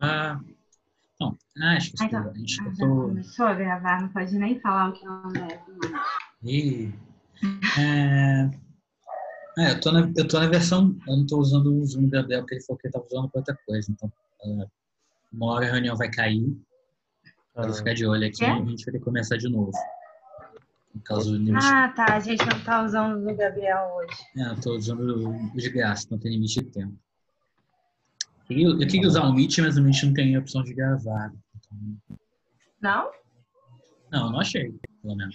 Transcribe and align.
Ah, 0.00 0.40
não, 1.20 1.36
acho 1.76 1.92
que 1.92 2.04
a 2.14 2.32
gente 2.34 2.56
já 2.56 2.64
tô... 2.78 2.86
começou 3.08 3.46
a 3.46 3.54
gravar, 3.54 4.02
não 4.02 4.08
pode 4.10 4.38
nem 4.38 4.60
falar 4.60 4.90
o 4.90 4.92
que 4.92 5.04
não 5.04 5.32
deve. 5.32 5.60
mas- 5.68 6.06
Ih, 6.44 6.92
é, 7.78 8.50
é, 9.58 9.70
eu 9.72 9.80
tô 9.80 9.90
na, 9.90 10.12
eu 10.14 10.28
tô 10.28 10.38
na 10.38 10.48
versão, 10.48 10.96
eu 11.08 11.16
não 11.16 11.26
tô 11.26 11.38
usando 11.38 11.74
o 11.74 11.84
Zoom 11.86 12.08
da 12.08 12.20
Gabriel, 12.20 12.42
porque 12.42 12.56
ele 12.56 12.64
falou 12.64 12.78
que 12.78 12.86
ele 12.86 12.92
tava 12.92 13.06
usando 13.06 13.30
pra 13.30 13.40
outra 13.40 13.58
coisa. 13.66 13.90
Então, 13.90 14.12
é, 14.44 14.66
uma 15.32 15.46
hora 15.46 15.66
a 15.66 15.72
reunião 15.72 15.96
vai 15.96 16.10
cair, 16.10 16.56
para 17.54 17.70
Ah, 17.70 17.72
ficar 17.72 17.94
de 17.94 18.06
olho 18.06 18.26
aqui, 18.26 18.42
e 18.42 18.46
a 18.46 18.54
gente 18.64 18.84
vai 18.84 18.92
ter 18.92 18.98
que 18.98 19.04
começar 19.04 19.38
de 19.38 19.48
novo. 19.48 19.72
Ah, 21.54 21.88
tá. 21.94 22.14
A 22.14 22.20
gente 22.20 22.44
não 22.44 22.60
tá 22.64 22.84
usando 22.84 23.28
o 23.28 23.34
Gabriel 23.36 23.96
hoje. 23.96 24.16
É, 24.36 24.50
eu 24.50 24.60
tô 24.60 24.76
usando 24.76 25.30
o 25.30 25.56
de 25.56 25.70
graça, 25.70 26.06
não 26.10 26.18
tem 26.18 26.32
limite 26.32 26.60
de 26.60 26.70
tempo. 26.70 26.94
Eu 28.48 28.56
queria, 28.56 28.66
eu 28.68 28.78
queria 28.78 29.08
usar 29.08 29.24
o 29.24 29.32
Meet, 29.32 29.58
mas 29.58 29.76
o 29.76 29.82
Meet 29.82 30.02
não 30.04 30.14
tem 30.14 30.36
a 30.36 30.38
opção 30.38 30.62
de 30.62 30.72
gravar. 30.72 31.32
Então, 31.56 31.78
Não? 32.80 33.10
não, 34.12 34.30
não 34.30 34.40
achei, 34.40 34.72
pelo 35.02 35.16
menos. 35.16 35.34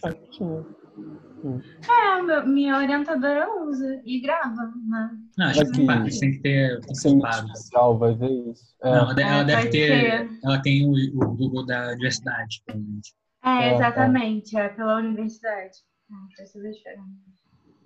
É, 1.90 2.22
meu- 2.22 2.48
minha 2.48 2.78
orientadora 2.78 3.48
usa 3.66 4.02
e 4.06 4.22
grava, 4.22 4.72
né? 4.88 5.18
Não, 5.38 5.46
acho 5.48 5.66
que, 5.66 5.72
que- 5.72 6.20
tem 6.20 6.32
que 6.32 6.40
ter, 6.40 6.80
pago. 7.20 7.48
especial 7.48 7.98
vai 7.98 8.16
ver 8.16 8.32
isso. 8.52 8.76
É, 8.82 8.92
Não, 8.92 9.12
ela 9.12 9.42
É, 9.42 9.44
deve 9.44 9.70
ter. 9.70 9.88
ser. 10.30 10.40
Ela 10.44 10.62
tem 10.62 10.86
o, 10.88 10.92
o 10.94 11.36
Google 11.36 11.66
da 11.66 11.88
universidade, 11.92 12.62
provavelmente. 12.66 13.14
É, 13.44 13.50
É, 13.50 13.74
exatamente. 13.76 14.58
É 14.58 14.70
pela 14.70 14.98
universidade. 15.00 15.78
Não 16.10 16.28
precisa 16.30 16.70
diferente. 16.72 17.10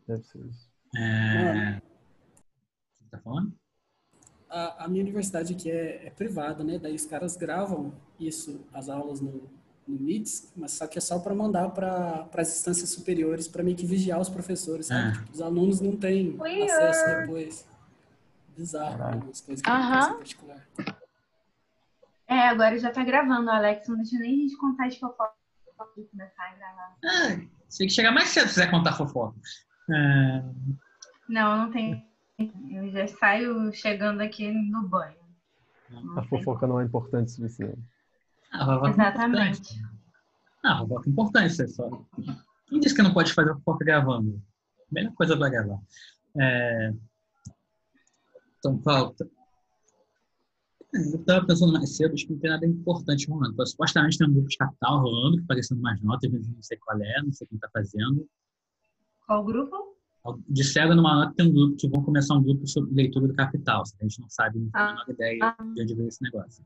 deve 0.08 0.24
ser 0.24 0.46
isso. 0.46 0.70
É... 0.98 1.76
Você 3.00 3.10
tá 3.12 3.20
falando? 3.20 3.56
A, 4.56 4.86
a 4.86 4.88
minha 4.88 5.04
universidade 5.04 5.54
aqui 5.54 5.70
é, 5.70 6.08
é 6.08 6.10
privada, 6.10 6.64
né? 6.64 6.80
Daí 6.80 6.96
os 6.96 7.06
caras 7.06 7.36
gravam 7.36 7.92
isso, 8.18 8.66
as 8.74 8.88
aulas 8.88 9.20
no, 9.20 9.50
no 9.86 10.00
Meets, 10.00 10.54
mas 10.56 10.72
só 10.72 10.88
que 10.88 10.98
é 10.98 11.02
só 11.02 11.20
para 11.20 11.36
mandar 11.36 11.72
para 11.72 12.30
as 12.38 12.56
instâncias 12.56 12.90
superiores, 12.90 13.50
para 13.50 13.62
meio 13.62 13.76
que 13.76 13.86
vigiar 13.86 14.18
os 14.18 14.30
professores, 14.30 14.86
sabe? 14.86 15.10
Ah. 15.10 15.12
Tipo, 15.12 15.34
os 15.34 15.42
alunos 15.42 15.82
não 15.82 15.98
têm 15.98 16.40
Weird. 16.40 16.72
acesso 16.72 17.20
depois. 17.20 17.68
Bizarro, 18.58 19.04
algumas 19.04 19.42
coisas 19.42 19.62
que 19.62 19.70
acontecem 19.70 20.14
em 20.14 20.18
particular. 20.18 20.68
É, 22.26 22.48
agora 22.48 22.80
já 22.80 22.92
tá 22.92 23.04
gravando, 23.04 23.50
Alex. 23.50 23.90
Não 23.90 23.98
deixa 23.98 24.18
nem 24.18 24.36
a 24.36 24.38
gente 24.38 24.58
contar 24.58 24.88
as 24.88 24.96
fofocas 24.98 25.36
de 25.98 26.04
começar 26.06 26.44
a 26.44 26.56
gravar. 26.56 26.96
Ah, 27.04 27.36
tem 27.78 27.88
que 27.88 27.94
chegar 27.94 28.14
mais 28.14 28.30
cedo 28.30 28.48
se 28.48 28.54
quiser 28.54 28.72
contar 28.72 28.94
fofoca. 28.94 29.36
É... 29.92 30.44
Não, 31.28 31.58
não 31.58 31.72
tem. 31.72 32.15
Eu 32.38 32.90
já 32.92 33.08
saio 33.08 33.72
chegando 33.74 34.22
aqui 34.22 34.52
no 34.52 34.88
banho. 34.88 35.16
Não 35.90 36.20
A 36.20 36.24
fofoca 36.24 36.68
não 36.68 36.80
é 36.80 36.86
importante 36.86 37.28
o 37.28 37.32
suficiente. 37.32 37.80
Ah, 38.52 38.66
fofoca 38.66 38.90
Exatamente. 38.90 39.74
importante. 39.74 39.96
Ah, 40.64 40.78
fofoca 40.80 41.10
é 41.10 41.12
importante, 41.12 41.54
você 41.54 41.68
só. 41.68 41.90
Quem 42.68 42.80
disse 42.80 42.96
que 42.96 43.02
não 43.02 43.14
pode 43.14 43.34
fazer 43.34 43.54
fofoca 43.54 43.86
gravando? 43.86 44.42
Melhor 44.92 45.14
coisa 45.14 45.38
pra 45.38 45.50
gravar. 45.50 45.80
É... 46.38 46.94
Então, 48.60 48.82
falta. 48.82 49.30
Eu 50.94 51.24
tava 51.26 51.46
pensando 51.46 51.74
mais 51.74 51.96
cedo, 51.96 52.14
acho 52.14 52.26
que 52.26 52.34
não 52.34 52.40
tem 52.40 52.50
nada 52.50 52.66
importante 52.66 53.30
rolando. 53.30 53.54
Então, 53.54 53.66
supostamente 53.66 54.18
tem 54.18 54.28
um 54.28 54.34
grupo 54.34 54.48
de 54.48 54.58
capital 54.58 55.02
rolando, 55.02 55.42
aparecendo 55.44 55.82
mais 55.82 56.02
notas, 56.02 56.32
mas 56.32 56.48
não 56.48 56.62
sei 56.62 56.78
qual 56.78 56.98
é, 57.02 57.22
não 57.22 57.34
sei 57.34 57.48
quem 57.48 57.60
tá 57.60 57.70
fazendo. 57.72 58.28
Qual 59.26 59.44
grupo? 59.44 59.95
Disseram 60.50 60.96
numa 60.96 61.14
nota 61.16 61.34
tem 61.36 61.48
um 61.48 61.54
grupo 61.54 61.76
que 61.76 61.88
vão 61.88 62.04
começar 62.04 62.34
um 62.36 62.44
grupo 62.44 62.66
sobre 62.68 62.94
leitura 62.94 63.28
do 63.28 63.34
capital. 63.36 63.84
A 64.00 64.04
gente 64.04 64.20
não 64.22 64.30
sabe, 64.30 64.58
não 64.60 64.70
tem 64.72 64.82
a 64.82 64.86
Ah. 64.86 64.92
menor 64.92 65.10
ideia 65.10 65.40
Ah. 65.42 65.64
de 65.74 65.82
onde 65.82 65.94
veio 65.96 66.08
esse 66.08 66.24
negócio. 66.24 66.66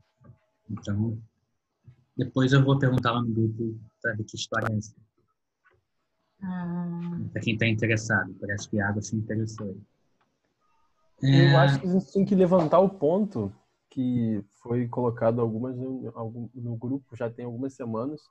Então, 0.70 1.18
depois 2.16 2.52
eu 2.52 2.64
vou 2.64 2.78
perguntar 2.78 3.12
lá 3.12 3.22
no 3.22 3.28
grupo 3.32 3.78
para 4.02 4.14
ver 4.14 4.24
que 4.24 4.36
história 4.36 4.72
é 4.72 4.76
essa. 4.78 4.94
Ah, 6.42 7.20
Para 7.32 7.42
quem 7.42 7.52
está 7.54 7.66
interessado. 7.66 8.34
Parece 8.40 8.68
que 8.68 8.80
a 8.80 8.88
água 8.88 9.02
se 9.02 9.14
interessou. 9.14 9.76
aí. 11.22 11.38
Eu 11.40 11.48
É, 11.48 11.56
acho 11.56 11.80
que 11.80 11.86
a 11.86 11.92
gente 11.92 12.12
tem 12.12 12.24
que 12.24 12.34
levantar 12.34 12.78
o 12.80 12.88
ponto 12.88 13.52
que 13.90 14.42
foi 14.62 14.88
colocado 14.88 15.40
algumas 15.40 15.76
no, 15.76 16.50
no 16.54 16.76
grupo 16.76 17.14
já 17.16 17.28
tem 17.28 17.44
algumas 17.44 17.74
semanas, 17.74 18.22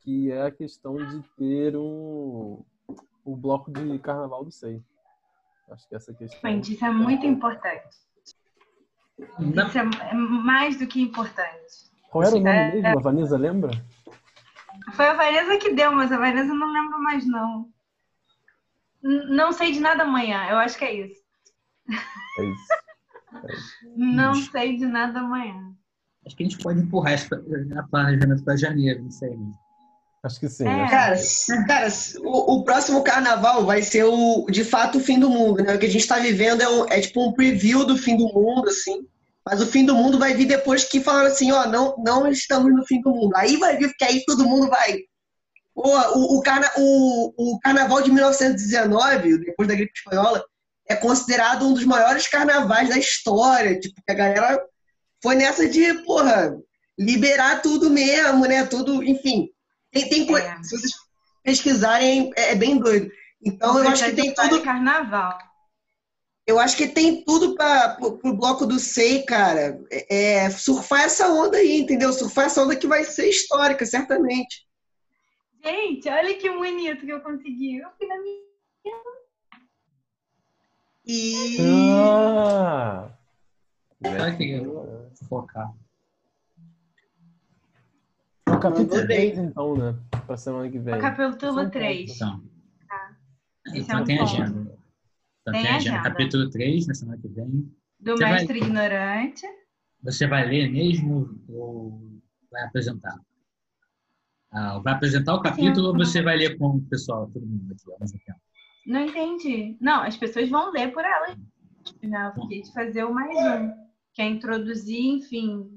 que 0.00 0.30
é 0.30 0.42
a 0.46 0.50
questão 0.50 0.94
de 0.96 1.22
ter 1.36 1.74
um 1.76 2.62
o 3.32 3.36
bloco 3.36 3.70
de 3.72 3.98
carnaval 4.00 4.44
do 4.44 4.50
SEI. 4.50 4.82
Acho 5.70 5.88
que 5.88 5.94
essa 5.94 6.12
questão. 6.14 6.50
gente, 6.50 6.74
isso 6.74 6.84
é 6.84 6.90
muito 6.90 7.24
importante. 7.26 7.96
não 9.38 9.66
Isso 9.68 9.78
é 9.78 9.82
é 9.82 10.14
mais 10.14 10.78
do 10.78 10.86
que 10.86 11.00
importante. 11.00 11.90
Qual 12.10 12.24
era 12.24 12.34
o 12.34 12.38
nome 12.40 12.50
É, 12.50 12.72
mesmo? 12.72 12.98
A 12.98 13.02
Vanessa 13.02 13.36
lembra? 13.36 13.70
Foi 14.94 15.06
a 15.06 15.14
Vanessa 15.14 15.58
que 15.58 15.72
deu, 15.74 15.92
mas 15.92 16.10
a 16.10 16.18
Vanessa 16.18 16.48
eu 16.50 16.54
não 16.56 16.72
lembro 16.72 16.98
mais, 17.00 17.24
não. 17.26 17.70
Não 19.02 19.52
sei 19.52 19.72
de 19.72 19.80
nada 19.80 20.02
amanhã, 20.02 20.46
eu 20.50 20.58
acho 20.58 20.76
que 20.76 20.84
é 20.84 20.92
isso. 21.06 21.20
É 22.38 22.44
isso. 22.44 22.68
Não 23.96 24.32
Hum. 24.32 24.34
sei 24.34 24.76
de 24.76 24.86
nada 24.86 25.20
amanhã. 25.20 25.72
Acho 26.26 26.36
que 26.36 26.42
a 26.42 26.46
gente 26.48 26.62
pode 26.62 26.80
empurrar 26.80 27.14
a 27.14 27.82
planejamento 27.84 28.44
para 28.44 28.56
janeiro, 28.56 29.02
não 29.04 29.10
sei. 29.10 29.36
Né? 29.36 29.52
Acho 30.22 30.38
que 30.38 30.48
sim. 30.48 30.66
É. 30.68 30.86
Cara, 30.88 31.16
cara, 31.66 31.88
o, 32.22 32.56
o 32.56 32.64
próximo 32.64 33.02
carnaval 33.02 33.64
vai 33.64 33.82
ser 33.82 34.04
o, 34.04 34.46
de 34.50 34.64
fato, 34.64 34.98
o 34.98 35.00
fim 35.00 35.18
do 35.18 35.30
mundo, 35.30 35.62
né? 35.62 35.74
O 35.74 35.78
que 35.78 35.86
a 35.86 35.90
gente 35.90 36.06
tá 36.06 36.18
vivendo 36.18 36.60
é, 36.60 36.68
um- 36.68 36.86
é 36.88 37.00
tipo 37.00 37.26
um 37.26 37.32
preview 37.32 37.84
do 37.86 37.96
fim 37.96 38.16
do 38.16 38.26
mundo, 38.32 38.68
assim. 38.68 39.06
Mas 39.46 39.62
o 39.62 39.66
fim 39.66 39.84
do 39.84 39.94
mundo 39.94 40.18
vai 40.18 40.34
vir 40.34 40.44
depois 40.46 40.84
que 40.84 41.00
falaram 41.00 41.28
assim, 41.28 41.50
ó, 41.50 41.66
não, 41.66 41.94
não 41.98 42.28
estamos 42.30 42.70
no 42.74 42.84
fim 42.86 43.00
do 43.00 43.10
mundo. 43.10 43.34
Aí 43.34 43.56
vai 43.56 43.76
vir, 43.78 43.88
porque 43.88 44.04
aí 44.04 44.22
todo 44.26 44.44
mundo 44.44 44.68
vai. 44.68 44.98
Pô, 45.74 45.88
o, 45.88 46.38
o, 46.38 46.42
carna, 46.42 46.70
o, 46.76 47.54
o 47.54 47.60
carnaval 47.60 48.02
de 48.02 48.10
1919, 48.12 49.38
depois 49.38 49.68
da 49.68 49.74
gripe 49.74 49.92
espanhola, 49.96 50.44
é 50.88 50.94
considerado 50.96 51.66
um 51.66 51.72
dos 51.72 51.84
maiores 51.84 52.28
carnavais 52.28 52.88
da 52.90 52.98
história. 52.98 53.78
Tipo, 53.80 53.94
que 54.06 54.12
a 54.12 54.14
galera 54.14 54.62
foi 55.22 55.36
nessa 55.36 55.68
de, 55.68 55.94
porra, 56.04 56.54
liberar 56.98 57.62
tudo 57.62 57.88
mesmo, 57.88 58.44
né? 58.46 58.64
Tudo, 58.66 59.02
enfim. 59.02 59.48
Tem, 59.90 60.08
tem 60.08 60.36
É. 60.36 60.62
Se 60.62 60.76
vocês 60.76 60.92
pesquisarem, 61.42 62.32
é, 62.36 62.52
é 62.52 62.54
bem 62.54 62.78
doido. 62.78 63.10
Então 63.42 63.78
eu 63.78 63.88
acho 63.88 64.04
que 64.04 64.12
tem 64.12 64.34
tudo. 64.34 64.62
carnaval. 64.62 65.38
Eu 66.46 66.58
acho 66.58 66.76
que 66.76 66.88
tem 66.88 67.24
tudo 67.24 67.54
para 67.54 67.96
o 68.00 68.34
bloco 68.34 68.66
do 68.66 68.78
SEI, 68.78 69.24
cara. 69.24 69.80
É, 69.90 70.44
é, 70.44 70.50
surfar 70.50 71.02
essa 71.02 71.28
onda 71.28 71.58
aí, 71.58 71.80
entendeu? 71.80 72.12
Surfar 72.12 72.46
essa 72.46 72.62
onda 72.62 72.74
que 72.74 72.86
vai 72.86 73.04
ser 73.04 73.28
histórica, 73.28 73.86
certamente. 73.86 74.66
Gente, 75.62 76.08
olha 76.08 76.36
que 76.36 76.50
bonito 76.50 77.04
que 77.04 77.12
eu 77.12 77.20
consegui. 77.20 77.78
Eu 77.78 77.90
fui 77.96 78.06
na 78.06 78.18
minha. 78.20 78.50
E. 81.06 81.56
Ah! 81.92 83.10
Focar. 85.28 85.72
O 88.60 88.62
capítulo 88.62 88.90
Mandou 88.90 89.06
bem. 89.06 89.32
3, 89.32 89.38
então, 89.38 89.74
né? 89.76 89.98
Pra 90.26 90.36
semana 90.36 90.70
que 90.70 90.78
vem. 90.78 90.94
O 90.94 91.00
capítulo 91.00 91.62
Sim, 91.64 91.70
3. 91.70 92.14
Então. 92.16 92.42
Tá. 92.86 93.16
Esse 93.68 93.76
é 93.78 93.80
Então 93.80 94.00
um 94.00 94.04
tem 94.04 94.18
ponto. 94.18 94.28
agenda. 94.28 94.60
Então 95.40 95.52
Tem 95.54 95.62
tem 95.62 95.70
agenda. 95.72 95.96
agenda. 95.96 96.10
Capítulo 96.10 96.50
3, 96.50 96.86
na 96.86 96.94
semana 96.94 97.18
que 97.18 97.28
vem. 97.28 97.74
Do 97.98 98.12
Você 98.12 98.22
vai- 98.22 98.32
mestre 98.32 98.58
ignorante. 98.58 99.46
Você 100.02 100.26
vai 100.26 100.46
ler 100.48 100.70
mesmo 100.70 101.40
ou 101.48 102.02
vai 102.50 102.62
apresentar? 102.64 103.18
Ah, 104.52 104.78
vai 104.80 104.92
apresentar 104.94 105.34
o 105.34 105.42
capítulo 105.42 105.88
ou 105.88 105.94
você 105.96 106.20
vai 106.22 106.36
ler 106.36 106.58
com 106.58 106.68
o 106.76 106.80
pessoal, 106.82 107.30
todo 107.32 107.46
mundo 107.46 107.72
aqui 107.72 107.90
ao 107.92 107.98
mesmo 108.00 108.18
tempo? 108.26 108.40
Não 108.86 109.00
entendi. 109.06 109.76
Não, 109.80 110.02
as 110.02 110.16
pessoas 110.16 110.48
vão 110.50 110.70
ler 110.72 110.92
por 110.92 111.04
elas. 111.04 111.36
Né? 112.02 112.32
Eu 112.36 112.42
fiquei 112.42 112.62
de 112.62 112.72
fazer 112.72 113.04
o 113.04 113.14
mais 113.14 113.30
um. 113.36 113.72
Que 114.12 114.22
é 114.22 114.28
introduzir, 114.28 115.00
enfim, 115.00 115.70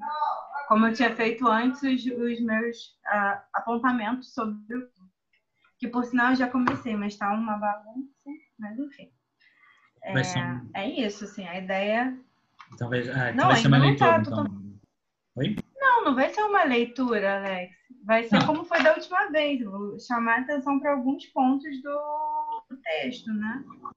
como 0.68 0.88
eu 0.88 0.94
tinha 0.94 1.16
feito 1.16 1.48
antes, 1.48 1.82
os, 1.84 2.06
os 2.06 2.42
meus 2.42 2.98
ah, 3.06 3.44
apontamentos 3.54 4.34
sobre 4.34 4.76
o. 4.78 4.90
Que 5.78 5.88
por 5.88 6.06
sinal 6.06 6.30
eu 6.32 6.36
já 6.38 6.50
comecei, 6.50 6.96
mas 6.96 7.18
tá 7.18 7.32
uma 7.34 7.58
bagunça. 7.58 8.10
Mas 8.58 8.78
enfim. 8.80 9.12
É, 10.04 10.14
um- 10.14 10.70
é 10.74 10.90
isso, 10.90 11.26
assim, 11.26 11.46
a 11.48 11.58
ideia. 11.60 12.18
Vai, 12.80 13.00
ah, 13.10 13.30
então 13.32 13.36
Não, 13.36 13.48
vai 13.48 13.56
ser 13.58 13.68
uma 13.68 13.78
não 13.80 13.86
leitura. 13.88 14.12
tá, 14.12 14.20
então. 14.22 14.46
Oi? 15.36 15.56
Não, 15.80 16.06
não 16.06 16.16
vai 16.16 16.30
ser 16.30 16.42
uma 16.44 16.64
leitura, 16.64 17.38
Alex. 17.38 17.76
Vai 18.06 18.24
ser 18.24 18.40
Não. 18.40 18.46
como 18.48 18.66
foi 18.66 18.82
da 18.84 18.94
última 18.94 19.30
vez. 19.32 19.64
Vou 19.64 20.00
chamar 20.00 20.40
a 20.40 20.42
atenção 20.42 20.80
para 20.80 20.92
alguns 20.92 21.26
pontos 21.28 21.82
do, 21.82 22.64
do 22.70 22.78
texto, 22.78 23.32
né? 23.34 23.64
Vai 23.82 23.92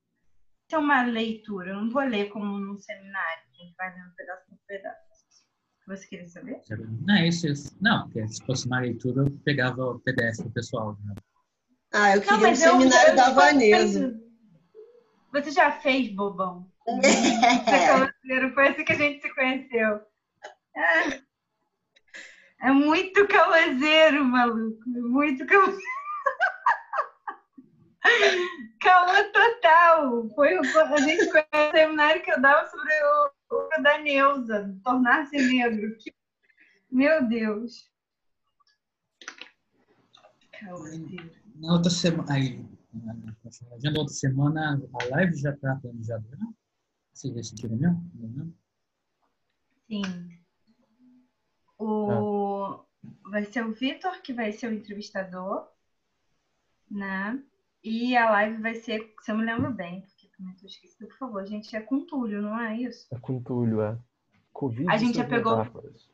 ser 0.71 0.77
uma 0.79 1.03
leitura. 1.03 1.71
Eu 1.71 1.83
não 1.83 1.91
vou 1.91 2.03
ler 2.03 2.29
como 2.31 2.47
num 2.59 2.79
seminário. 2.79 3.43
A 3.53 3.63
gente 3.63 3.75
vai 3.77 3.95
lendo 3.95 4.15
pedaço 4.17 4.45
por 4.49 4.59
pedaço. 4.67 5.16
Você 5.87 6.07
queria 6.09 6.27
saber? 6.29 6.61
Não, 7.07 7.15
é 7.15 7.29
isso, 7.29 7.47
isso. 7.47 7.77
Não, 7.81 8.05
porque 8.05 8.27
se 8.29 8.45
fosse 8.45 8.67
uma 8.67 8.81
leitura, 8.81 9.23
eu 9.23 9.31
pegava 9.45 9.83
o 9.85 10.01
PDF 10.01 10.39
do 10.43 10.51
pessoal. 10.51 10.97
Né? 11.05 11.15
Ah, 11.93 12.17
eu 12.17 12.21
Não, 12.21 12.27
queria 12.27 12.49
o 12.49 12.51
eu- 12.51 12.57
seminário 12.57 13.11
eu 13.13 13.17
da 13.17 13.25
já 13.25 13.31
Vanessa. 13.33 14.21
Você 15.33 15.51
já 15.53 15.71
fez, 15.71 16.13
bobão? 16.15 16.67
É 16.89 17.99
brasileiro, 17.99 18.55
foi 18.55 18.69
assim 18.69 18.85
que 18.85 18.93
a 18.93 18.97
gente 18.97 19.21
se 19.23 19.35
conheceu. 19.35 20.01
É, 20.77 21.21
É 22.63 22.71
muito 22.73 23.27
caloseiro, 23.29 24.25
maluco. 24.25 24.83
É 24.97 25.01
muito 25.01 25.47
caloseiro. 25.47 25.81
Calor 28.81 29.33
total. 29.33 30.29
Foi 30.35 30.57
o 30.59 30.61
a 30.81 30.97
gente 31.01 31.31
foi 31.31 31.41
o 31.43 31.71
seminário 31.73 32.23
que 32.23 32.31
eu 32.31 32.41
dava 32.41 32.69
sobre 32.71 32.93
o, 32.93 33.31
o 33.51 33.83
da 33.83 33.99
Neuza, 33.99 34.77
tornar-se 34.85 35.37
negro. 35.37 35.97
Meu 36.91 37.27
Deus. 37.29 37.91
Na 41.57 41.73
outra 41.73 41.91
semana. 41.91 42.33
Aí, 42.33 42.65
na 42.93 43.15
na 43.15 43.99
outra 43.99 44.15
semana, 44.15 44.81
a 45.01 45.05
live 45.11 45.37
já 45.37 45.51
está 45.51 45.77
planejada, 45.77 46.25
né? 46.37 46.47
Vocês 47.13 47.35
decidiram 47.35 47.77
mesmo? 47.77 48.11
Não, 48.15 48.55
Sim. 49.87 50.03
O... 51.79 52.85
Vai 53.31 53.45
ser 53.45 53.65
o 53.65 53.73
Vitor 53.73 54.21
que 54.23 54.33
vai 54.33 54.53
ser 54.53 54.69
o 54.69 54.75
entrevistador, 54.75 55.69
né? 56.91 57.43
E 57.83 58.17
a 58.17 58.31
live 58.31 58.61
vai 58.61 58.75
ser, 58.75 59.15
se 59.23 59.31
eu 59.31 59.37
me 59.37 59.45
lembro 59.45 59.73
bem, 59.73 60.05
esquecida, 60.65 61.07
por 61.07 61.17
favor, 61.19 61.47
gente, 61.47 61.75
é 61.75 61.81
com 61.81 62.05
Túlio, 62.05 62.43
não 62.43 62.59
é 62.59 62.77
isso? 62.77 63.07
É 63.13 63.19
com 63.19 63.43
Túlio, 63.43 63.81
é. 63.81 63.99
Covid 64.53 64.91
A 64.91 64.97
gente 64.97 65.17
já 65.17 65.25
pegou- 65.25 65.57
metáforas. 65.59 66.11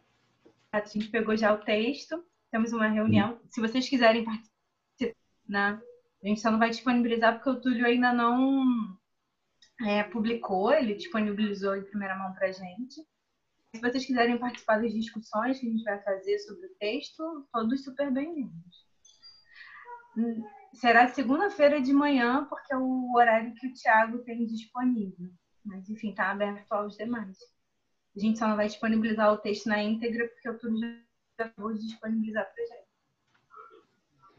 A 0.72 0.80
gente 0.80 1.08
pegou 1.08 1.36
já 1.36 1.52
o 1.52 1.58
texto, 1.58 2.24
temos 2.50 2.72
uma 2.72 2.88
reunião. 2.88 3.38
Se 3.50 3.60
vocês 3.60 3.88
quiserem 3.88 4.24
participar, 4.24 4.52
né? 5.48 5.82
A 6.22 6.28
gente 6.28 6.40
só 6.40 6.50
não 6.50 6.58
vai 6.58 6.70
disponibilizar 6.70 7.34
porque 7.34 7.50
o 7.50 7.60
Túlio 7.60 7.84
ainda 7.84 8.12
não 8.12 8.96
é, 9.84 10.02
publicou, 10.04 10.72
ele 10.72 10.94
disponibilizou 10.94 11.76
em 11.76 11.82
primeira 11.84 12.16
mão 12.16 12.32
para 12.32 12.52
gente. 12.52 13.04
Se 13.74 13.80
vocês 13.80 14.04
quiserem 14.06 14.38
participar 14.38 14.80
das 14.80 14.92
discussões 14.92 15.58
que 15.58 15.66
a 15.66 15.70
gente 15.70 15.82
vai 15.82 16.00
fazer 16.02 16.38
sobre 16.40 16.66
o 16.66 16.74
texto, 16.78 17.48
todos 17.52 17.82
super 17.82 18.10
bem-vindos. 18.12 18.86
Será 20.74 21.08
segunda-feira 21.08 21.80
de 21.80 21.92
manhã, 21.92 22.46
porque 22.46 22.72
é 22.72 22.76
o 22.76 23.14
horário 23.14 23.54
que 23.54 23.66
o 23.66 23.74
Thiago 23.74 24.19
tem 24.20 24.46
disponível. 24.46 25.30
Mas, 25.64 25.88
enfim, 25.88 26.10
está 26.10 26.30
aberto 26.30 26.70
aos 26.72 26.96
demais. 26.96 27.38
A 28.16 28.20
gente 28.20 28.38
só 28.38 28.48
não 28.48 28.56
vai 28.56 28.66
disponibilizar 28.66 29.32
o 29.32 29.38
texto 29.38 29.69
na 29.69 29.82
íntegra, 29.82 30.28
porque 30.28 30.48
o 30.48 30.58
Túlio 30.58 31.02
já 31.38 31.46
de 31.46 31.86
disponibilizar 31.86 32.44
para 32.52 32.64
gente. 32.64 32.92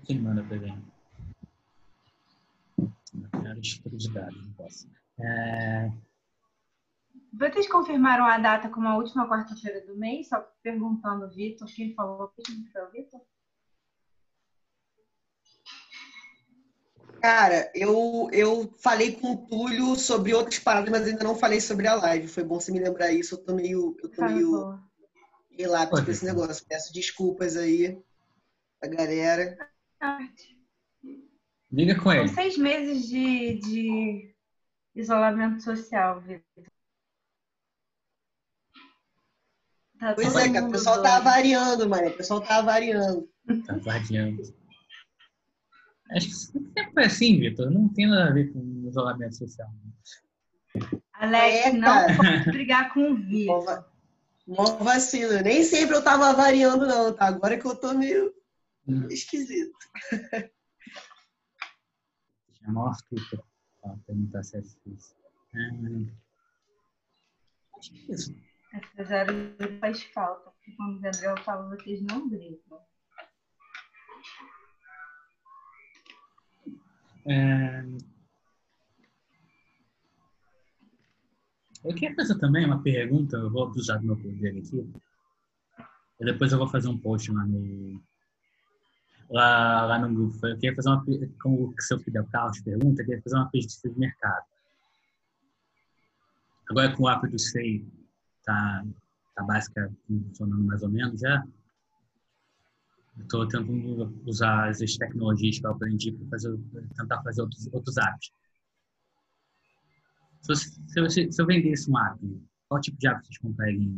Quem 0.06 0.20
manda? 0.20 0.44
Não 3.14 3.42
quero 3.42 3.60
estudo 3.60 3.98
de 3.98 4.12
dados, 4.12 4.46
não 4.46 4.54
posso. 4.54 4.90
É, 5.20 5.92
Vocês 7.32 7.68
confirmaram 7.68 8.26
a 8.26 8.38
data 8.38 8.70
como 8.70 8.88
a 8.88 8.98
última 8.98 9.28
quarta-feira 9.28 9.86
do 9.86 9.96
mês? 9.96 10.30
Só 10.30 10.42
perguntando 10.62 11.26
o 11.26 11.30
Vitor, 11.30 11.68
quem 11.74 11.94
falou 11.94 12.32
foi 12.36 12.84
o 12.84 12.92
Vitor? 12.92 13.22
Cara, 17.24 17.72
eu, 17.74 18.28
eu 18.34 18.70
falei 18.82 19.14
com 19.14 19.32
o 19.32 19.48
Túlio 19.48 19.96
sobre 19.96 20.34
outras 20.34 20.60
paradas, 20.60 20.90
mas 20.92 21.08
ainda 21.08 21.24
não 21.24 21.38
falei 21.38 21.62
sobre 21.62 21.88
a 21.88 21.96
live. 21.96 22.28
Foi 22.28 22.44
bom 22.44 22.60
você 22.60 22.70
me 22.70 22.82
lembrar 22.82 23.14
isso. 23.14 23.36
Eu 23.36 23.46
tô 23.46 23.56
meio, 23.56 23.96
eu 24.04 24.12
tô 24.12 24.26
meio 24.26 24.52
Falou. 24.52 24.80
relapso 25.50 26.04
com 26.04 26.12
esse 26.12 26.26
negócio. 26.26 26.66
Peço 26.68 26.92
desculpas 26.92 27.56
aí 27.56 27.98
pra 28.78 28.90
galera. 28.90 29.58
liga 31.72 31.96
com 31.96 32.12
São 32.12 32.12
ele. 32.12 32.28
seis 32.28 32.58
meses 32.58 33.08
de, 33.08 33.54
de 33.54 34.36
isolamento 34.94 35.64
social, 35.64 36.20
Vitor. 36.20 36.66
Tá 39.98 40.14
Pois 40.14 40.36
é, 40.36 40.52
cara, 40.52 40.66
o 40.66 40.72
pessoal 40.72 41.02
tá 41.02 41.22
variando, 41.22 41.88
mano. 41.88 42.10
O 42.10 42.18
pessoal 42.18 42.42
tá 42.42 42.62
variando. 42.62 43.30
Tá 43.66 43.78
vadiando. 43.78 44.44
Acho 46.16 46.28
que 46.28 46.34
sempre 46.36 46.92
foi 46.94 47.04
assim, 47.06 47.40
Vitor. 47.40 47.72
Não 47.72 47.90
tem 47.90 48.08
nada 48.08 48.30
a 48.30 48.34
ver 48.34 48.52
com 48.54 48.86
isolamento 48.88 49.36
social. 49.36 49.70
Alex, 51.14 51.66
É, 51.66 51.72
não 51.74 52.16
pode 52.16 52.52
brigar 52.52 52.94
com 52.94 53.12
o 53.12 53.16
Vitor. 53.16 53.58
Nova, 53.66 53.92
nova 54.48 54.84
vacina. 54.84 55.42
Nem 55.42 55.64
sempre 55.64 55.96
eu 55.96 56.04
tava 56.04 56.34
variando, 56.34 56.86
não, 56.86 57.14
tá? 57.14 57.28
Agora 57.28 57.58
que 57.58 57.66
eu 57.66 57.76
tô 57.76 57.94
meio 57.94 58.34
Hum. 58.88 59.08
esquisito. 59.08 59.78
Chamar 62.60 62.84
o 62.84 62.88
Arthur 62.88 63.44
pra 63.82 63.96
perguntar 64.06 64.44
se 64.44 64.58
é 64.58 64.60
isso. 64.60 65.16
É, 65.54 65.60
acho 67.80 67.92
que 67.92 68.12
é 68.12 68.16
isso. 68.16 68.36
Essa 68.74 69.04
zero 69.04 69.34
faz 69.80 70.04
falta. 70.04 70.50
Porque 70.52 70.72
quando 70.76 70.98
o 70.98 71.00
Gabriel 71.00 71.38
fala, 71.44 71.70
vocês 71.76 72.02
não 72.02 72.28
brigam. 72.30 72.80
É, 77.26 77.84
Eu 81.84 81.94
queria 81.94 82.16
fazer 82.16 82.40
também 82.40 82.66
uma 82.66 82.82
pergunta, 82.82 83.36
eu 83.36 83.52
vou 83.52 83.70
usar 83.72 83.98
do 83.98 84.06
meu 84.06 84.16
poder 84.16 84.58
aqui. 84.58 84.90
E 86.20 86.26
depois 86.26 86.52
eu 86.52 86.58
vou 86.58 86.68
fazer 86.68 86.88
um 86.88 86.98
post 86.98 87.30
lá 87.30 87.46
no, 87.46 88.02
lá, 89.30 89.86
lá 89.86 90.00
no 90.00 90.14
grupo. 90.14 90.48
Eu 90.48 90.56
queria 90.56 90.74
fazer 90.74 90.88
uma, 90.88 91.04
como 91.42 91.68
o 91.68 91.76
seu 91.80 92.00
Fidel 92.00 92.26
Carlos 92.28 92.62
pergunta, 92.62 93.02
eu 93.02 93.06
queria 93.06 93.22
fazer 93.22 93.36
uma 93.36 93.50
pesquisa 93.50 93.94
de 93.94 94.00
mercado. 94.00 94.46
Agora 96.70 96.96
com 96.96 97.04
o 97.04 97.10
app 97.10 97.28
do 97.28 97.38
SEI 97.38 97.86
tá, 98.46 98.86
tá 99.36 99.44
básica 99.44 99.92
funcionando 100.08 100.64
mais 100.64 100.82
ou 100.84 100.90
menos 100.90 101.20
já, 101.20 101.44
Estou 103.20 103.48
tentando 103.48 104.22
usar 104.26 104.70
as 104.70 104.80
tecnologias 104.98 105.60
que 105.60 105.66
eu 105.66 105.72
aprendi 105.72 106.12
para 106.12 106.28
fazer, 106.30 106.58
tentar 106.98 107.22
fazer 107.24 107.42
outros, 107.42 107.70
outros 107.72 107.98
apps. 107.98 108.32
Se, 110.42 110.52
eu- 111.00 111.10
se, 111.10 111.22
eu- 111.22 111.32
se 111.32 111.42
eu 111.42 111.46
vendesse 111.46 111.90
um 111.90 111.98
app, 111.98 112.20
qual 112.68 112.82
tipo 112.82 112.98
de 112.98 113.08
app 113.08 113.26
vocês 113.26 113.38
comprariam? 113.38 113.98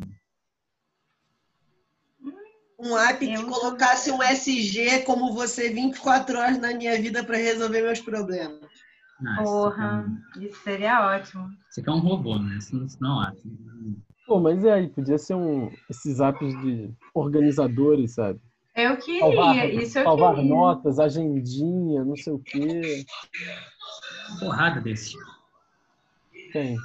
Um 2.78 2.98
app 2.98 3.26
que 3.26 3.34
Eu- 3.34 3.48
colocasse 3.48 4.12
um 4.12 4.22
SG 4.22 5.04
como 5.06 5.34
você 5.34 5.70
24 5.70 6.38
horas 6.38 6.60
na 6.60 6.74
minha 6.74 7.02
vida 7.02 7.24
pra 7.24 7.38
resolver 7.38 7.82
meus 7.82 8.02
problemas. 8.02 8.70
Ah, 9.26 9.42
Porra, 9.42 10.06
isso 10.42 10.62
seria 10.62 11.08
ótimo. 11.16 11.50
Você 11.70 11.82
quer 11.82 11.92
um 11.92 12.00
robô, 12.00 12.38
né? 12.38 12.58
Isso 12.58 12.76
não, 12.76 12.86
isso 12.86 12.98
não 13.02 13.24
é 13.24 13.28
um 13.28 13.30
app. 13.30 13.42
Pô, 14.28 14.40
mas 14.42 14.64
é 14.66 14.74
aí, 14.74 14.90
podia 14.90 15.18
ser 15.18 15.36
um 15.36 15.72
esses 15.90 16.20
apps 16.20 16.54
de 16.62 16.94
organizadores, 17.14 18.16
sabe? 18.16 18.42
Eu 18.75 18.98
queria, 18.98 19.22
Salvar, 19.22 19.70
isso 19.74 20.00
eu 20.00 20.03
salvar 20.03 20.36
queria. 20.36 20.50
notas, 20.50 21.00
agendinha, 21.00 22.03
não 22.03 22.17
sei 22.17 22.34
o 22.34 22.39
quê. 22.39 23.05
Porrada 24.39 24.82
desse. 24.82 25.15
Tem. 26.51 26.75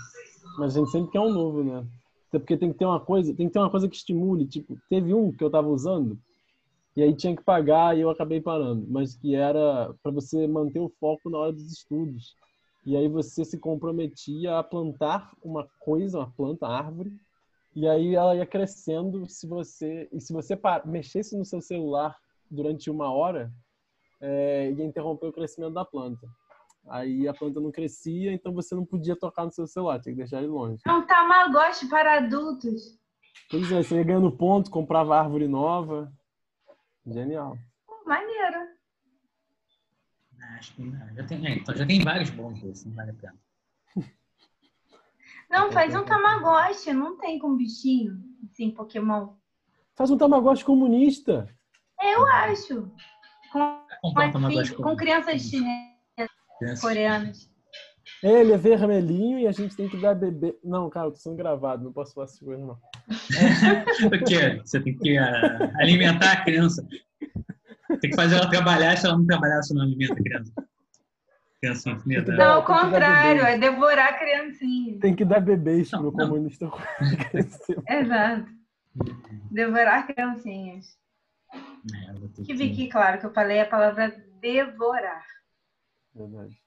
Mas 0.56 0.76
a 0.76 0.80
gente 0.80 0.90
sempre 0.92 1.10
quer 1.10 1.20
um 1.20 1.32
novo, 1.32 1.64
né? 1.64 1.84
Até 2.28 2.38
porque 2.38 2.56
tem 2.56 2.72
que 2.72 2.78
ter 2.78 2.84
uma 2.84 3.00
coisa, 3.00 3.34
tem 3.34 3.48
que 3.48 3.52
ter 3.52 3.58
uma 3.58 3.70
coisa 3.70 3.88
que 3.88 3.96
estimule. 3.96 4.46
Tipo, 4.46 4.78
teve 4.88 5.12
um 5.12 5.32
que 5.32 5.42
eu 5.42 5.50
tava 5.50 5.68
usando, 5.68 6.16
e 6.96 7.02
aí 7.02 7.14
tinha 7.14 7.34
que 7.34 7.42
pagar 7.42 7.96
e 7.96 8.00
eu 8.02 8.10
acabei 8.10 8.40
parando. 8.40 8.86
Mas 8.88 9.16
que 9.16 9.34
era 9.34 9.92
para 10.00 10.12
você 10.12 10.46
manter 10.46 10.78
o 10.78 10.92
foco 11.00 11.28
na 11.28 11.38
hora 11.38 11.52
dos 11.52 11.72
estudos. 11.72 12.36
E 12.86 12.96
aí 12.96 13.08
você 13.08 13.44
se 13.44 13.58
comprometia 13.58 14.58
a 14.58 14.62
plantar 14.62 15.32
uma 15.42 15.68
coisa, 15.80 16.18
uma 16.18 16.30
planta, 16.30 16.66
árvore, 16.68 17.12
e 17.74 17.86
aí 17.88 18.14
ela 18.14 18.34
ia 18.34 18.46
crescendo 18.46 19.28
se 19.28 19.46
você 19.46 20.08
e 20.12 20.20
se 20.20 20.32
você 20.32 20.58
mexesse 20.84 21.36
no 21.36 21.44
seu 21.44 21.60
celular 21.60 22.16
durante 22.50 22.90
uma 22.90 23.12
hora, 23.12 23.52
é, 24.20 24.70
ia 24.72 24.84
interromper 24.84 25.26
o 25.26 25.32
crescimento 25.32 25.74
da 25.74 25.84
planta. 25.84 26.26
Aí 26.88 27.28
a 27.28 27.34
planta 27.34 27.60
não 27.60 27.70
crescia, 27.70 28.32
então 28.32 28.52
você 28.52 28.74
não 28.74 28.84
podia 28.84 29.14
tocar 29.14 29.44
no 29.44 29.52
seu 29.52 29.66
celular, 29.66 30.00
tinha 30.00 30.14
que 30.14 30.18
deixar 30.18 30.38
ele 30.38 30.48
longe. 30.48 30.82
É 30.86 30.92
um 30.92 31.06
Tamagotchi 31.06 31.88
para 31.88 32.18
adultos. 32.18 32.98
Pois 33.50 33.70
é, 33.70 33.82
você 33.82 33.96
ia 33.96 34.04
ganhando 34.04 34.32
ponto, 34.32 34.70
comprava 34.70 35.18
árvore 35.18 35.46
nova. 35.46 36.12
Genial. 37.06 37.56
Maneiro. 38.04 38.70
Acho 40.58 40.74
que 40.74 40.82
não. 40.82 41.14
Já 41.14 41.26
tem, 41.26 41.46
é, 41.46 41.54
então 41.56 41.76
já 41.76 41.86
tem 41.86 42.02
vários 42.02 42.30
bons 42.30 42.60
desses, 42.60 42.84
não 42.86 42.94
vale 42.94 43.10
a 43.10 43.14
pena. 43.14 43.36
Não, 45.50 45.72
faz 45.72 45.94
um 45.94 46.04
Tamagotchi, 46.04 46.92
não 46.92 47.16
tem 47.18 47.38
com 47.38 47.56
bichinho, 47.56 48.22
assim, 48.50 48.70
Pokémon. 48.70 49.30
Faz 49.96 50.10
um 50.10 50.16
Tamagotchi 50.16 50.64
comunista. 50.64 51.48
Eu 52.00 52.24
acho. 52.26 52.90
Com, 53.52 53.84
com, 54.00 54.82
com 54.82 54.96
crianças 54.96 55.42
chinesas, 55.42 56.80
coreanas. 56.80 57.50
Ele 58.22 58.52
é 58.52 58.56
vermelhinho 58.56 59.38
e 59.38 59.46
a 59.46 59.52
gente 59.52 59.74
tem 59.74 59.88
que 59.88 60.00
dar 60.00 60.14
bebê. 60.14 60.56
Não, 60.62 60.88
cara, 60.88 61.08
eu 61.08 61.12
tô 61.12 61.18
sendo 61.18 61.36
gravado, 61.36 61.82
não 61.82 61.92
posso 61.92 62.14
falar 62.14 62.26
essas 62.26 62.38
coisas, 62.38 62.64
não. 62.64 62.78
O 64.06 64.24
quê? 64.24 64.60
Você 64.64 64.80
tem 64.80 64.96
que 64.96 65.18
ah, 65.18 65.72
alimentar 65.76 66.32
a 66.32 66.44
criança. 66.44 66.86
Tem 68.00 68.10
que 68.10 68.16
fazer 68.16 68.36
ela 68.36 68.48
trabalhar, 68.48 68.96
se 68.96 69.06
ela 69.06 69.18
não 69.18 69.26
trabalhar, 69.26 69.62
você 69.62 69.74
não 69.74 69.82
alimenta 69.82 70.12
a 70.12 70.16
criança. 70.16 70.52
Criança 71.60 71.90
infinita. 71.90 72.32
Não, 72.32 72.54
ao 72.54 72.64
que 72.64 72.72
contrário, 72.72 73.42
é 73.42 73.58
devorar 73.58 74.18
criancinhas. 74.18 74.98
Tem 75.00 75.14
que 75.14 75.26
dar 75.26 75.40
bebês 75.40 75.90
pro 75.90 76.04
não. 76.04 76.12
comunista. 76.12 76.70
Exato. 77.86 78.48
Devorar 79.50 80.06
criancinhas. 80.06 80.98
É, 81.52 82.12
vou 82.14 82.28
ter 82.30 82.44
Que 82.44 82.88
claro 82.88 83.20
que 83.20 83.26
eu 83.26 83.32
falei 83.32 83.60
a 83.60 83.68
palavra 83.68 84.08
devorar. 84.40 85.24
Verdade. 86.14 86.58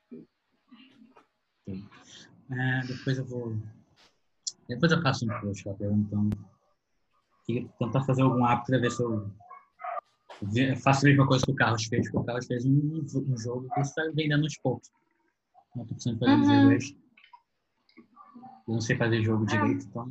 É, 1.67 2.81
depois 2.85 3.17
eu 3.17 3.25
vou. 3.25 3.57
Depois 4.67 4.91
eu 4.91 5.01
faço 5.01 5.25
um 5.25 5.41
post 5.41 5.63
perguntando. 5.75 6.37
Queria 7.45 7.67
tentar 7.79 8.03
fazer 8.03 8.21
algum 8.21 8.45
hábito 8.45 8.67
pra 8.67 8.79
ver 8.79 8.91
se 8.91 9.01
eu 9.01 9.29
faço 10.81 11.05
a 11.05 11.09
mesma 11.09 11.27
coisa 11.27 11.45
que 11.45 11.51
o 11.51 11.55
Carlos 11.55 11.85
fez, 11.85 12.03
porque 12.07 12.17
o 12.17 12.23
Carlos 12.23 12.45
fez 12.47 12.65
um, 12.65 13.05
um 13.27 13.37
jogo 13.37 13.69
que 13.73 13.79
está 13.81 14.03
vendendo 14.13 14.43
aos 14.43 14.57
poucos. 14.57 14.89
Não 15.75 15.85
tô 15.85 15.93
precisando 15.93 16.19
fazer 16.19 16.35
Uhum. 16.65 16.73
waste. 16.73 16.97
Eu 18.67 18.73
não 18.73 18.81
sei 18.81 18.95
fazer 18.95 19.23
jogo 19.23 19.45
direito, 19.45 19.85
então. 19.85 20.09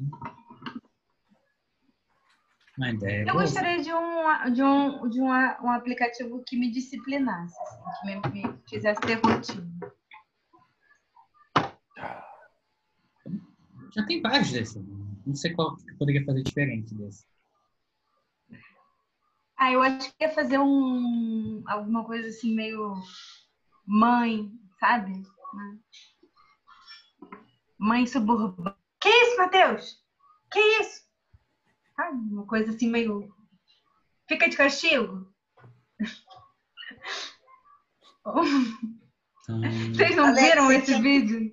Uma 2.77 2.91
ideia. 2.91 3.21
Eu 3.21 3.33
boa. 3.33 3.43
gostaria 3.43 3.83
de 3.83 3.93
um, 3.93 4.53
de 4.53 4.62
um, 4.62 5.09
de 5.09 5.21
um, 5.21 5.27
um 5.27 5.71
aplicativo 5.71 6.43
que 6.47 6.57
me 6.57 6.71
disciplinasse, 6.71 7.57
assim, 7.87 8.21
que 8.21 8.29
me, 8.31 8.43
me 8.49 8.59
fizesse 8.69 9.01
ter 9.03 9.21
rotina. 9.21 9.71
Já 13.95 14.05
tem 14.07 14.23
vários 14.23 14.51
desses. 14.51 14.83
Não 15.27 15.35
sei 15.35 15.53
qual 15.53 15.77
que 15.77 15.91
eu 15.91 15.97
poderia 15.99 16.25
fazer 16.25 16.43
diferente 16.43 16.95
desse. 16.95 17.27
Ah, 19.62 19.71
eu 19.71 19.81
acho 19.81 20.12
que 20.16 20.25
ia 20.25 20.28
fazer 20.35 20.59
um 20.59 21.62
alguma 21.69 22.04
coisa 22.04 22.28
assim 22.28 22.52
meio 22.52 22.97
mãe, 23.87 24.50
sabe? 24.81 25.23
Mãe 27.78 28.04
suburbana. 28.09 28.76
Que 29.00 29.09
isso, 29.09 29.37
Matheus? 29.37 30.02
Que 30.50 30.59
isso? 30.81 31.02
Sabe? 31.95 32.16
Uma 32.33 32.45
coisa 32.45 32.73
assim 32.75 32.90
meio. 32.90 33.33
Fica 34.28 34.49
de 34.49 34.57
castigo. 34.57 35.33
Então, 39.42 39.61
Vocês 39.95 40.16
não 40.16 40.26
Alex, 40.26 40.42
viram 40.49 40.73
esse 40.73 40.87
tinha- 40.87 41.00
vídeo? 41.02 41.52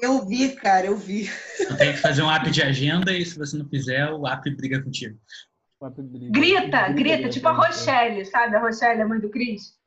Eu 0.00 0.26
vi, 0.26 0.56
cara, 0.56 0.86
eu 0.86 0.96
vi. 0.96 1.28
tenho 1.76 1.92
que 1.92 2.00
fazer 2.00 2.22
um 2.22 2.30
app 2.30 2.50
de 2.50 2.62
agenda 2.62 3.12
e 3.12 3.22
se 3.26 3.36
você 3.38 3.58
não 3.58 3.68
fizer, 3.68 4.10
o 4.12 4.26
app 4.26 4.48
briga 4.56 4.82
contigo. 4.82 5.18
Grita, 6.30 6.88
grita, 6.88 7.28
tipo 7.28 7.48
a 7.48 7.52
Rochelle, 7.52 8.24
sabe? 8.24 8.56
A 8.56 8.60
Rochelle, 8.60 9.02
a 9.02 9.08
mãe 9.08 9.20
do 9.20 9.30
Cris. 9.30 9.78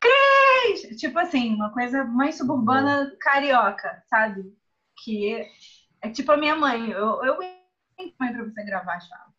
Cris! 0.00 1.00
Tipo 1.00 1.18
assim, 1.20 1.54
uma 1.54 1.72
coisa 1.72 2.04
mãe 2.04 2.32
suburbana 2.32 3.14
carioca, 3.20 4.02
sabe? 4.10 4.42
Que 5.04 5.34
é, 5.34 5.48
é 6.02 6.10
tipo 6.10 6.32
a 6.32 6.36
minha 6.36 6.56
mãe. 6.56 6.90
Eu, 6.90 7.24
eu 7.24 7.42
entro 7.42 8.14
mãe 8.18 8.32
pra 8.32 8.44
você 8.44 8.64
gravar 8.64 8.96
as 8.96 9.08
falas. 9.08 9.32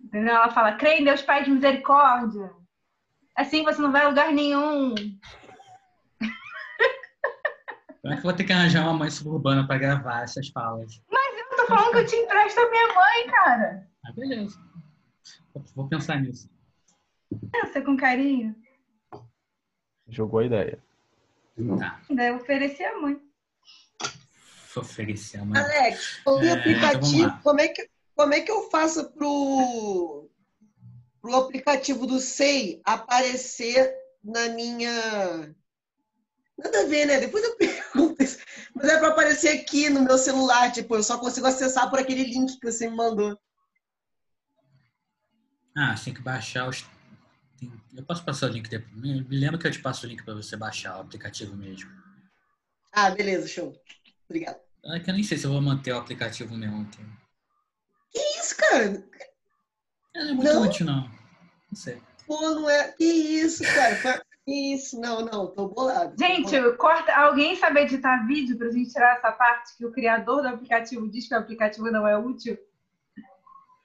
Entendeu? 0.00 0.34
Ela 0.34 0.50
fala, 0.50 0.72
crê 0.72 0.96
em 0.96 1.04
Deus 1.04 1.22
Pai 1.22 1.44
de 1.44 1.50
misericórdia. 1.50 2.50
Assim 3.36 3.62
você 3.62 3.80
não 3.80 3.92
vai 3.92 4.02
a 4.02 4.08
lugar 4.08 4.32
nenhum. 4.32 4.94
Como 8.02 8.12
é 8.12 8.16
que 8.16 8.18
eu 8.18 8.24
vou 8.24 8.32
ter 8.32 8.42
que 8.42 8.52
arranjar 8.52 8.82
uma 8.82 8.94
mãe 8.94 9.10
suburbana 9.10 9.64
pra 9.64 9.78
gravar 9.78 10.22
essas 10.22 10.48
falas? 10.48 11.00
Eu 11.08 11.56
tô 11.56 11.66
falando 11.66 11.92
que 11.92 11.98
eu 11.98 12.06
te 12.06 12.16
empresto 12.16 12.60
a 12.60 12.68
minha 12.68 12.88
mãe, 12.88 13.30
cara. 13.30 13.91
Ah, 14.12 14.20
beleza. 14.20 14.58
Vou 15.74 15.88
pensar 15.88 16.20
nisso. 16.20 16.50
Pensa 17.50 17.80
com 17.82 17.96
carinho. 17.96 18.54
Jogou 20.08 20.40
a 20.40 20.44
ideia. 20.46 20.82
Tá. 21.78 22.00
Ainda 22.08 22.34
oferecer 22.36 22.84
a 22.84 23.00
mãe. 23.00 23.20
Vou 24.74 24.84
oferecer 24.84 25.38
a 25.38 25.44
mãe. 25.44 25.60
Alex, 25.60 26.20
o 26.26 26.38
É, 26.38 26.44
então 26.44 26.58
aplicativo, 26.58 27.22
lá. 27.26 27.40
como 27.42 27.60
é, 27.60 27.68
que, 27.68 27.90
como 28.14 28.34
é 28.34 28.40
que 28.40 28.50
eu 28.50 28.70
faço 28.70 29.10
pro, 29.12 30.28
pro 31.20 31.36
aplicativo 31.36 32.06
do 32.06 32.18
SEI 32.18 32.80
aparecer 32.84 33.94
na 34.22 34.48
minha. 34.50 35.54
Nada 36.58 36.80
a 36.82 36.86
ver, 36.86 37.06
né? 37.06 37.18
Depois 37.20 37.42
eu 37.44 37.56
pergunto 37.56 38.22
isso. 38.22 38.38
Mas 38.74 38.88
é 38.88 38.98
para 38.98 39.08
aparecer 39.08 39.48
aqui 39.60 39.88
no 39.88 40.02
meu 40.02 40.18
celular. 40.18 40.70
Tipo, 40.72 40.96
eu 40.96 41.02
só 41.02 41.18
consigo 41.18 41.46
acessar 41.46 41.88
por 41.90 41.98
aquele 41.98 42.24
link 42.24 42.58
que 42.58 42.70
você 42.70 42.88
me 42.88 42.96
mandou. 42.96 43.38
Ah, 45.76 45.96
você 45.96 46.06
tem 46.06 46.14
que 46.14 46.20
baixar 46.22 46.68
os. 46.68 46.84
tem- 47.58 47.72
Eu 47.96 48.04
posso 48.04 48.24
passar 48.24 48.46
o 48.46 48.52
link 48.52 48.68
depois. 48.68 48.94
Me 48.94 49.22
lembra 49.38 49.58
que 49.58 49.66
eu 49.66 49.70
te 49.70 49.80
passo 49.80 50.06
o 50.06 50.08
link 50.08 50.22
pra 50.22 50.34
você 50.34 50.56
baixar 50.56 50.96
o 50.98 51.00
aplicativo 51.00 51.56
mesmo. 51.56 51.90
Ah, 52.92 53.10
beleza, 53.10 53.48
show. 53.48 53.74
Obrigado. 54.28 54.60
É 54.84 55.00
que 55.00 55.10
eu 55.10 55.14
nem 55.14 55.22
sei 55.22 55.38
se 55.38 55.46
eu 55.46 55.52
vou 55.52 55.60
manter 55.62 55.92
o 55.92 55.98
aplicativo 55.98 56.54
mesmo. 56.56 56.82
aqui. 56.82 57.02
Que 58.10 58.18
isso, 58.40 58.56
cara? 58.56 58.84
É, 60.14 60.24
não 60.24 60.30
é 60.30 60.32
muito 60.34 60.52
Não? 60.52 60.62
útil, 60.62 60.86
não. 60.86 61.02
Não 61.08 61.74
sei. 61.76 62.02
Pô, 62.26 62.40
não 62.50 62.68
é. 62.68 62.92
Que 62.92 63.04
isso, 63.04 63.62
cara? 63.64 64.22
Que 64.44 64.74
isso? 64.74 65.00
Não, 65.00 65.24
não, 65.24 65.46
tô 65.54 65.68
bolado. 65.68 66.14
tô 66.16 66.24
Gente, 66.26 66.50
bolado. 66.50 66.76
corta. 66.76 67.14
Alguém 67.14 67.56
sabe 67.56 67.80
editar 67.80 68.26
vídeo 68.26 68.58
pra 68.58 68.70
gente 68.70 68.92
tirar 68.92 69.16
essa 69.16 69.32
parte 69.32 69.76
que 69.78 69.86
o 69.86 69.92
criador 69.92 70.42
do 70.42 70.48
aplicativo 70.48 71.08
diz 71.08 71.26
que 71.28 71.34
o 71.34 71.38
aplicativo 71.38 71.90
não 71.90 72.06
é 72.06 72.18
útil? 72.18 72.58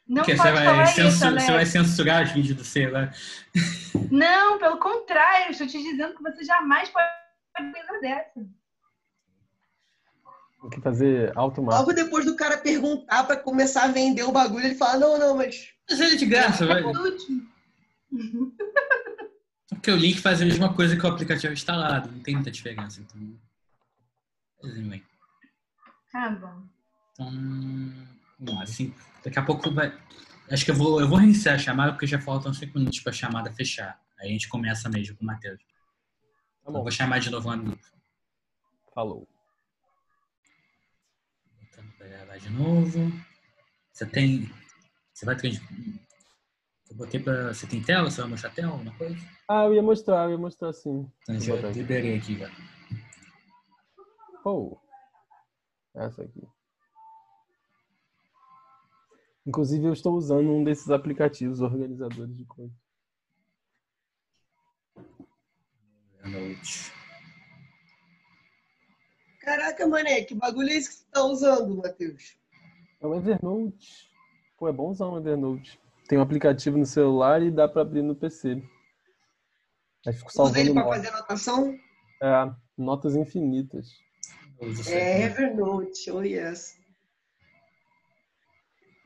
Não 0.07 0.23
Porque 0.23 0.35
pode 0.35 0.49
você 0.49 0.53
vai, 0.55 0.65
falar 0.65 0.85
censu- 0.87 1.07
isso, 1.09 1.31
né? 1.31 1.39
você 1.41 1.51
vai 1.51 1.65
censurar 1.65 2.23
os 2.23 2.31
vídeos 2.31 2.57
do 2.57 2.63
seu, 2.63 2.91
né? 2.91 3.11
Não, 4.09 4.57
pelo 4.57 4.77
contrário, 4.79 5.51
estou 5.51 5.67
te 5.67 5.77
dizendo 5.81 6.15
que 6.15 6.23
você 6.23 6.43
jamais 6.45 6.89
pode 6.89 7.05
fazer 7.57 7.71
coisa 7.73 7.99
dessa. 8.01 8.31
Tem 10.61 10.69
que 10.71 10.81
fazer 10.81 11.37
automático. 11.37 11.81
Logo 11.81 11.93
depois 11.93 12.25
do 12.25 12.35
cara 12.35 12.57
perguntar 12.57 13.25
pra 13.25 13.35
começar 13.37 13.83
a 13.83 13.87
vender 13.89 14.23
o 14.23 14.31
bagulho, 14.31 14.65
ele 14.65 14.75
fala: 14.75 14.97
não, 14.97 15.19
não, 15.19 15.35
mas. 15.37 15.73
Mas 15.89 15.99
ele 15.99 16.15
é 16.15 16.17
de 16.17 16.25
graça, 16.25 16.65
vai. 16.65 16.81
É. 16.81 16.83
Porque 19.69 19.91
o 19.91 19.95
link 19.95 20.19
faz 20.21 20.41
a 20.41 20.45
mesma 20.45 20.73
coisa 20.73 20.95
que 20.97 21.05
o 21.05 21.09
aplicativo 21.09 21.53
instalado. 21.53 22.09
Não 22.11 22.19
tem 22.21 22.35
muita 22.35 22.49
diferença. 22.51 23.01
Então. 23.01 23.39
Tá 26.11 26.29
bom. 26.29 26.63
Então, 27.13 28.16
vamos 28.39 28.55
lá, 28.55 28.63
assim, 28.63 28.93
daqui 29.23 29.39
a 29.39 29.43
pouco 29.45 29.71
vai. 29.71 29.97
Acho 30.49 30.63
que 30.63 30.71
eu 30.71 30.75
vou, 30.75 31.01
eu 31.01 31.07
vou 31.07 31.17
reiniciar 31.17 31.55
a 31.55 31.59
chamada 31.59 31.91
porque 31.91 32.07
já 32.07 32.19
faltam 32.19 32.53
5 32.53 32.77
minutos 32.77 32.99
para 33.01 33.11
a 33.11 33.15
chamada 33.15 33.51
fechar. 33.53 33.99
Aí 34.19 34.29
a 34.29 34.31
gente 34.31 34.47
começa 34.47 34.89
mesmo 34.89 35.15
com 35.17 35.23
o 35.23 35.27
Matheus. 35.27 35.59
Tá 35.61 36.69
Eu 36.69 36.73
bom. 36.73 36.81
vou 36.83 36.91
chamar 36.91 37.19
de 37.19 37.29
novo 37.29 37.49
o 37.49 37.51
amigo. 37.51 37.77
Falou. 38.93 39.27
Botando 41.61 41.91
pra 41.97 42.07
gravar 42.07 42.37
de 42.37 42.49
novo. 42.49 43.11
Você 43.91 44.05
tem. 44.05 44.49
Você 45.13 45.25
vai. 45.25 45.35
Eu 46.89 46.95
botei 46.95 47.19
pra. 47.19 47.53
Você 47.53 47.67
tem 47.67 47.83
tela? 47.83 48.09
Você 48.09 48.21
vai 48.21 48.29
mostrar 48.29 48.49
a 48.49 48.53
tela? 48.53 48.71
Alguma 48.71 48.93
coisa? 48.95 49.17
Ah, 49.49 49.65
eu 49.65 49.73
ia 49.75 49.83
mostrar, 49.83 50.23
eu 50.25 50.31
ia 50.31 50.37
mostrar 50.37 50.71
sim. 50.73 51.11
Então 51.23 51.35
eu 51.35 51.41
Vou 51.41 51.61
já 51.61 51.69
liberei 51.69 52.17
aqui, 52.17 52.37
já. 52.39 52.49
Pô. 54.43 54.79
Essa 55.95 56.23
aqui. 56.23 56.41
Inclusive, 59.47 59.85
eu 59.85 59.93
estou 59.93 60.13
usando 60.13 60.51
um 60.51 60.61
desses 60.61 60.89
aplicativos 60.89 61.61
organizadores 61.61 62.35
de 62.35 62.43
coisas. 62.43 62.75
Noite. 66.25 66.91
Caraca, 69.39 69.87
mané, 69.87 70.21
que 70.23 70.35
bagulho 70.35 70.69
é 70.69 70.73
esse 70.73 70.89
que 70.89 70.95
você 70.95 71.05
tá 71.09 71.23
usando, 71.23 71.77
Matheus? 71.77 72.37
É 72.99 73.07
o 73.07 73.15
Evernote. 73.15 74.11
Pô, 74.57 74.67
é 74.67 74.73
bom 74.73 74.89
usar 74.89 75.05
o 75.05 75.17
Evernote. 75.17 75.79
Tem 76.09 76.17
um 76.17 76.21
aplicativo 76.21 76.77
no 76.77 76.85
celular 76.85 77.41
e 77.41 77.49
dá 77.49 77.69
pra 77.69 77.83
abrir 77.83 78.01
no 78.01 78.15
PC. 78.15 78.61
Aí 80.05 80.13
fico 80.13 80.29
Você 80.29 80.41
usa 80.41 80.59
ele 80.59 80.73
salvando 80.73 80.73
pra 80.73 80.83
notas. 80.83 80.97
fazer 81.05 81.15
anotação? 81.15 81.79
É, 82.21 82.53
notas 82.77 83.15
infinitas. 83.15 83.91
É. 84.89 85.23
Evernote, 85.23 86.11
oh 86.11 86.21
yes. 86.21 86.77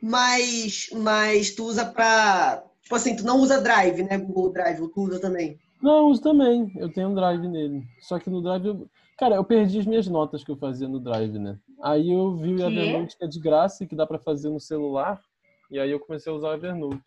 Mas, 0.02 0.90
mas 0.94 1.54
tu 1.54 1.66
usa 1.66 1.86
pra. 1.86 2.64
Tipo 2.82 2.96
assim, 2.96 3.16
tu 3.16 3.24
não 3.24 3.38
usa 3.38 3.62
Drive, 3.62 4.04
né? 4.04 4.18
Google 4.18 4.52
Drive, 4.52 4.80
tu 4.92 5.02
usa 5.02 5.20
também. 5.20 5.60
Não, 5.82 5.98
eu 5.98 6.06
uso 6.08 6.22
também. 6.22 6.72
Eu 6.76 6.92
tenho 6.92 7.10
um 7.10 7.16
Drive 7.16 7.48
nele. 7.48 7.84
Só 8.00 8.20
que 8.20 8.30
no 8.30 8.42
Drive 8.42 8.66
eu... 8.66 8.90
Cara, 9.18 9.36
eu 9.36 9.44
perdi 9.44 9.80
as 9.80 9.86
minhas 9.86 10.08
notas 10.08 10.44
que 10.44 10.52
eu 10.52 10.58
fazia 10.58 10.88
no 10.88 11.00
Drive, 11.00 11.38
né? 11.38 11.58
Aí 11.84 12.12
eu 12.12 12.36
vi 12.36 12.56
o? 12.56 12.62
Evernote 12.62 13.18
que 13.18 13.24
é 13.24 13.28
de 13.28 13.40
graça 13.40 13.84
e 13.84 13.88
que 13.88 13.96
dá 13.96 14.06
pra 14.06 14.18
fazer 14.18 14.50
no 14.50 14.60
celular. 14.60 15.22
E 15.70 15.80
aí 15.80 15.92
eu 15.92 16.00
comecei 16.00 16.32
a 16.32 16.36
usar 16.36 16.50
o 16.50 16.54
Evernote. 16.54 17.02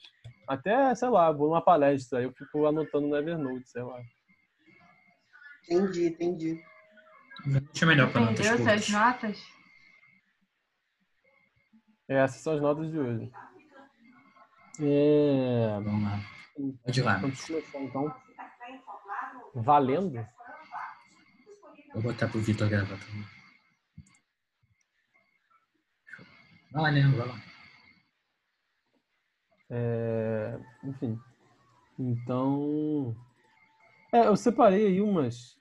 Até, 0.46 0.94
sei 0.94 1.08
lá, 1.08 1.30
vou 1.32 1.48
numa 1.48 1.60
palestra, 1.60 2.18
aí 2.18 2.24
eu 2.24 2.32
fico 2.32 2.66
anotando 2.66 3.08
no 3.08 3.16
Evernote, 3.16 3.68
sei 3.68 3.82
lá. 3.82 4.00
Entendi, 5.68 6.06
entendi. 6.06 6.60
Deixa 7.46 7.86
melhor 7.86 8.10
para 8.10 8.20
notas 8.22 8.46
suas 8.46 8.88
notas? 8.88 9.53
É, 12.08 12.16
essas 12.16 12.40
são 12.42 12.54
as 12.54 12.60
notas 12.60 12.90
de 12.90 12.98
hoje. 12.98 13.32
É... 14.80 15.80
Vamos 15.82 16.02
lá. 16.02 16.20
Pode 16.84 17.00
ir 17.00 17.02
lá. 17.02 17.18
Vamos 17.18 17.46
começar 17.46 17.80
então. 17.80 18.14
Valendo? 19.54 20.26
Vou 21.92 22.02
botar 22.02 22.28
pro 22.28 22.40
Vitor 22.40 22.68
gravar 22.68 22.98
também. 22.98 23.24
Vai 26.72 26.82
lá, 26.82 26.90
Leandro, 26.90 27.18
vai 27.18 27.28
lá. 27.28 27.42
É... 29.70 30.58
enfim. 30.84 31.18
Então, 31.98 33.16
é, 34.12 34.26
eu 34.26 34.36
separei 34.36 34.86
aí 34.86 35.00
umas, 35.00 35.56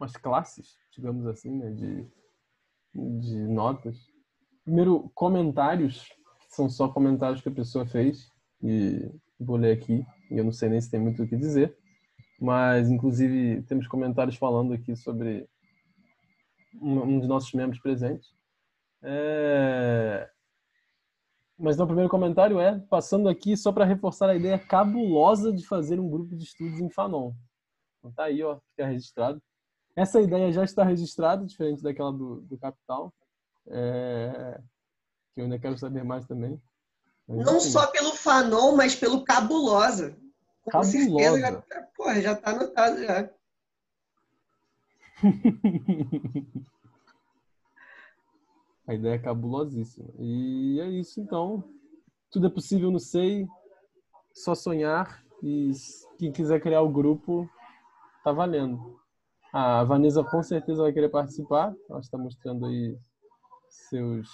umas 0.00 0.16
classes, 0.16 0.78
digamos 0.92 1.26
assim, 1.26 1.50
né, 1.50 1.70
de, 1.70 2.10
de 3.20 3.36
notas. 3.48 4.07
Primeiro, 4.68 5.10
comentários, 5.14 6.12
são 6.50 6.68
só 6.68 6.90
comentários 6.90 7.40
que 7.40 7.48
a 7.48 7.52
pessoa 7.52 7.86
fez, 7.86 8.30
e 8.62 9.10
vou 9.40 9.56
ler 9.56 9.72
aqui, 9.72 10.04
e 10.30 10.36
eu 10.36 10.44
não 10.44 10.52
sei 10.52 10.68
nem 10.68 10.78
se 10.78 10.90
tem 10.90 11.00
muito 11.00 11.22
o 11.22 11.26
que 11.26 11.38
dizer, 11.38 11.74
mas, 12.38 12.90
inclusive, 12.90 13.62
temos 13.62 13.88
comentários 13.88 14.36
falando 14.36 14.74
aqui 14.74 14.94
sobre 14.94 15.48
um, 16.82 17.18
dos 17.18 17.26
nossos 17.26 17.50
membros 17.54 17.80
presentes. 17.80 18.28
É... 19.00 20.28
Mas 21.58 21.78
no 21.78 21.86
primeiro 21.86 22.10
comentário 22.10 22.60
é, 22.60 22.78
passando 22.90 23.26
aqui 23.26 23.56
só 23.56 23.72
para 23.72 23.86
reforçar 23.86 24.28
a 24.28 24.36
ideia 24.36 24.58
cabulosa 24.58 25.50
de 25.50 25.66
fazer 25.66 25.98
um 25.98 26.10
grupo 26.10 26.36
de 26.36 26.44
estudos 26.44 26.78
em 26.78 26.90
Fanon. 26.90 27.32
Então 27.98 28.12
tá 28.12 28.24
aí, 28.24 28.42
ó, 28.42 28.60
fica 28.68 28.86
registrado. 28.86 29.42
Essa 29.96 30.20
ideia 30.20 30.52
já 30.52 30.62
está 30.62 30.84
registrada, 30.84 31.46
diferente 31.46 31.82
daquela 31.82 32.12
do, 32.12 32.42
do 32.42 32.58
Capital, 32.58 33.14
é... 33.70 34.60
que 35.34 35.40
eu 35.40 35.44
ainda 35.44 35.58
quero 35.58 35.76
saber 35.78 36.04
mais 36.04 36.26
também. 36.26 36.60
Mas, 37.26 37.44
Não 37.44 37.58
enfim. 37.58 37.70
só 37.70 37.86
pelo 37.88 38.14
Fanon, 38.14 38.74
mas 38.76 38.94
pelo 38.96 39.22
Cabulosa. 39.24 40.16
Com 40.62 40.70
Cabulosa. 40.70 40.90
certeza 40.98 41.40
já, 41.40 41.60
tá- 41.62 41.88
porra, 41.96 42.20
já 42.20 42.34
tá 42.34 42.50
anotado 42.50 43.02
já. 43.02 43.30
A 48.86 48.94
ideia 48.94 49.14
é 49.16 49.18
cabulosíssima. 49.18 50.08
E 50.18 50.80
é 50.80 50.88
isso, 50.88 51.20
então. 51.20 51.62
Tudo 52.30 52.46
é 52.46 52.50
possível 52.50 52.90
no 52.90 52.98
SEI. 52.98 53.46
Só 54.32 54.54
sonhar. 54.54 55.22
E 55.42 55.72
quem 56.18 56.32
quiser 56.32 56.58
criar 56.60 56.80
o 56.80 56.88
grupo, 56.88 57.48
tá 58.24 58.32
valendo. 58.32 58.98
A 59.52 59.84
Vanessa 59.84 60.24
com 60.24 60.42
certeza 60.42 60.82
vai 60.82 60.92
querer 60.92 61.10
participar. 61.10 61.74
Ela 61.88 62.00
está 62.00 62.16
mostrando 62.16 62.64
aí 62.64 62.96
seus. 63.70 64.28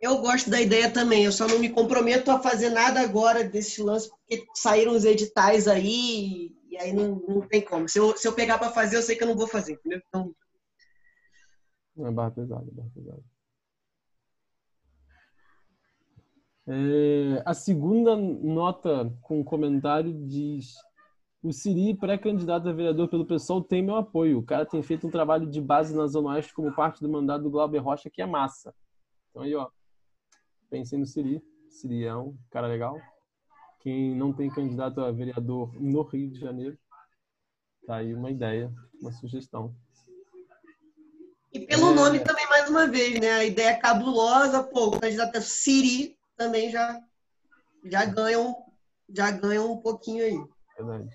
Eu 0.00 0.18
gosto 0.18 0.50
da 0.50 0.60
ideia 0.60 0.90
também. 0.90 1.24
Eu 1.24 1.32
só 1.32 1.46
não 1.46 1.58
me 1.58 1.68
comprometo 1.68 2.30
a 2.30 2.40
fazer 2.40 2.70
nada 2.70 3.00
agora 3.00 3.44
desse 3.44 3.80
lance, 3.82 4.10
porque 4.10 4.44
saíram 4.54 4.92
os 4.92 5.04
editais 5.04 5.68
aí. 5.68 6.52
E 6.68 6.76
aí 6.76 6.92
não, 6.92 7.22
não 7.28 7.40
tem 7.46 7.60
como. 7.60 7.88
Se 7.88 7.98
eu, 7.98 8.16
se 8.16 8.26
eu 8.26 8.32
pegar 8.32 8.58
para 8.58 8.72
fazer, 8.72 8.96
eu 8.96 9.02
sei 9.02 9.14
que 9.14 9.22
eu 9.22 9.28
não 9.28 9.36
vou 9.36 9.46
fazer. 9.46 9.74
Entendeu? 9.74 10.00
Então, 10.08 10.34
É 11.98 12.10
barra 12.10 12.30
pesada, 12.30 12.66
barra 12.72 12.90
pesada. 12.94 13.22
É, 16.66 17.42
a 17.44 17.54
segunda 17.54 18.16
nota 18.16 19.12
com 19.20 19.44
comentário 19.44 20.12
diz: 20.26 20.74
O 21.42 21.52
Siri, 21.52 21.94
pré-candidato 21.94 22.68
a 22.68 22.72
vereador 22.72 23.08
pelo 23.08 23.26
PSOL, 23.26 23.62
tem 23.62 23.82
meu 23.82 23.96
apoio. 23.96 24.38
O 24.38 24.44
cara 24.44 24.64
tem 24.64 24.80
feito 24.82 25.08
um 25.08 25.10
trabalho 25.10 25.44
de 25.46 25.60
base 25.60 25.94
na 25.94 26.06
Zona 26.06 26.30
Oeste 26.30 26.54
como 26.54 26.72
parte 26.72 27.00
do 27.00 27.08
mandato 27.08 27.42
do 27.42 27.50
Glauber 27.50 27.78
Rocha, 27.78 28.08
que 28.08 28.22
é 28.22 28.26
massa. 28.26 28.72
Então 29.30 29.42
aí, 29.42 29.54
ó, 29.54 29.68
pensem 30.70 31.00
no 31.00 31.06
Siri. 31.06 31.42
Siri 31.68 32.04
é 32.04 32.14
um 32.14 32.36
cara 32.50 32.68
legal. 32.68 32.96
Quem 33.80 34.14
não 34.14 34.32
tem 34.32 34.48
candidato 34.48 35.00
a 35.00 35.10
vereador 35.10 35.74
no 35.80 36.02
Rio 36.02 36.30
de 36.30 36.38
Janeiro, 36.38 36.78
tá 37.84 37.96
aí 37.96 38.14
uma 38.14 38.30
ideia, 38.30 38.72
uma 39.00 39.10
sugestão. 39.10 39.74
E 41.52 41.66
pelo 41.66 41.90
É. 41.90 41.94
nome 41.94 42.20
também, 42.20 42.48
mais 42.48 42.70
uma 42.70 42.86
vez, 42.86 43.18
né? 43.18 43.30
A 43.32 43.44
ideia 43.44 43.76
cabulosa, 43.76 44.62
pô, 44.62 44.86
o 44.86 45.00
candidato 45.00 45.40
Siri 45.40 46.16
também 46.36 46.70
já, 46.70 47.02
já 47.84 48.04
ganham 48.04 48.64
já 49.14 49.30
ganham 49.30 49.72
um 49.72 49.76
pouquinho 49.78 50.24
aí. 50.24 50.52
Verdade. 50.78 51.10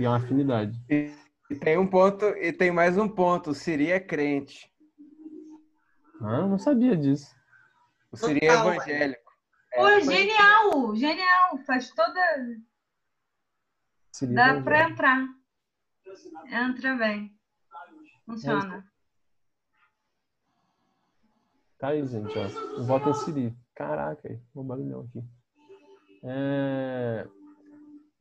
Criar 0.00 0.12
uma 0.12 0.16
afinidade. 0.16 0.82
E 0.88 1.54
tem 1.56 1.76
um 1.76 1.86
ponto, 1.86 2.24
e 2.24 2.54
tem 2.54 2.70
mais 2.70 2.96
um 2.96 3.06
ponto. 3.06 3.50
O 3.50 3.54
Siri 3.54 3.90
é 3.90 4.00
crente. 4.00 4.72
Ah, 6.22 6.38
eu 6.38 6.48
não 6.48 6.58
sabia 6.58 6.96
disso. 6.96 7.36
O 8.10 8.16
Siri 8.16 8.40
é 8.42 8.50
evangélico. 8.50 9.30
Pô, 9.74 9.86
É, 9.86 10.00
genial! 10.00 10.96
Genial! 10.96 11.58
Faz 11.66 11.90
toda. 11.90 12.18
Seria 14.10 14.36
Dá 14.36 14.54
bom, 14.54 14.62
pra 14.62 14.88
entrar. 14.88 15.28
Entra 16.46 16.96
bem. 16.96 17.38
Funciona. 18.24 18.90
Tá 21.78 21.88
aí, 21.88 22.06
gente, 22.06 22.32
ó. 22.38 22.84
Vota 22.84 23.10
em 23.10 23.14
Siri. 23.14 23.54
Caraca, 23.74 24.26
aí. 24.26 24.40
Um 24.56 24.64
barulhão 24.64 25.00
aqui. 25.02 25.22
É... 26.22 27.28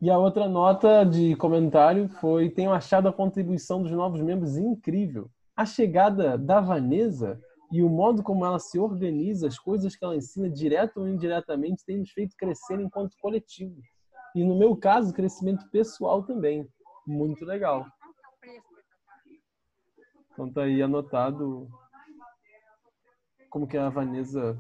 E 0.01 0.09
a 0.09 0.17
outra 0.17 0.47
nota 0.47 1.03
de 1.03 1.35
comentário 1.35 2.07
foi: 2.07 2.49
tenho 2.49 2.71
achado 2.71 3.09
a 3.09 3.13
contribuição 3.13 3.83
dos 3.83 3.91
novos 3.91 4.21
membros 4.21 4.57
incrível. 4.57 5.29
A 5.55 5.65
chegada 5.65 6.37
da 6.37 6.61
Vanessa 6.61 7.37
e 7.71 7.83
o 7.83 7.89
modo 7.89 8.23
como 8.23 8.45
ela 8.45 8.59
se 8.59 8.79
organiza, 8.79 9.47
as 9.47 9.59
coisas 9.59 9.95
que 9.95 10.03
ela 10.03 10.15
ensina, 10.15 10.49
direto 10.49 11.01
ou 11.01 11.07
indiretamente, 11.07 11.85
tem 11.85 11.97
nos 11.97 12.11
feito 12.11 12.35
crescer 12.37 12.79
enquanto 12.79 13.17
coletivo. 13.21 13.75
E 14.33 14.43
no 14.43 14.57
meu 14.57 14.75
caso, 14.75 15.13
crescimento 15.13 15.69
pessoal 15.69 16.23
também. 16.23 16.67
Muito 17.05 17.43
legal. 17.43 17.85
Então 20.31 20.51
tá 20.51 20.63
aí 20.63 20.81
anotado 20.81 21.67
como 23.49 23.67
que 23.67 23.77
a 23.77 23.89
Vanessa 23.89 24.57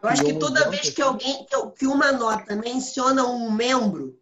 Eu 0.00 0.08
acho 0.08 0.24
que 0.24 0.38
toda 0.38 0.70
vez 0.70 0.90
que 0.90 1.02
alguém 1.02 1.44
que 1.76 1.86
uma 1.86 2.12
nota 2.12 2.54
menciona 2.54 3.26
um 3.26 3.50
membro, 3.50 4.16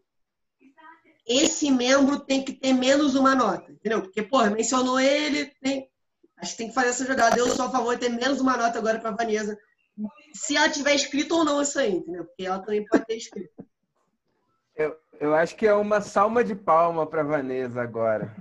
esse 1.26 1.70
membro 1.70 2.20
tem 2.20 2.44
que 2.44 2.52
ter 2.52 2.72
menos 2.72 3.14
uma 3.16 3.34
nota, 3.34 3.72
entendeu? 3.72 4.00
Porque, 4.02 4.22
pô, 4.22 4.44
mencionou 4.44 5.00
ele, 5.00 5.46
tem... 5.60 5.90
acho 6.38 6.52
que 6.52 6.58
tem 6.58 6.68
que 6.68 6.74
fazer 6.74 6.90
essa 6.90 7.04
jogada. 7.06 7.36
Eu 7.36 7.48
sou 7.48 7.66
a 7.66 7.70
favor 7.70 7.94
de 7.96 8.02
ter 8.02 8.10
menos 8.10 8.40
uma 8.40 8.56
nota 8.56 8.78
agora 8.78 9.00
para 9.00 9.10
Vanessa. 9.10 9.58
Se 10.34 10.56
ela 10.56 10.68
tiver 10.68 10.94
escrito 10.94 11.34
ou 11.34 11.44
não 11.44 11.60
isso 11.60 11.78
aí, 11.78 11.96
entendeu? 11.96 12.24
Porque 12.24 12.44
ela 12.44 12.60
também 12.60 12.84
pode 12.86 13.04
ter 13.06 13.16
escrito. 13.16 13.50
Eu, 14.76 14.96
eu 15.18 15.34
acho 15.34 15.56
que 15.56 15.66
é 15.66 15.74
uma 15.74 16.00
salma 16.00 16.44
de 16.44 16.54
palma 16.54 17.06
para 17.06 17.22
Vanessa 17.22 17.80
agora. 17.80 18.36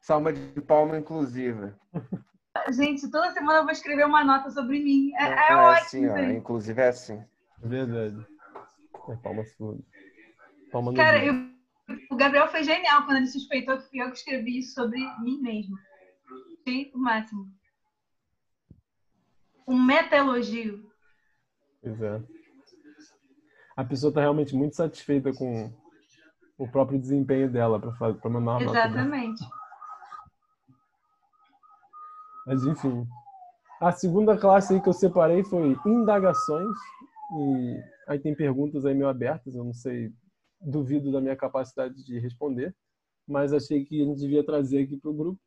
Salma 0.00 0.32
de 0.32 0.60
palma 0.62 0.98
inclusiva. 0.98 1.78
Gente, 2.70 3.10
toda 3.10 3.32
semana 3.32 3.60
eu 3.60 3.62
vou 3.64 3.72
escrever 3.72 4.06
uma 4.06 4.24
nota 4.24 4.50
sobre 4.50 4.82
mim. 4.82 5.12
É, 5.14 5.24
é 5.24 5.52
É 5.52 5.56
ótimo. 5.56 5.84
assim, 5.84 6.08
ó. 6.08 6.18
Inclusive 6.18 6.80
é 6.80 6.88
assim. 6.88 7.24
Verdade. 7.58 8.26
É 9.08 9.16
palma 9.16 9.44
sua. 9.44 9.78
Palma 10.74 10.92
Cara, 10.92 11.24
eu- 11.24 11.48
o 12.10 12.16
Gabriel 12.16 12.48
foi 12.48 12.64
genial 12.64 13.04
quando 13.04 13.18
ele 13.18 13.28
suspeitou 13.28 13.78
que 13.78 13.88
fui 13.88 14.02
eu 14.02 14.10
que 14.10 14.16
escrevi 14.18 14.58
isso 14.58 14.74
sobre 14.74 14.98
mim 15.20 15.40
mesmo. 15.40 15.78
Achei 16.66 16.90
o 16.92 16.98
máximo. 16.98 17.48
Um 19.68 19.80
meta-elogio. 19.80 20.84
Pois 21.80 22.02
é. 22.02 22.20
A 23.76 23.84
pessoa 23.84 24.08
está 24.08 24.20
realmente 24.20 24.52
muito 24.56 24.74
satisfeita 24.74 25.32
com 25.32 25.72
o 26.58 26.66
próprio 26.68 26.98
desempenho 26.98 27.48
dela 27.48 27.78
para 27.78 28.30
mandar 28.30 28.50
uma 28.56 28.60
nota. 28.60 28.64
né? 28.64 28.64
Exatamente. 28.64 29.44
Mas 32.46 32.64
enfim. 32.64 33.06
A 33.80 33.92
segunda 33.92 34.36
classe 34.36 34.80
que 34.80 34.88
eu 34.88 34.92
separei 34.92 35.44
foi 35.44 35.76
indagações. 35.86 36.76
E 37.38 37.80
aí 38.08 38.18
tem 38.18 38.34
perguntas 38.34 38.84
aí 38.84 38.92
meio 38.92 39.08
abertas, 39.08 39.54
eu 39.54 39.62
não 39.62 39.72
sei, 39.72 40.12
duvido 40.64 41.12
da 41.12 41.20
minha 41.20 41.36
capacidade 41.36 42.02
de 42.04 42.18
responder, 42.18 42.74
mas 43.26 43.52
achei 43.52 43.84
que 43.84 44.02
a 44.02 44.04
gente 44.04 44.18
devia 44.20 44.44
trazer 44.44 44.82
aqui 44.82 44.96
para 44.96 45.10
o 45.10 45.14
grupo. 45.14 45.40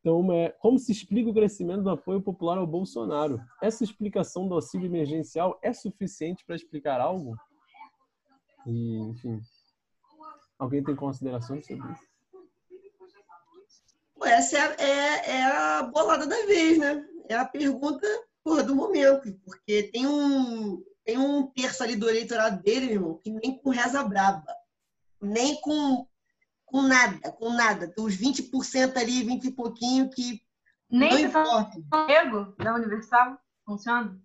Então, 0.00 0.20
uma 0.20 0.34
é 0.34 0.48
como 0.50 0.78
se 0.78 0.92
explica 0.92 1.28
o 1.28 1.34
crescimento 1.34 1.82
do 1.82 1.90
apoio 1.90 2.22
popular 2.22 2.58
ao 2.58 2.66
Bolsonaro? 2.66 3.40
Essa 3.60 3.82
explicação 3.82 4.46
do 4.48 4.54
auxílio 4.54 4.86
emergencial 4.86 5.58
é 5.62 5.72
suficiente 5.72 6.44
para 6.44 6.56
explicar 6.56 7.00
algo? 7.00 7.36
E, 8.66 8.98
enfim, 8.98 9.40
alguém 10.58 10.82
tem 10.82 10.94
considerações 10.94 11.66
sobre 11.66 11.92
isso? 11.92 12.08
Essa 14.22 14.56
é, 14.56 14.76
é- 14.80 15.30
é 15.30 15.44
a 15.44 15.82
bolada 15.82 16.26
da 16.26 16.46
vez, 16.46 16.78
né? 16.78 17.04
É 17.28 17.34
a 17.34 17.44
pergunta 17.44 18.06
porra, 18.42 18.62
do 18.62 18.74
momento. 18.74 19.32
Porque 19.44 19.84
tem 19.92 20.06
um, 20.06 20.82
tem 21.04 21.18
um 21.18 21.46
terço 21.48 21.82
ali 21.82 21.96
do 21.96 22.08
eleitorado 22.08 22.62
dele, 22.62 22.92
irmão, 22.92 23.18
que 23.18 23.30
nem 23.30 23.58
com 23.58 23.70
reza 23.70 24.02
braba. 24.02 24.46
Nem 25.20 25.60
com, 25.60 26.06
com 26.64 26.82
nada, 26.82 27.32
com 27.32 27.50
nada. 27.50 27.88
Tem 27.88 28.04
uns 28.04 28.16
20% 28.16 28.96
ali, 28.96 29.22
20 29.24 29.44
e 29.44 29.50
pouquinho, 29.50 30.10
que 30.10 30.40
Nem 30.90 31.10
não 31.10 31.18
importa. 31.18 31.76
Diego, 32.06 32.54
da 32.58 32.74
Universal, 32.74 33.38
funciona? 33.64 34.18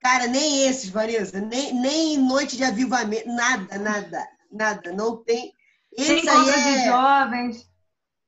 Cara, 0.00 0.26
nem 0.26 0.66
esses, 0.66 0.88
Vanessa. 0.90 1.40
Nem, 1.40 1.74
nem 1.74 2.18
noite 2.18 2.56
de 2.56 2.64
avivamento. 2.64 3.28
Nada, 3.28 3.78
nada, 3.78 4.28
nada. 4.50 4.92
Não 4.92 5.22
tem. 5.24 5.52
Tem 5.96 6.18
Esse 6.18 6.28
aí 6.28 6.36
encontro 6.38 6.52
de 6.62 6.68
é. 6.68 6.84
jovens. 6.86 7.70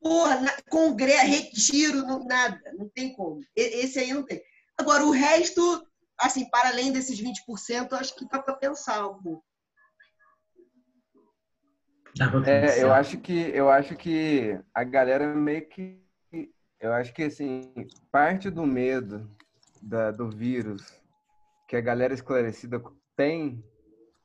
Porra, 0.01 0.41
na- 0.41 0.63
congresso, 0.71 1.27
retiro, 1.27 2.03
não- 2.07 2.25
nada, 2.25 2.61
não 2.77 2.89
tem 2.89 3.13
como. 3.15 3.41
Esse 3.55 3.99
aí 3.99 4.13
não 4.13 4.23
tem. 4.23 4.41
Agora, 4.77 5.05
o 5.05 5.11
resto, 5.11 5.87
assim, 6.19 6.49
para 6.51 6.69
além 6.69 6.93
desses 6.93 7.19
20%, 7.21 7.93
acho 7.95 8.15
que 8.15 8.25
dá 8.29 8.41
para 8.41 8.55
pensar 8.55 9.07
um 9.09 9.21
pouco. 9.23 9.45
É, 12.47 12.83
eu 12.83 12.93
acho 12.93 13.19
que 13.19 13.51
eu 13.55 13.69
acho 13.69 13.97
que 13.97 14.59
a 14.75 14.85
galera 14.85 15.27
meio 15.35 15.69
que 15.69 16.01
eu 16.81 16.93
acho 16.93 17.13
que 17.13 17.25
assim 17.25 17.73
parte 18.11 18.51
do 18.51 18.67
medo 18.67 19.29
da, 19.83 20.11
do 20.11 20.31
vírus 20.31 20.83
que 21.69 21.77
a 21.77 21.81
galera 21.81 22.15
esclarecida 22.15 22.83
tem, 23.15 23.63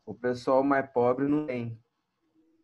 o 0.05 0.13
pessoal 0.13 0.63
mais 0.63 0.89
pobre 0.91 1.27
não 1.27 1.45
tem. 1.45 1.77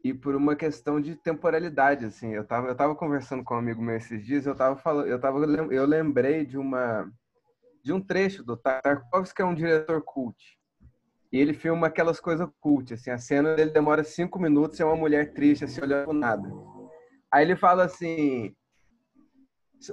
E 0.01 0.13
por 0.13 0.33
uma 0.33 0.55
questão 0.55 1.01
de 1.01 1.15
temporalidade, 1.15 2.05
assim, 2.05 2.33
eu 2.33 2.45
tava, 2.45 2.69
eu 2.69 2.75
tava 2.75 2.95
conversando 2.95 3.43
com 3.43 3.55
um 3.55 3.57
amigo 3.57 3.81
meu 3.81 3.97
esses 3.97 4.25
dias, 4.25 4.45
eu 4.45 4.55
tava 4.55 4.77
falando, 4.77 5.07
eu 5.07 5.19
tava, 5.19 5.39
eu 5.39 5.85
lembrei 5.85 6.45
de 6.45 6.57
uma 6.57 7.11
de 7.83 7.93
um 7.93 8.01
trecho 8.01 8.43
do 8.43 8.55
Tarkovsky, 8.55 9.35
que 9.35 9.41
é 9.41 9.45
um 9.45 9.55
diretor 9.55 10.01
cult. 10.01 10.58
E 11.31 11.39
ele 11.39 11.53
filma 11.53 11.87
aquelas 11.87 12.19
coisas 12.19 12.47
cult, 12.59 12.93
assim, 12.93 13.11
a 13.11 13.17
cena 13.17 13.55
dele 13.55 13.71
demora 13.71 14.03
cinco 14.03 14.39
minutos 14.39 14.79
e 14.79 14.81
é 14.81 14.85
uma 14.85 14.95
mulher 14.95 15.33
triste, 15.33 15.65
assim, 15.65 15.81
olhando 15.81 16.11
nada. 16.11 16.49
Aí 17.31 17.45
ele 17.45 17.55
fala 17.55 17.83
assim, 17.83 18.55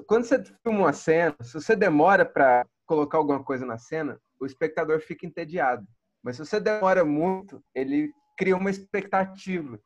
quando 0.07 0.25
você 0.25 0.43
filma 0.63 0.79
uma 0.79 0.93
cena, 0.93 1.37
se 1.43 1.53
você 1.53 1.77
demora 1.77 2.25
para 2.25 2.67
colocar 2.87 3.19
alguma 3.19 3.43
coisa 3.45 3.67
na 3.67 3.77
cena, 3.77 4.19
o 4.41 4.47
espectador 4.47 5.01
fica 5.01 5.27
entediado. 5.27 5.87
Mas 6.23 6.37
se 6.37 6.45
você 6.45 6.59
demora 6.59 7.05
muito, 7.05 7.63
ele 7.75 8.11
cria 8.37 8.57
uma 8.57 8.71
expectativa. 8.71 9.79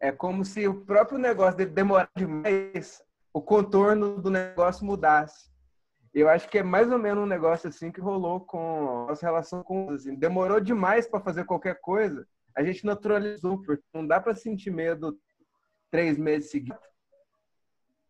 É 0.00 0.12
como 0.12 0.44
se 0.44 0.68
o 0.68 0.84
próprio 0.84 1.18
negócio 1.18 1.56
dele 1.56 1.70
demorar 1.70 2.10
demais, 2.14 3.02
o 3.32 3.42
contorno 3.42 4.20
do 4.20 4.30
negócio 4.30 4.86
mudasse. 4.86 5.50
Eu 6.18 6.28
acho 6.28 6.48
que 6.48 6.58
é 6.58 6.62
mais 6.62 6.90
ou 6.90 6.98
menos 6.98 7.22
um 7.22 7.26
negócio 7.26 7.68
assim 7.68 7.92
que 7.92 8.00
rolou 8.00 8.40
com 8.40 9.04
a 9.04 9.06
nossa 9.08 9.24
relação 9.24 9.62
com 9.62 9.90
assim, 9.90 10.14
demorou 10.14 10.60
demais 10.60 11.06
para 11.06 11.20
fazer 11.20 11.44
qualquer 11.44 11.80
coisa, 11.80 12.26
a 12.56 12.62
gente 12.64 12.84
naturalizou, 12.84 13.62
porque 13.62 13.82
não 13.94 14.06
dá 14.06 14.20
para 14.20 14.34
sentir 14.34 14.70
medo 14.70 15.16
três 15.90 16.18
meses 16.18 16.50
seguidos. 16.50 16.80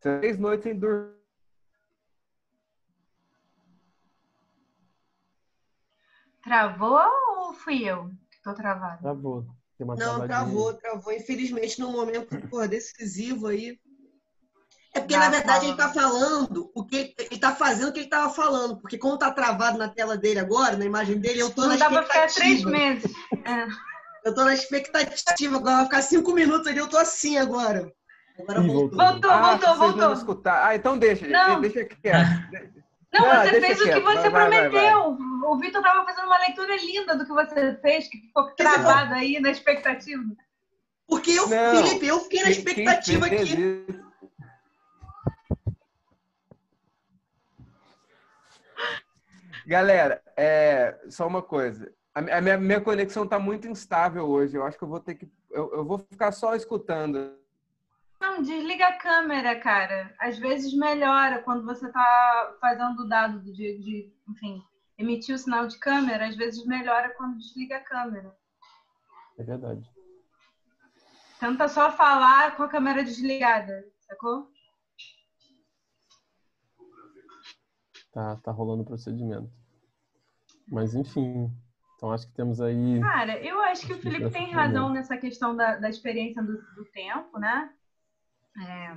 Três 0.01 0.38
noites 0.38 0.62
sem 0.62 0.79
dormir 0.79 1.18
Travou 6.42 6.99
ou 7.37 7.53
fui 7.53 7.85
eu 7.85 8.09
que 8.31 8.40
tô 8.42 8.55
travada? 8.55 8.99
Travou. 9.03 9.44
Não, 9.79 10.27
travou, 10.27 10.73
travou. 10.75 11.12
Infelizmente, 11.12 11.79
num 11.79 11.92
momento 11.92 12.40
pô, 12.49 12.66
decisivo 12.66 13.49
aí. 13.49 13.79
É 14.99 15.01
porque, 15.01 15.17
na 15.17 15.29
verdade, 15.31 15.67
ele 15.67 15.77
tá 15.77 15.89
falando 15.93 16.71
o 16.75 16.85
que 16.85 17.15
ele 17.17 17.39
tá 17.41 17.55
fazendo 17.55 17.91
o 17.91 17.93
que 17.93 18.01
ele 18.01 18.09
tava 18.09 18.31
falando. 18.35 18.81
Porque 18.81 18.99
como 18.99 19.17
tá 19.17 19.31
travado 19.31 19.79
na 19.79 19.89
tela 19.89 20.17
dele 20.17 20.41
agora, 20.41 20.77
na 20.77 20.85
imagem 20.85 21.19
dele, 21.21 21.41
eu 21.41 21.53
Não 21.57 21.69
na 21.69 21.77
dá 21.77 21.89
pra 21.89 22.03
expectativa. 22.03 22.29
ficar 22.29 22.35
três 22.35 22.65
meses. 22.65 23.13
É. 23.45 23.67
Eu 24.25 24.35
tô 24.35 24.45
na 24.45 24.55
expectativa. 24.55 25.57
Agora 25.57 25.77
vai 25.77 25.85
ficar 25.85 26.03
cinco 26.03 26.33
minutos 26.33 26.67
ali, 26.67 26.79
eu 26.79 26.89
tô 26.89 26.99
assim 26.99 27.39
agora. 27.39 27.93
Agora 28.41 28.61
Ih, 28.61 28.67
voltou. 28.67 28.99
Voltou, 28.99 29.31
ah, 29.31 29.41
voltou, 29.41 29.59
vocês 29.69 29.79
voltou. 29.79 30.01
vão 30.01 30.13
escutar. 30.15 30.67
Ah, 30.67 30.75
então 30.75 30.99
deixa, 30.99 31.27
Não. 31.29 31.61
deixa 31.61 31.85
quieto. 31.85 32.29
Não, 33.13 33.21
Não, 33.23 33.43
você 33.43 33.61
fez 33.61 33.81
o 33.81 33.85
que 33.85 34.01
você 34.01 34.01
Vai, 34.01 34.31
vai, 34.31 34.51
vai, 34.51 34.71
prometeu. 34.71 35.19
O 35.49 35.59
Vitor 35.59 35.81
tava 35.81 36.05
fazendo 36.05 36.27
uma 36.27 36.39
leitura 36.39 36.77
linda 36.77 37.17
do 37.17 37.25
que 37.25 37.33
você 37.33 37.79
fez, 37.81 38.09
que 38.09 38.19
ficou 38.19 38.51
travado 38.57 39.15
aí 39.15 39.39
na 39.41 39.51
expectativa. 39.51 40.23
Porque 41.07 41.31
eu, 41.31 41.49
Não. 41.49 41.85
Felipe, 41.85 42.07
eu 42.07 42.21
fiquei 42.21 42.43
na 42.43 42.51
expectativa 42.51 43.27
fez 43.29 43.53
aqui. 43.53 43.63
isso? 43.63 44.09
Galera, 49.68 50.22
é, 50.35 50.98
só 51.11 51.26
uma 51.26 51.42
coisa. 51.42 51.94
A, 52.14 52.22
mi- 52.22 52.31
a 52.33 52.40
minha, 52.40 52.57
minha 52.57 52.81
conexão 52.81 53.28
tá 53.28 53.38
muito 53.38 53.68
instável 53.68 54.26
hoje. 54.26 54.57
Eu 54.57 54.64
acho 54.64 54.78
que 54.78 54.83
eu 54.83 54.88
vou 54.88 54.98
ter 54.98 55.14
que. 55.14 55.31
Eu, 55.50 55.70
eu 55.74 55.85
vou 55.85 55.98
ficar 55.98 56.33
só 56.33 56.54
escutando. 56.54 57.37
Não, 58.18 58.40
desliga 58.40 58.87
a 58.87 58.96
câmera, 58.96 59.61
cara. 59.61 60.14
Às 60.18 60.38
vezes 60.38 60.72
melhora 60.74 61.42
quando 61.42 61.66
você 61.66 61.87
tá 61.92 62.57
fazendo 62.62 63.00
o 63.02 63.09
dado 63.11 63.40
de, 63.40 63.52
de, 63.52 64.11
enfim, 64.26 64.62
emitir 64.96 65.35
o 65.35 65.38
sinal 65.38 65.66
de 65.66 65.78
câmera, 65.78 66.26
às 66.28 66.35
vezes 66.35 66.64
melhora 66.64 67.11
quando 67.11 67.37
desliga 67.37 67.76
a 67.76 67.85
câmera. 67.85 68.35
É 69.38 69.42
verdade. 69.44 69.87
Tenta 71.38 71.68
só 71.68 71.92
falar 71.92 72.57
com 72.57 72.62
a 72.62 72.68
câmera 72.70 73.04
desligada, 73.04 73.85
sacou? 74.00 74.50
Tá, 78.11 78.37
tá 78.37 78.50
rolando 78.50 78.83
o 78.83 78.87
procedimento. 78.87 79.58
Mas 80.70 80.94
enfim. 80.94 81.50
Então 81.96 82.12
acho 82.12 82.26
que 82.28 82.35
temos 82.35 82.61
aí. 82.61 83.00
Cara, 83.00 83.42
eu 83.42 83.61
acho 83.62 83.87
que 83.87 83.92
o 83.92 83.98
Felipe 83.98 84.31
tem 84.31 84.52
razão 84.52 84.90
nessa 84.90 85.16
questão 85.16 85.57
da, 85.57 85.76
da 85.76 85.88
experiência 85.88 86.42
do, 86.42 86.57
do 86.74 86.85
tempo, 86.92 87.38
né? 87.38 87.72
É, 88.61 88.96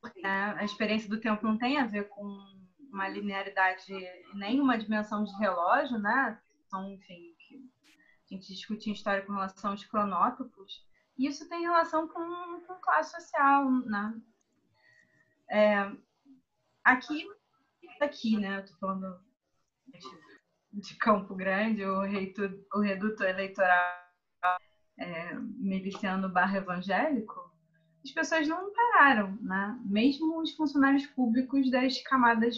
porque, 0.00 0.20
né, 0.22 0.54
a 0.58 0.64
experiência 0.64 1.08
do 1.08 1.20
tempo 1.20 1.44
não 1.44 1.58
tem 1.58 1.78
a 1.78 1.86
ver 1.86 2.08
com 2.08 2.22
uma 2.90 3.08
linearidade 3.08 3.92
nem 4.34 4.60
uma 4.60 4.78
dimensão 4.78 5.24
de 5.24 5.36
relógio, 5.38 5.98
né? 5.98 6.40
São, 6.70 6.90
enfim, 6.90 7.34
a 8.30 8.34
gente 8.34 8.48
discutia 8.48 8.92
em 8.92 8.94
história 8.94 9.24
com 9.24 9.32
relação 9.32 9.72
aos 9.72 9.84
cronótopos. 9.84 10.86
E 11.18 11.26
isso 11.26 11.48
tem 11.48 11.62
relação 11.62 12.06
com, 12.08 12.60
com 12.66 12.74
classe 12.80 13.10
social, 13.10 13.70
né? 13.70 14.20
É, 15.50 15.92
aqui, 16.84 17.26
aqui, 18.00 18.36
né? 18.38 18.58
Eu 18.58 18.66
tô 18.66 18.74
falando 18.78 19.27
de, 20.80 20.96
Campo 20.96 21.34
Grande, 21.34 21.84
o, 21.84 22.00
reito, 22.02 22.42
o 22.74 22.80
reduto 22.80 23.24
eleitoral 23.24 23.98
é, 24.98 25.34
miliciano 25.34 26.28
barra 26.28 26.58
evangélico, 26.58 27.48
as 28.04 28.10
pessoas 28.12 28.48
não 28.48 28.72
pararam, 28.72 29.36
né? 29.40 29.78
Mesmo 29.84 30.40
os 30.40 30.54
funcionários 30.54 31.06
públicos 31.06 31.70
das 31.70 32.00
camadas 32.02 32.56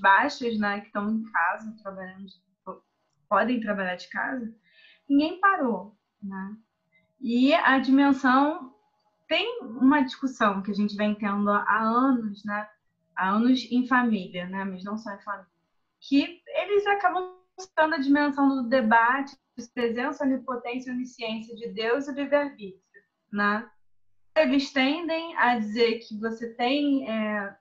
baixas, 0.00 0.58
né, 0.58 0.80
que 0.80 0.86
estão 0.86 1.08
em 1.08 1.22
casa, 1.22 1.76
trabalhando, 1.82 2.26
podem 3.28 3.60
trabalhar 3.60 3.96
de 3.96 4.08
casa, 4.08 4.54
ninguém 5.08 5.40
parou, 5.40 5.96
né? 6.22 6.56
E 7.20 7.54
a 7.54 7.78
dimensão 7.78 8.74
tem 9.28 9.60
uma 9.62 10.02
discussão 10.02 10.62
que 10.62 10.70
a 10.70 10.74
gente 10.74 10.96
vem 10.96 11.14
tendo 11.14 11.50
há 11.50 11.80
anos, 11.80 12.44
né? 12.44 12.68
Há 13.14 13.30
anos 13.30 13.60
em 13.70 13.86
família, 13.86 14.46
né? 14.48 14.64
Mas 14.64 14.84
não 14.84 14.98
só 14.98 15.10
em 15.14 15.22
família, 15.22 15.46
que 16.00 16.42
eles 16.46 16.86
acabam 16.86 17.41
buscando 17.56 17.94
a 17.94 17.98
dimensão 17.98 18.48
do 18.48 18.68
debate 18.68 19.36
presença, 19.74 20.24
onipotência 20.24 20.92
onisciência 20.92 21.54
de 21.54 21.68
Deus 21.68 22.08
e 22.08 22.12
livre-arbítrio, 22.12 22.82
né? 23.30 23.68
Eles 24.34 24.72
tendem 24.72 25.36
a 25.36 25.58
dizer 25.58 25.98
que 25.98 26.18
você 26.18 26.54
tem 26.54 27.08
é, 27.10 27.54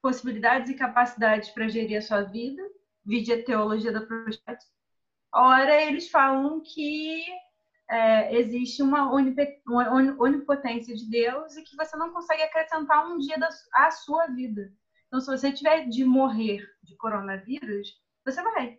possibilidades 0.00 0.70
e 0.70 0.76
capacidades 0.76 1.50
para 1.50 1.68
gerir 1.68 1.98
a 1.98 2.02
sua 2.02 2.22
vida, 2.22 2.62
vide 3.04 3.32
a 3.32 3.44
teologia 3.44 3.90
da 3.90 4.06
projeto. 4.06 4.64
Ora, 5.34 5.82
eles 5.82 6.08
falam 6.08 6.62
que 6.62 7.24
é, 7.90 8.38
existe 8.38 8.82
uma, 8.82 9.12
onipotência 9.12 10.94
de 10.94 11.10
Deus 11.10 11.56
e 11.56 11.62
que 11.62 11.76
você 11.76 11.96
não 11.96 12.12
consegue 12.12 12.42
acrescentar 12.42 13.06
um 13.06 13.18
dia 13.18 13.38
da, 13.38 13.48
à 13.74 13.90
sua 13.90 14.26
vida. 14.28 14.72
Então, 15.08 15.20
se 15.20 15.26
você 15.26 15.52
tiver 15.52 15.88
de 15.88 16.04
morrer 16.04 16.64
de 16.82 16.96
coronavírus, 16.96 18.00
você 18.24 18.40
vai. 18.42 18.78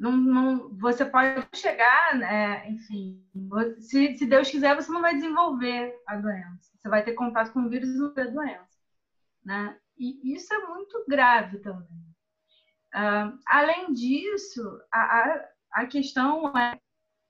Não, 0.00 0.16
não, 0.16 0.74
você 0.78 1.04
pode 1.04 1.46
chegar, 1.54 2.16
né, 2.16 2.70
enfim, 2.70 3.22
se, 3.80 4.16
se, 4.16 4.24
Deus 4.24 4.50
quiser, 4.50 4.74
você 4.74 4.90
não 4.90 5.02
vai 5.02 5.14
desenvolver 5.14 5.94
a 6.06 6.16
doença. 6.16 6.72
Você 6.74 6.88
vai 6.88 7.04
ter 7.04 7.12
contato 7.12 7.52
com 7.52 7.60
o 7.60 7.68
vírus 7.68 7.90
e 7.90 7.98
não 7.98 8.14
ter 8.14 8.32
doença. 8.32 8.78
Né? 9.44 9.78
E 9.98 10.34
isso 10.34 10.54
é 10.54 10.66
muito 10.68 11.04
grave 11.06 11.58
também. 11.58 12.00
Uh, 12.94 13.38
além 13.46 13.92
disso, 13.92 14.80
a, 14.90 15.00
a, 15.00 15.48
a, 15.72 15.86
questão 15.86 16.48
é 16.56 16.80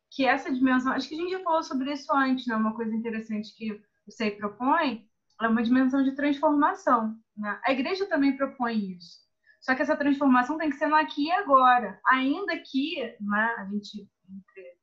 que 0.09 0.25
essa 0.25 0.53
dimensão, 0.53 0.93
acho 0.93 1.09
que 1.09 1.17
a 1.17 1.19
gente 1.19 1.33
já 1.33 1.41
falou 1.41 1.65
sobre 1.65 1.93
isso 1.93 2.15
antes, 2.15 2.47
né? 2.47 2.55
uma 2.55 2.77
coisa 2.77 2.95
interessante 2.95 3.53
que 3.57 3.73
o 4.07 4.13
SEI 4.13 4.31
propõe, 4.37 5.11
é 5.43 5.49
uma 5.49 5.63
dimensão 5.65 6.05
de 6.05 6.13
transformação. 6.13 7.19
Né? 7.37 7.61
A 7.65 7.73
igreja 7.73 8.07
também 8.07 8.37
propõe 8.37 8.93
isso. 8.93 9.29
Só 9.61 9.75
que 9.75 9.83
essa 9.83 9.97
transformação 9.97 10.57
tem 10.57 10.71
que 10.71 10.77
ser 10.77 10.87
no 10.87 10.97
aqui 10.97 11.27
e 11.27 11.33
agora. 11.33 12.01
Ainda 12.07 12.57
que 12.59 12.97
né, 13.21 13.55
a 13.59 13.65
gente, 13.67 14.09
entre 14.29 14.79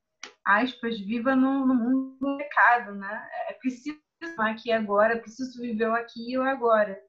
aspas, 0.45 0.99
viva 0.99 1.35
no, 1.35 1.65
mundo 1.65 2.17
do 2.19 2.37
pecado, 2.37 2.93
né? 2.93 3.29
É 3.49 3.53
preciso 3.53 3.99
no 4.37 4.43
aqui 4.43 4.69
e 4.69 4.71
agora, 4.71 5.13
é 5.13 5.19
preciso 5.19 5.59
viver 5.61 5.87
o 5.89 5.95
aqui 5.95 6.31
e 6.31 6.37
o 6.37 6.43
agora. 6.43 6.99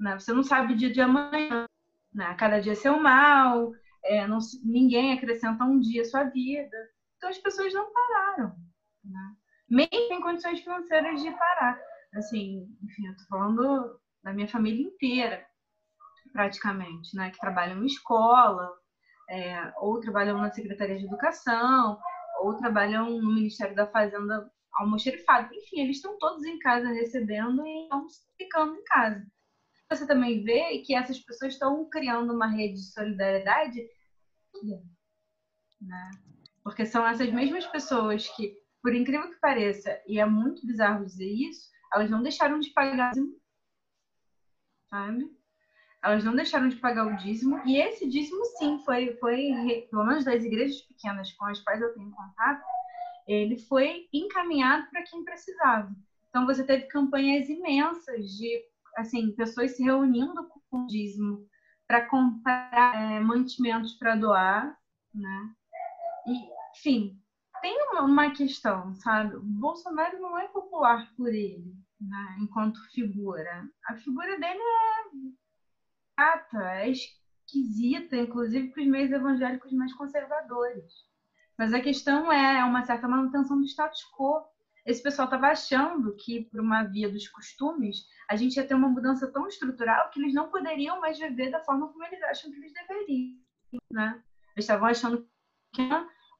Né? 0.00 0.18
Você 0.18 0.32
não 0.32 0.42
sabe 0.42 0.72
o 0.72 0.76
dia 0.76 0.90
de 0.90 1.00
amanhã. 1.00 1.66
Né? 2.14 2.34
Cada 2.34 2.60
dia 2.60 2.72
é 2.72 2.74
seu 2.74 2.98
mal, 2.98 3.72
é, 4.04 4.26
não, 4.26 4.38
ninguém 4.64 5.12
acrescenta 5.12 5.64
um 5.64 5.78
dia 5.78 6.02
à 6.02 6.04
sua 6.06 6.24
vida. 6.24 6.76
Então 7.16 7.28
as 7.28 7.38
pessoas 7.38 7.74
não 7.74 7.92
pararam. 7.92 8.56
Né? 9.04 9.36
Nem 9.68 9.88
tem 9.88 10.20
condições 10.22 10.60
financeiras 10.60 11.22
de 11.22 11.30
parar. 11.32 11.78
Assim, 12.14 12.66
enfim, 12.82 13.06
eu 13.06 13.16
tô 13.18 13.24
falando 13.24 14.00
da 14.24 14.32
minha 14.32 14.48
família 14.48 14.82
inteira 14.82 15.46
praticamente, 16.38 17.16
né? 17.16 17.32
Que 17.32 17.38
trabalham 17.40 17.82
em 17.82 17.86
escola, 17.86 18.72
é, 19.28 19.72
ou 19.78 19.98
trabalham 19.98 20.38
na 20.38 20.52
Secretaria 20.52 20.96
de 20.96 21.04
Educação, 21.04 21.98
ou 22.40 22.56
trabalham 22.56 23.10
no 23.20 23.34
Ministério 23.34 23.74
da 23.74 23.88
Fazenda 23.88 24.48
almoxerifado. 24.74 25.52
Enfim, 25.52 25.80
eles 25.80 25.96
estão 25.96 26.16
todos 26.16 26.44
em 26.44 26.56
casa 26.60 26.86
recebendo 26.90 27.66
e 27.66 27.82
estão 27.82 28.06
ficando 28.40 28.76
em 28.76 28.84
casa. 28.84 29.26
Você 29.90 30.06
também 30.06 30.44
vê 30.44 30.78
que 30.86 30.94
essas 30.94 31.18
pessoas 31.18 31.54
estão 31.54 31.88
criando 31.90 32.32
uma 32.32 32.46
rede 32.46 32.74
de 32.74 32.92
solidariedade, 32.92 33.84
né? 35.80 36.10
Porque 36.62 36.86
são 36.86 37.04
essas 37.04 37.32
mesmas 37.32 37.66
pessoas 37.66 38.28
que, 38.36 38.54
por 38.80 38.94
incrível 38.94 39.28
que 39.28 39.40
pareça, 39.40 40.00
e 40.06 40.20
é 40.20 40.24
muito 40.24 40.64
bizarro 40.64 41.04
dizer 41.04 41.26
isso, 41.32 41.68
elas 41.92 42.08
não 42.08 42.22
deixaram 42.22 42.60
de 42.60 42.70
pagar, 42.70 43.12
sabe? 44.88 45.37
Elas 46.08 46.24
não 46.24 46.34
deixaram 46.34 46.70
de 46.70 46.76
pagar 46.76 47.06
o 47.06 47.16
dízimo, 47.16 47.60
e 47.66 47.76
esse 47.76 48.08
dízimo, 48.08 48.42
sim, 48.56 48.78
foi, 48.82 49.14
foi 49.16 49.86
pelo 49.90 50.06
menos 50.06 50.24
das 50.24 50.42
igrejas 50.42 50.80
pequenas 50.80 51.30
com 51.34 51.44
as 51.44 51.60
quais 51.60 51.82
eu 51.82 51.92
tenho 51.92 52.10
contato, 52.10 52.64
ele 53.26 53.58
foi 53.58 54.08
encaminhado 54.10 54.88
para 54.88 55.02
quem 55.02 55.22
precisava. 55.22 55.94
Então, 56.30 56.46
você 56.46 56.64
teve 56.64 56.86
campanhas 56.86 57.50
imensas 57.50 58.24
de 58.38 58.64
assim 58.96 59.32
pessoas 59.32 59.76
se 59.76 59.82
reunindo 59.82 60.48
com 60.70 60.84
o 60.84 60.86
dízimo 60.86 61.46
para 61.86 62.08
comprar 62.08 62.94
é, 62.94 63.20
mantimentos 63.20 63.92
para 63.98 64.16
doar, 64.16 64.78
né? 65.14 65.54
E, 66.26 66.48
enfim, 66.74 67.20
tem 67.60 67.76
uma, 67.82 68.02
uma, 68.04 68.30
questão, 68.30 68.94
sabe? 68.94 69.36
O 69.36 69.42
Bolsonaro 69.42 70.18
não 70.18 70.38
é 70.38 70.48
popular 70.48 71.06
por 71.18 71.28
ele, 71.28 71.74
né? 72.00 72.36
Enquanto 72.40 72.80
figura, 72.92 73.68
a 73.86 73.96
figura 73.96 74.40
dele 74.40 74.58
é 74.58 75.47
chata, 76.18 76.72
é 76.80 76.90
esquisita, 76.90 78.16
inclusive 78.16 78.70
para 78.70 78.82
os 78.82 78.88
meios 78.88 79.12
evangélicos 79.12 79.72
mais 79.72 79.92
conservadores. 79.94 80.92
Mas 81.56 81.72
a 81.72 81.80
questão 81.80 82.32
é 82.32 82.64
uma 82.64 82.84
certa 82.84 83.06
manutenção 83.06 83.58
do 83.58 83.66
status 83.66 84.02
quo. 84.16 84.44
Esse 84.84 85.02
pessoal 85.02 85.26
estava 85.26 85.48
achando 85.48 86.14
que, 86.16 86.44
por 86.46 86.60
uma 86.60 86.84
via 86.84 87.10
dos 87.10 87.28
costumes, 87.28 88.06
a 88.28 88.36
gente 88.36 88.56
ia 88.56 88.66
ter 88.66 88.74
uma 88.74 88.88
mudança 88.88 89.30
tão 89.30 89.46
estrutural 89.46 90.10
que 90.10 90.20
eles 90.20 90.34
não 90.34 90.50
poderiam 90.50 91.00
mais 91.00 91.18
viver 91.18 91.50
da 91.50 91.62
forma 91.62 91.88
como 91.88 92.04
eles 92.04 92.22
acham 92.22 92.50
que 92.50 92.56
eles 92.56 92.72
deveriam. 92.72 93.38
Né? 93.92 94.22
Eles 94.56 94.64
estavam 94.64 94.88
achando 94.88 95.28
que, 95.74 95.82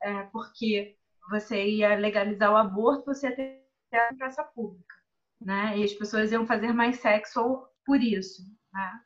é, 0.03 0.23
porque 0.25 0.97
você 1.31 1.67
ia 1.69 1.95
legalizar 1.97 2.51
o 2.51 2.57
aborto, 2.57 3.07
você 3.07 3.29
ia 3.29 3.37
ter 3.37 4.17
praça 4.17 4.43
pública. 4.43 4.95
Né? 5.41 5.79
E 5.79 5.85
as 5.85 5.93
pessoas 5.93 6.33
iam 6.33 6.47
fazer 6.47 6.73
mais 6.73 7.01
sexo 7.01 7.69
por 7.85 8.01
isso. 8.01 8.43
Né? 8.73 9.01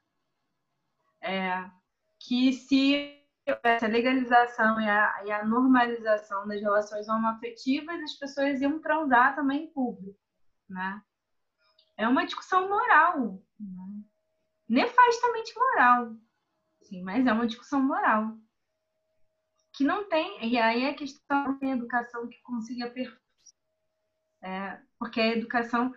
É, 1.23 1.71
que 2.21 2.53
se 2.53 3.19
essa 3.65 3.87
legalização 3.87 4.81
e 4.81 4.89
a, 4.89 5.25
e 5.25 5.33
a, 5.33 5.45
normalização 5.45 6.47
das 6.47 6.61
relações 6.61 7.09
homoafetivas, 7.09 8.01
as 8.01 8.15
pessoas 8.15 8.61
iam 8.61 8.81
transar 8.81 9.35
também 9.35 9.65
em 9.65 9.73
público, 9.73 10.19
né? 10.69 11.03
É 11.97 12.07
uma 12.07 12.25
discussão 12.25 12.69
moral, 12.69 13.43
né? 13.59 14.05
nefastamente 14.69 15.55
moral, 15.57 16.17
sim, 16.83 17.03
mas 17.03 17.27
é 17.27 17.33
uma 17.33 17.47
discussão 17.47 17.83
moral 17.83 18.37
que 19.73 19.85
não 19.85 20.09
tem 20.09 20.47
e 20.47 20.59
aí 20.59 20.87
a 20.87 20.95
questão 20.95 21.59
da 21.59 21.67
educação 21.67 22.29
que 22.29 22.41
consiga 22.43 22.91
per... 22.91 23.19
é, 24.43 24.81
porque 24.99 25.21
a 25.21 25.29
educação, 25.29 25.95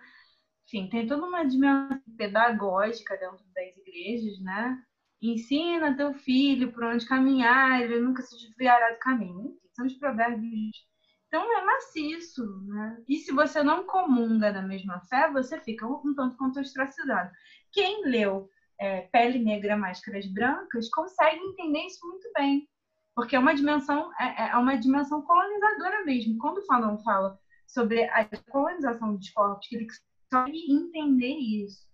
enfim, 0.66 0.88
tem 0.88 1.06
toda 1.06 1.26
uma 1.26 1.44
dimensão 1.44 2.00
pedagógica 2.16 3.16
dentro 3.16 3.44
das 3.54 3.76
igrejas, 3.76 4.40
né? 4.40 4.82
Ensina 5.20 5.96
teu 5.96 6.12
filho 6.14 6.72
por 6.72 6.84
onde 6.84 7.06
caminhar, 7.06 7.80
ele 7.80 8.00
nunca 8.00 8.22
se 8.22 8.36
desviará 8.36 8.92
do 8.92 8.98
caminho. 8.98 9.56
São 9.74 9.86
os 9.86 9.94
provérbios. 9.94 10.86
Então 11.26 11.58
é 11.58 11.64
maciço, 11.64 12.44
né? 12.66 13.02
E 13.08 13.16
se 13.18 13.32
você 13.32 13.62
não 13.62 13.84
comunga 13.84 14.52
da 14.52 14.62
mesma 14.62 15.00
fé, 15.08 15.30
você 15.30 15.60
fica 15.60 15.86
um 15.86 16.14
tanto 16.14 16.36
quanto 16.36 16.60
ostracizado. 16.60 17.30
Quem 17.72 18.06
leu 18.06 18.48
é, 18.78 19.02
Pele 19.12 19.38
Negra, 19.38 19.76
Máscaras 19.76 20.26
Brancas 20.26 20.88
consegue 20.90 21.40
entender 21.40 21.86
isso 21.86 22.06
muito 22.06 22.30
bem, 22.36 22.68
porque 23.14 23.34
é 23.34 23.38
uma 23.38 23.54
dimensão 23.54 24.10
é, 24.20 24.50
é 24.50 24.56
uma 24.56 24.76
dimensão 24.76 25.22
colonizadora 25.22 26.04
mesmo. 26.04 26.38
Quando 26.38 26.64
falam 26.66 26.98
fala 27.02 27.38
sobre 27.66 28.04
a 28.04 28.24
colonização 28.50 29.16
dos 29.16 29.30
corpos, 29.30 29.66
que 29.66 29.76
ele 29.76 29.86
consegue 30.30 30.72
entender 30.72 31.34
isso 31.34 31.86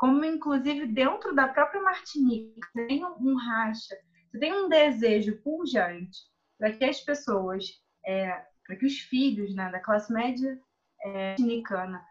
como 0.00 0.24
inclusive 0.24 0.86
dentro 0.86 1.34
da 1.34 1.46
própria 1.46 1.82
Martinique, 1.82 2.58
tem 2.72 3.04
um 3.04 3.36
racha, 3.36 3.94
você 4.30 4.38
tem 4.38 4.50
um 4.50 4.66
desejo 4.66 5.36
pujante 5.42 6.20
para 6.58 6.72
que 6.72 6.82
as 6.86 7.00
pessoas, 7.00 7.66
é, 8.06 8.42
para 8.66 8.76
que 8.76 8.86
os 8.86 8.98
filhos 8.98 9.54
né, 9.54 9.70
da 9.70 9.78
classe 9.78 10.10
média 10.10 10.58
é, 11.02 11.28
martinicana 11.30 12.02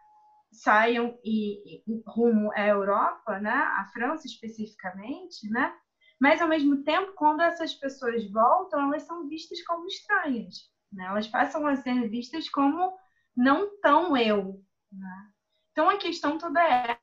saiam 0.52 1.18
e, 1.24 1.82
e, 1.82 2.02
rumo 2.06 2.52
à 2.52 2.64
Europa, 2.64 3.40
né, 3.40 3.50
à 3.50 3.84
França 3.92 4.24
especificamente, 4.24 5.50
né? 5.50 5.74
Mas 6.20 6.40
ao 6.40 6.46
mesmo 6.46 6.84
tempo, 6.84 7.12
quando 7.16 7.40
essas 7.40 7.74
pessoas 7.74 8.24
voltam, 8.30 8.82
elas 8.82 9.02
são 9.02 9.28
vistas 9.28 9.60
como 9.64 9.86
estranhas, 9.86 10.70
né? 10.92 11.06
Elas 11.06 11.26
passam 11.26 11.66
a 11.66 11.74
ser 11.74 12.08
vistas 12.08 12.48
como 12.48 12.96
não 13.36 13.80
tão 13.80 14.16
eu, 14.16 14.62
né? 14.92 15.28
Então 15.72 15.90
a 15.90 15.96
questão 15.96 16.38
toda 16.38 16.62
é 16.62 16.96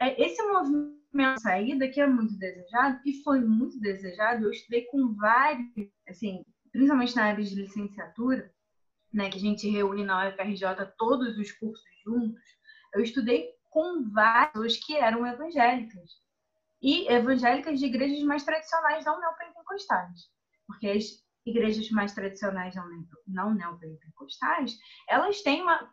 é, 0.00 0.20
esse 0.20 0.42
movimento 0.42 1.00
de 1.12 1.40
saída 1.42 1.88
que 1.88 2.00
é 2.00 2.06
muito 2.06 2.36
desejado 2.38 3.00
e 3.04 3.22
foi 3.22 3.40
muito 3.40 3.78
desejado. 3.78 4.44
Eu 4.44 4.50
estudei 4.50 4.86
com 4.86 5.14
vários, 5.14 5.68
assim, 6.08 6.42
principalmente 6.72 7.16
na 7.16 7.24
área 7.24 7.44
de 7.44 7.54
licenciatura, 7.54 8.52
né, 9.12 9.28
que 9.28 9.36
a 9.36 9.40
gente 9.40 9.68
reúne 9.68 10.04
na 10.04 10.28
UFRJ 10.28 10.92
todos 10.96 11.36
os 11.36 11.52
cursos 11.52 11.84
juntos. 12.04 12.42
Eu 12.94 13.02
estudei 13.02 13.50
com 13.68 14.10
pessoas 14.10 14.76
que 14.78 14.96
eram 14.96 15.26
evangélicas 15.26 16.10
e 16.82 17.06
evangélicas 17.12 17.78
de 17.78 17.86
igrejas 17.86 18.22
mais 18.22 18.42
tradicionais 18.42 19.04
não 19.04 19.20
neopentecostais, 19.20 20.30
porque 20.66 20.88
as 20.88 21.04
igrejas 21.44 21.90
mais 21.90 22.14
tradicionais 22.14 22.74
não 23.26 23.54
neopentecostais, 23.54 24.78
elas 25.08 25.42
têm 25.42 25.62
uma, 25.62 25.92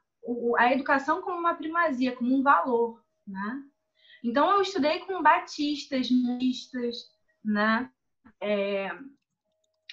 a 0.58 0.74
educação 0.74 1.22
como 1.22 1.38
uma 1.38 1.56
primazia, 1.56 2.16
como 2.16 2.36
um 2.36 2.44
valor, 2.44 3.04
né? 3.26 3.64
Então, 4.24 4.52
eu 4.52 4.62
estudei 4.62 5.00
com 5.00 5.22
batistas, 5.22 6.10
mistas, 6.10 6.96
né? 7.44 7.90
É, 8.42 8.90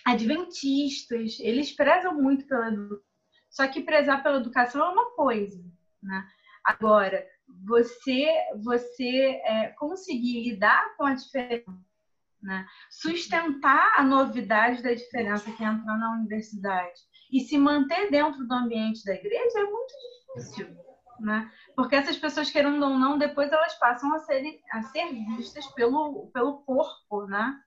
adventistas, 0.05 1.39
eles 1.41 1.73
prezam 1.73 2.15
muito 2.15 2.47
pela 2.47 2.69
educação. 2.69 3.05
Só 3.51 3.69
que 3.69 3.83
prezar 3.83 4.23
pela 4.23 4.39
educação 4.39 4.85
é 4.85 4.91
uma 4.91 5.11
coisa, 5.13 5.65
né? 6.03 6.29
Agora, 6.65 7.25
você, 7.65 8.27
você 8.63 9.41
é, 9.45 9.69
conseguir 9.79 10.43
lidar 10.43 10.97
com 10.97 11.05
a 11.05 11.15
diferença, 11.15 11.71
né? 12.43 12.67
sustentar 12.91 13.93
a 13.97 14.03
novidade 14.03 14.83
da 14.83 14.93
diferença 14.93 15.51
que 15.53 15.63
é 15.63 15.67
entrar 15.67 15.99
na 15.99 16.13
universidade 16.13 17.01
e 17.31 17.41
se 17.41 17.57
manter 17.57 18.11
dentro 18.11 18.47
do 18.47 18.55
ambiente 18.55 19.05
da 19.05 19.15
igreja 19.15 19.61
é 19.61 19.65
muito 19.65 19.95
difícil 20.37 20.94
né? 21.21 21.51
Porque 21.77 21.97
essas 21.97 22.17
pessoas, 22.17 22.51
querendo 22.51 22.83
ou 22.83 22.99
não, 22.99 23.19
depois 23.19 23.51
elas 23.53 23.75
passam 23.79 24.13
a 24.15 24.19
a 24.73 24.83
ser 24.83 25.13
vistas 25.37 25.67
pelo, 25.69 26.31
pelo 26.33 26.59
corpo, 26.59 27.27
né? 27.27 27.59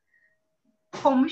Como 1.02 1.26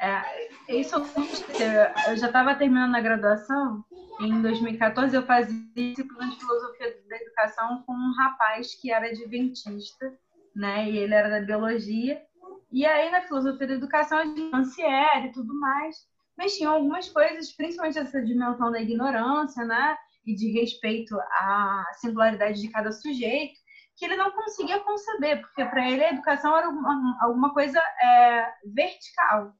é, 0.00 0.48
isso 0.68 0.96
eu 0.96 2.16
já 2.16 2.26
estava 2.26 2.54
terminando 2.54 2.94
a 2.94 3.00
graduação 3.00 3.84
em 4.20 4.42
2014 4.42 5.16
eu 5.16 5.22
fazia 5.22 5.56
disciplina 5.74 6.28
de 6.28 6.36
filosofia 6.36 6.94
da 7.08 7.16
educação 7.16 7.82
com 7.86 7.92
um 7.92 8.12
rapaz 8.12 8.74
que 8.74 8.92
era 8.92 9.06
adventista, 9.06 10.12
né? 10.54 10.90
E 10.90 10.98
ele 10.98 11.14
era 11.14 11.30
da 11.30 11.40
biologia. 11.40 12.22
E 12.70 12.84
aí 12.84 13.10
na 13.10 13.22
filosofia 13.22 13.66
da 13.66 13.74
educação 13.74 14.18
a 14.18 14.26
gente 14.26 14.82
e 15.26 15.32
tudo 15.32 15.58
mais, 15.58 15.96
mas 16.36 16.54
tinha 16.54 16.68
algumas 16.68 17.08
coisas, 17.08 17.50
principalmente 17.52 17.98
essa 17.98 18.22
dimensão 18.22 18.70
da 18.70 18.80
ignorância, 18.80 19.64
né? 19.64 19.96
E 20.24 20.34
de 20.34 20.52
respeito 20.52 21.18
à 21.18 21.84
singularidade 21.94 22.60
de 22.60 22.68
cada 22.68 22.92
sujeito, 22.92 23.58
que 23.96 24.04
ele 24.04 24.16
não 24.16 24.30
conseguia 24.30 24.80
conceber, 24.80 25.40
porque 25.40 25.64
para 25.64 25.90
ele 25.90 26.04
a 26.04 26.12
educação 26.12 26.56
era 26.56 26.66
alguma, 26.66 27.18
alguma 27.20 27.52
coisa 27.52 27.78
é, 27.78 28.52
vertical, 28.74 29.54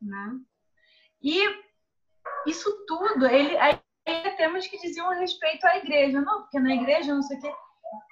né? 0.00 0.32
E 1.22 1.42
isso 2.46 2.84
tudo, 2.86 3.26
ele 3.26 3.56
aí 3.58 3.80
temos 4.36 4.66
que 4.66 4.80
diziam 4.80 5.10
respeito 5.10 5.66
à 5.66 5.76
igreja, 5.76 6.20
não, 6.20 6.42
porque 6.42 6.58
na 6.58 6.74
igreja 6.74 7.14
não 7.14 7.22
sei 7.22 7.36
o 7.38 7.40
quê. 7.40 7.52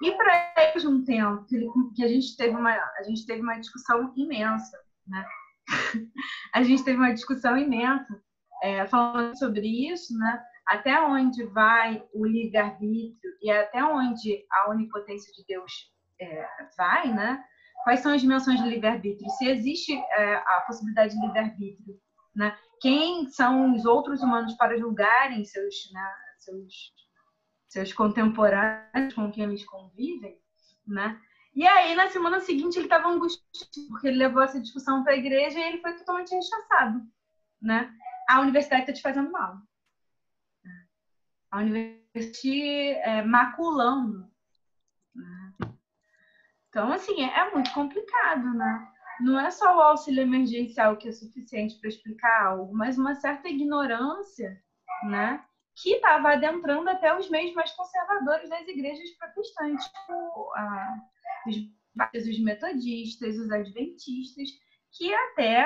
E 0.03 0.13
para 0.13 0.53
eles 0.59 0.85
um 0.85 1.05
tempo 1.05 1.47
que 1.95 2.05
a 2.05 2.09
gente 2.09 2.37
teve 2.37 2.55
uma 2.55 2.71
a 2.71 3.03
gente 3.05 3.25
teve 3.25 3.41
uma 3.41 3.59
discussão 3.59 4.13
imensa, 4.17 4.77
né? 5.07 5.25
a 6.55 6.63
gente 6.63 6.85
teve 6.85 6.99
uma 6.99 7.15
discussão 7.15 7.57
imensa 7.57 8.21
é, 8.63 8.87
falando 8.87 9.39
sobre 9.39 9.91
isso, 9.91 10.17
né? 10.19 10.43
Até 10.69 11.01
onde 11.01 11.45
vai 11.47 12.05
o 12.13 12.27
livre-arbítrio 12.27 13.33
e 13.43 13.51
até 13.51 13.83
onde 13.83 14.45
a 14.51 14.71
onipotência 14.71 15.33
de 15.33 15.45
Deus 15.47 15.73
é, 16.21 16.47
vai, 16.77 17.13
né? 17.13 17.43
quais 17.85 18.01
são 18.01 18.13
as 18.13 18.21
dimensões 18.21 18.61
de 18.63 18.69
livre-arbítrio, 18.69 19.31
se 19.31 19.49
existe 19.49 19.97
é, 19.97 20.35
a 20.35 20.65
possibilidade 20.67 21.15
de 21.15 21.27
livre-arbítrio, 21.27 21.99
né? 22.35 22.57
quem 22.81 23.29
são 23.29 23.75
os 23.75 23.85
outros 23.85 24.23
humanos 24.23 24.55
para 24.55 24.79
julgarem 24.79 25.45
seus, 25.45 25.91
né, 25.93 26.15
seus, 26.39 26.75
seus 27.69 27.93
contemporâneos 27.93 29.15
com 29.15 29.31
quem 29.31 29.45
eles 29.45 29.65
convivem, 29.65 30.39
né? 30.87 31.21
E 31.55 31.67
aí, 31.67 31.95
na 31.95 32.09
semana 32.09 32.41
seguinte, 32.41 32.77
ele 32.77 32.87
estava 32.87 33.09
angustiado, 33.09 33.89
porque 33.89 34.07
ele 34.07 34.19
levou 34.19 34.43
essa 34.43 34.61
discussão 34.61 35.03
para 35.03 35.15
a 35.15 35.17
igreja 35.17 35.59
e 35.59 35.63
ele 35.63 35.81
foi 35.81 35.97
totalmente 35.97 36.33
rechaçado, 36.33 37.01
né? 37.61 37.93
A 38.29 38.41
universidade 38.41 38.83
está 38.83 38.93
te 38.93 39.03
fazendo 39.03 39.33
mal. 39.33 39.57
A 41.51 41.59
universidade 41.59 42.91
é, 43.03 43.23
maculando. 43.23 44.31
Né? 45.15 45.53
Então, 46.69 46.93
assim, 46.93 47.23
é, 47.23 47.39
é 47.39 47.55
muito 47.55 47.73
complicado, 47.73 48.55
né? 48.55 48.89
Não 49.21 49.39
é 49.39 49.51
só 49.51 49.77
o 49.77 49.81
auxílio 49.81 50.23
emergencial 50.23 50.97
que 50.97 51.09
é 51.09 51.13
suficiente 51.13 51.79
para 51.81 51.89
explicar 51.89 52.47
algo, 52.47 52.73
mas 52.75 52.99
uma 52.99 53.15
certa 53.15 53.49
ignorância, 53.49 54.63
né? 55.05 55.45
Que 55.75 55.95
estava 55.95 56.33
adentrando 56.33 56.89
até 56.89 57.17
os 57.17 57.29
meios 57.31 57.55
mais 57.55 57.73
conservadores 57.73 58.49
das 58.49 58.67
igrejas 58.69 59.11
protestantes, 59.13 59.91
a, 60.57 60.97
os, 61.47 62.29
os 62.29 62.41
metodistas, 62.41 63.39
os 63.39 63.51
adventistas, 63.51 64.49
que 64.99 65.15
até 65.15 65.65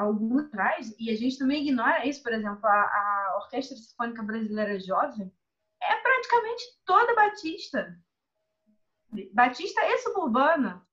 algum 0.00 0.40
atrás, 0.40 0.92
e 0.98 1.08
a 1.08 1.16
gente 1.16 1.38
também 1.38 1.62
ignora 1.62 2.04
isso, 2.04 2.20
por 2.24 2.32
exemplo, 2.32 2.66
a, 2.66 2.72
a 2.72 3.38
Orquestra 3.44 3.76
Sinfônica 3.76 4.20
Brasileira 4.24 4.80
Jovem 4.80 5.32
é 5.80 5.96
praticamente 5.96 6.64
toda 6.84 7.14
batista. 7.14 7.96
Batista 9.32 9.80
e 9.84 9.98
suburbana, 9.98 10.84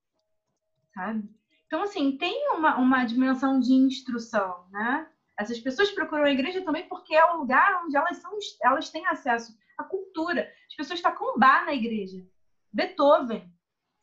sabe? 0.93 1.27
Então, 1.65 1.81
assim, 1.81 2.17
tem 2.17 2.49
uma, 2.51 2.77
uma 2.77 3.03
dimensão 3.03 3.59
de 3.59 3.73
instrução, 3.73 4.67
né? 4.69 5.09
Essas 5.39 5.59
pessoas 5.59 5.89
procuram 5.89 6.25
a 6.25 6.31
igreja 6.31 6.63
também 6.63 6.87
porque 6.87 7.15
é 7.15 7.25
o 7.25 7.37
lugar 7.37 7.83
onde 7.83 7.97
elas, 7.97 8.17
são, 8.17 8.37
elas 8.61 8.91
têm 8.91 9.07
acesso 9.07 9.57
à 9.75 9.83
cultura. 9.83 10.47
As 10.67 10.75
pessoas 10.75 11.01
tocam 11.01 11.39
bar 11.39 11.65
na 11.65 11.73
igreja. 11.73 12.23
Beethoven, 12.71 13.51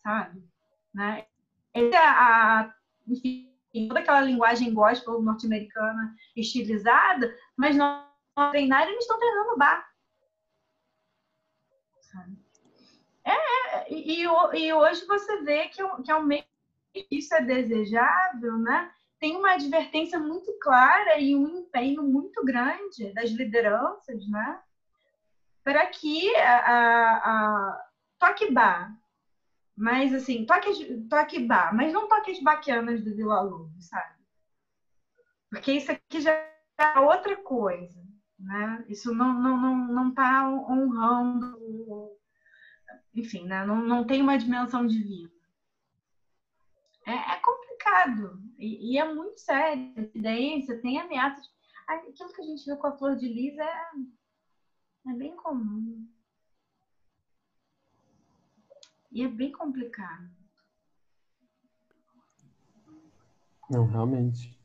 sabe? 0.02 0.42
Né? 0.92 1.26
Essa, 1.72 1.94
é 1.94 1.98
a, 1.98 2.74
enfim, 3.06 3.47
toda 3.88 4.00
aquela 4.00 4.20
linguagem 4.20 4.72
gospel 4.72 5.20
norte-americana 5.20 6.14
estilizada, 6.36 7.34
mas 7.56 7.76
não 7.76 8.06
treinar, 8.50 8.88
eles 8.88 9.00
estão 9.00 9.18
treinando 9.18 9.56
bar. 9.56 9.86
É, 13.24 13.32
é 13.32 13.92
e, 13.92 14.22
e, 14.22 14.72
hoje 14.72 15.04
você 15.06 15.42
vê 15.42 15.68
que, 15.68 15.82
que 16.02 16.10
é 16.10 16.16
um 16.16 16.22
meio 16.22 16.44
isso 17.10 17.34
é 17.34 17.42
desejável, 17.42 18.58
né? 18.58 18.90
Tem 19.20 19.36
uma 19.36 19.52
advertência 19.52 20.18
muito 20.18 20.52
clara 20.58 21.18
e 21.18 21.34
um 21.34 21.58
empenho 21.58 22.02
muito 22.02 22.44
grande 22.44 23.12
das 23.12 23.30
lideranças, 23.30 24.26
né? 24.28 24.60
Para 25.62 25.86
que 25.86 26.34
a, 26.36 26.58
a, 26.58 27.16
a 27.16 27.88
toque 28.18 28.50
bar, 28.50 28.92
mas 29.78 30.12
assim, 30.12 30.44
toque, 30.44 31.06
toque 31.08 31.38
bar, 31.38 31.72
mas 31.74 31.92
não 31.92 32.08
toque 32.08 32.32
as 32.32 32.40
baquianas 32.40 33.02
do 33.02 33.14
Vila 33.14 33.40
Lobo, 33.40 33.70
sabe? 33.80 34.18
Porque 35.48 35.72
isso 35.72 35.92
aqui 35.92 36.20
já 36.20 36.32
é 36.32 36.98
outra 36.98 37.36
coisa, 37.36 38.04
né? 38.36 38.84
Isso 38.88 39.14
não, 39.14 39.32
não, 39.32 39.56
não, 39.56 39.76
não 39.76 40.14
tá 40.14 40.48
honrando, 40.50 41.56
enfim, 43.14 43.46
né? 43.46 43.64
não, 43.64 43.76
não 43.80 44.04
tem 44.04 44.20
uma 44.20 44.36
dimensão 44.36 44.84
divina. 44.84 45.30
É, 47.06 47.12
é 47.12 47.36
complicado 47.36 48.42
e, 48.58 48.94
e, 48.94 48.98
é 48.98 49.14
muito 49.14 49.38
sério. 49.38 49.92
Evidência, 49.96 50.82
tem 50.82 51.00
ameaças. 51.00 51.48
Aquilo 51.86 52.32
que 52.32 52.42
a 52.42 52.44
gente 52.44 52.64
viu 52.64 52.76
com 52.76 52.88
a 52.88 52.98
flor 52.98 53.14
de 53.14 53.28
lis 53.28 53.56
é, 53.56 53.90
é 55.06 55.12
bem 55.14 55.36
comum. 55.36 56.04
E 59.10 59.22
é 59.22 59.28
bem 59.28 59.52
complicado. 59.52 60.28
Não, 63.70 63.86
realmente. 63.86 64.58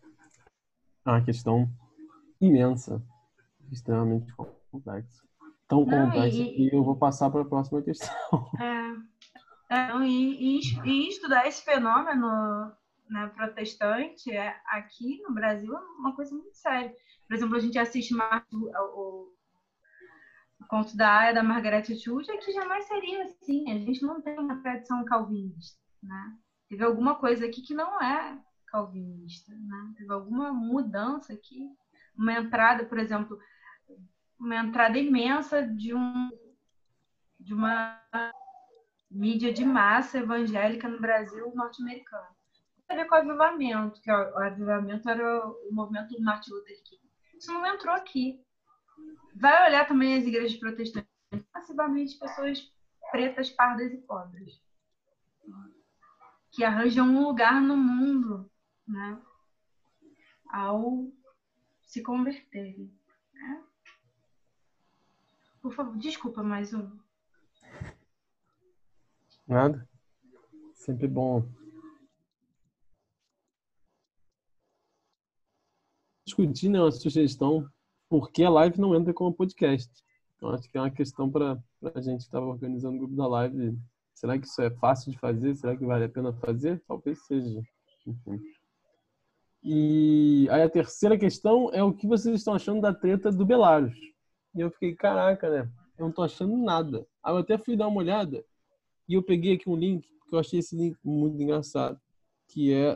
É 1.06 1.10
uma 1.10 1.24
questão 1.24 1.70
imensa, 2.40 3.02
extremamente 3.72 4.34
complexa. 4.72 5.24
Tão 5.68 5.86
complexa 5.86 6.38
que 6.38 6.70
eu 6.72 6.84
vou 6.84 6.96
passar 6.96 7.30
para 7.30 7.42
a 7.42 7.46
próxima 7.46 7.82
questão. 7.82 8.10
É, 9.70 9.76
é 9.76 9.98
e, 10.06 10.60
e, 10.60 10.80
e, 10.86 11.10
estudar 11.10 11.48
esse 11.48 11.64
fenômeno 11.64 12.72
né, 13.10 13.28
protestante 13.36 14.32
é, 14.32 14.56
aqui 14.68 15.20
no 15.24 15.34
Brasil 15.34 15.76
é 15.76 15.80
uma 15.98 16.16
coisa 16.16 16.36
muito 16.36 16.56
séria. 16.56 16.94
Por 17.28 17.36
exemplo, 17.36 17.56
a 17.56 17.60
gente 17.60 17.80
assiste 17.80 18.14
mais 18.14 18.44
o 18.54 19.34
conto 20.68 20.96
da 20.96 21.20
Aya, 21.20 21.34
da 21.34 21.44
Margaret 21.44 21.92
Atwood, 21.92 22.30
é 22.32 22.38
que 22.38 22.52
jamais 22.52 22.86
seria 22.86 23.24
assim. 23.24 23.72
A 23.72 23.80
gente 23.80 24.02
não 24.02 24.22
tem 24.22 24.38
uma 24.40 24.62
tradição 24.62 25.04
calvinista, 25.06 25.80
né? 26.02 26.38
Teve 26.70 26.84
alguma 26.84 27.16
coisa 27.16 27.46
aqui 27.46 27.62
que 27.62 27.74
não 27.74 28.02
é 28.02 28.40
calvinista, 28.68 29.54
né? 29.54 29.94
Teve 29.98 30.12
alguma 30.12 30.52
mudança 30.52 31.34
aqui, 31.34 31.70
uma 32.16 32.34
entrada, 32.34 32.86
por 32.86 32.98
exemplo, 32.98 33.38
uma 34.40 34.56
entrada 34.56 34.98
imensa 34.98 35.62
de 35.62 35.94
um 35.94 36.30
de 37.40 37.54
uma 37.54 38.00
mídia 39.12 39.54
de 39.54 39.64
massa 39.66 40.20
evangélica 40.20 40.88
no 40.88 41.00
Brasil 41.00 41.52
norte-americano. 41.54 42.28
Tem 42.88 42.98
a 42.98 43.04
ver 43.04 43.08
com 43.08 43.16
o 43.16 43.18
avivamento, 43.18 44.02
que 44.02 44.12
o 44.12 44.40
avivamento 44.40 45.10
era 45.10 45.46
o 45.48 45.70
movimento 45.72 46.10
do 46.10 46.24
Martin 46.24 46.52
Luther 46.52 46.82
King. 46.84 47.02
Isso 47.38 47.52
não 47.52 47.66
entrou 47.66 47.94
aqui. 47.94 48.43
Vai 49.36 49.68
olhar 49.68 49.88
também 49.88 50.18
as 50.18 50.26
igrejas 50.26 50.58
protestantes, 50.58 51.10
massivamente 51.54 52.18
pessoas 52.18 52.72
pretas, 53.12 53.50
pardas 53.50 53.92
e 53.92 53.98
pobres, 53.98 54.62
que 56.52 56.64
arranjam 56.64 57.08
um 57.08 57.24
lugar 57.24 57.62
no 57.62 57.76
mundo, 57.76 58.50
né, 58.88 59.22
ao 60.50 61.12
se 61.82 62.02
converterem. 62.02 62.92
Né? 63.34 63.64
Por 65.62 65.74
favor, 65.74 65.98
desculpa 65.98 66.44
mais 66.44 66.74
um. 66.74 67.00
Nada. 69.48 69.88
Sempre 70.74 71.08
bom 71.08 71.48
discutir 76.34 76.70
né, 76.70 76.80
uma 76.80 76.92
sugestão 76.92 77.70
por 78.14 78.32
que 78.32 78.44
a 78.44 78.50
live 78.52 78.80
não 78.80 78.94
entra 78.94 79.12
como 79.12 79.34
podcast. 79.34 79.92
Então, 80.38 80.52
acho 80.52 80.70
que 80.70 80.78
é 80.78 80.82
uma 80.82 80.92
questão 80.92 81.32
para 81.32 81.58
a 81.96 82.00
gente 82.00 82.20
que 82.20 82.26
estava 82.26 82.46
organizando 82.46 82.96
o 82.96 83.00
grupo 83.00 83.16
da 83.16 83.26
live. 83.26 83.76
Será 84.14 84.38
que 84.38 84.46
isso 84.46 84.62
é 84.62 84.70
fácil 84.70 85.12
de 85.12 85.18
fazer? 85.18 85.56
Será 85.56 85.76
que 85.76 85.84
vale 85.84 86.06
a 86.06 86.10
pena 86.10 86.32
fazer? 86.32 86.80
Talvez 86.88 87.26
seja. 87.26 87.60
Enfim. 88.06 88.40
E 89.64 90.48
aí 90.52 90.62
a 90.62 90.70
terceira 90.70 91.18
questão 91.18 91.72
é 91.74 91.84
o 91.84 91.92
que 91.92 92.06
vocês 92.06 92.36
estão 92.36 92.54
achando 92.54 92.82
da 92.82 92.94
treta 92.94 93.32
do 93.32 93.48
Belarus. 93.48 93.98
E 94.54 94.62
eu 94.62 94.70
fiquei, 94.70 94.94
caraca, 94.94 95.50
né? 95.50 95.72
Eu 95.98 96.06
não 96.06 96.12
tô 96.12 96.22
achando 96.22 96.56
nada. 96.56 97.08
Aí 97.24 97.34
eu 97.34 97.38
até 97.40 97.58
fui 97.58 97.76
dar 97.76 97.88
uma 97.88 97.98
olhada 97.98 98.46
e 99.10 99.16
eu 99.16 99.24
peguei 99.24 99.56
aqui 99.56 99.68
um 99.68 99.76
link, 99.76 100.08
porque 100.20 100.36
eu 100.36 100.40
achei 100.40 100.60
esse 100.60 100.76
link 100.76 100.96
muito 101.04 101.42
engraçado, 101.42 102.00
que 102.48 102.72
é 102.72 102.96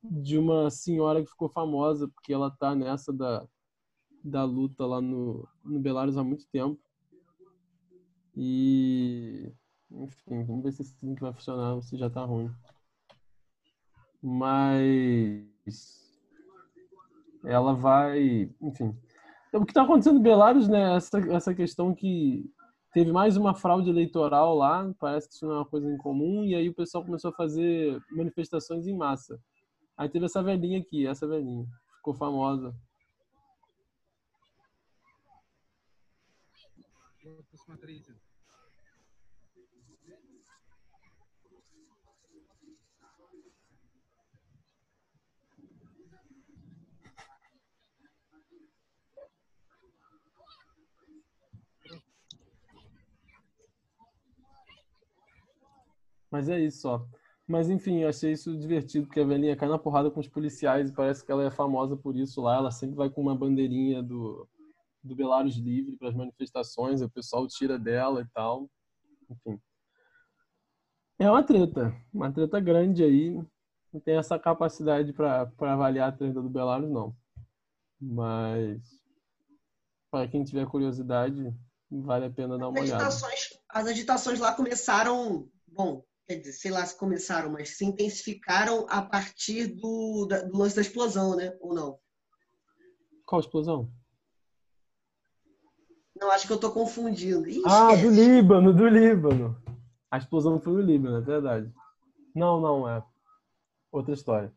de 0.00 0.38
uma 0.38 0.70
senhora 0.70 1.24
que 1.24 1.30
ficou 1.30 1.48
famosa, 1.48 2.06
porque 2.06 2.32
ela 2.32 2.52
tá 2.52 2.72
nessa 2.76 3.12
da, 3.12 3.44
da 4.24 4.42
luta 4.44 4.86
lá 4.86 5.00
no, 5.00 5.46
no 5.62 5.78
Belarus 5.78 6.16
há 6.16 6.24
muito 6.24 6.46
tempo. 6.48 6.80
E, 8.34 9.52
enfim, 9.90 10.42
vamos 10.44 10.64
ver 10.64 10.72
se 10.72 10.82
esse 10.82 10.96
link 11.02 11.20
vai 11.20 11.32
funcionar 11.32 11.74
ou 11.74 11.82
se 11.82 11.96
já 11.96 12.08
tá 12.08 12.24
ruim. 12.24 12.50
Mas 14.22 15.44
ela 17.44 17.74
vai, 17.74 18.50
enfim. 18.60 18.96
Então, 19.48 19.60
o 19.60 19.66
que 19.66 19.72
está 19.72 19.82
acontecendo 19.82 20.16
no 20.16 20.22
Belarus, 20.22 20.66
né? 20.66 20.96
Essa, 20.96 21.18
essa 21.30 21.54
questão 21.54 21.94
que 21.94 22.50
teve 22.92 23.12
mais 23.12 23.36
uma 23.36 23.54
fraude 23.54 23.90
eleitoral 23.90 24.56
lá, 24.56 24.92
parece 24.98 25.28
que 25.28 25.34
isso 25.34 25.46
não 25.46 25.54
é 25.54 25.58
uma 25.58 25.66
coisa 25.66 25.92
incomum, 25.92 26.44
e 26.44 26.54
aí 26.54 26.68
o 26.68 26.74
pessoal 26.74 27.04
começou 27.04 27.30
a 27.30 27.34
fazer 27.34 28.00
manifestações 28.10 28.86
em 28.86 28.96
massa. 28.96 29.38
Aí 29.96 30.08
teve 30.08 30.24
essa 30.24 30.42
velhinha 30.42 30.80
aqui, 30.80 31.06
essa 31.06 31.26
velhinha. 31.26 31.66
Ficou 31.96 32.14
famosa. 32.14 32.74
Mas 56.34 56.48
é 56.48 56.58
isso, 56.58 56.88
ó. 56.88 57.06
Mas 57.46 57.70
enfim, 57.70 58.00
eu 58.00 58.08
achei 58.08 58.32
isso 58.32 58.58
divertido, 58.58 59.06
porque 59.06 59.20
a 59.20 59.24
velhinha 59.24 59.56
cai 59.56 59.68
na 59.68 59.78
porrada 59.78 60.10
com 60.10 60.18
os 60.18 60.26
policiais 60.26 60.90
e 60.90 60.92
parece 60.92 61.24
que 61.24 61.30
ela 61.30 61.44
é 61.44 61.50
famosa 61.50 61.96
por 61.96 62.16
isso 62.16 62.40
lá. 62.40 62.56
Ela 62.56 62.72
sempre 62.72 62.96
vai 62.96 63.08
com 63.08 63.20
uma 63.20 63.36
bandeirinha 63.36 64.02
do, 64.02 64.48
do 65.04 65.14
Belarus 65.14 65.56
Livre 65.56 65.96
para 65.96 66.08
as 66.08 66.14
manifestações, 66.14 67.02
o 67.02 67.10
pessoal 67.10 67.46
tira 67.46 67.78
dela 67.78 68.22
e 68.22 68.26
tal. 68.32 68.70
Enfim. 69.30 69.60
É 71.18 71.30
uma 71.30 71.42
treta, 71.42 71.94
uma 72.12 72.32
treta 72.32 72.58
grande 72.58 73.04
aí. 73.04 73.30
Não 73.92 74.00
tem 74.00 74.16
essa 74.16 74.38
capacidade 74.38 75.12
para 75.12 75.52
avaliar 75.60 76.08
a 76.08 76.12
treta 76.12 76.42
do 76.42 76.48
Belarus, 76.48 76.90
não. 76.90 77.14
Mas, 78.00 78.82
para 80.10 80.26
quem 80.26 80.42
tiver 80.42 80.66
curiosidade, 80.66 81.54
vale 81.90 82.24
a 82.24 82.30
pena 82.30 82.58
dar 82.58 82.68
uma 82.70 82.80
as 82.80 82.88
olhada. 82.88 83.06
As 83.68 83.86
agitações 83.86 84.40
lá 84.40 84.52
começaram, 84.54 85.48
bom, 85.68 86.04
quer 86.26 86.36
dizer, 86.36 86.52
sei 86.54 86.70
lá 86.70 86.84
se 86.84 86.98
começaram, 86.98 87.52
mas 87.52 87.76
se 87.76 87.84
intensificaram 87.84 88.86
a 88.88 89.00
partir 89.00 89.68
do, 89.68 90.26
do 90.26 90.58
lance 90.58 90.74
da 90.74 90.82
explosão, 90.82 91.36
né? 91.36 91.56
Ou 91.60 91.74
não? 91.74 91.98
Qual 93.24 93.40
explosão? 93.40 93.92
Não, 96.16 96.30
acho 96.30 96.46
que 96.46 96.52
eu 96.52 96.60
tô 96.60 96.70
confundindo. 96.70 97.48
Ixi, 97.48 97.62
ah, 97.66 97.92
é. 97.92 98.02
do 98.02 98.10
Líbano, 98.10 98.72
do 98.72 98.86
Líbano. 98.86 99.56
A 100.10 100.18
explosão 100.18 100.60
foi 100.60 100.74
no 100.74 100.80
Líbano, 100.80 101.16
é 101.16 101.20
verdade. 101.20 101.72
Não, 102.34 102.60
não, 102.60 102.88
é 102.88 103.02
outra 103.90 104.14
história. 104.14 104.52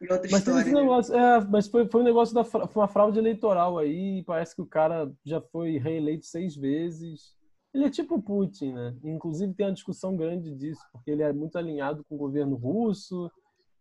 Outra 0.00 0.28
mas 0.30 0.40
história, 0.40 0.60
esse 0.60 0.72
né? 0.72 0.80
negócio, 0.80 1.14
é, 1.14 1.44
mas 1.44 1.68
foi, 1.68 1.88
foi 1.88 2.00
um 2.00 2.04
negócio 2.04 2.34
da 2.34 2.44
foi 2.44 2.68
uma 2.74 2.88
fraude 2.88 3.18
eleitoral 3.18 3.78
aí, 3.78 4.22
parece 4.24 4.54
que 4.54 4.62
o 4.62 4.66
cara 4.66 5.10
já 5.24 5.40
foi 5.40 5.78
reeleito 5.78 6.26
seis 6.26 6.56
vezes. 6.56 7.34
Ele 7.72 7.84
é 7.84 7.90
tipo 7.90 8.22
Putin, 8.22 8.72
né? 8.72 8.96
Inclusive 9.02 9.54
tem 9.54 9.66
uma 9.66 9.72
discussão 9.72 10.16
grande 10.16 10.54
disso, 10.54 10.82
porque 10.92 11.10
ele 11.10 11.22
é 11.22 11.32
muito 11.32 11.56
alinhado 11.56 12.04
com 12.04 12.14
o 12.14 12.18
governo 12.18 12.54
russo 12.54 13.30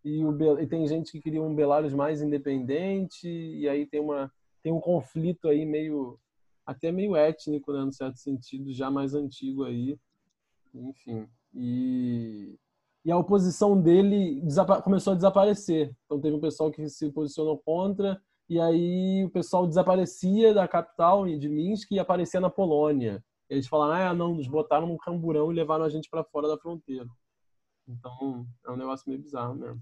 e, 0.04 0.24
o, 0.24 0.60
e 0.60 0.68
tem 0.68 0.88
gente 0.88 1.12
que 1.12 1.22
queria 1.22 1.42
um 1.42 1.56
Belarus 1.56 1.94
mais 1.94 2.22
independente 2.22 3.28
e 3.28 3.68
aí 3.70 3.86
tem 3.86 4.00
uma 4.00 4.32
tem 4.64 4.72
um 4.72 4.80
conflito 4.80 5.50
aí 5.50 5.66
meio 5.66 6.18
até 6.66 6.92
meio 6.92 7.16
étnico, 7.16 7.74
né, 7.74 7.84
no 7.84 7.92
certo 7.92 8.18
sentido, 8.18 8.74
já 8.74 8.90
mais 8.90 9.14
antigo 9.14 9.64
aí. 9.64 9.98
Enfim, 10.74 11.28
e 11.54 12.58
e 13.06 13.12
a 13.12 13.18
oposição 13.18 13.80
dele 13.80 14.42
começou 14.84 15.12
a 15.12 15.16
desaparecer. 15.16 15.94
Então 16.06 16.22
teve 16.22 16.36
um 16.36 16.40
pessoal 16.40 16.72
que 16.72 16.88
se 16.88 17.12
posicionou 17.12 17.58
contra 17.58 18.22
e 18.50 18.60
aí 18.60 19.24
o 19.26 19.30
pessoal 19.30 19.68
desaparecia 19.68 20.54
da 20.54 20.68
capital 20.68 21.26
de 21.26 21.50
Minsk 21.50 21.92
e 21.92 22.00
aparecia 22.00 22.40
na 22.40 22.50
Polônia. 22.50 23.24
Eles 23.50 23.68
falaram, 23.68 24.12
ah, 24.12 24.14
não, 24.14 24.36
nos 24.36 24.48
botaram 24.48 24.88
num 24.88 24.98
camburão 24.98 25.52
e 25.52 25.56
levaram 25.56 25.84
a 25.84 25.90
gente 25.90 26.10
para 26.10 26.24
fora 26.24 26.48
da 26.48 26.58
fronteira. 26.58 27.08
Então, 27.88 28.48
é 28.66 28.72
um 28.72 28.78
negócio 28.78 29.08
meio 29.08 29.22
bizarro 29.22 29.56
mesmo. 29.56 29.82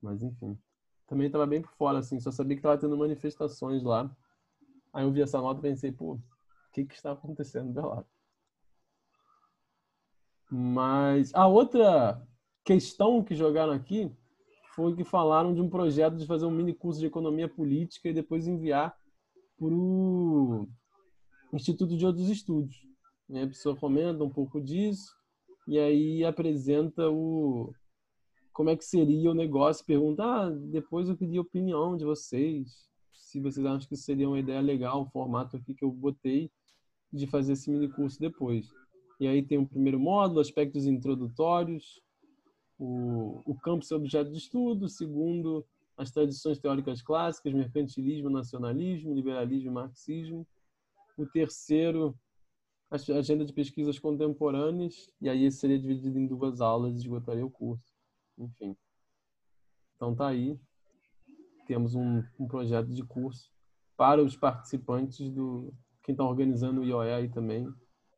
Mas, 0.00 0.22
enfim. 0.22 0.58
Também 1.06 1.26
estava 1.26 1.46
bem 1.46 1.60
por 1.60 1.72
fora, 1.72 1.98
assim, 1.98 2.20
só 2.20 2.30
sabia 2.30 2.56
que 2.56 2.60
estava 2.60 2.78
tendo 2.78 2.96
manifestações 2.96 3.82
lá. 3.82 4.08
Aí 4.92 5.04
eu 5.04 5.12
vi 5.12 5.22
essa 5.22 5.40
nota 5.40 5.60
e 5.60 5.70
pensei, 5.70 5.92
pô, 5.92 6.14
o 6.14 6.20
que 6.72 6.84
que 6.84 6.94
está 6.94 7.12
acontecendo 7.12 7.72
do? 7.72 8.04
Mas 10.50 11.32
a 11.34 11.46
outra 11.46 12.26
questão 12.64 13.22
que 13.22 13.34
jogaram 13.34 13.72
aqui 13.72 14.12
foi 14.74 14.96
que 14.96 15.04
falaram 15.04 15.54
de 15.54 15.60
um 15.60 15.70
projeto 15.70 16.16
de 16.16 16.26
fazer 16.26 16.46
um 16.46 16.50
mini 16.50 16.74
curso 16.74 17.00
de 17.00 17.06
economia 17.06 17.48
política 17.48 18.08
e 18.08 18.14
depois 18.14 18.46
enviar 18.46 18.96
para 19.56 19.68
o 19.68 20.68
Instituto 21.52 21.96
de 21.96 22.04
Outros 22.06 22.28
Estudos. 22.28 22.76
E 23.28 23.38
a 23.38 23.46
pessoa 23.46 23.76
comenta 23.76 24.24
um 24.24 24.30
pouco 24.30 24.60
disso 24.60 25.14
e 25.68 25.78
aí 25.78 26.24
apresenta 26.24 27.08
o 27.08 27.72
como 28.52 28.70
é 28.70 28.76
que 28.76 28.84
seria 28.84 29.30
o 29.30 29.34
negócio, 29.34 29.86
pergunta, 29.86 30.22
ah, 30.22 30.50
depois 30.50 31.08
eu 31.08 31.16
pedi 31.16 31.38
a 31.38 31.40
opinião 31.40 31.96
de 31.96 32.04
vocês, 32.04 32.90
se 33.12 33.40
vocês 33.40 33.64
acham 33.64 33.88
que 33.88 33.96
seria 33.96 34.28
uma 34.28 34.38
ideia 34.38 34.60
legal, 34.60 35.02
o 35.02 35.10
formato 35.10 35.56
aqui 35.56 35.74
que 35.74 35.84
eu 35.84 35.90
botei 35.90 36.50
de 37.12 37.26
fazer 37.26 37.52
esse 37.52 37.70
mini 37.70 37.88
curso 37.88 38.18
depois. 38.18 38.68
E 39.18 39.26
aí 39.26 39.42
tem 39.42 39.58
o 39.58 39.66
primeiro 39.66 40.00
módulo, 40.00 40.40
aspectos 40.40 40.86
introdutórios, 40.86 42.00
o, 42.78 43.42
o 43.44 43.54
campo 43.54 43.84
e 43.88 43.94
objeto 43.94 44.30
de 44.30 44.38
estudo, 44.38 44.88
segundo, 44.88 45.66
as 45.96 46.10
tradições 46.10 46.58
teóricas 46.58 47.02
clássicas, 47.02 47.52
mercantilismo, 47.52 48.30
nacionalismo, 48.30 49.14
liberalismo 49.14 49.70
e 49.70 49.74
marxismo. 49.74 50.46
O 51.18 51.26
terceiro, 51.26 52.18
a 52.90 52.96
agenda 53.18 53.44
de 53.44 53.52
pesquisas 53.52 53.98
contemporâneas, 53.98 55.10
e 55.20 55.28
aí 55.28 55.44
esse 55.44 55.58
seria 55.58 55.78
dividido 55.78 56.18
em 56.18 56.26
duas 56.26 56.62
aulas 56.62 56.94
e 56.94 56.96
esgotaria 56.96 57.44
o 57.44 57.50
curso. 57.50 57.94
Enfim. 58.38 58.74
Então 59.96 60.14
tá 60.14 60.28
aí. 60.28 60.58
Temos 61.70 61.94
um, 61.94 62.20
um 62.36 62.48
projeto 62.48 62.88
de 62.88 63.04
curso 63.04 63.48
para 63.96 64.20
os 64.20 64.36
participantes 64.36 65.30
do 65.30 65.72
quem 66.02 66.14
está 66.14 66.24
organizando 66.24 66.80
o 66.80 66.84
IOE 66.84 67.12
aí 67.12 67.28
também, 67.28 67.72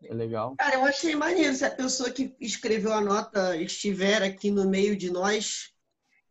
é 0.05 0.15
legal. 0.15 0.57
Cara, 0.57 0.77
eu 0.77 0.85
achei 0.87 1.15
maneiro 1.15 1.55
se 1.55 1.63
a 1.63 1.71
pessoa 1.71 2.11
que 2.11 2.35
escreveu 2.41 2.95
a 2.95 3.03
nota 3.03 3.55
estiver 3.59 4.23
aqui 4.23 4.51
no 4.51 4.67
meio 4.67 4.97
de 4.97 5.11
nós, 5.11 5.71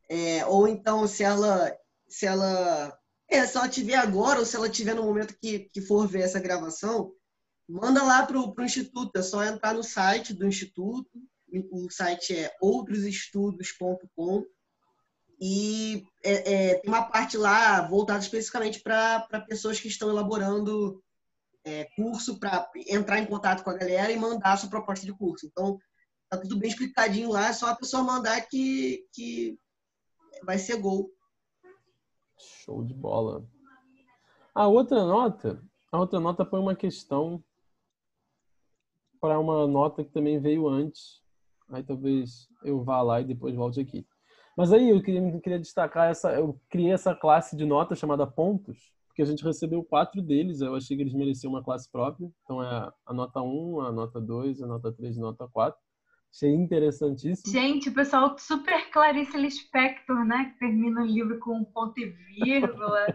é, 0.09 0.43
ou 0.47 0.67
então 0.67 1.05
se 1.05 1.24
ela, 1.24 1.72
se 2.09 2.26
ela, 2.26 2.97
é, 3.30 3.45
se 3.45 3.55
ela 3.55 3.69
tiver 3.69 3.97
agora 3.97 4.39
ou 4.39 4.45
se 4.45 4.55
ela 4.55 4.67
tiver 4.67 4.95
no 4.95 5.03
momento 5.03 5.38
que, 5.39 5.69
que 5.72 5.82
for 5.82 6.07
ver 6.07 6.22
essa 6.22 6.39
gravação, 6.39 7.13
manda 7.69 8.01
lá 8.01 8.26
pro, 8.26 8.51
pro 8.51 8.65
instituto. 8.65 9.15
É 9.15 9.22
só 9.22 9.43
entrar 9.43 9.76
no 9.76 9.84
site 9.84 10.34
do 10.34 10.47
instituto. 10.47 11.11
O 11.72 11.88
site 11.91 12.36
é 12.36 12.51
outrosestudos.com 12.59 14.43
e 15.43 16.05
é, 16.23 16.53
é, 16.53 16.79
tem 16.79 16.87
uma 16.87 17.01
parte 17.01 17.35
lá 17.35 17.81
voltada 17.87 18.19
especificamente 18.19 18.79
para 18.79 19.25
pessoas 19.47 19.79
que 19.79 19.87
estão 19.87 20.07
elaborando 20.07 21.03
é, 21.65 21.85
curso 21.95 22.39
para 22.39 22.69
entrar 22.87 23.17
em 23.17 23.25
contato 23.25 23.63
com 23.63 23.71
a 23.71 23.77
galera 23.77 24.11
e 24.11 24.19
mandar 24.19 24.53
a 24.53 24.57
sua 24.57 24.69
proposta 24.69 25.03
de 25.03 25.11
curso. 25.11 25.47
Então, 25.47 25.79
tá 26.29 26.37
tudo 26.37 26.59
bem 26.59 26.69
explicadinho 26.69 27.31
lá, 27.31 27.47
é 27.47 27.53
só 27.53 27.71
a 27.71 27.75
pessoa 27.75 28.03
mandar 28.03 28.39
que, 28.41 29.03
que 29.11 29.59
vai 30.45 30.59
ser 30.59 30.79
gol. 30.79 31.11
Show 32.37 32.83
de 32.83 32.93
bola. 32.93 33.43
A 34.53 34.67
outra 34.67 35.03
nota, 35.03 35.59
a 35.91 35.99
outra 35.99 36.19
nota 36.19 36.45
foi 36.45 36.59
uma 36.59 36.75
questão 36.75 37.43
para 39.19 39.39
uma 39.39 39.65
nota 39.65 40.03
que 40.03 40.11
também 40.11 40.39
veio 40.39 40.67
antes. 40.67 41.19
Aí 41.69 41.81
talvez 41.81 42.47
eu 42.63 42.83
vá 42.83 43.01
lá 43.01 43.21
e 43.21 43.25
depois 43.25 43.55
volte 43.55 43.79
aqui. 43.79 44.05
Mas 44.58 44.72
aí 44.74 44.89
eu 44.89 45.02
queria, 45.02 45.39
queria 45.39 45.60
destacar 45.60 46.10
essa, 46.10 46.32
eu 46.34 46.60
criei 46.70 46.91
essa 46.91 47.16
classe 47.16 47.56
de 47.56 47.66
notas 47.66 47.97
chamada 47.97 48.28
pontos, 48.28 48.78
porque 49.08 49.22
a 49.22 49.26
gente 49.26 49.43
recebeu 49.43 49.84
quatro 49.84 50.22
deles, 50.22 50.62
eu 50.62 50.76
achei 50.76 50.95
que 50.95 51.04
eles 51.04 51.14
mereciam 51.14 51.52
uma 51.52 51.64
classe 51.64 51.89
própria. 51.89 52.30
Então 52.43 52.64
é 52.64 52.91
a 53.06 53.14
nota 53.14 53.41
1, 53.41 53.82
a 53.82 53.91
nota 53.91 54.20
2, 54.20 54.62
a 54.62 54.68
nota 54.68 54.91
3 54.91 55.16
e 55.16 55.20
a 55.20 55.24
nota 55.24 55.47
4. 55.47 55.80
Achei 56.34 56.54
interessantíssimo. 56.54 57.52
Gente, 57.52 57.89
o 57.89 57.93
pessoal 57.93 58.38
super 58.38 58.89
Clarice 58.89 59.36
Lispector, 59.38 60.24
né? 60.24 60.45
Que 60.54 60.60
termina 60.60 61.02
o 61.02 61.06
livro 61.06 61.38
com 61.39 61.58
um 61.58 61.66
ponto 61.66 61.99
e 61.99 62.06
vírgula. 62.06 63.08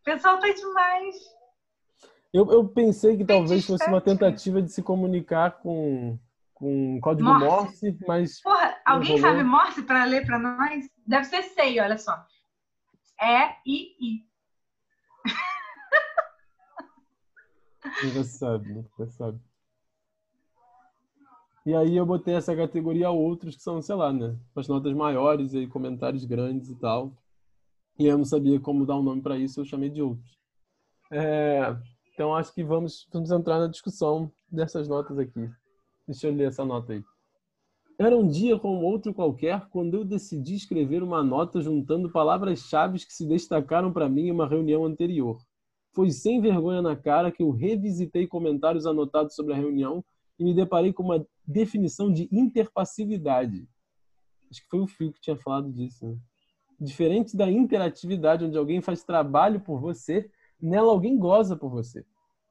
o 0.00 0.04
pessoal 0.04 0.38
tá 0.38 0.48
demais. 0.48 1.16
Eu, 2.32 2.50
eu 2.50 2.66
pensei 2.68 3.16
que 3.16 3.24
talvez 3.24 3.66
fosse 3.66 3.86
uma 3.88 4.00
tentativa 4.00 4.62
de 4.62 4.72
se 4.72 4.80
comunicar 4.80 5.58
com, 5.58 6.18
com 6.62 7.00
código 7.00 7.28
Morse, 7.28 7.44
Morse 7.90 7.98
mas. 8.06 8.40
Porra, 8.40 8.80
alguém 8.86 9.18
sabe 9.18 9.42
Morse 9.42 9.82
para 9.82 10.04
ler 10.04 10.24
para 10.24 10.38
nós? 10.38 10.88
Deve 11.04 11.24
ser 11.24 11.42
SEI, 11.42 11.80
olha 11.80 11.98
só. 11.98 12.24
É 13.20 13.56
e 13.66 13.96
I. 14.00 14.24
Nunca 18.04 18.22
sabe. 18.22 19.40
E 21.66 21.74
aí 21.74 21.96
eu 21.96 22.06
botei 22.06 22.34
essa 22.34 22.54
categoria 22.54 23.10
outros 23.10 23.56
que 23.56 23.62
são, 23.62 23.82
sei 23.82 23.96
lá, 23.96 24.12
né? 24.12 24.36
As 24.54 24.68
notas 24.68 24.94
maiores 24.94 25.54
e 25.54 25.66
comentários 25.66 26.24
grandes 26.24 26.70
e 26.70 26.76
tal. 26.76 27.12
E 27.98 28.06
eu 28.06 28.16
não 28.16 28.24
sabia 28.24 28.60
como 28.60 28.86
dar 28.86 28.96
um 28.96 29.02
nome 29.02 29.20
para 29.20 29.36
isso, 29.36 29.60
eu 29.60 29.64
chamei 29.64 29.90
de 29.90 30.00
outros. 30.00 30.38
É, 31.10 31.76
então 32.14 32.36
acho 32.36 32.54
que 32.54 32.62
vamos, 32.62 33.08
vamos 33.12 33.32
entrar 33.32 33.58
na 33.58 33.66
discussão 33.66 34.30
dessas 34.48 34.86
notas 34.86 35.18
aqui. 35.18 35.50
Deixa 36.06 36.26
eu 36.26 36.34
ler 36.34 36.48
essa 36.48 36.64
nota 36.64 36.92
aí. 36.92 37.04
Era 37.98 38.16
um 38.16 38.26
dia 38.26 38.58
como 38.58 38.84
outro 38.84 39.14
qualquer 39.14 39.68
quando 39.68 39.94
eu 39.94 40.04
decidi 40.04 40.54
escrever 40.54 41.02
uma 41.02 41.22
nota 41.22 41.60
juntando 41.60 42.10
palavras-chave 42.10 42.98
que 42.98 43.12
se 43.12 43.26
destacaram 43.26 43.92
para 43.92 44.08
mim 44.08 44.26
em 44.26 44.30
uma 44.32 44.48
reunião 44.48 44.84
anterior. 44.84 45.40
Foi 45.92 46.10
sem 46.10 46.40
vergonha 46.40 46.80
na 46.80 46.96
cara 46.96 47.30
que 47.30 47.42
eu 47.42 47.50
revisitei 47.50 48.26
comentários 48.26 48.86
anotados 48.86 49.34
sobre 49.34 49.52
a 49.52 49.56
reunião 49.56 50.04
e 50.38 50.44
me 50.44 50.54
deparei 50.54 50.92
com 50.92 51.02
uma 51.02 51.26
definição 51.46 52.12
de 52.12 52.28
interpassividade. 52.32 53.68
Acho 54.50 54.62
que 54.62 54.68
foi 54.68 54.80
o 54.80 54.86
Fio 54.86 55.12
que 55.12 55.20
tinha 55.20 55.36
falado 55.36 55.70
disso. 55.70 56.06
Né? 56.06 56.16
Diferente 56.80 57.36
da 57.36 57.50
interatividade, 57.50 58.44
onde 58.44 58.58
alguém 58.58 58.80
faz 58.80 59.04
trabalho 59.04 59.60
por 59.60 59.80
você, 59.80 60.30
nela 60.60 60.90
alguém 60.90 61.16
goza 61.16 61.56
por 61.56 61.70
você. 61.70 62.04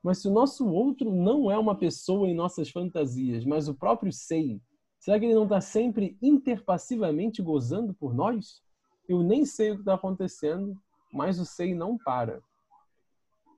Mas 0.04 0.20
se 0.20 0.28
o 0.28 0.32
nosso 0.32 0.68
outro 0.68 1.14
não 1.14 1.52
é 1.52 1.58
uma 1.58 1.76
pessoa 1.76 2.28
em 2.28 2.34
nossas 2.34 2.70
fantasias, 2.70 3.46
mas 3.46 3.68
o 3.68 3.76
próprio 3.76 4.12
sei, 4.12 4.60
Será 5.02 5.20
que 5.20 5.26
ele 5.26 5.34
não 5.34 5.46
está 5.46 5.60
sempre 5.60 6.16
interpassivamente 6.22 7.42
gozando 7.42 7.92
por 7.92 8.14
nós? 8.14 8.62
Eu 9.10 9.24
nem 9.24 9.46
sei 9.46 9.72
o 9.72 9.74
que 9.74 9.82
está 9.82 9.96
acontecendo, 9.96 10.80
mas 11.12 11.40
o 11.40 11.46
sei 11.46 11.74
não 11.74 11.98
para. 11.98 12.40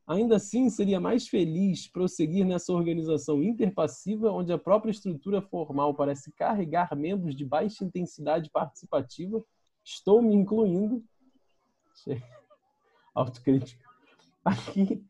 Ainda 0.08 0.38
assim, 0.38 0.70
seria 0.70 1.02
mais 1.02 1.28
feliz 1.28 1.86
prosseguir 1.86 2.46
nessa 2.46 2.72
organização 2.72 3.44
interpassiva, 3.44 4.32
onde 4.32 4.54
a 4.54 4.58
própria 4.58 4.92
estrutura 4.92 5.42
formal 5.42 5.94
parece 5.94 6.32
carregar 6.32 6.96
membros 6.96 7.36
de 7.36 7.44
baixa 7.44 7.84
intensidade 7.84 8.50
participativa. 8.50 9.44
Estou 9.84 10.22
me 10.22 10.34
incluindo. 10.34 11.04
Autocrítica. 13.14 13.84
Aqui, 14.46 15.06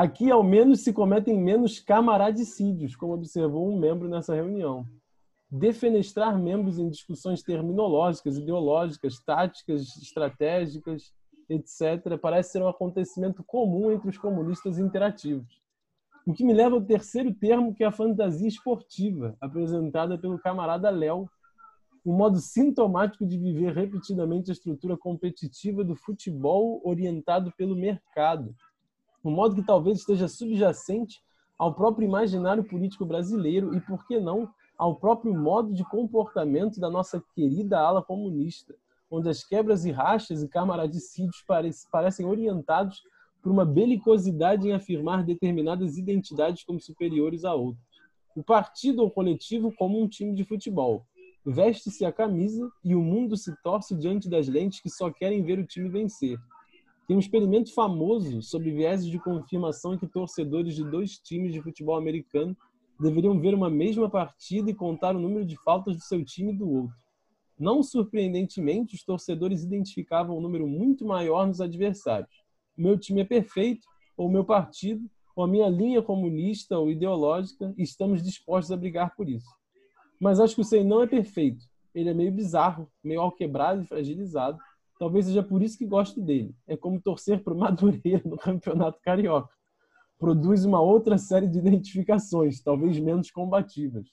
aqui, 0.00 0.30
ao 0.30 0.44
menos, 0.44 0.80
se 0.80 0.92
cometem 0.92 1.36
menos 1.36 1.80
camaradicídios, 1.80 2.94
como 2.94 3.14
observou 3.14 3.68
um 3.68 3.76
membro 3.76 4.08
nessa 4.08 4.32
reunião. 4.32 4.86
Defenestrar 5.50 6.38
membros 6.38 6.78
em 6.78 6.88
discussões 6.88 7.42
terminológicas, 7.42 8.36
ideológicas, 8.36 9.18
táticas, 9.18 9.96
estratégicas, 9.96 11.12
etc., 11.48 12.16
parece 12.20 12.52
ser 12.52 12.62
um 12.62 12.68
acontecimento 12.68 13.42
comum 13.42 13.90
entre 13.90 14.08
os 14.08 14.16
comunistas 14.16 14.78
interativos. 14.78 15.60
O 16.24 16.32
que 16.32 16.44
me 16.44 16.52
leva 16.52 16.76
ao 16.76 16.84
terceiro 16.84 17.34
termo, 17.34 17.74
que 17.74 17.82
é 17.82 17.86
a 17.86 17.92
fantasia 17.92 18.46
esportiva, 18.46 19.36
apresentada 19.40 20.16
pelo 20.16 20.38
camarada 20.38 20.90
Léo, 20.90 21.28
um 22.06 22.12
modo 22.12 22.38
sintomático 22.38 23.26
de 23.26 23.36
viver 23.36 23.74
repetidamente 23.74 24.50
a 24.50 24.52
estrutura 24.52 24.96
competitiva 24.96 25.82
do 25.82 25.96
futebol 25.96 26.80
orientado 26.84 27.52
pelo 27.56 27.74
mercado. 27.74 28.54
Um 29.24 29.30
modo 29.30 29.54
que 29.54 29.62
talvez 29.62 29.98
esteja 29.98 30.28
subjacente 30.28 31.20
ao 31.58 31.74
próprio 31.74 32.06
imaginário 32.06 32.64
político 32.64 33.04
brasileiro 33.04 33.74
e, 33.74 33.80
por 33.80 34.06
que 34.06 34.20
não, 34.20 34.48
ao 34.76 34.96
próprio 34.96 35.34
modo 35.34 35.72
de 35.72 35.84
comportamento 35.84 36.78
da 36.78 36.88
nossa 36.88 37.22
querida 37.34 37.80
ala 37.80 38.02
comunista 38.02 38.74
onde 39.10 39.28
as 39.28 39.42
quebras 39.42 39.84
e 39.84 39.90
rachas 39.90 40.42
e 40.42 40.48
camaradicídios 40.48 41.44
parecem 41.90 42.26
orientados 42.26 43.02
por 43.42 43.50
uma 43.50 43.64
belicosidade 43.64 44.68
em 44.68 44.72
afirmar 44.72 45.24
determinadas 45.24 45.96
identidades 45.96 46.64
como 46.64 46.80
superiores 46.80 47.44
a 47.44 47.54
outras. 47.54 47.86
O 48.36 48.42
partido 48.42 49.02
ou 49.02 49.10
coletivo 49.10 49.72
como 49.76 50.00
um 50.00 50.08
time 50.08 50.34
de 50.34 50.44
futebol. 50.44 51.06
Veste-se 51.44 52.04
a 52.04 52.12
camisa 52.12 52.70
e 52.84 52.94
o 52.94 53.00
mundo 53.00 53.36
se 53.36 53.54
torce 53.62 53.94
diante 53.94 54.28
das 54.28 54.48
lentes 54.48 54.80
que 54.80 54.90
só 54.90 55.10
querem 55.10 55.42
ver 55.42 55.58
o 55.58 55.66
time 55.66 55.88
vencer. 55.88 56.38
Tem 57.08 57.16
um 57.16 57.20
experimento 57.20 57.72
famoso 57.72 58.42
sobre 58.42 58.70
vieses 58.70 59.06
de 59.06 59.18
confirmação 59.18 59.94
em 59.94 59.98
que 59.98 60.06
torcedores 60.06 60.74
de 60.74 60.84
dois 60.84 61.18
times 61.18 61.54
de 61.54 61.62
futebol 61.62 61.96
americano 61.96 62.54
deveriam 63.00 63.40
ver 63.40 63.54
uma 63.54 63.70
mesma 63.70 64.10
partida 64.10 64.70
e 64.70 64.74
contar 64.74 65.16
o 65.16 65.18
número 65.18 65.46
de 65.46 65.56
faltas 65.56 65.96
do 65.96 66.02
seu 66.02 66.22
time 66.22 66.52
e 66.52 66.56
do 66.58 66.70
outro. 66.70 66.94
Não 67.58 67.82
surpreendentemente, 67.82 68.94
os 68.94 69.02
torcedores 69.02 69.64
identificavam 69.64 70.36
um 70.36 70.40
número 70.42 70.68
muito 70.68 71.06
maior 71.06 71.46
nos 71.46 71.62
adversários. 71.62 72.44
O 72.76 72.82
meu 72.82 72.98
time 72.98 73.22
é 73.22 73.24
perfeito, 73.24 73.88
ou 74.14 74.28
o 74.28 74.30
meu 74.30 74.44
partido, 74.44 75.08
ou 75.34 75.44
a 75.44 75.48
minha 75.48 75.68
linha 75.70 76.02
comunista 76.02 76.78
ou 76.78 76.90
ideológica, 76.90 77.72
e 77.78 77.84
estamos 77.84 78.22
dispostos 78.22 78.70
a 78.70 78.76
brigar 78.76 79.16
por 79.16 79.30
isso. 79.30 79.48
Mas 80.20 80.38
acho 80.38 80.54
que 80.54 80.60
o 80.60 80.64
SEI 80.64 80.84
não 80.84 81.02
é 81.02 81.06
perfeito. 81.06 81.64
Ele 81.94 82.10
é 82.10 82.14
meio 82.14 82.30
bizarro, 82.30 82.86
meio 83.02 83.22
alquebrado 83.22 83.80
e 83.80 83.86
fragilizado. 83.86 84.58
Talvez 84.98 85.26
seja 85.26 85.42
por 85.42 85.62
isso 85.62 85.78
que 85.78 85.86
gosto 85.86 86.20
dele. 86.20 86.54
É 86.66 86.76
como 86.76 87.00
torcer 87.00 87.42
para 87.42 87.54
o 87.54 87.56
Madureira 87.58 88.22
no 88.24 88.36
Campeonato 88.36 89.00
Carioca. 89.00 89.50
Produz 90.18 90.64
uma 90.64 90.80
outra 90.80 91.16
série 91.16 91.46
de 91.46 91.58
identificações, 91.58 92.60
talvez 92.60 92.98
menos 92.98 93.30
combativas. 93.30 94.08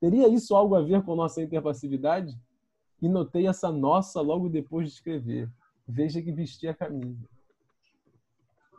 Teria 0.00 0.26
isso 0.28 0.56
algo 0.56 0.74
a 0.74 0.80
ver 0.80 1.02
com 1.02 1.14
nossa 1.14 1.42
interpassividade? 1.42 2.34
e 3.00 3.08
notei 3.08 3.46
essa 3.46 3.72
nossa 3.72 4.20
logo 4.20 4.48
depois 4.48 4.88
de 4.88 4.94
escrever. 4.94 5.50
Veja 5.86 6.20
que 6.20 6.32
vesti 6.32 6.68
a 6.68 6.74
camisa. 6.74 7.28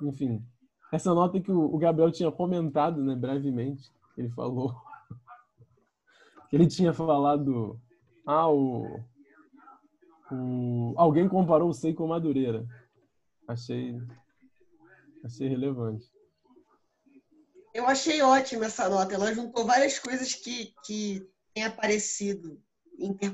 Enfim, 0.01 0.43
essa 0.91 1.13
nota 1.13 1.39
que 1.39 1.51
o 1.51 1.77
Gabriel 1.77 2.11
tinha 2.11 2.31
comentado, 2.31 3.03
né, 3.03 3.15
brevemente, 3.15 3.91
ele 4.17 4.29
falou 4.29 4.75
que 6.49 6.55
ele 6.55 6.67
tinha 6.67 6.93
falado, 6.93 7.79
ah, 8.25 8.49
o, 8.49 8.99
alguém 10.97 11.27
comparou 11.27 11.69
o 11.69 11.73
Sei 11.73 11.93
com 11.93 12.07
Madureira. 12.07 12.65
Achei, 13.47 13.97
achei 15.23 15.47
relevante. 15.47 16.05
Eu 17.73 17.87
achei 17.87 18.21
ótima 18.21 18.65
essa 18.65 18.89
nota. 18.89 19.13
Ela 19.13 19.33
juntou 19.33 19.65
várias 19.65 19.97
coisas 19.97 20.33
que, 20.33 20.73
que 20.85 21.25
têm 21.53 21.63
aparecido 21.63 22.61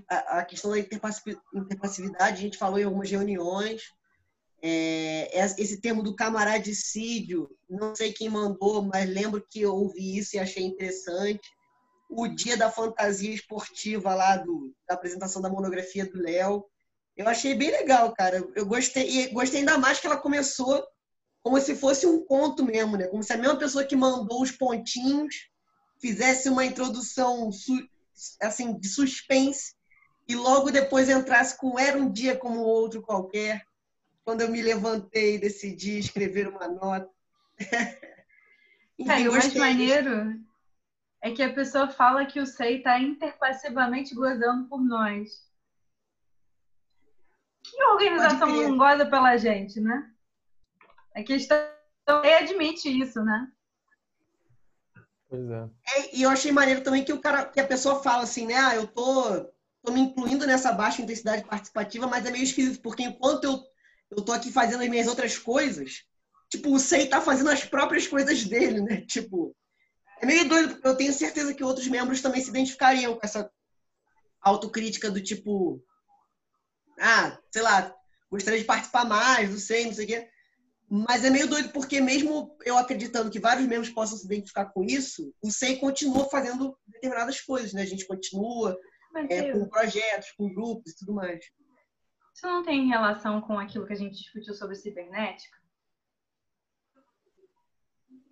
a 0.08 0.46
questão 0.46 0.72
da 0.72 0.80
interpassividade, 0.80 2.38
a 2.38 2.42
gente 2.42 2.58
falou 2.58 2.80
em 2.80 2.84
algumas 2.84 3.10
reuniões. 3.10 3.82
É, 4.62 5.38
esse 5.60 5.80
termo 5.80 6.02
do 6.02 6.16
camaradicídio, 6.16 7.50
não 7.70 7.94
sei 7.96 8.12
quem 8.12 8.30
mandou, 8.30 8.82
mas 8.82 9.08
lembro 9.08 9.46
que 9.50 9.62
eu 9.62 9.76
ouvi 9.76 10.18
isso 10.18 10.36
e 10.36 10.40
achei 10.40 10.64
interessante. 10.64 11.48
O 12.10 12.28
dia 12.28 12.58
da 12.58 12.72
fantasia 12.72 13.34
esportiva 13.34 14.16
lá 14.16 14.38
do, 14.38 14.74
da 14.88 14.96
apresentação 14.96 15.42
da 15.42 15.50
monografia 15.50 16.06
do 16.06 16.18
Léo. 16.20 16.66
Eu 17.18 17.28
achei 17.28 17.56
bem 17.56 17.72
legal, 17.72 18.14
cara. 18.14 18.48
Eu 18.56 18.66
gostei, 18.66 19.10
e 19.10 19.28
gostei 19.30 19.62
ainda 19.62 19.78
mais 19.78 20.00
que 20.00 20.06
ela 20.06 20.18
começou 20.18 20.88
como 21.42 21.60
se 21.60 21.76
fosse 21.76 22.06
um 22.06 22.24
conto 22.24 22.64
mesmo, 22.64 22.96
né? 22.96 23.08
Como 23.08 23.24
se 23.24 23.34
a 23.34 23.38
mesma 23.38 23.58
pessoa 23.58 23.84
que 23.84 23.96
mandou 23.96 24.42
os 24.42 24.52
pontinhos 24.52 25.50
fizesse 26.00 26.48
uma 26.48 26.64
introdução 26.64 27.50
assim, 28.42 28.78
de 28.78 28.88
suspense 28.88 29.74
e 30.28 30.36
logo 30.36 30.70
depois 30.70 31.10
entrasse 31.10 31.58
com 31.58 31.80
Era 31.80 31.98
um 31.98 32.12
Dia 32.12 32.36
como 32.36 32.60
outro 32.60 33.02
qualquer, 33.02 33.66
quando 34.24 34.42
eu 34.42 34.50
me 34.50 34.62
levantei 34.62 35.36
e 35.36 35.40
decidi 35.40 35.98
escrever 35.98 36.48
uma 36.48 36.68
nota. 36.68 37.10
Enfim, 39.00 39.24
é, 39.24 39.30
o 39.30 39.32
mais 39.32 39.54
maneiro 39.56 40.40
é 41.22 41.32
que 41.32 41.42
a 41.42 41.54
pessoa 41.54 41.88
fala 41.88 42.26
que 42.26 42.40
o 42.40 42.46
SEI 42.46 42.78
está 42.78 43.00
interpassivamente 43.00 44.14
gozando 44.14 44.68
por 44.68 44.84
nós. 44.84 45.47
Que 47.70 47.84
organização 47.84 48.48
não 48.48 48.78
goza 48.78 49.06
pela 49.06 49.36
gente, 49.38 49.80
né? 49.80 50.10
A 51.16 51.24
questão 51.24 51.58
é 52.24 52.38
admite 52.38 52.88
isso, 52.88 53.22
né? 53.24 53.52
Pois 55.30 55.50
é. 55.50 55.70
é. 55.96 56.16
E 56.16 56.24
eu 56.24 56.30
achei 56.30 56.52
maneiro 56.52 56.82
também 56.82 57.04
que 57.04 57.12
o 57.12 57.20
cara, 57.20 57.46
que 57.46 57.60
a 57.60 57.68
pessoa 57.68 58.02
fala 58.02 58.24
assim, 58.24 58.48
né? 58.48 58.56
Ah, 58.56 58.76
eu 58.76 58.88
tô, 58.88 59.46
tô 59.84 59.92
me 59.92 60.00
incluindo 60.00 60.48
nessa 60.48 60.72
baixa 60.72 61.02
intensidade 61.02 61.44
participativa, 61.44 62.08
mas 62.08 62.26
é 62.26 62.32
meio 62.32 62.44
esquisito, 62.44 62.82
porque 62.82 63.04
enquanto 63.04 63.44
eu, 63.44 63.62
eu 64.12 64.24
tô 64.24 64.32
aqui 64.32 64.52
fazendo 64.52 64.84
as 64.84 64.90
minhas 64.90 65.08
outras 65.08 65.38
coisas, 65.38 66.06
tipo, 66.50 66.74
o 66.74 66.80
Sei 66.80 67.08
tá 67.08 67.20
fazendo 67.20 67.50
as 67.50 67.66
próprias 67.66 68.08
coisas 68.08 68.44
dele, 68.46 68.82
né? 68.82 69.02
Tipo, 69.08 69.56
é 70.22 70.26
meio 70.26 70.48
doido, 70.48 70.76
porque 70.76 70.88
eu 70.88 70.96
tenho 70.96 71.14
certeza 71.14 71.54
que 71.54 71.64
outros 71.64 71.88
membros 71.88 72.22
também 72.22 72.42
se 72.42 72.50
identificariam 72.50 73.14
com 73.16 73.22
essa 73.24 73.52
autocrítica 74.42 75.12
do 75.12 75.22
tipo, 75.22 75.84
ah, 77.00 77.38
sei 77.52 77.62
lá, 77.62 77.94
gostaria 78.30 78.60
de 78.60 78.66
participar 78.66 79.06
mais, 79.06 79.50
não 79.50 79.58
sei, 79.58 79.86
não 79.86 79.94
sei 79.94 80.06
o 80.06 80.08
quê. 80.08 80.30
Mas 80.90 81.26
é 81.26 81.30
meio 81.30 81.50
doido, 81.50 81.70
porque 81.70 82.00
mesmo 82.00 82.56
eu 82.66 82.78
acreditando 82.78 83.30
que 83.30 83.40
vários 83.40 83.68
membros 83.68 83.90
possam 83.90 84.18
se 84.18 84.26
identificar 84.26 84.68
com 84.68 84.84
isso, 84.84 85.34
o 85.42 85.52
SEI 85.52 85.78
continua 85.78 86.30
fazendo 86.30 86.78
determinadas 86.88 87.42
coisas, 87.42 87.74
né? 87.74 87.82
A 87.82 87.86
gente 87.86 88.08
continua 88.08 88.78
é, 89.30 89.52
com 89.52 89.68
projetos, 89.68 90.32
com 90.32 90.54
grupos 90.54 90.94
e 90.94 90.98
tudo 90.98 91.14
mais. 91.14 91.44
Isso 92.34 92.46
não 92.46 92.64
tem 92.64 92.88
relação 92.88 93.42
com 93.42 93.60
aquilo 93.60 93.86
que 93.86 93.94
a 93.94 93.98
gente 93.98 94.16
discutiu 94.16 94.54
sobre 94.54 94.76
cibernética? 94.76 95.58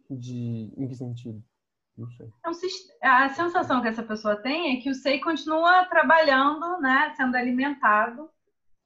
De... 0.10 0.72
Em 0.78 0.88
que 0.88 0.96
sentido? 0.96 1.44
Não 1.98 2.10
sei. 2.12 2.28
Então, 2.40 2.54
a 3.02 3.30
sensação 3.30 3.82
que 3.82 3.88
essa 3.88 4.04
pessoa 4.04 4.36
tem 4.42 4.78
é 4.78 4.82
que 4.82 4.90
o 4.90 4.94
SEI 4.94 5.20
continua 5.20 5.86
trabalhando, 5.86 6.80
né? 6.80 7.14
Sendo 7.18 7.36
alimentado, 7.36 8.30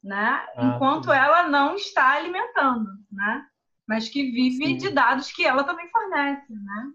né? 0.03 0.45
Ah, 0.55 0.73
enquanto 0.75 1.05
sim. 1.05 1.17
ela 1.17 1.47
não 1.47 1.75
está 1.75 2.13
alimentando, 2.15 2.89
né? 3.11 3.45
mas 3.89 4.07
que 4.07 4.29
vive 4.29 4.67
Sim. 4.67 4.77
de 4.77 4.89
dados 4.91 5.31
que 5.31 5.43
ela 5.43 5.63
também 5.63 5.89
fornece, 5.89 6.53
né? 6.53 6.93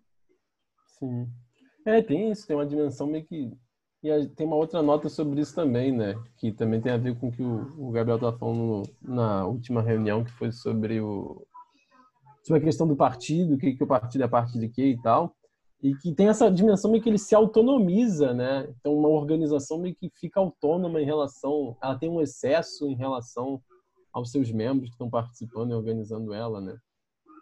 Sim. 0.87 1.29
É, 1.85 2.01
tem 2.01 2.31
isso, 2.31 2.47
tem 2.47 2.55
uma 2.55 2.65
dimensão 2.65 3.09
meio 3.09 3.25
que. 3.25 3.53
E 4.01 4.29
tem 4.29 4.47
uma 4.47 4.55
outra 4.55 4.81
nota 4.81 5.09
sobre 5.09 5.41
isso 5.41 5.53
também, 5.57 5.91
né? 5.91 6.15
Que 6.37 6.53
também 6.53 6.81
tem 6.81 6.93
a 6.93 6.97
ver 6.97 7.19
com 7.19 7.29
o 7.29 7.33
que 7.33 7.43
o, 7.43 7.91
Gabriel 7.91 8.17
estava 8.17 8.39
falando 8.39 8.83
na 9.03 9.45
última 9.45 9.83
reunião, 9.83 10.23
que 10.23 10.31
foi 10.31 10.53
sobre 10.53 11.01
o. 11.01 11.45
sobre 12.45 12.63
a 12.63 12.65
questão 12.65 12.87
do 12.87 12.95
partido, 12.95 13.55
o 13.55 13.59
que, 13.59 13.75
que 13.75 13.83
o 13.83 13.89
partido 13.89 14.23
é 14.23 14.29
parte 14.29 14.57
de 14.57 14.69
quê 14.69 14.91
e 14.91 15.03
tal. 15.03 15.35
E 15.85 15.95
que 15.99 16.15
tem 16.15 16.29
essa 16.29 16.51
dimensão 16.51 16.91
meio 16.91 17.03
que 17.03 17.11
ele 17.11 17.19
se 17.19 17.35
autonomiza, 17.35 18.33
né? 18.33 18.67
Então, 18.71 18.97
uma 18.97 19.11
organização 19.11 19.79
meio 19.79 19.95
que 19.95 20.09
fica 20.19 20.41
autônoma 20.41 20.99
em 20.99 21.05
relação. 21.05 21.77
Ela 21.83 21.99
tem 21.99 22.09
um 22.09 22.23
excesso 22.23 22.89
em 22.89 22.95
relação 22.95 23.63
aos 24.11 24.31
seus 24.31 24.51
membros 24.51 24.89
que 24.89 24.95
estão 24.95 25.11
participando 25.11 25.73
e 25.73 25.75
organizando 25.75 26.33
ela, 26.33 26.59
né? 26.59 26.75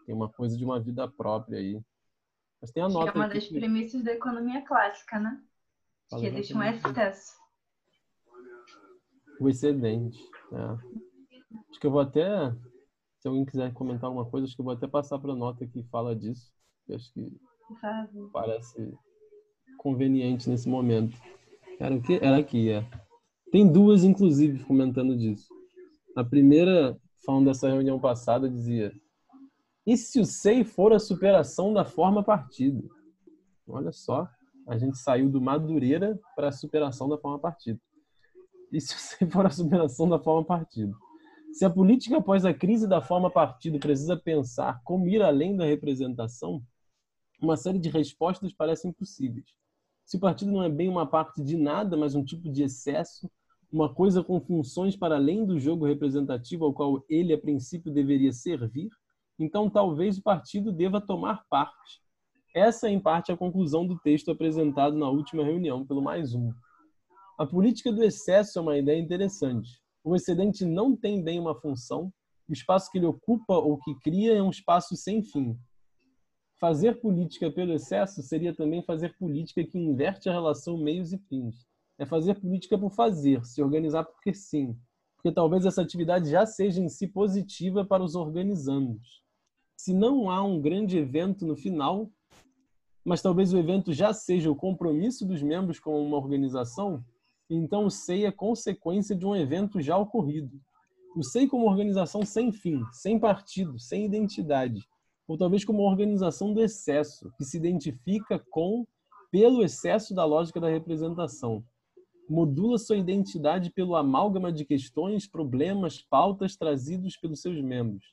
Tem 0.07 0.13
uma 0.13 0.29
coisa 0.29 0.57
de 0.59 0.65
uma 0.65 0.81
vida 0.81 1.07
própria 1.07 1.61
aí. 1.61 1.81
Mas 2.61 2.73
tem 2.73 2.83
a 2.83 2.89
nota. 2.89 3.13
Que 3.13 3.19
é 3.19 3.21
uma 3.21 3.29
das 3.29 3.47
que... 3.47 3.55
premissas 3.61 4.03
da 4.03 4.13
economia 4.13 4.61
clássica, 4.63 5.21
né? 5.21 5.41
que 6.11 6.27
existe 6.27 6.53
um 6.53 6.63
excesso. 6.65 7.37
O 9.39 9.49
excedente. 9.49 10.19
É. 10.53 11.59
Acho 11.71 11.79
que 11.81 11.87
eu 11.87 11.93
vou 11.93 12.01
até, 12.01 12.51
se 13.21 13.29
alguém 13.29 13.45
quiser 13.45 13.73
comentar 13.73 14.07
alguma 14.07 14.29
coisa, 14.29 14.47
acho 14.47 14.57
que 14.57 14.61
eu 14.61 14.65
vou 14.65 14.75
até 14.75 14.89
passar 14.89 15.21
para 15.21 15.33
a 15.33 15.37
nota 15.37 15.65
que 15.65 15.85
fala 15.85 16.17
disso. 16.17 16.53
Acho 16.91 17.13
que 17.13 17.41
parece 18.33 18.95
conveniente 19.79 20.49
nesse 20.49 20.69
momento. 20.69 21.17
Era 21.79 21.95
o 21.95 22.01
que? 22.01 22.15
Era 22.23 22.39
aqui, 22.39 22.71
é. 22.71 22.87
Tem 23.51 23.71
duas, 23.71 24.05
inclusive, 24.05 24.65
comentando 24.65 25.17
disso. 25.17 25.53
A 26.17 26.25
primeira, 26.25 26.97
falando 27.25 27.47
dessa 27.47 27.69
reunião 27.69 27.99
passada, 27.99 28.49
dizia: 28.49 28.93
e 29.85 29.97
se 29.97 30.21
o 30.21 30.25
SEI 30.25 30.63
for 30.63 30.93
a 30.93 30.99
superação 30.99 31.73
da 31.73 31.85
forma 31.85 32.23
partido? 32.23 32.89
Olha 33.67 33.91
só, 33.91 34.29
a 34.69 34.79
gente 34.79 34.97
saiu 34.97 35.29
do 35.29 35.41
Madureira 35.41 36.19
para 36.37 36.49
a 36.49 36.53
superação 36.53 37.09
da 37.09 37.19
forma 37.19 37.39
partido. 37.39 37.81
E 38.71 38.81
se 38.81 38.95
o 38.95 38.99
SEI 38.99 39.29
for 39.29 39.45
a 39.45 39.51
superação 39.51 40.09
da 40.09 40.21
forma 40.21 40.45
partido? 40.45 40.97
Se 41.53 41.65
a 41.65 41.71
política 41.71 42.19
após 42.19 42.45
a 42.45 42.55
crise 42.55 42.89
da 42.89 43.03
forma 43.03 43.29
partido 43.29 43.79
precisa 43.81 44.17
pensar 44.17 44.81
como 44.85 45.09
ir 45.09 45.21
além 45.21 45.57
da 45.57 45.65
representação, 45.65 46.63
uma 47.43 47.57
série 47.57 47.79
de 47.79 47.89
respostas 47.89 48.53
parecem 48.53 48.93
possíveis. 48.93 49.47
Se 50.05 50.17
o 50.17 50.21
partido 50.21 50.53
não 50.53 50.63
é 50.63 50.69
bem 50.69 50.89
uma 50.89 51.07
parte 51.07 51.43
de 51.43 51.57
nada, 51.57 51.97
mas 51.97 52.15
um 52.15 52.25
tipo 52.25 52.51
de 52.51 52.63
excesso, 52.63 53.31
uma 53.71 53.93
coisa 53.93 54.23
com 54.23 54.41
funções 54.41 54.97
para 54.97 55.17
além 55.17 55.45
do 55.45 55.59
jogo 55.59 55.87
representativo 55.87 56.65
ao 56.65 56.73
qual 56.73 57.05
ele, 57.09 57.33
a 57.33 57.39
princípio, 57.39 57.93
deveria 57.93 58.33
servir, 58.33 58.91
então 59.39 59.71
talvez 59.71 60.19
o 60.19 60.23
partido 60.23 60.71
deva 60.71 61.01
tomar 61.01 61.45
parte. 61.49 62.03
Essa 62.55 62.89
é, 62.89 62.93
em 62.93 63.01
parte, 63.01 63.33
a 63.33 63.37
conclusão 63.37 63.87
do 63.87 63.99
texto 63.99 64.31
apresentado 64.31 64.97
na 64.97 65.09
última 65.09 65.43
reunião 65.43 65.87
pelo 65.87 66.03
Mais 66.03 66.35
Um. 66.35 66.53
A 67.39 67.47
política 67.47 67.91
do 67.91 68.05
excesso 68.05 68.59
é 68.59 68.63
uma 68.63 68.77
ideia 68.77 69.01
interessante. 69.01 69.81
O 70.05 70.15
excedente 70.15 70.65
não 70.67 70.95
tem 70.95 71.23
bem 71.23 71.41
uma 71.41 71.55
função, 71.55 72.13
o 72.49 72.53
espaço 72.53 72.91
que 72.91 72.99
ele 72.99 73.07
ocupa 73.07 73.55
ou 73.55 73.79
que 73.79 73.95
cria 74.01 74.35
é 74.35 74.43
um 74.43 74.51
espaço 74.51 74.95
sem 74.97 75.23
fim. 75.23 75.59
Fazer 76.63 77.01
política 77.01 77.51
pelo 77.51 77.73
excesso 77.73 78.23
seria 78.23 78.55
também 78.55 78.83
fazer 78.85 79.19
política 79.19 79.65
que 79.65 79.77
inverte 79.77 80.29
a 80.29 80.33
relação 80.33 80.79
meios 80.79 81.13
e 81.13 81.19
fins. 81.19 81.67
É 81.99 82.07
fazer 82.07 82.41
política 82.41 82.79
por 82.79 82.91
fazer, 82.91 83.45
se 83.45 83.61
organizar 83.61 84.05
porque 84.05 84.33
sim, 84.33 84.79
porque 85.17 85.33
talvez 85.33 85.67
essa 85.67 85.83
atividade 85.83 86.31
já 86.31 86.47
seja 86.47 86.81
em 86.81 86.89
si 86.89 87.09
positiva 87.09 87.85
para 87.85 88.03
os 88.03 88.15
organizandos 88.15 89.23
se 89.83 89.93
não 89.93 90.31
há 90.31 90.41
um 90.45 90.61
grande 90.61 90.97
evento 90.97 91.45
no 91.45 91.57
final, 91.57 92.09
mas 93.05 93.21
talvez 93.21 93.53
o 93.53 93.59
evento 93.59 93.93
já 93.93 94.13
seja 94.13 94.49
o 94.49 94.55
compromisso 94.55 95.27
dos 95.27 95.43
membros 95.43 95.81
com 95.81 96.01
uma 96.01 96.17
organização, 96.17 97.05
então 97.51 97.87
o 97.87 97.91
SEI 97.91 98.27
é 98.27 98.31
consequência 98.31 99.17
de 99.17 99.27
um 99.27 99.35
evento 99.35 99.81
já 99.81 99.99
ocorrido. 99.99 100.57
O 101.17 101.25
SEI 101.25 101.49
como 101.49 101.69
organização 101.69 102.25
sem 102.25 102.53
fim, 102.53 102.81
sem 102.93 103.19
partido, 103.19 103.77
sem 103.77 104.05
identidade, 104.05 104.87
ou 105.33 105.39
talvez 105.39 105.65
como 105.65 105.81
uma 105.81 105.91
organização 105.91 106.53
do 106.53 106.61
excesso, 106.61 107.33
que 107.39 107.45
se 107.45 107.57
identifica 107.57 108.39
com 108.51 108.87
pelo 109.31 109.63
excesso 109.63 110.15
da 110.15 110.27
lógica 110.27 110.61
da 110.61 110.69
representação. 110.69 111.65
Modula 112.29 112.77
sua 112.77 112.99
identidade 112.99 113.71
pelo 113.71 113.97
amálgama 113.97 114.53
de 114.53 114.67
questões, 114.67 115.27
problemas, 115.27 116.03
pautas 116.03 116.55
trazidos 116.55 117.17
pelos 117.17 117.41
seus 117.41 117.59
membros 117.63 118.05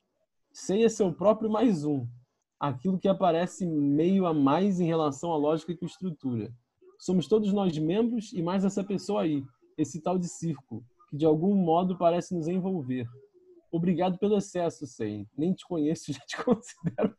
Sei 0.50 0.82
é 0.82 0.88
seu 0.88 1.12
próprio 1.12 1.50
mais 1.50 1.84
um, 1.84 2.06
aquilo 2.58 2.98
que 2.98 3.06
aparece 3.06 3.66
meio 3.66 4.24
a 4.24 4.32
mais 4.32 4.80
em 4.80 4.86
relação 4.86 5.30
à 5.30 5.36
lógica 5.36 5.72
e 5.72 5.84
estrutura. 5.84 6.50
Somos 6.98 7.28
todos 7.28 7.52
nós 7.52 7.76
membros 7.76 8.32
e 8.32 8.40
mais 8.40 8.64
essa 8.64 8.82
pessoa 8.82 9.24
aí, 9.24 9.44
esse 9.76 10.00
tal 10.00 10.18
de 10.18 10.26
círculo, 10.26 10.82
que 11.10 11.18
de 11.18 11.26
algum 11.26 11.54
modo 11.54 11.98
parece 11.98 12.34
nos 12.34 12.48
envolver. 12.48 13.06
Obrigado 13.70 14.18
pelo 14.18 14.38
excesso, 14.38 14.86
Sei. 14.86 15.26
Nem 15.36 15.54
te 15.54 15.64
conheço, 15.64 16.12
já 16.12 16.20
te 16.20 16.36
considero 16.42 17.16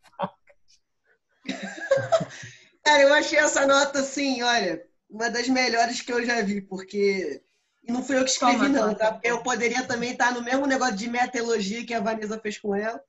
Cara, 2.83 3.03
eu 3.03 3.13
achei 3.13 3.39
essa 3.39 3.65
nota 3.65 3.99
assim, 3.99 4.41
olha, 4.41 4.83
uma 5.09 5.29
das 5.29 5.47
melhores 5.47 6.01
que 6.01 6.11
eu 6.11 6.25
já 6.25 6.41
vi, 6.41 6.61
porque. 6.61 7.41
E 7.83 7.91
não 7.91 8.03
fui 8.03 8.17
eu 8.17 8.23
que 8.23 8.29
escrevi, 8.29 8.57
Toma, 8.57 8.69
não, 8.69 8.93
tá? 8.93 9.13
Porque 9.13 9.27
eu 9.27 9.41
poderia 9.41 9.83
também 9.87 10.11
estar 10.11 10.31
no 10.33 10.43
mesmo 10.43 10.67
negócio 10.67 10.95
de 10.95 11.09
meta-elogia 11.09 11.85
que 11.85 11.93
a 11.93 11.99
Vanessa 11.99 12.39
fez 12.39 12.59
com 12.59 12.75
ela. 12.75 13.01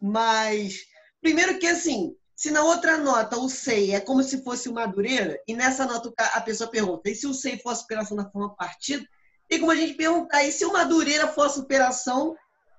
Mas, 0.00 0.80
primeiro 1.20 1.58
que 1.58 1.66
assim, 1.66 2.16
se 2.34 2.50
na 2.50 2.62
outra 2.62 2.96
nota 2.96 3.38
o 3.38 3.48
SEI 3.48 3.92
é 3.92 4.00
como 4.00 4.22
se 4.22 4.42
fosse 4.42 4.68
o 4.68 4.72
Madureira, 4.72 5.38
e 5.46 5.54
nessa 5.54 5.86
nota 5.86 6.12
a 6.18 6.40
pessoa 6.40 6.70
pergunta, 6.70 7.08
e 7.08 7.14
se 7.14 7.26
o 7.26 7.34
SEI 7.34 7.58
for 7.58 7.70
a 7.70 7.74
superação 7.74 8.16
da 8.16 8.30
forma 8.30 8.54
partido, 8.56 9.06
tem 9.48 9.60
como 9.60 9.70
a 9.70 9.76
gente 9.76 9.94
perguntar, 9.94 10.42
e 10.42 10.50
se 10.50 10.64
o 10.64 10.72
Madureira 10.72 11.28
for 11.28 11.46
a 11.46 11.50
superação 11.50 12.34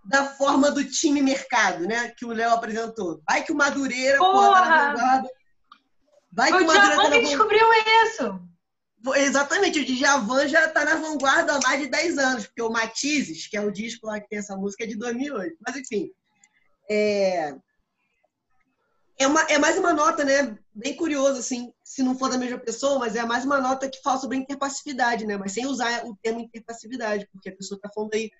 da 0.05 0.25
forma 0.25 0.69
do 0.71 0.83
time 0.83 1.21
mercado, 1.21 1.87
né? 1.87 2.09
Que 2.09 2.25
o 2.25 2.31
Léo 2.31 2.51
apresentou. 2.51 3.21
Vai 3.27 3.43
que 3.43 3.51
o 3.51 3.55
Madureira 3.55 4.19
Porra! 4.19 4.61
Tá 4.61 4.69
na 4.69 4.93
vanguarda. 4.93 5.29
Vai 6.31 6.51
que 6.51 6.57
o, 6.57 6.63
o 6.63 6.67
Madureira 6.67 6.95
tá 6.95 7.09
na 7.09 7.17
descobriu 7.17 7.67
isso. 8.03 8.39
Exatamente, 9.17 9.79
o 9.79 9.85
Djavan 9.85 10.47
já 10.47 10.65
está 10.65 10.83
na 10.83 10.95
vanguarda 10.95 11.55
há 11.55 11.59
mais 11.61 11.79
de 11.81 11.87
10 11.89 12.17
anos, 12.17 12.47
porque 12.47 12.61
o 12.61 12.71
Matizes, 12.71 13.45
que 13.47 13.55
é 13.55 13.61
o 13.61 13.71
disco 13.71 14.07
lá 14.07 14.19
que 14.19 14.27
tem 14.27 14.39
essa 14.39 14.55
música, 14.55 14.83
é 14.83 14.87
de 14.87 14.97
2008. 14.97 15.57
Mas, 15.65 15.75
enfim, 15.75 16.09
é, 16.89 17.55
é, 19.19 19.27
uma, 19.27 19.41
é 19.43 19.57
mais 19.59 19.77
uma 19.77 19.93
nota, 19.93 20.23
né? 20.23 20.57
Bem 20.73 20.95
curioso, 20.95 21.39
assim, 21.39 21.71
se 21.83 22.01
não 22.01 22.17
for 22.17 22.29
da 22.29 22.37
mesma 22.37 22.57
pessoa, 22.57 22.97
mas 22.97 23.15
é 23.15 23.23
mais 23.23 23.45
uma 23.45 23.61
nota 23.61 23.89
que 23.89 24.01
fala 24.01 24.19
sobre 24.19 24.37
interpassividade, 24.37 25.25
né? 25.25 25.37
Mas 25.37 25.51
sem 25.51 25.67
usar 25.67 26.05
o 26.05 26.15
termo 26.21 26.39
interpassividade, 26.39 27.27
porque 27.31 27.49
a 27.49 27.55
pessoa 27.55 27.77
está 27.77 27.89
falando 27.93 28.13
aí, 28.13 28.31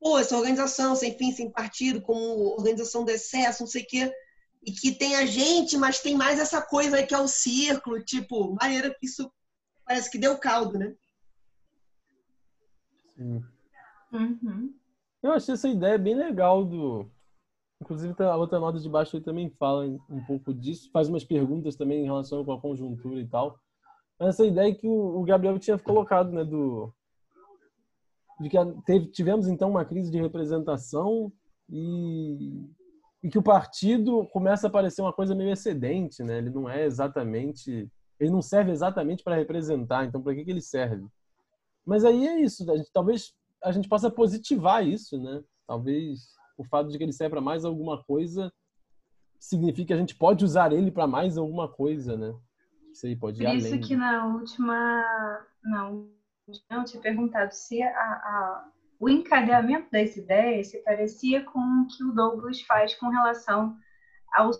pô, 0.00 0.18
essa 0.18 0.36
organização 0.36 0.94
sem 0.94 1.16
fim, 1.16 1.32
sem 1.32 1.50
partido, 1.50 2.00
como 2.00 2.54
organização 2.56 3.04
do 3.04 3.10
excesso, 3.10 3.62
não 3.62 3.68
sei 3.68 3.82
o 3.82 3.86
quê, 3.86 4.12
e 4.64 4.72
que 4.72 4.92
tem 4.92 5.16
a 5.16 5.26
gente, 5.26 5.76
mas 5.76 6.00
tem 6.00 6.16
mais 6.16 6.38
essa 6.38 6.60
coisa 6.60 6.96
aí 6.96 7.06
que 7.06 7.14
é 7.14 7.18
o 7.18 7.28
círculo, 7.28 8.02
tipo, 8.04 8.54
maneira 8.60 8.94
que 8.94 9.06
isso 9.06 9.30
parece 9.84 10.10
que 10.10 10.18
deu 10.18 10.38
caldo, 10.38 10.78
né? 10.78 10.94
Sim. 13.16 13.42
Uhum. 14.12 14.74
Eu 15.22 15.32
achei 15.32 15.54
essa 15.54 15.68
ideia 15.68 15.98
bem 15.98 16.14
legal 16.14 16.64
do 16.64 17.10
Inclusive, 17.80 18.14
a 18.24 18.36
outra 18.36 18.58
nota 18.58 18.78
de 18.78 18.88
baixo 18.88 19.20
também 19.20 19.50
fala 19.50 19.86
um 20.10 20.24
pouco 20.26 20.52
disso, 20.52 20.90
faz 20.90 21.08
umas 21.08 21.24
perguntas 21.24 21.76
também 21.76 22.00
em 22.02 22.06
relação 22.06 22.44
com 22.44 22.52
a 22.52 22.60
conjuntura 22.60 23.20
e 23.20 23.26
tal. 23.26 23.58
Mas 24.18 24.30
essa 24.30 24.44
ideia 24.44 24.74
que 24.74 24.88
o 24.88 25.22
Gabriel 25.22 25.58
tinha 25.60 25.78
colocado, 25.78 26.32
né, 26.32 26.44
do 26.44 26.92
de 28.40 28.48
que 28.48 28.56
teve, 28.84 29.06
tivemos 29.08 29.48
então 29.48 29.70
uma 29.70 29.84
crise 29.84 30.10
de 30.10 30.20
representação 30.20 31.32
e, 31.68 32.64
e 33.22 33.28
que 33.28 33.38
o 33.38 33.42
partido 33.42 34.26
começa 34.32 34.68
a 34.68 34.70
parecer 34.70 35.02
uma 35.02 35.12
coisa 35.12 35.34
meio 35.34 35.50
excedente, 35.50 36.22
né? 36.22 36.38
Ele 36.38 36.50
não 36.50 36.68
é 36.68 36.84
exatamente, 36.84 37.90
ele 38.18 38.30
não 38.30 38.40
serve 38.40 38.70
exatamente 38.70 39.24
para 39.24 39.36
representar. 39.36 40.04
Então, 40.04 40.22
para 40.22 40.34
que 40.34 40.44
que 40.44 40.50
ele 40.50 40.62
serve? 40.62 41.06
Mas 41.84 42.04
aí 42.04 42.26
é 42.26 42.40
isso. 42.40 42.70
A 42.70 42.76
gente, 42.76 42.90
talvez 42.92 43.32
a 43.62 43.72
gente 43.72 43.88
possa 43.88 44.10
positivar 44.10 44.86
isso, 44.86 45.18
né? 45.20 45.42
Talvez 45.66 46.20
o 46.56 46.64
fato 46.64 46.90
de 46.90 46.98
que 46.98 47.04
ele 47.04 47.12
serve 47.12 47.30
para 47.30 47.40
mais 47.40 47.64
alguma 47.64 48.02
coisa 48.04 48.52
significa 49.38 49.88
que 49.88 49.92
a 49.92 49.98
gente 49.98 50.16
pode 50.16 50.44
usar 50.44 50.72
ele 50.72 50.90
para 50.90 51.06
mais 51.06 51.38
alguma 51.38 51.68
coisa, 51.68 52.16
né? 52.16 52.34
Isso 52.92 53.06
aí 53.06 53.16
pode 53.16 53.42
ir 53.42 53.46
Por 53.46 53.54
isso 53.56 53.68
além. 53.68 53.80
que 53.80 53.96
na 53.96 54.26
última, 54.26 55.04
não, 55.62 56.08
não 56.70 56.84
tinha 56.84 57.02
perguntado 57.02 57.52
se 57.52 57.82
a, 57.82 57.88
a, 57.90 58.70
o 58.98 59.08
encadeamento 59.08 59.90
das 59.90 60.16
ideias 60.16 60.68
se 60.68 60.78
parecia 60.82 61.44
com 61.44 61.58
o 61.58 61.86
que 61.86 62.02
o 62.04 62.12
Douglas 62.12 62.60
faz 62.62 62.94
com 62.94 63.08
relação 63.08 63.76
ao 64.34 64.50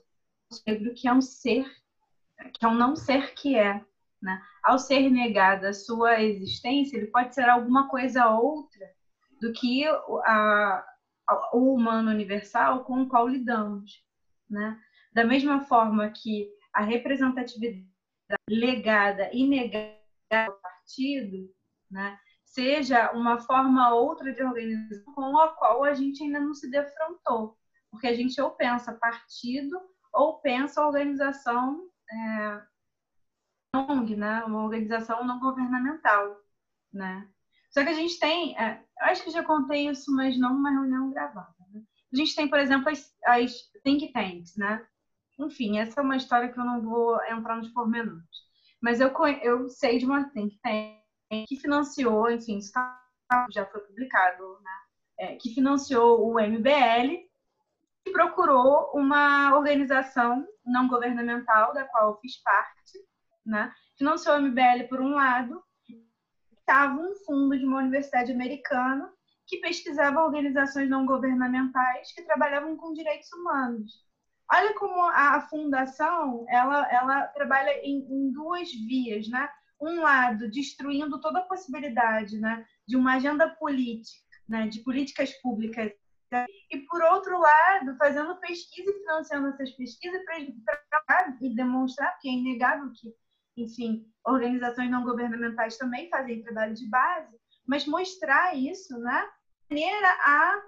negro 0.67 0.95
que 0.95 1.09
é 1.09 1.13
um 1.13 1.21
ser, 1.21 1.67
que 2.53 2.65
é 2.65 2.69
um 2.69 2.75
não 2.75 2.95
ser 2.97 3.35
que 3.35 3.57
é, 3.57 3.85
né? 4.21 4.43
Ao 4.63 4.79
ser 4.79 5.11
negada 5.11 5.71
a 5.71 5.75
sua 5.75 6.23
existência, 6.23 6.97
ele 6.97 7.07
pode 7.07 7.35
ser 7.35 7.49
alguma 7.49 7.89
coisa 7.89 8.29
outra 8.29 8.87
do 9.41 9.53
que 9.53 9.85
a, 9.87 10.85
o 11.53 11.75
humano 11.75 12.11
universal 12.11 12.85
com 12.85 13.03
o 13.03 13.09
qual 13.09 13.29
lidamos, 13.29 14.05
né? 14.49 14.79
Da 15.13 15.25
mesma 15.25 15.61
forma 15.61 16.11
que 16.11 16.49
a 16.73 16.83
representatividade 16.83 17.87
legada 18.49 19.31
e 19.33 19.47
negada 19.47 19.97
ao 20.31 20.53
partido, 20.61 21.51
né? 21.91 22.19
Seja 22.45 23.13
uma 23.13 23.39
forma 23.41 23.95
ou 23.95 24.07
outra 24.09 24.33
de 24.33 24.43
organização 24.43 25.15
com 25.15 25.39
a 25.39 25.49
qual 25.49 25.85
a 25.85 25.95
gente 25.95 26.23
ainda 26.23 26.41
não 26.41 26.55
se 26.55 26.71
defrontou, 26.71 27.57
porque 27.91 28.07
a 28.07 28.15
gente 28.15 28.41
ou 28.41 28.51
pensa 28.53 28.93
partido 28.95 29.79
ou 30.13 30.41
pensa 30.41 30.85
organização 30.85 31.89
é, 32.11 32.63
né? 34.17 34.45
Uma 34.45 34.65
organização 34.65 35.25
não 35.25 35.39
governamental, 35.39 36.37
né? 36.93 37.29
Só 37.71 37.85
que 37.85 37.91
a 37.91 37.95
gente 37.95 38.19
tem, 38.19 38.59
é, 38.59 38.83
acho 39.01 39.23
que 39.23 39.31
já 39.31 39.45
contei 39.45 39.89
isso, 39.89 40.15
mas 40.15 40.39
não 40.39 40.55
numa 40.55 40.71
reunião 40.71 41.11
gravada. 41.11 41.55
Né? 41.73 41.83
A 42.13 42.17
gente 42.17 42.35
tem, 42.35 42.49
por 42.49 42.59
exemplo, 42.59 42.89
as, 42.89 43.15
as 43.27 43.71
think 43.85 44.11
tanks, 44.13 44.57
né? 44.57 44.87
Enfim, 45.39 45.79
essa 45.79 46.01
é 46.01 46.03
uma 46.03 46.17
história 46.17 46.51
que 46.51 46.59
eu 46.59 46.65
não 46.65 46.81
vou 46.81 47.23
entrar 47.27 47.57
nos 47.57 47.69
pormenores. 47.69 48.49
Mas 48.81 49.01
eu, 49.01 49.13
eu 49.43 49.69
sei 49.69 49.99
de 49.99 50.07
uma 50.07 50.25
think 50.31 50.59
tank 50.63 50.98
que 51.47 51.57
financiou, 51.57 52.31
enfim, 52.31 52.59
está 52.59 53.01
já 53.51 53.67
foi 53.67 53.81
publicado, 53.81 54.59
né? 54.63 54.71
É, 55.19 55.37
que 55.37 55.53
financiou 55.53 56.27
o 56.27 56.41
MBL 56.41 57.29
e 58.07 58.13
procurou 58.13 58.93
uma 58.95 59.55
organização 59.55 60.47
não 60.65 60.89
governamental, 60.89 61.75
da 61.75 61.85
qual 61.85 62.11
eu 62.11 62.17
fiz 62.21 62.41
parte, 62.43 62.99
né? 63.45 63.73
financiou 63.99 64.37
o 64.37 64.41
MBL 64.41 64.87
por 64.89 65.01
um 65.01 65.15
lado, 65.15 65.63
estava 66.57 66.95
um 67.01 67.15
fundo 67.27 67.59
de 67.59 67.67
uma 67.67 67.79
universidade 67.79 68.31
americana 68.31 69.13
que 69.47 69.59
pesquisava 69.59 70.23
organizações 70.23 70.89
não 70.89 71.05
governamentais 71.05 72.13
que 72.13 72.23
trabalhavam 72.23 72.77
com 72.77 72.93
direitos 72.93 73.33
humanos. 73.33 74.07
Olha 74.51 74.75
como 74.75 75.03
a 75.03 75.41
fundação 75.49 76.47
ela, 76.49 76.87
ela 76.91 77.27
trabalha 77.29 77.73
em, 77.83 78.07
em 78.11 78.31
duas 78.31 78.71
vias, 78.73 79.29
né? 79.29 79.49
Um 79.81 80.01
lado 80.01 80.51
destruindo 80.51 81.21
toda 81.21 81.41
a 81.41 81.47
possibilidade, 81.47 82.39
né, 82.39 82.67
de 82.87 82.97
uma 82.97 83.15
agenda 83.15 83.49
política, 83.49 84.25
né, 84.49 84.67
de 84.67 84.81
políticas 84.81 85.33
públicas 85.41 85.93
e 86.71 86.79
por 86.81 87.03
outro 87.03 87.39
lado 87.39 87.97
fazendo 87.97 88.39
pesquisa 88.39 88.91
e 88.91 88.99
financiando 88.99 89.49
essas 89.49 89.71
pesquisas 89.71 90.23
para 90.25 91.37
e 91.41 91.55
demonstrar 91.55 92.13
porque 92.13 92.29
é 92.29 92.33
inegável 92.33 92.93
que 92.93 93.15
enfim 93.57 94.07
organizações 94.27 94.91
não 94.91 95.05
governamentais 95.05 95.79
também 95.79 96.11
fazem 96.11 96.43
trabalho 96.43 96.75
de 96.75 96.87
base 96.87 97.35
mas 97.67 97.87
mostrar 97.87 98.55
isso 98.55 98.99
né 98.99 99.27
maneira 99.71 100.09
a 100.23 100.63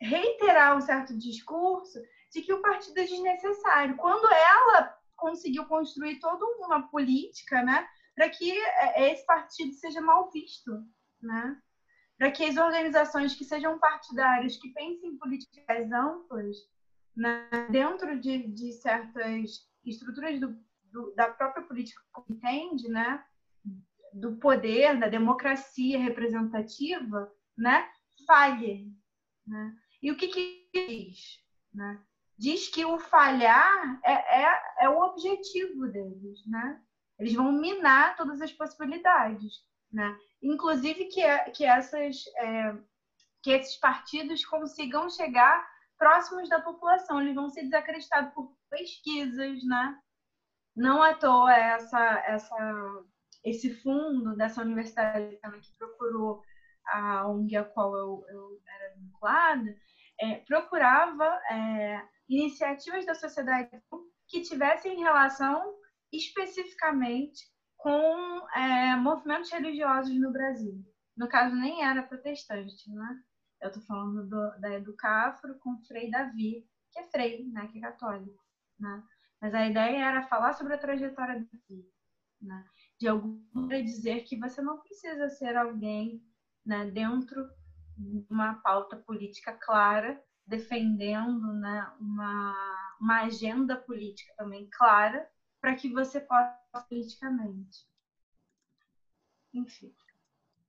reiterar 0.00 0.76
um 0.76 0.80
certo 0.80 1.16
discurso 1.16 2.00
de 2.32 2.42
que 2.42 2.52
o 2.52 2.62
partido 2.62 2.98
é 2.98 3.04
desnecessário. 3.04 3.96
Quando 3.96 4.26
ela 4.32 4.96
conseguiu 5.20 5.64
construir 5.66 6.18
toda 6.18 6.44
uma 6.66 6.88
política 6.88 7.62
né 7.62 7.86
para 8.14 8.28
que 8.28 8.50
é, 8.50 9.12
esse 9.12 9.24
partido 9.24 9.72
seja 9.74 10.00
mal 10.00 10.30
visto 10.30 10.72
né 11.22 11.60
para 12.20 12.30
que 12.30 12.44
as 12.44 12.58
organizações 12.58 13.34
que 13.34 13.46
sejam 13.46 13.78
partidárias, 13.78 14.58
que 14.58 14.68
pensem 14.74 15.08
em 15.08 15.16
políticas 15.16 15.90
amplas, 15.90 16.54
né, 17.16 17.48
dentro 17.70 18.20
de, 18.20 18.46
de, 18.48 18.74
certas 18.74 19.66
estruturas 19.86 20.38
do, 20.38 20.54
do, 20.92 21.14
da 21.14 21.30
própria 21.30 21.66
política 21.66 22.02
que 22.26 22.34
entende, 22.34 22.88
né, 22.88 23.24
do 24.12 24.36
poder, 24.36 24.98
da 24.98 25.08
democracia 25.08 25.98
representativa, 25.98 27.32
né, 27.56 27.88
falhe. 28.26 28.92
Né? 29.46 29.74
E 30.02 30.12
o 30.12 30.16
que, 30.18 30.28
que 30.28 30.68
diz? 30.74 31.42
Né? 31.72 32.04
Diz 32.40 32.68
que 32.68 32.86
o 32.86 32.98
falhar 32.98 34.00
é, 34.02 34.44
é, 34.44 34.62
é 34.80 34.88
o 34.88 34.98
objetivo 34.98 35.86
deles. 35.88 36.46
Né? 36.46 36.80
Eles 37.18 37.34
vão 37.34 37.52
minar 37.52 38.16
todas 38.16 38.40
as 38.40 38.50
possibilidades. 38.50 39.62
Né? 39.92 40.16
Inclusive 40.42 41.04
que, 41.04 41.20
é, 41.20 41.50
que, 41.50 41.66
essas, 41.66 42.16
é, 42.38 42.74
que 43.42 43.50
esses 43.50 43.76
partidos 43.76 44.42
consigam 44.46 45.10
chegar 45.10 45.68
próximos 45.98 46.48
da 46.48 46.62
população, 46.62 47.20
eles 47.20 47.34
vão 47.34 47.50
ser 47.50 47.64
desacreditados 47.64 48.32
por 48.32 48.56
pesquisas, 48.70 49.62
né? 49.64 49.98
Não 50.74 51.02
à 51.02 51.12
toa 51.12 51.54
essa, 51.54 52.22
essa, 52.26 53.04
esse 53.44 53.74
fundo 53.82 54.34
dessa 54.34 54.62
universidade 54.62 55.36
que 55.36 55.76
procurou 55.76 56.42
a 56.86 57.28
ONG 57.28 57.54
a 57.54 57.64
qual 57.64 57.94
eu, 57.94 58.24
eu 58.30 58.62
era 58.66 58.94
vinculada, 58.94 59.76
é, 60.18 60.36
procurava 60.36 61.26
é, 61.50 62.02
iniciativas 62.30 63.04
da 63.04 63.14
sociedade 63.14 63.70
que 64.28 64.42
tivessem 64.42 65.00
relação 65.00 65.74
especificamente 66.12 67.44
com 67.76 68.48
é, 68.54 68.94
movimentos 68.96 69.50
religiosos 69.50 70.14
no 70.18 70.32
Brasil. 70.32 70.84
No 71.16 71.28
caso, 71.28 71.54
nem 71.56 71.84
era 71.84 72.02
protestante, 72.02 72.90
né? 72.90 73.20
Eu 73.60 73.68
estou 73.68 73.82
falando 73.82 74.26
do, 74.26 74.60
da 74.60 74.72
Educafro 74.74 75.58
com 75.58 75.82
Frei 75.84 76.10
Davi, 76.10 76.66
que 76.92 77.00
é 77.00 77.10
Frei, 77.10 77.44
né? 77.48 77.66
Que 77.68 77.78
é 77.78 77.80
católico, 77.82 78.42
né? 78.78 79.02
Mas 79.40 79.54
a 79.54 79.66
ideia 79.66 80.04
era 80.04 80.22
falar 80.28 80.52
sobre 80.52 80.74
a 80.74 80.78
trajetória 80.78 81.40
do 81.40 81.48
Davi, 81.52 81.84
né? 82.40 82.64
De 82.98 83.08
alguma 83.08 83.82
dizer 83.82 84.22
que 84.24 84.38
você 84.38 84.62
não 84.62 84.78
precisa 84.78 85.28
ser 85.30 85.56
alguém 85.56 86.22
né, 86.64 86.90
dentro 86.90 87.48
de 87.96 88.26
uma 88.30 88.54
pauta 88.54 88.96
política 88.96 89.52
clara, 89.52 90.22
defendendo 90.50 91.52
né, 91.54 91.88
uma, 92.00 92.96
uma 93.00 93.22
agenda 93.22 93.76
política 93.76 94.34
também 94.36 94.68
clara, 94.70 95.26
para 95.60 95.76
que 95.76 95.88
você 95.88 96.20
possa 96.20 96.58
politicamente. 96.88 97.86
Enfim. 99.54 99.92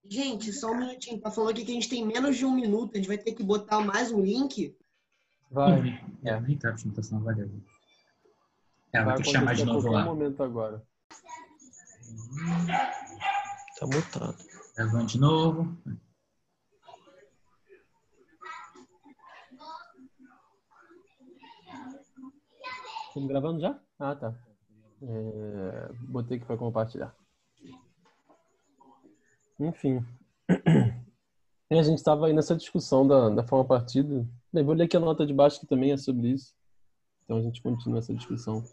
Gente, 0.07 0.53
só 0.53 0.71
um 0.71 0.77
minutinho. 0.77 1.19
Tá 1.19 1.31
falando 1.31 1.51
aqui 1.51 1.65
que 1.65 1.71
a 1.71 1.73
gente 1.73 1.89
tem 1.89 2.05
menos 2.05 2.37
de 2.37 2.45
um 2.45 2.53
minuto. 2.53 2.91
A 2.93 2.97
gente 2.97 3.07
vai 3.07 3.17
ter 3.17 3.33
que 3.33 3.43
botar 3.43 3.81
mais 3.81 4.11
um 4.11 4.21
link. 4.21 4.75
Vai. 5.49 5.99
É, 6.23 6.39
nem 6.39 6.57
tá 6.57 6.69
apresentação, 6.69 7.19
valeu. 7.21 7.49
É, 8.93 9.03
vai 9.03 9.15
ter 9.17 9.23
que 9.23 9.31
chamar 9.31 9.55
de 9.55 9.65
novo 9.65 9.89
lá. 9.89 10.03
momento 10.03 10.43
agora. 10.43 10.83
Tá 13.79 13.87
mutado. 13.87 14.37
Gravando 14.75 15.05
de 15.05 15.19
novo. 15.19 15.77
Estamos 23.11 23.27
gravando 23.27 23.59
já? 23.59 23.77
Ah, 23.99 24.15
tá. 24.15 24.33
É, 25.03 25.89
botei 25.99 26.37
aqui 26.37 26.45
para 26.45 26.55
compartilhar. 26.55 27.13
Enfim. 29.59 30.01
E 31.69 31.77
a 31.77 31.83
gente 31.83 31.97
estava 31.97 32.27
aí 32.27 32.33
nessa 32.33 32.55
discussão 32.55 33.05
da, 33.05 33.29
da 33.29 33.43
forma 33.43 33.65
partido. 33.65 34.25
Bem, 34.51 34.63
vou 34.63 34.73
ler 34.73 34.85
aqui 34.85 34.95
a 34.95 34.99
nota 35.01 35.25
de 35.25 35.33
baixo 35.33 35.59
que 35.59 35.67
também 35.67 35.91
é 35.91 35.97
sobre 35.97 36.29
isso. 36.29 36.53
Então 37.25 37.37
a 37.37 37.41
gente 37.41 37.61
continua 37.61 37.99
essa 37.99 38.13
discussão. 38.13 38.63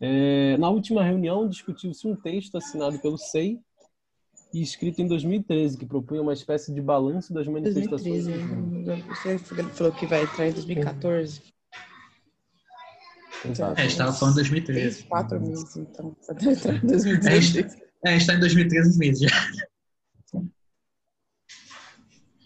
É, 0.00 0.56
na 0.56 0.70
última 0.70 1.02
reunião, 1.02 1.46
discutiu-se 1.46 2.08
um 2.08 2.16
texto 2.16 2.56
assinado 2.56 2.98
pelo 3.00 3.18
SEI 3.18 3.60
e 4.52 4.62
escrito 4.62 5.02
em 5.02 5.06
2013, 5.06 5.76
que 5.76 5.84
propunha 5.84 6.22
uma 6.22 6.32
espécie 6.32 6.72
de 6.72 6.80
balanço 6.80 7.34
das 7.34 7.46
manifestações. 7.46 8.26
2013. 8.26 9.38
Você 9.44 9.62
falou 9.74 9.92
que 9.92 10.06
vai 10.06 10.22
entrar 10.22 10.48
em 10.48 10.52
2014. 10.52 11.55
Exato. 13.50 13.72
É, 13.72 13.80
a 13.80 13.82
gente 13.82 13.92
estava 13.92 14.12
falando 14.12 14.34
2013. 14.36 15.04
Quatro 15.04 15.40
meses, 15.40 15.76
então. 15.76 16.16
Só 16.20 16.32
deve 16.32 16.50
entrar 16.52 16.74
em 16.76 16.86
2016. 16.86 17.76
É, 18.04 18.08
a 18.08 18.12
gente 18.12 18.20
está 18.20 18.34
em 18.34 18.40
2013 18.40 18.98
meses 18.98 19.20
já. 19.20 19.36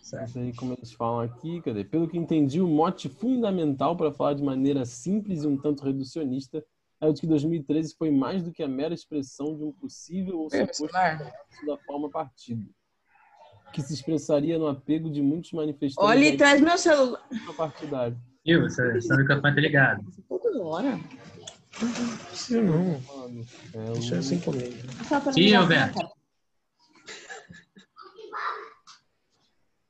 Certo. 0.02 0.40
aí, 0.40 0.52
como 0.54 0.72
eles 0.72 0.92
falam 0.92 1.20
aqui, 1.20 1.62
cadê? 1.62 1.84
Pelo 1.84 2.08
que 2.08 2.18
entendi, 2.18 2.60
o 2.60 2.66
mote 2.66 3.08
fundamental 3.08 3.96
para 3.96 4.12
falar 4.12 4.34
de 4.34 4.42
maneira 4.42 4.84
simples 4.84 5.44
e 5.44 5.46
um 5.46 5.56
tanto 5.56 5.84
reducionista 5.84 6.64
é 7.00 7.06
o 7.06 7.12
de 7.12 7.20
que 7.20 7.26
2013 7.28 7.94
foi 7.96 8.10
mais 8.10 8.42
do 8.42 8.50
que 8.50 8.62
a 8.62 8.68
mera 8.68 8.92
expressão 8.92 9.56
de 9.56 9.62
um 9.62 9.72
possível 9.72 10.40
ou 10.40 10.50
suposto 10.50 10.88
da 11.66 11.78
forma 11.86 12.10
partido, 12.10 12.68
que 13.72 13.80
se 13.80 13.94
expressaria 13.94 14.58
no 14.58 14.66
apego 14.66 15.08
de 15.08 15.22
muitos 15.22 15.52
manifestantes. 15.52 15.96
Olha, 15.96 16.36
traz 16.36 16.60
meu 16.60 16.76
celular. 16.76 17.24
Partidário. 17.56 18.20
Viu? 18.44 18.68
Seu, 18.70 19.00
seu 19.00 19.16
microfone 19.16 19.54
tá 19.54 19.60
ligado. 19.60 20.04
Toda 20.28 20.62
hora. 20.62 20.98
Não 21.82 22.16
precisa 22.26 22.62
não. 22.62 22.94
É, 23.74 23.92
Deixa 23.92 24.18
assim 24.18 24.40
comigo. 24.40 24.74
Sim, 25.32 25.54
Alberto. 25.54 25.98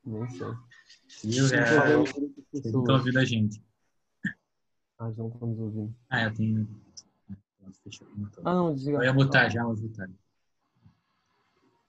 Nem 0.05 0.29
sei. 0.29 0.47
Sim, 1.07 1.39
Alberto. 1.39 2.13
Vocês 2.51 2.73
não 2.73 2.81
estão 2.81 2.95
ouvindo 2.95 3.19
a 3.19 3.25
gente. 3.25 3.63
Ah, 4.99 5.11
já 5.11 5.23
não 5.23 5.29
estamos 5.29 5.59
ouvindo. 5.59 5.95
Ah, 6.09 6.23
eu 6.23 6.33
tenho. 6.33 6.67
Ah, 8.43 8.53
não, 8.53 8.75
desliga. 8.75 8.97
Eu 8.99 9.03
ia 9.03 9.13
botar 9.13 9.49
já, 9.49 9.63
vou 9.63 9.75
botar. 9.75 10.09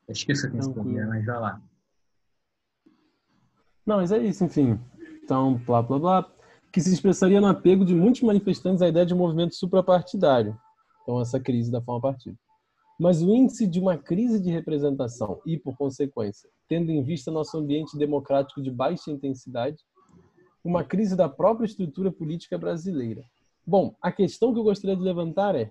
Eu 0.08 0.12
esqueci 0.12 0.50
que 0.50 0.56
esse 0.56 0.72
problema, 0.72 1.08
mas 1.08 1.24
vai 1.24 1.40
lá. 1.40 1.62
Não, 3.84 3.96
mas 3.96 4.12
é 4.12 4.18
isso, 4.18 4.44
enfim. 4.44 4.80
Então, 5.24 5.56
blá, 5.58 5.82
blá, 5.82 5.98
blá 5.98 6.32
que 6.72 6.80
se 6.80 6.92
expressaria 6.92 7.40
no 7.40 7.46
apego 7.46 7.84
de 7.84 7.94
muitos 7.94 8.22
manifestantes 8.22 8.80
à 8.80 8.88
ideia 8.88 9.04
de 9.04 9.12
um 9.12 9.18
movimento 9.18 9.54
suprapartidário. 9.54 10.58
Então, 11.02 11.20
essa 11.20 11.38
crise 11.38 11.70
da 11.70 11.82
forma 11.82 12.00
partido. 12.00 12.38
Mas 12.98 13.22
o 13.22 13.34
índice 13.34 13.66
de 13.66 13.78
uma 13.78 13.98
crise 13.98 14.40
de 14.40 14.50
representação 14.50 15.40
e, 15.44 15.58
por 15.58 15.76
consequência, 15.76 16.48
tendo 16.68 16.90
em 16.90 17.02
vista 17.02 17.30
nosso 17.30 17.58
ambiente 17.58 17.98
democrático 17.98 18.62
de 18.62 18.70
baixa 18.70 19.10
intensidade, 19.10 19.78
uma 20.64 20.84
crise 20.84 21.16
da 21.16 21.28
própria 21.28 21.66
estrutura 21.66 22.10
política 22.10 22.56
brasileira. 22.56 23.22
Bom, 23.66 23.94
a 24.00 24.10
questão 24.10 24.52
que 24.52 24.58
eu 24.58 24.64
gostaria 24.64 24.96
de 24.96 25.02
levantar 25.02 25.54
é: 25.54 25.70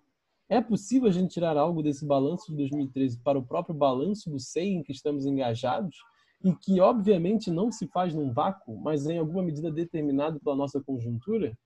é 0.50 0.62
possível 0.62 1.08
a 1.08 1.12
gente 1.12 1.32
tirar 1.32 1.58
algo 1.58 1.82
desse 1.82 2.06
balanço 2.06 2.52
de 2.52 2.58
2013 2.58 3.20
para 3.20 3.40
o 3.40 3.44
próprio 3.44 3.74
balanço 3.74 4.30
do 4.30 4.40
SEI 4.40 4.74
em 4.74 4.84
que 4.84 4.92
estamos 4.92 5.26
engajados? 5.26 5.96
E 6.44 6.56
que 6.56 6.80
obviamente 6.80 7.52
não 7.52 7.72
se 7.72 7.88
faz 7.88 8.14
num 8.14 8.34
vácuo, 8.34 8.80
mas 8.80 9.06
em 9.08 9.18
alguma 9.18 9.44
medida 9.44 9.72
determinado 9.72 10.40
pela 10.40 10.56
nossa 10.56 10.82
conjuntura? 10.82 11.58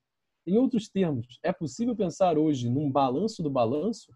Em 0.45 0.57
outros 0.57 0.87
termos, 0.89 1.39
é 1.41 1.51
possível 1.51 1.95
pensar 1.95 2.37
hoje 2.37 2.69
num 2.69 2.91
balanço 2.91 3.41
do 3.41 3.49
balanço? 3.49 4.11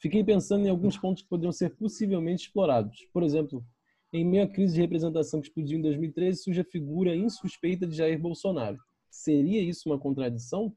Fiquei 0.00 0.22
pensando 0.22 0.64
em 0.64 0.70
alguns 0.70 0.96
pontos 0.96 1.22
que 1.22 1.28
poderiam 1.28 1.52
ser 1.52 1.76
possivelmente 1.76 2.44
explorados. 2.46 3.06
Por 3.12 3.22
exemplo, 3.22 3.64
Em 4.10 4.24
meio 4.24 4.44
à 4.44 4.48
crise 4.48 4.74
de 4.74 4.80
representação 4.80 5.38
que 5.38 5.48
explodiu 5.48 5.78
em 5.78 5.82
2013, 5.82 6.42
surge 6.42 6.60
a 6.60 6.64
figura 6.64 7.14
insuspeita 7.14 7.86
de 7.86 7.94
Jair 7.94 8.18
Bolsonaro. 8.18 8.78
Seria 9.10 9.60
isso 9.60 9.88
uma 9.88 9.98
contradição? 9.98 10.74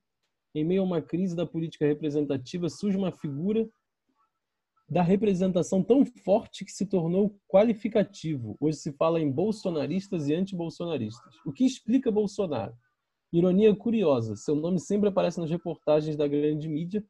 Em 0.53 0.65
meio 0.65 0.81
a 0.81 0.85
uma 0.85 1.01
crise 1.01 1.33
da 1.33 1.45
política 1.45 1.85
representativa, 1.85 2.67
surge 2.67 2.97
uma 2.97 3.11
figura 3.11 3.69
da 4.91 5.01
representação 5.01 5.81
tão 5.81 6.05
forte 6.05 6.65
que 6.65 6.71
se 6.71 6.85
tornou 6.85 7.33
qualificativo. 7.47 8.57
Hoje 8.59 8.75
se 8.75 8.91
fala 8.91 9.21
em 9.21 9.31
bolsonaristas 9.31 10.27
e 10.27 10.35
antibolsonaristas. 10.35 11.33
O 11.45 11.53
que 11.53 11.65
explica 11.65 12.11
Bolsonaro? 12.11 12.73
Ironia 13.31 13.73
curiosa, 13.73 14.35
seu 14.35 14.53
nome 14.53 14.81
sempre 14.81 15.07
aparece 15.07 15.39
nas 15.39 15.49
reportagens 15.49 16.17
da 16.17 16.27
grande 16.27 16.67
mídia, 16.67 17.01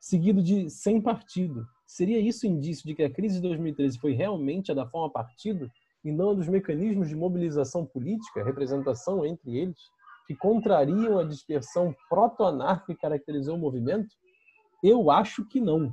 seguido 0.00 0.40
de 0.40 0.70
sem 0.70 1.00
partido. 1.00 1.66
Seria 1.84 2.20
isso 2.20 2.46
indício 2.46 2.86
de 2.86 2.94
que 2.94 3.02
a 3.02 3.10
crise 3.10 3.40
de 3.40 3.42
2013 3.42 3.98
foi 3.98 4.12
realmente 4.12 4.70
a 4.70 4.74
da 4.74 4.86
forma 4.86 5.10
partido 5.10 5.68
e 6.04 6.12
não 6.12 6.30
a 6.30 6.34
dos 6.34 6.46
mecanismos 6.46 7.08
de 7.08 7.16
mobilização 7.16 7.84
política, 7.84 8.44
representação 8.44 9.26
entre 9.26 9.58
eles, 9.58 9.80
que 10.28 10.36
contrariam 10.36 11.18
a 11.18 11.24
dispersão 11.24 11.92
proto-anarca 12.08 12.94
que 12.94 13.00
caracterizou 13.00 13.56
o 13.56 13.60
movimento? 13.60 14.14
Eu 14.84 15.10
acho 15.10 15.44
que 15.44 15.60
não. 15.60 15.92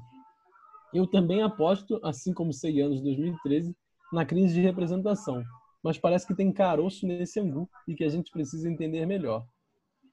Eu 0.94 1.08
também 1.08 1.42
aposto, 1.42 2.00
assim 2.04 2.34
como 2.34 2.52
sei 2.52 2.82
anos 2.82 2.98
de 2.98 3.04
2013, 3.04 3.76
na 4.12 4.26
crise 4.26 4.54
de 4.54 4.62
representação, 4.62 5.44
mas 5.82 5.98
parece 5.98 6.28
que 6.28 6.36
tem 6.36 6.52
caroço 6.52 7.08
nesse 7.08 7.39
angu 7.39 7.70
e 7.88 7.96
que 7.96 8.04
a 8.04 8.10
gente 8.10 8.30
precisa 8.30 8.70
entender 8.70 9.06
melhor. 9.06 9.46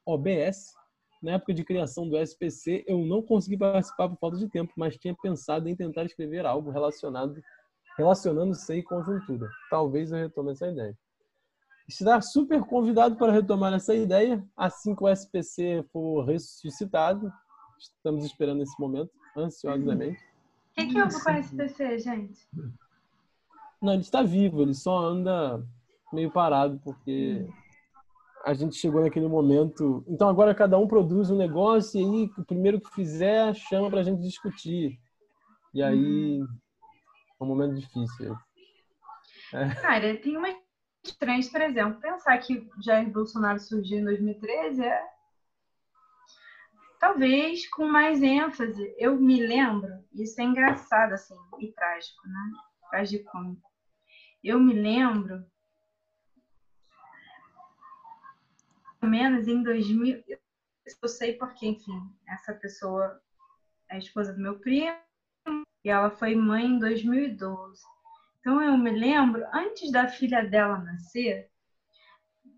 OBS, 0.06 0.72
na 1.20 1.32
época 1.32 1.52
de 1.52 1.64
criação 1.64 2.08
do 2.08 2.16
SPC, 2.16 2.84
eu 2.86 3.04
não 3.04 3.20
consegui 3.20 3.58
participar 3.58 4.08
por 4.08 4.18
falta 4.18 4.38
de 4.38 4.48
tempo, 4.48 4.72
mas 4.76 4.96
tinha 4.96 5.14
pensado 5.20 5.68
em 5.68 5.74
tentar 5.74 6.04
escrever 6.04 6.46
algo 6.46 6.70
relacionado 6.70 7.42
relacionando 7.96 8.54
SEI 8.54 8.80
conjuntura. 8.84 9.50
Talvez 9.68 10.12
eu 10.12 10.18
retome 10.18 10.52
essa 10.52 10.68
ideia. 10.68 10.96
Está 11.88 12.20
super 12.20 12.60
convidado 12.62 13.16
para 13.16 13.32
retomar 13.32 13.74
essa 13.74 13.92
ideia 13.92 14.46
assim 14.56 14.94
que 14.94 15.02
o 15.02 15.08
SPC 15.08 15.84
for 15.92 16.22
ressuscitado. 16.24 17.32
Estamos 17.76 18.24
esperando 18.24 18.62
esse 18.62 18.78
momento 18.78 19.10
ansiosamente 19.36 20.27
que, 20.86 20.92
que 20.94 21.00
houve 21.00 21.22
com 21.22 21.30
esse 21.30 21.56
PC, 21.56 21.98
gente? 21.98 22.48
Não, 23.80 23.92
ele 23.92 24.02
está 24.02 24.22
vivo, 24.22 24.62
ele 24.62 24.74
só 24.74 24.98
anda 24.98 25.64
meio 26.12 26.30
parado, 26.30 26.80
porque 26.84 27.46
a 28.44 28.54
gente 28.54 28.76
chegou 28.76 29.02
naquele 29.02 29.28
momento. 29.28 30.04
Então 30.08 30.28
agora 30.28 30.54
cada 30.54 30.78
um 30.78 30.86
produz 30.86 31.30
um 31.30 31.36
negócio 31.36 32.00
e 32.00 32.04
aí 32.04 32.30
o 32.38 32.44
primeiro 32.44 32.80
que 32.80 32.94
fizer 32.94 33.54
chama 33.54 33.90
para 33.90 34.00
a 34.00 34.02
gente 34.02 34.20
discutir. 34.20 34.98
E 35.74 35.82
aí 35.82 36.40
é 37.40 37.44
um 37.44 37.46
momento 37.46 37.74
difícil. 37.74 38.36
É. 39.52 39.74
Cara, 39.76 40.16
tem 40.16 40.36
uma 40.36 40.48
estranha, 41.04 41.40
por 41.50 41.60
exemplo, 41.60 42.00
pensar 42.00 42.38
que 42.38 42.68
Jair 42.84 43.10
Bolsonaro 43.10 43.58
surgiu 43.58 43.98
em 43.98 44.04
2013 44.04 44.82
é 44.82 45.02
talvez 46.98 47.68
com 47.70 47.86
mais 47.86 48.22
ênfase. 48.22 48.94
Eu 48.98 49.16
me 49.16 49.44
lembro, 49.44 50.04
isso 50.12 50.40
é 50.40 50.44
engraçado 50.44 51.12
assim 51.12 51.36
e 51.58 51.72
trágico, 51.72 52.26
né? 52.26 52.52
Tragicômico. 52.90 53.68
Eu 54.42 54.60
me 54.60 54.72
lembro 54.72 55.44
menos 59.02 59.46
em 59.46 59.62
2000, 59.62 60.24
eu 60.26 61.08
sei 61.08 61.34
porque, 61.34 61.66
enfim, 61.66 62.00
essa 62.26 62.52
pessoa 62.54 63.20
é 63.88 63.96
a 63.96 63.98
esposa 63.98 64.32
do 64.32 64.40
meu 64.40 64.58
primo 64.58 64.96
e 65.84 65.90
ela 65.90 66.10
foi 66.10 66.34
mãe 66.34 66.66
em 66.66 66.78
2012. 66.78 67.82
Então 68.40 68.62
eu 68.62 68.76
me 68.76 68.90
lembro, 68.90 69.44
antes 69.52 69.90
da 69.92 70.08
filha 70.08 70.42
dela 70.42 70.78
nascer, 70.78 71.50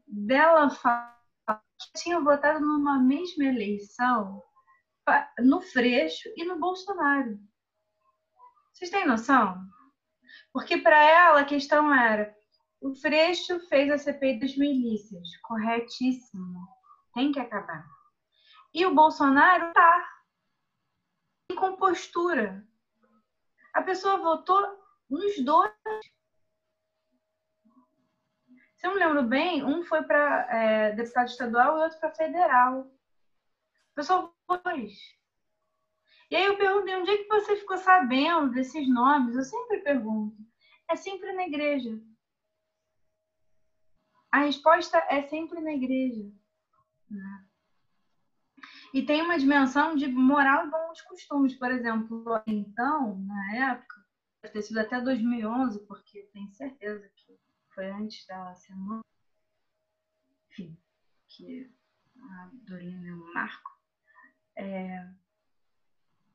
dela 0.07 0.70
falar 0.70 1.20
tinham 1.97 2.24
votado 2.24 2.61
numa 2.61 2.99
mesma 2.99 3.45
eleição 3.45 4.43
no 5.41 5.61
Freixo 5.61 6.28
e 6.37 6.45
no 6.45 6.59
Bolsonaro. 6.59 7.39
Vocês 8.72 8.91
têm 8.91 9.07
noção? 9.07 9.61
Porque 10.53 10.78
para 10.78 11.03
ela 11.03 11.41
a 11.41 11.45
questão 11.45 11.93
era: 11.93 12.35
o 12.81 12.95
Freixo 12.95 13.61
fez 13.68 13.91
a 13.91 13.99
CPI 13.99 14.41
das 14.41 14.57
milícias, 14.57 15.37
corretíssimo, 15.43 16.66
tem 17.14 17.33
que 17.33 17.41
acabar. 17.41 17.85
E 18.72 18.87
o 18.87 18.95
Bolsonaro 18.95 19.72
tá 19.72 20.09
em 21.51 21.57
compostura. 21.57 22.64
A 23.74 23.83
pessoa 23.83 24.18
votou 24.18 24.61
nos 25.09 25.45
dois 25.45 25.72
se 28.81 28.87
eu 28.87 28.95
me 28.95 28.99
lembro 28.99 29.22
bem, 29.22 29.62
um 29.62 29.83
foi 29.85 30.03
para 30.03 30.47
é, 30.51 30.93
deputado 30.93 31.28
estadual 31.28 31.76
e 31.76 31.83
outro 31.83 32.01
para 32.01 32.14
federal. 32.14 32.91
Pessoal 33.95 34.35
dois. 34.64 34.95
E 36.31 36.37
aí 36.37 36.47
eu 36.47 36.57
perguntei, 36.57 36.97
onde 36.97 37.11
é 37.11 37.18
que 37.18 37.28
você 37.28 37.57
ficou 37.57 37.76
sabendo 37.76 38.53
desses 38.53 38.89
nomes? 38.89 39.37
Eu 39.37 39.43
sempre 39.43 39.81
pergunto. 39.81 40.35
É 40.91 40.97
sempre 40.97 41.31
na 41.33 41.47
igreja. 41.47 42.01
A 44.33 44.39
resposta 44.39 44.97
é 45.11 45.28
sempre 45.28 45.61
na 45.61 45.72
igreja. 45.74 46.24
Né? 47.11 47.45
E 48.95 49.05
tem 49.05 49.20
uma 49.20 49.39
dimensão 49.39 49.95
de 49.95 50.09
moral 50.09 50.66
e 50.66 50.70
bons 50.70 51.03
costumes. 51.03 51.55
Por 51.55 51.70
exemplo, 51.70 52.41
então, 52.47 53.18
na 53.18 53.72
época, 53.72 53.97
deve 54.43 54.55
ter 54.55 54.62
sido 54.62 54.78
até 54.78 55.03
2011, 55.03 55.87
porque 55.87 56.31
tenho 56.33 56.51
certeza 56.53 57.07
que 57.14 57.39
foi 57.81 57.91
antes 57.91 58.26
da 58.26 58.55
semana, 58.57 59.01
enfim, 60.51 60.78
que 61.26 61.72
a 62.20 62.51
Dorina 62.53 63.07
e 63.07 63.12
o 63.12 63.33
Marco, 63.33 63.70
é, 64.55 65.11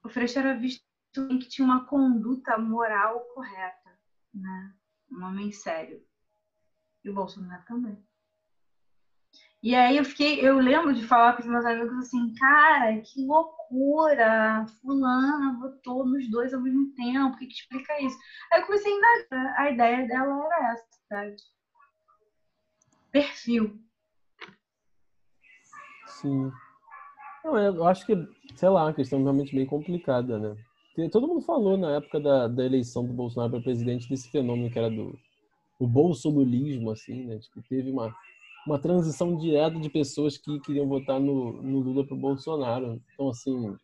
o 0.04 0.10
Freixo 0.10 0.40
era 0.40 0.58
visto 0.58 0.84
em 1.30 1.38
que 1.38 1.48
tinha 1.48 1.64
uma 1.64 1.86
conduta 1.86 2.58
moral 2.58 3.20
correta, 3.36 3.96
né? 4.34 4.76
Um 5.12 5.24
homem 5.24 5.52
sério. 5.52 6.04
E 7.04 7.12
o 7.12 7.14
Bolsonaro 7.14 7.64
também. 7.66 8.04
E 9.66 9.74
aí 9.74 9.98
eu 9.98 10.06
fiquei, 10.06 10.48
eu 10.48 10.60
lembro 10.60 10.94
de 10.94 11.02
falar 11.08 11.34
com 11.34 11.42
os 11.42 11.48
meus 11.48 11.66
amigos 11.66 11.98
assim, 11.98 12.36
cara, 12.36 13.02
que 13.02 13.26
loucura! 13.26 14.64
Fulana 14.80 15.58
votou 15.60 16.06
nos 16.06 16.30
dois 16.30 16.54
ao 16.54 16.62
mesmo 16.62 16.94
tempo, 16.94 17.34
o 17.34 17.38
que, 17.40 17.48
que 17.48 17.54
explica 17.54 18.00
isso? 18.00 18.16
Aí 18.54 18.62
eu 18.62 18.66
comecei 18.68 18.94
a 18.94 18.96
indagar, 18.96 19.60
a 19.60 19.72
ideia 19.72 20.08
dela 20.08 20.46
era 20.46 20.72
essa 20.72 20.86
verdade. 21.10 21.44
Perfil. 23.12 23.80
Sim. 26.06 26.52
Não, 27.44 27.58
eu 27.58 27.88
acho 27.88 28.06
que, 28.06 28.16
sei 28.56 28.70
lá, 28.70 28.84
uma 28.84 28.94
questão 28.94 29.24
realmente 29.24 29.56
bem 29.56 29.66
complicada, 29.66 30.38
né? 30.38 30.56
Todo 31.12 31.28
mundo 31.28 31.42
falou 31.42 31.76
na 31.76 31.96
época 31.96 32.20
da, 32.20 32.48
da 32.48 32.64
eleição 32.64 33.04
do 33.04 33.14
Bolsonaro 33.14 33.54
para 33.54 33.64
presidente 33.64 34.08
desse 34.08 34.30
fenômeno 34.30 34.70
que 34.70 34.78
era 34.78 34.92
do 34.92 35.18
o 35.80 35.88
bolsolulismo, 35.88 36.92
assim, 36.92 37.26
né? 37.26 37.40
Tipo, 37.40 37.64
teve 37.68 37.90
uma, 37.90 38.16
uma 38.66 38.80
transição 38.80 39.36
direta 39.36 39.80
de 39.80 39.90
pessoas 39.90 40.38
que 40.38 40.60
queriam 40.62 40.88
votar 40.88 41.20
no, 41.20 41.62
no 41.62 41.80
Lula 41.80 42.06
para 42.06 42.16
o 42.16 42.20
Bolsonaro. 42.20 43.02
Então, 43.14 43.30
assim, 43.30 43.76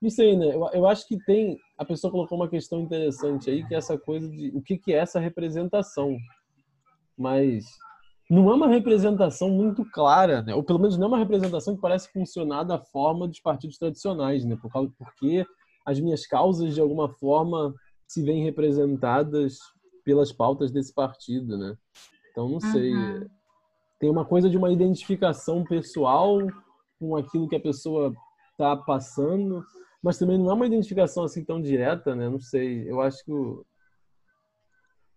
não 0.00 0.10
sei, 0.10 0.36
né? 0.36 0.54
Eu, 0.54 0.68
eu 0.72 0.86
acho 0.86 1.06
que 1.06 1.16
tem. 1.24 1.58
A 1.78 1.84
pessoa 1.84 2.10
colocou 2.10 2.36
uma 2.36 2.48
questão 2.48 2.80
interessante 2.80 3.50
aí, 3.50 3.66
que 3.66 3.74
é 3.74 3.78
essa 3.78 3.98
coisa 3.98 4.28
de 4.28 4.50
o 4.54 4.62
que, 4.62 4.78
que 4.78 4.92
é 4.92 4.96
essa 4.96 5.20
representação. 5.20 6.16
Mas 7.16 7.64
não 8.28 8.50
é 8.50 8.54
uma 8.54 8.68
representação 8.68 9.50
muito 9.50 9.84
clara, 9.84 10.42
né? 10.42 10.54
ou 10.54 10.64
pelo 10.64 10.78
menos 10.78 10.96
não 10.96 11.04
é 11.04 11.08
uma 11.08 11.18
representação 11.18 11.74
que 11.74 11.82
parece 11.82 12.10
funcionar 12.10 12.64
da 12.64 12.78
forma 12.78 13.28
dos 13.28 13.38
partidos 13.38 13.76
tradicionais, 13.76 14.44
né? 14.44 14.56
Por 14.56 14.72
causa, 14.72 14.90
porque 14.98 15.44
as 15.84 16.00
minhas 16.00 16.26
causas, 16.26 16.74
de 16.74 16.80
alguma 16.80 17.08
forma, 17.08 17.74
se 18.08 18.22
veem 18.22 18.42
representadas 18.42 19.58
pelas 20.04 20.32
pautas 20.32 20.70
desse 20.70 20.94
partido, 20.94 21.58
né? 21.58 21.76
Então, 22.30 22.48
não 22.48 22.60
sei. 22.60 22.94
Uhum. 22.94 23.28
Tem 24.02 24.10
uma 24.10 24.24
coisa 24.24 24.50
de 24.50 24.56
uma 24.56 24.72
identificação 24.72 25.62
pessoal 25.62 26.40
com 26.98 27.14
aquilo 27.14 27.48
que 27.48 27.54
a 27.54 27.60
pessoa 27.60 28.12
está 28.50 28.76
passando, 28.76 29.64
mas 30.02 30.18
também 30.18 30.36
não 30.36 30.50
é 30.50 30.54
uma 30.54 30.66
identificação 30.66 31.22
assim 31.22 31.44
tão 31.44 31.62
direta, 31.62 32.12
né? 32.12 32.28
Não 32.28 32.40
sei. 32.40 32.90
Eu 32.90 33.00
acho 33.00 33.24
que 33.24 33.30
o, 33.30 33.64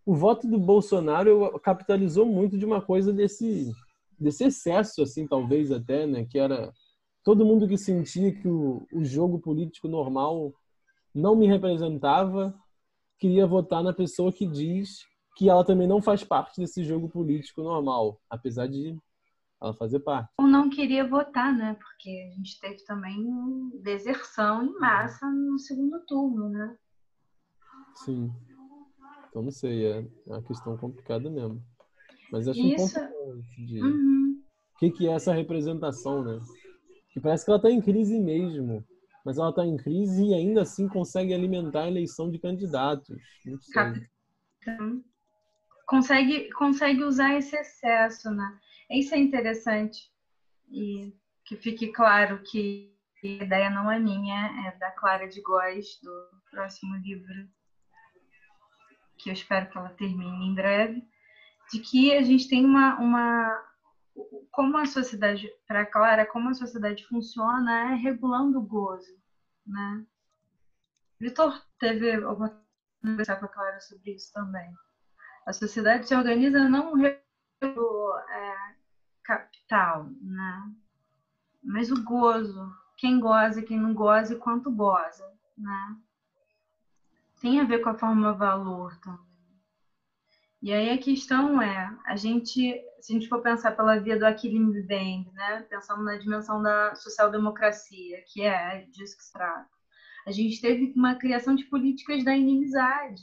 o 0.05 0.13
voto 0.13 0.47
do 0.47 0.59
Bolsonaro 0.59 1.59
capitalizou 1.61 2.27
muito 2.27 2.59
de 2.59 2.63
uma 2.63 2.79
coisa 2.79 3.11
desse 3.11 3.73
desse 4.19 4.43
excesso, 4.43 5.01
assim, 5.01 5.27
talvez 5.27 5.71
até, 5.71 6.05
né? 6.05 6.23
Que 6.23 6.38
era 6.38 6.71
todo 7.23 7.43
mundo 7.43 7.67
que 7.67 7.79
sentia 7.79 8.31
que 8.36 8.47
o, 8.47 8.86
o 8.93 9.03
jogo 9.03 9.39
político 9.39 9.88
normal 9.88 10.53
não 11.11 11.36
me 11.36 11.47
representava, 11.47 12.53
queria 13.17 13.47
votar 13.47 13.81
na 13.81 13.93
pessoa 13.93 14.31
que 14.31 14.45
diz 14.45 14.99
que 15.36 15.49
ela 15.49 15.65
também 15.65 15.88
não 15.88 16.01
faz 16.01 16.23
parte 16.23 16.61
desse 16.61 16.83
jogo 16.83 17.09
político 17.09 17.61
normal, 17.61 18.21
apesar 18.29 18.67
de 18.67 18.97
ela 19.61 19.73
fazer 19.73 19.99
parte. 19.99 20.29
Eu 20.39 20.47
não 20.47 20.69
queria 20.69 21.07
votar, 21.07 21.53
né? 21.55 21.75
Porque 21.75 22.09
a 22.31 22.36
gente 22.36 22.59
teve 22.59 22.83
também 22.86 23.69
deserção 23.81 24.63
em 24.63 24.73
massa 24.79 25.25
no 25.29 25.57
segundo 25.59 25.99
turno, 26.05 26.49
né? 26.49 26.77
Sim. 27.95 28.31
Então 29.29 29.41
não 29.43 29.51
sei, 29.51 29.86
é 29.86 30.07
uma 30.25 30.41
questão 30.41 30.77
complicada 30.77 31.29
mesmo. 31.29 31.61
Mas 32.31 32.47
acho 32.47 32.59
Isso- 32.59 32.97
importante 32.97 33.65
de 33.65 33.81
Uhum. 33.81 34.41
o 34.75 34.79
que, 34.79 34.91
que 34.91 35.07
é 35.07 35.11
essa 35.11 35.33
representação, 35.33 36.23
né? 36.23 36.39
Que 37.13 37.19
parece 37.19 37.43
que 37.45 37.51
ela 37.51 37.57
está 37.57 37.69
em 37.69 37.81
crise 37.81 38.19
mesmo, 38.19 38.86
mas 39.25 39.38
ela 39.38 39.49
está 39.49 39.65
em 39.65 39.77
crise 39.77 40.25
e 40.25 40.33
ainda 40.33 40.61
assim 40.61 40.88
consegue 40.88 41.33
alimentar 41.33 41.83
a 41.83 41.88
eleição 41.88 42.29
de 42.29 42.39
candidatos. 42.39 43.17
Não 43.45 43.59
sei. 43.61 43.83
Então, 44.61 45.03
consegue, 45.86 46.51
consegue 46.53 47.03
usar 47.03 47.36
esse 47.36 47.55
excesso, 47.55 48.29
né? 48.31 48.59
Isso 48.89 49.15
é 49.15 49.17
interessante. 49.17 50.11
E 50.69 51.13
que 51.45 51.55
fique 51.55 51.91
claro 51.91 52.41
que 52.43 52.93
a 53.23 53.27
ideia 53.27 53.69
não 53.69 53.91
é 53.91 53.99
minha, 53.99 54.67
é 54.67 54.77
da 54.77 54.91
Clara 54.91 55.27
de 55.27 55.41
Góes, 55.41 55.99
do 56.01 56.29
próximo 56.49 56.95
livro, 56.97 57.47
que 59.17 59.29
eu 59.29 59.33
espero 59.33 59.69
que 59.69 59.77
ela 59.77 59.89
termine 59.89 60.47
em 60.47 60.53
breve, 60.53 61.03
de 61.71 61.79
que 61.79 62.13
a 62.13 62.21
gente 62.21 62.47
tem 62.47 62.65
uma. 62.65 62.99
uma 62.99 63.75
como 64.51 64.77
a 64.77 64.86
sociedade, 64.86 65.51
para 65.67 65.86
Clara, 65.86 66.25
como 66.25 66.49
a 66.49 66.53
sociedade 66.53 67.05
funciona 67.05 67.91
é 67.91 67.95
regulando 67.95 68.59
o 68.59 68.65
gozo, 68.65 69.19
né? 69.65 70.05
Vitor 71.19 71.61
teve 71.79 72.13
a 72.13 72.31
oportunidade 72.31 72.63
de 73.03 73.09
conversar 73.09 73.36
com 73.38 73.45
a 73.45 73.49
Clara 73.49 73.79
sobre 73.81 74.11
isso 74.11 74.31
também. 74.31 74.73
A 75.46 75.54
sociedade 75.54 76.08
se 76.08 76.16
organiza 76.16 76.68
não 76.68 76.93
pelo 77.60 78.18
é, 78.18 78.76
capital, 79.24 80.10
né? 80.22 80.72
mas 81.64 81.91
o 81.91 82.04
gozo. 82.04 82.74
Quem 82.98 83.20
goza, 83.20 83.62
quem 83.62 83.78
não 83.78 83.93
goza 83.93 84.34
e 84.34 84.38
quanto 84.38 84.72
goza. 84.72 85.24
Né? 85.58 85.98
Tem 87.41 87.60
a 87.60 87.64
ver 87.66 87.80
com 87.80 87.89
a 87.89 87.98
forma 87.98 88.34
valor 88.34 88.98
também. 89.02 89.26
E 90.62 90.74
aí 90.74 90.89
a 90.89 90.98
questão 90.98 91.62
é, 91.62 91.96
a 92.06 92.16
gente, 92.16 92.82
se 93.00 93.14
a 93.14 93.16
gente 93.16 93.28
for 93.28 93.41
pensar 93.41 93.74
pela 93.74 94.00
via 94.00 94.18
do 94.18 94.26
Achille 94.26 94.58
Mbembe, 94.58 95.32
né? 95.34 95.62
pensando 95.70 96.04
na 96.04 96.18
dimensão 96.18 96.62
da 96.62 96.96
social-democracia, 96.96 98.24
que 98.28 98.41
é 98.41 98.82
disso 98.89 99.16
que 99.16 99.24
se 99.24 99.32
trata, 99.32 99.70
a 100.26 100.32
gente 100.32 100.60
teve 100.60 100.91
uma 100.96 101.14
criação 101.14 101.54
de 101.56 101.66
políticas 101.66 102.24
da 102.24 102.36
inimizade 102.36 103.22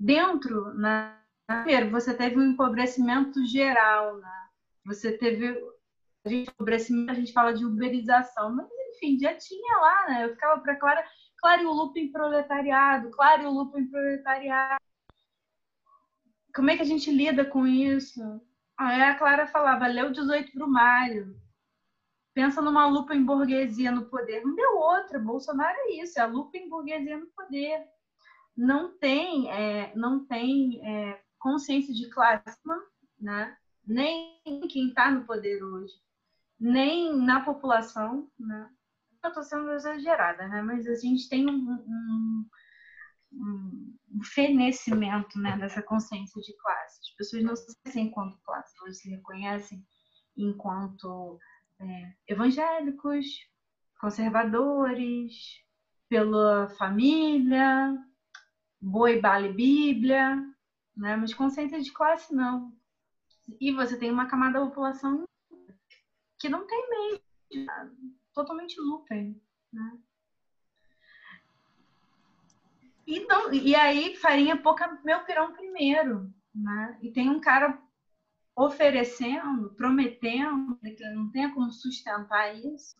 dentro, 0.00 0.72
né? 0.74 1.14
Primeiro, 1.46 1.90
você 1.90 2.14
teve 2.14 2.38
um 2.38 2.52
empobrecimento 2.52 3.44
geral, 3.44 4.16
né? 4.16 4.48
Você 4.86 5.12
teve 5.18 5.48
a 6.24 6.28
gente, 6.28 6.50
empobrecimento, 6.50 7.10
a 7.10 7.14
gente 7.14 7.32
fala 7.32 7.52
de 7.52 7.64
uberização, 7.64 8.54
mas 8.54 8.66
enfim, 8.94 9.18
já 9.18 9.34
tinha 9.34 9.76
lá, 9.76 10.08
né? 10.08 10.24
Eu 10.24 10.30
ficava 10.30 10.60
para 10.60 10.76
Clara, 10.76 11.04
Clara 11.38 11.62
e 11.62 11.66
o 11.66 11.92
em 11.96 12.10
proletariado, 12.10 13.10
Clara 13.10 13.42
e 13.42 13.46
o 13.46 13.78
em 13.78 13.90
proletariado. 13.90 14.80
Como 16.54 16.70
é 16.70 16.76
que 16.76 16.82
a 16.82 16.86
gente 16.86 17.10
lida 17.10 17.44
com 17.44 17.66
isso? 17.66 18.20
Aí 18.78 19.02
a 19.02 19.14
Clara 19.14 19.46
falava, 19.46 19.86
o 19.86 20.12
18 20.12 20.52
Brumário, 20.54 21.36
pensa 22.34 22.62
numa 22.62 22.86
lupa 22.86 23.14
em 23.14 23.24
burguesia 23.24 23.90
no 23.92 24.06
poder. 24.06 24.44
Não 24.44 24.54
deu 24.54 24.76
outra, 24.76 25.18
Bolsonaro 25.18 25.76
é 25.78 26.02
isso, 26.02 26.18
é 26.18 26.22
a 26.22 26.26
lupa 26.26 26.56
em 26.56 26.68
burguesia 26.68 27.18
no 27.18 27.26
poder 27.28 27.86
não 28.60 28.92
tem, 28.98 29.50
é, 29.50 29.90
não 29.96 30.26
tem 30.26 30.86
é, 30.86 31.18
consciência 31.38 31.94
de 31.94 32.10
classe, 32.10 32.58
né? 33.18 33.56
nem 33.86 34.38
quem 34.68 34.88
está 34.88 35.10
no 35.10 35.24
poder 35.24 35.64
hoje, 35.64 35.94
nem 36.58 37.16
na 37.16 37.40
população. 37.40 38.30
Né? 38.38 38.70
Eu 39.24 39.28
estou 39.28 39.42
sendo 39.42 39.72
exagerada, 39.72 40.46
né? 40.46 40.60
mas 40.60 40.86
a 40.86 40.94
gente 40.94 41.26
tem 41.30 41.48
um, 41.48 41.72
um, 43.32 43.96
um 44.12 44.24
fenecimento 44.24 45.38
né, 45.40 45.56
dessa 45.56 45.82
consciência 45.82 46.42
de 46.42 46.54
classe. 46.58 47.00
As 47.00 47.16
pessoas 47.16 47.42
não 47.42 47.56
se 47.56 47.64
reconhecem 47.72 48.08
enquanto 48.08 48.42
classe, 48.42 48.74
elas 48.82 48.98
se 48.98 49.08
reconhecem 49.08 49.86
enquanto 50.36 51.38
é, 51.80 52.12
evangélicos, 52.28 53.24
conservadores, 53.98 55.32
pela 56.10 56.68
família, 56.76 57.96
boi, 58.80 59.20
bale, 59.20 59.52
bíblia, 59.52 60.36
né? 60.96 61.16
mas 61.16 61.34
consciência 61.34 61.80
de 61.80 61.92
classe 61.92 62.34
não. 62.34 62.72
E 63.60 63.72
você 63.72 63.98
tem 63.98 64.10
uma 64.10 64.26
camada 64.26 64.60
da 64.60 64.66
população 64.66 65.24
que 66.38 66.48
não 66.48 66.66
tem 66.66 66.88
meio, 66.88 67.20
totalmente 68.32 68.80
lupen. 68.80 69.40
Né? 69.72 69.98
E, 73.06 73.26
não, 73.26 73.52
e 73.52 73.74
aí, 73.74 74.16
farinha 74.16 74.56
pouca, 74.56 75.00
meu 75.04 75.24
pirão 75.24 75.52
primeiro. 75.52 76.32
Né? 76.54 76.98
E 77.02 77.12
tem 77.12 77.28
um 77.28 77.40
cara 77.40 77.80
oferecendo, 78.56 79.74
prometendo 79.74 80.78
que 80.78 81.10
não 81.10 81.30
tenha 81.30 81.52
como 81.52 81.70
sustentar 81.70 82.54
isso. 82.56 82.96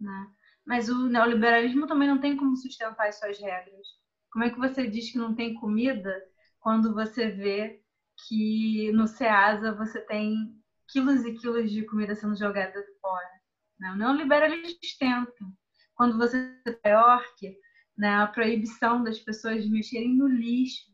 Né? 0.00 0.32
Mas 0.64 0.88
o 0.88 1.08
neoliberalismo 1.08 1.86
também 1.86 2.08
não 2.08 2.20
tem 2.20 2.36
como 2.36 2.56
sustentar 2.56 3.08
as 3.08 3.18
suas 3.18 3.38
regras. 3.38 3.97
Como 4.38 4.46
é 4.46 4.50
que 4.50 4.58
você 4.60 4.86
diz 4.86 5.10
que 5.10 5.18
não 5.18 5.34
tem 5.34 5.52
comida 5.54 6.16
quando 6.60 6.94
você 6.94 7.28
vê 7.28 7.82
que 8.28 8.88
no 8.92 9.08
Ceasa 9.08 9.74
você 9.74 10.00
tem 10.02 10.54
quilos 10.86 11.24
e 11.24 11.34
quilos 11.34 11.72
de 11.72 11.84
comida 11.84 12.14
sendo 12.14 12.36
jogada 12.36 12.80
fora? 13.00 13.40
Né? 13.80 13.90
O 13.90 13.96
neoliberalismo 13.96 14.78
sustenta. 14.80 15.44
Quando 15.92 16.16
você 16.16 16.54
tem 16.62 16.72
Nova 16.72 16.88
York, 16.88 17.58
né, 17.96 18.14
a 18.14 18.28
proibição 18.28 19.02
das 19.02 19.18
pessoas 19.18 19.64
de 19.64 19.70
mexerem 19.70 20.14
no 20.14 20.28
lixo 20.28 20.86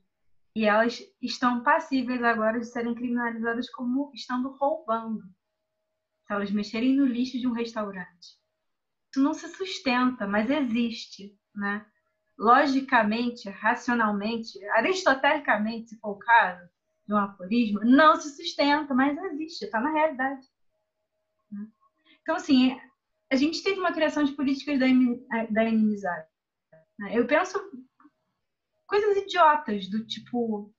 e 0.56 0.64
elas 0.64 1.02
estão 1.20 1.62
passíveis 1.62 2.22
agora 2.22 2.58
de 2.58 2.66
serem 2.66 2.94
criminalizadas 2.94 3.68
como 3.68 4.10
estando 4.14 4.56
roubando. 4.56 5.22
Se 6.26 6.32
elas 6.32 6.50
mexerem 6.50 6.96
no 6.96 7.04
lixo 7.04 7.38
de 7.38 7.46
um 7.46 7.52
restaurante. 7.52 8.38
Isso 9.12 9.22
não 9.22 9.34
se 9.34 9.46
sustenta, 9.48 10.26
mas 10.26 10.48
existe, 10.48 11.38
né? 11.54 11.84
Logicamente, 12.38 13.48
racionalmente, 13.48 14.62
aristotelicamente, 14.70 15.90
se 15.90 15.98
for 15.98 16.10
o 16.10 16.18
caso, 16.18 16.68
de 17.06 17.14
um 17.14 17.18
aforismo, 17.18 17.80
não 17.84 18.16
se 18.16 18.34
sustenta, 18.34 18.94
mas 18.94 19.16
existe, 19.32 19.66
está 19.66 19.80
na 19.80 19.92
realidade. 19.92 20.46
Então, 22.22 22.36
assim, 22.36 22.80
a 23.30 23.36
gente 23.36 23.62
teve 23.62 23.78
uma 23.78 23.92
criação 23.92 24.24
de 24.24 24.32
políticas 24.32 24.78
da 24.78 25.64
inimizade. 25.64 26.28
Eu 27.12 27.26
penso 27.26 27.58
coisas 28.86 29.16
idiotas, 29.16 29.88
do 29.88 30.04
tipo, 30.06 30.72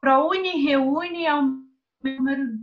ProUni 0.00 0.62
reúne 0.62 1.26
ao 1.26 1.42
número 2.02 2.58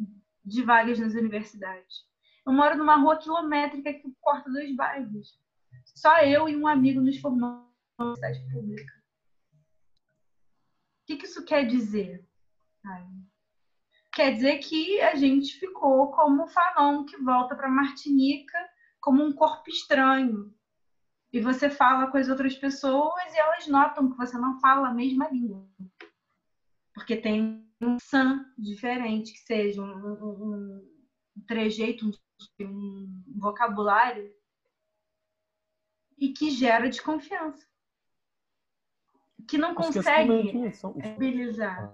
de 0.46 0.64
vagas 0.64 1.00
nas 1.00 1.14
universidades. 1.14 2.06
Eu 2.46 2.54
moro 2.54 2.78
numa 2.78 2.96
rua 2.96 3.18
quilométrica 3.18 3.94
que 3.94 4.16
corta 4.20 4.50
dois 4.50 4.76
bairros. 4.76 5.40
Só 5.96 6.20
eu 6.20 6.48
e 6.48 6.56
um 6.56 6.68
amigo 6.68 7.02
nos 7.02 7.20
formamos 7.20 7.71
universidade 8.02 8.52
pública. 8.52 8.94
O 11.02 11.06
que, 11.06 11.18
que 11.18 11.26
isso 11.26 11.46
quer 11.46 11.66
dizer? 11.66 12.28
Quer 14.14 14.34
dizer 14.34 14.58
que 14.60 15.00
a 15.02 15.16
gente 15.16 15.58
ficou 15.60 16.12
como 16.12 16.44
o 16.44 16.48
Fanon 16.48 17.06
que 17.06 17.18
volta 17.18 17.56
para 17.56 17.70
Martinica 17.70 18.58
como 19.00 19.24
um 19.24 19.34
corpo 19.34 19.70
estranho. 19.70 20.54
E 21.34 21.40
você 21.40 21.70
fala 21.70 22.12
com 22.12 22.18
as 22.18 22.28
outras 22.28 22.56
pessoas 22.56 23.34
e 23.34 23.38
elas 23.38 23.68
notam 23.68 24.12
que 24.12 24.18
você 24.18 24.38
não 24.38 24.60
fala 24.60 24.90
a 24.90 24.94
mesma 24.94 25.30
língua. 25.30 25.66
Porque 26.94 27.16
tem 27.16 27.66
um 27.82 27.98
san 28.00 28.46
diferente, 28.58 29.32
que 29.32 29.40
seja 29.40 29.82
um, 29.82 29.88
um, 29.88 30.92
um 31.38 31.46
trejeito, 31.48 32.06
um, 32.06 32.66
um 32.66 33.24
vocabulário, 33.38 34.30
e 36.18 36.34
que 36.34 36.52
gera 36.52 36.90
desconfiança 36.90 37.71
que 39.48 39.58
não 39.58 39.76
consegue 39.76 40.30
mobilizar. 40.84 41.94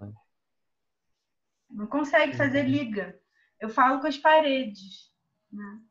Não 1.69 1.87
consegue 1.87 2.35
fazer 2.35 2.63
liga. 2.63 3.19
Eu 3.59 3.69
falo 3.69 3.99
com 3.99 4.07
as 4.07 4.17
paredes. 4.17 5.11
Né? 5.51 5.81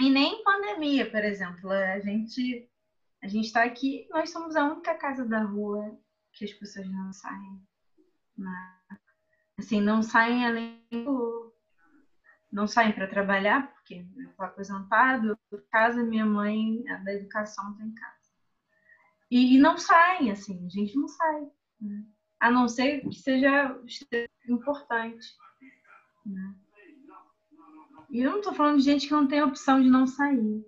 E 0.00 0.10
nem 0.10 0.40
em 0.40 0.44
pandemia, 0.44 1.10
por 1.10 1.24
exemplo. 1.24 1.70
A 1.70 2.00
gente 2.00 2.68
a 3.22 3.28
gente 3.28 3.46
está 3.46 3.62
aqui, 3.62 4.08
nós 4.10 4.30
somos 4.30 4.56
a 4.56 4.64
única 4.64 4.94
casa 4.96 5.24
da 5.24 5.44
rua 5.44 5.96
que 6.32 6.44
as 6.44 6.52
pessoas 6.52 6.88
não 6.90 7.12
saem. 7.12 7.62
Né? 8.36 8.78
Assim, 9.56 9.80
não 9.80 10.02
saem 10.02 10.44
além 10.44 10.84
do... 10.90 11.54
Não 12.50 12.66
saem 12.66 12.92
para 12.92 13.06
trabalhar, 13.06 13.72
porque 13.72 14.04
eu 14.16 14.30
estou 14.30 14.44
aposentado, 14.44 15.38
casa, 15.70 16.02
minha 16.02 16.26
mãe, 16.26 16.86
a 16.88 16.96
da 16.96 17.14
educação 17.14 17.70
está 17.72 17.84
em 17.84 17.94
casa. 17.94 18.21
E, 19.34 19.56
não 19.56 19.78
saem, 19.78 20.30
assim, 20.30 20.62
a 20.66 20.68
gente 20.68 20.94
não 20.94 21.08
sai. 21.08 21.48
Né? 21.80 22.04
A 22.38 22.50
não 22.50 22.68
ser 22.68 23.00
que 23.00 23.14
seja 23.14 23.80
importante. 24.46 25.26
Né? 26.26 26.54
E 28.10 28.20
eu 28.20 28.30
não 28.30 28.40
estou 28.40 28.52
falando 28.52 28.76
de 28.76 28.84
gente 28.84 29.08
que 29.08 29.14
não 29.14 29.26
tem 29.26 29.42
opção 29.42 29.80
de 29.80 29.88
não 29.88 30.06
sair. 30.06 30.62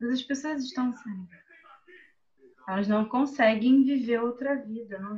Mas 0.00 0.10
as 0.10 0.22
pessoas 0.22 0.64
estão 0.64 0.92
saindo. 0.92 1.28
Elas 2.66 2.88
não 2.88 3.04
conseguem 3.04 3.84
viver 3.84 4.20
outra 4.20 4.56
vida. 4.56 4.98
Não, 4.98 5.16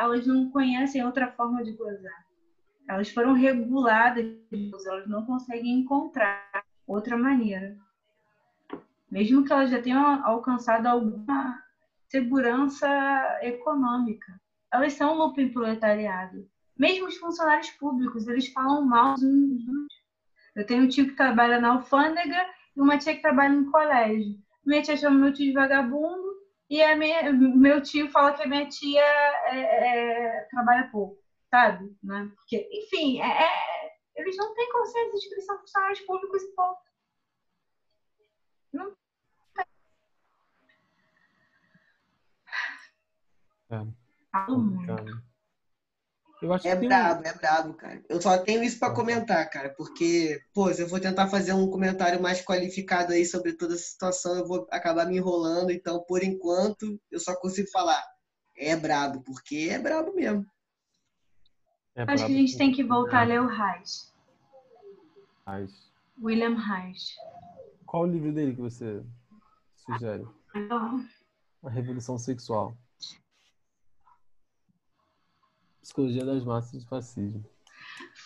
elas 0.00 0.26
não 0.26 0.50
conhecem 0.50 1.04
outra 1.04 1.30
forma 1.32 1.62
de 1.62 1.72
gozar. 1.72 2.26
Elas 2.88 3.10
foram 3.10 3.34
reguladas, 3.34 4.24
elas 4.86 5.06
não 5.06 5.26
conseguem 5.26 5.80
encontrar 5.80 6.64
outra 6.86 7.18
maneira. 7.18 7.76
Mesmo 9.10 9.44
que 9.44 9.52
elas 9.52 9.70
já 9.70 9.82
tenham 9.82 10.24
alcançado 10.24 10.86
alguma 10.86 11.62
segurança 12.12 12.86
econômica. 13.40 14.38
Elas 14.70 14.92
são 14.92 15.16
lupa 15.16 15.40
proletariado. 15.50 16.46
Mesmo 16.78 17.06
os 17.06 17.16
funcionários 17.16 17.70
públicos, 17.70 18.28
eles 18.28 18.48
falam 18.52 18.84
mal 18.84 19.14
uns 19.14 19.20
dos 19.20 19.86
Eu 20.54 20.66
tenho 20.66 20.84
um 20.84 20.88
tio 20.88 21.08
que 21.08 21.16
trabalha 21.16 21.58
na 21.58 21.72
alfândega 21.72 22.46
e 22.76 22.80
uma 22.80 22.98
tia 22.98 23.14
que 23.14 23.22
trabalha 23.22 23.54
em 23.54 23.70
colégio. 23.70 24.38
Minha 24.64 24.82
tia 24.82 24.96
chama 24.96 25.18
meu 25.18 25.32
tio 25.32 25.46
de 25.46 25.52
vagabundo 25.54 26.42
e 26.68 26.82
a 26.82 26.94
minha, 26.96 27.32
meu 27.32 27.82
tio 27.82 28.10
fala 28.10 28.34
que 28.34 28.42
a 28.42 28.46
minha 28.46 28.68
tia 28.68 29.02
é, 29.46 29.58
é, 29.58 30.40
trabalha 30.50 30.90
pouco, 30.92 31.18
sabe? 31.50 31.96
Né? 32.02 32.30
Porque, 32.36 32.68
enfim, 32.72 33.20
é, 33.22 33.26
é, 33.26 33.92
eles 34.16 34.36
não 34.36 34.54
têm 34.54 34.72
consciência 34.72 35.18
de 35.18 35.28
que 35.28 35.34
eles 35.34 35.46
são 35.46 35.58
funcionários 35.58 36.00
públicos 36.00 36.42
e 36.42 36.54
ponto. 36.54 36.80
Não 38.72 39.01
É. 43.72 43.86
complicado. 44.46 45.22
Eu 46.42 46.52
acho 46.52 46.66
É 46.66 46.72
que 46.72 46.76
tem 46.80 46.86
um- 46.86 46.88
brabo, 46.88 47.24
é 47.24 47.32
brabo, 47.34 47.74
cara. 47.74 48.02
Eu 48.08 48.20
só 48.20 48.36
tenho 48.38 48.64
isso 48.64 48.78
pra 48.78 48.92
comentar, 48.92 49.48
cara, 49.48 49.70
porque, 49.76 50.42
pô, 50.52 50.72
se 50.74 50.82
eu 50.82 50.88
for 50.88 51.00
tentar 51.00 51.28
fazer 51.28 51.52
um 51.52 51.70
comentário 51.70 52.20
mais 52.20 52.44
qualificado 52.44 53.12
aí 53.12 53.24
sobre 53.24 53.52
toda 53.52 53.74
essa 53.74 53.84
situação, 53.84 54.36
eu 54.38 54.46
vou 54.46 54.66
acabar 54.72 55.06
me 55.06 55.16
enrolando. 55.16 55.70
Então, 55.70 56.02
por 56.08 56.22
enquanto, 56.22 57.00
eu 57.12 57.20
só 57.20 57.36
consigo 57.36 57.68
falar. 57.70 58.02
É 58.56 58.74
brabo, 58.76 59.22
porque 59.22 59.68
é 59.70 59.78
brabo 59.78 60.12
mesmo. 60.14 60.44
é 61.94 62.02
Acho 62.02 62.06
que 62.06 62.12
a 62.12 62.16
brabo 62.16 62.32
gente 62.34 62.58
tem 62.58 62.72
que 62.72 62.82
voltar 62.82 63.20
a 63.20 63.24
demais. 63.24 63.40
ler 63.40 63.40
o 63.40 63.56
Reich. 63.56 64.12
William 66.20 66.56
Reich. 66.56 67.14
Qual 67.86 68.02
o 68.02 68.06
livro 68.06 68.32
dele 68.32 68.54
que 68.54 68.60
você 68.60 69.02
sugere? 69.76 70.26
Então, 70.56 71.06
A 71.62 71.70
Revolução 71.70 72.18
Sexual. 72.18 72.76
Psicologia 75.82 76.24
das 76.24 76.44
massas 76.44 76.82
do 76.82 76.88
fascismo. 76.88 77.44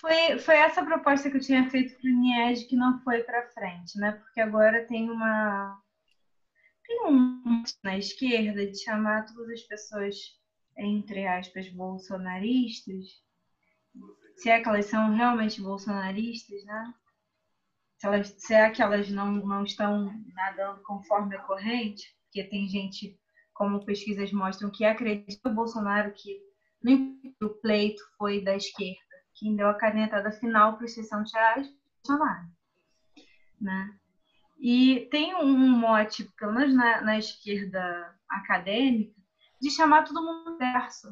Foi, 0.01 0.39
foi 0.39 0.57
essa 0.57 0.85
proposta 0.85 1.31
que 1.31 1.37
eu 1.37 1.41
tinha 1.41 1.69
feito 1.71 1.99
para 1.99 2.11
o 2.11 2.13
Nied 2.13 2.67
que 2.67 2.77
não 2.77 3.01
foi 3.01 3.23
para 3.23 3.49
frente, 3.51 3.99
né? 3.99 4.13
Porque 4.13 4.41
agora 4.41 4.87
tem 4.87 5.11
uma 5.11 5.81
tem 6.87 7.07
um 7.07 7.65
na 7.83 7.99
esquerda 7.99 8.65
de 8.65 8.79
chamar 8.79 9.25
todas 9.25 9.51
as 9.51 9.63
pessoas 9.63 10.15
entre 10.77 11.27
aspas 11.27 11.69
bolsonaristas, 11.71 13.07
se 14.37 14.51
é 14.51 14.61
que 14.61 14.69
elas 14.69 14.87
são 14.87 15.15
realmente 15.15 15.63
bolsonaristas, 15.63 16.63
né? 16.65 16.95
Se, 17.99 18.07
elas, 18.07 18.35
se 18.39 18.55
é 18.55 18.71
que 18.71 18.83
elas 18.83 19.11
não, 19.11 19.33
não 19.33 19.65
estão 19.65 20.13
nadando 20.35 20.83
conforme 20.83 21.35
a 21.35 21.43
corrente, 21.43 22.15
porque 22.25 22.45
tem 22.45 22.69
gente, 22.69 23.19
como 23.55 23.85
pesquisas 23.87 24.31
mostram, 24.33 24.71
que 24.71 24.85
acredita 24.85 25.49
no 25.49 25.55
Bolsonaro 25.55 26.13
que 26.13 26.39
nem 26.87 27.21
o 27.43 27.49
pleito 27.49 28.01
foi 28.17 28.45
da 28.45 28.55
esquerda. 28.55 28.97
Quem 29.35 29.57
deu 29.57 29.69
a 29.69 29.75
canetada 29.75 30.31
final 30.31 30.77
para 30.77 30.87
os 30.87 30.95
600 30.95 31.33
reais 31.35 31.69
Bolsonaro. 32.07 32.47
Né? 33.61 33.99
E 34.59 35.09
tem 35.11 35.35
um 35.35 35.57
mote, 35.57 36.31
pelo 36.39 36.53
menos 36.53 36.73
na, 36.73 37.01
na 37.03 37.19
esquerda 37.19 38.15
acadêmica, 38.29 39.21
de 39.61 39.71
chamar 39.71 40.05
todo 40.05 40.23
mundo 40.23 40.57
verso. 40.57 41.09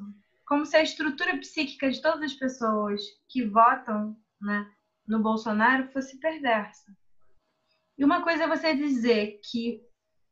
Como 0.47 0.64
se 0.64 0.77
a 0.77 0.83
estrutura 0.83 1.37
psíquica 1.39 1.91
de 1.91 2.01
todas 2.01 2.22
as 2.22 2.35
pessoas 2.35 3.03
que 3.29 3.45
votam 3.45 4.16
né, 4.41 4.70
no 5.07 5.20
Bolsonaro 5.20 5.91
fosse 5.91 6.20
perversa. 6.20 6.97
E 7.99 8.05
uma 8.05 8.22
coisa 8.22 8.45
é 8.45 8.49
você 8.49 8.77
dizer 8.77 9.41
que 9.51 9.83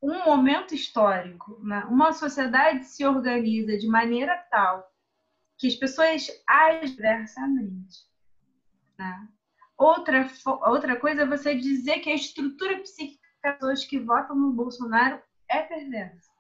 um 0.01 0.25
momento 0.25 0.75
histórico, 0.75 1.61
né, 1.65 1.85
uma 1.87 2.13
sociedade 2.13 2.85
se 2.85 3.05
organiza 3.05 3.77
de 3.77 3.89
maneira 3.89 4.37
tal 4.51 4.92
que 5.63 5.69
as 5.69 5.77
pessoas 5.77 6.27
agem 6.45 6.93
diversamente. 6.93 7.99
Né? 8.99 9.29
Outra, 9.79 10.29
outra 10.45 10.97
coisa 10.99 11.23
é 11.23 11.27
você 11.27 11.55
dizer 11.55 12.01
que 12.01 12.11
a 12.11 12.17
estrutura 12.17 12.81
psíquica 12.81 13.23
das 13.45 13.55
pessoas 13.55 13.85
que 13.85 14.01
votam 14.01 14.35
no 14.35 14.53
Bolsonaro 14.53 15.23
é 15.49 15.63
perversa. 15.63 16.33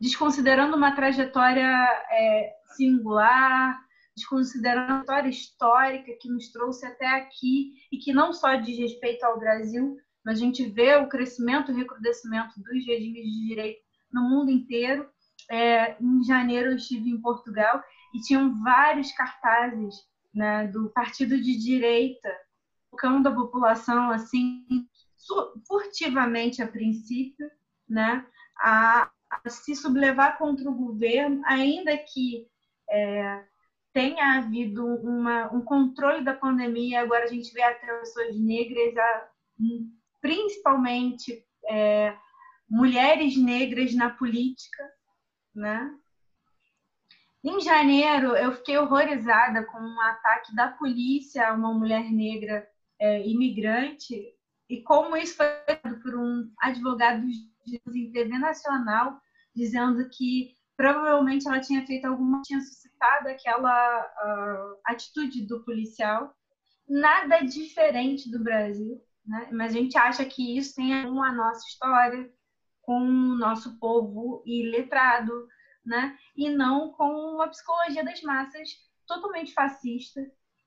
Desconsiderando 0.00 0.78
uma 0.78 0.96
trajetória 0.96 1.66
é, 2.10 2.54
singular, 2.74 3.78
desconsiderando 4.16 4.94
a 4.94 5.02
história 5.02 5.28
histórica 5.28 6.12
que 6.18 6.30
nos 6.30 6.50
trouxe 6.50 6.86
até 6.86 7.06
aqui 7.06 7.74
e 7.92 7.98
que 7.98 8.14
não 8.14 8.32
só 8.32 8.54
diz 8.54 8.78
respeito 8.78 9.24
ao 9.24 9.38
Brasil, 9.38 9.94
mas 10.24 10.38
a 10.38 10.40
gente 10.40 10.64
vê 10.70 10.96
o 10.96 11.06
crescimento 11.06 11.70
e 11.70 11.74
recrudescimento 11.74 12.58
dos 12.62 12.86
regimes 12.86 13.24
de 13.24 13.46
direito 13.46 13.82
no 14.10 14.22
mundo 14.22 14.50
inteiro. 14.50 15.06
É, 15.50 16.02
em 16.02 16.22
janeiro 16.24 16.70
eu 16.70 16.76
estive 16.76 17.10
em 17.10 17.20
Portugal 17.20 17.82
e 18.14 18.20
tinham 18.20 18.62
vários 18.62 19.12
cartazes 19.12 19.94
né, 20.34 20.66
do 20.68 20.90
partido 20.90 21.40
de 21.40 21.56
direita 21.58 22.28
tocando 22.90 23.28
a 23.28 23.34
população 23.34 24.10
assim 24.10 24.66
furtivamente 25.66 26.62
a 26.62 26.66
princípio, 26.66 27.50
né, 27.88 28.24
a, 28.60 29.10
a 29.30 29.50
se 29.50 29.74
sublevar 29.74 30.38
contra 30.38 30.68
o 30.70 30.74
governo, 30.74 31.42
ainda 31.44 31.96
que 31.96 32.46
é, 32.90 33.44
tenha 33.92 34.38
havido 34.38 34.86
uma, 34.86 35.52
um 35.52 35.60
controle 35.62 36.24
da 36.24 36.34
pandemia. 36.34 37.00
Agora 37.00 37.24
a 37.24 37.28
gente 37.28 37.52
vê 37.52 37.62
até 37.62 37.86
pessoas 37.98 38.38
negras, 38.38 38.96
a, 38.96 39.28
principalmente 40.20 41.44
é, 41.68 42.16
mulheres 42.68 43.36
negras 43.36 43.94
na 43.94 44.10
política, 44.10 44.82
né? 45.54 45.94
Em 47.44 47.60
janeiro, 47.60 48.36
eu 48.36 48.52
fiquei 48.52 48.76
horrorizada 48.78 49.64
com 49.64 49.78
um 49.78 50.00
ataque 50.00 50.54
da 50.56 50.68
polícia 50.68 51.48
a 51.48 51.54
uma 51.54 51.72
mulher 51.72 52.10
negra 52.10 52.68
é, 52.98 53.26
imigrante 53.26 54.34
e 54.68 54.82
como 54.82 55.16
isso 55.16 55.36
foi 55.36 55.46
feito 55.64 56.00
por 56.00 56.16
um 56.16 56.50
advogado 56.60 57.24
em 57.94 58.10
TV 58.10 58.38
nacional 58.38 59.20
dizendo 59.54 60.08
que 60.10 60.52
provavelmente 60.76 61.46
ela 61.46 61.60
tinha 61.60 61.86
feito 61.86 62.06
alguma 62.06 62.42
tinha 62.42 62.60
suscitado 62.60 63.28
aquela 63.28 64.00
uh, 64.02 64.80
atitude 64.84 65.46
do 65.46 65.64
policial 65.64 66.34
nada 66.88 67.40
diferente 67.40 68.30
do 68.30 68.42
Brasil 68.42 69.00
né? 69.24 69.48
mas 69.52 69.74
a 69.74 69.78
gente 69.78 69.96
acha 69.96 70.24
que 70.24 70.58
isso 70.58 70.74
tem 70.74 70.92
a 70.92 71.02
ver 71.02 71.08
com 71.08 71.22
a 71.22 71.32
nossa 71.32 71.66
história 71.66 72.30
com 72.82 73.00
o 73.00 73.36
nosso 73.36 73.78
povo 73.78 74.42
iletrado 74.46 75.46
né? 75.88 76.16
E 76.36 76.50
não 76.50 76.92
com 76.92 77.10
uma 77.34 77.48
psicologia 77.48 78.04
das 78.04 78.20
massas 78.22 78.68
totalmente 79.06 79.52
fascista. 79.52 80.20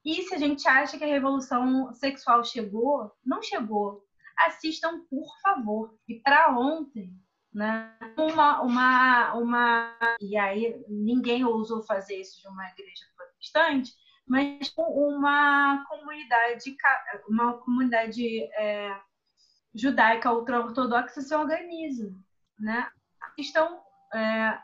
E 0.04 0.24
se 0.24 0.34
a 0.34 0.38
gente 0.38 0.68
acha 0.68 0.98
que 0.98 1.04
a 1.04 1.08
revolução 1.08 1.94
sexual 1.94 2.44
chegou, 2.44 3.12
não 3.24 3.42
chegou. 3.42 4.04
Assistam, 4.36 5.06
por 5.08 5.28
favor. 5.42 5.96
E 6.08 6.16
para 6.16 6.58
ontem, 6.58 7.14
né? 7.54 7.96
Uma, 8.18 8.62
uma, 8.62 9.34
uma. 9.36 9.98
E 10.20 10.36
aí 10.36 10.84
ninguém 10.88 11.46
ousou 11.46 11.84
fazer 11.84 12.20
isso 12.20 12.42
de 12.42 12.48
uma 12.48 12.68
igreja 12.70 13.06
protestante, 13.16 13.94
mas 14.28 14.74
uma 14.76 15.86
comunidade, 15.88 16.76
uma 17.30 17.54
comunidade 17.60 18.42
é, 18.56 19.00
judaica 19.76 20.34
ultra-ortodoxa 20.34 21.22
se 21.22 21.36
organiza, 21.36 22.12
né? 22.58 22.90
Estão 23.38 23.80
é, 24.14 24.58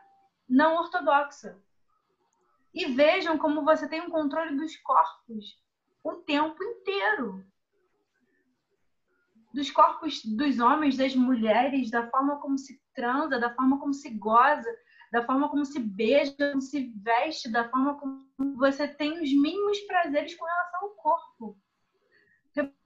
não 0.47 0.77
ortodoxa. 0.77 1.57
E 2.73 2.85
vejam 2.85 3.37
como 3.37 3.63
você 3.63 3.87
tem 3.87 4.01
um 4.01 4.09
controle 4.09 4.55
dos 4.55 4.75
corpos 4.77 5.59
o 6.03 6.15
tempo 6.15 6.63
inteiro. 6.63 7.45
Dos 9.53 9.71
corpos 9.71 10.23
dos 10.23 10.59
homens, 10.59 10.95
das 10.95 11.15
mulheres, 11.15 11.89
da 11.89 12.09
forma 12.09 12.39
como 12.39 12.57
se 12.57 12.81
transa, 12.93 13.39
da 13.39 13.53
forma 13.53 13.79
como 13.79 13.93
se 13.93 14.09
goza, 14.11 14.69
da 15.11 15.25
forma 15.25 15.49
como 15.49 15.65
se 15.65 15.79
beija, 15.79 16.35
como 16.37 16.61
se 16.61 16.91
veste, 16.95 17.49
da 17.51 17.67
forma 17.69 17.97
como 17.97 18.27
você 18.55 18.87
tem 18.87 19.21
os 19.21 19.33
mínimos 19.33 19.79
prazeres 19.81 20.35
com 20.35 20.45
relação 20.45 20.81
ao 20.83 20.89
corpo. 20.91 21.57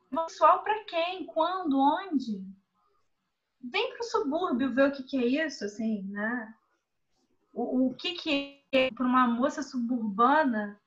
Pessoal 0.09 0.61
para 0.61 0.83
quem? 0.85 1.25
Quando? 1.25 1.79
Onde? 1.79 2.45
Vem 3.63 3.93
para 3.93 4.01
o 4.01 4.03
subúrbio 4.03 4.73
ver 4.73 4.89
o 4.89 4.91
que, 4.91 5.03
que 5.03 5.17
é 5.17 5.45
isso, 5.45 5.63
assim, 5.63 6.03
né? 6.03 6.53
O, 7.53 7.87
o 7.87 7.93
que, 7.95 8.13
que 8.13 8.63
é 8.71 8.89
para 8.91 9.05
uma 9.05 9.27
moça 9.27 9.61
suburbana 9.61 10.79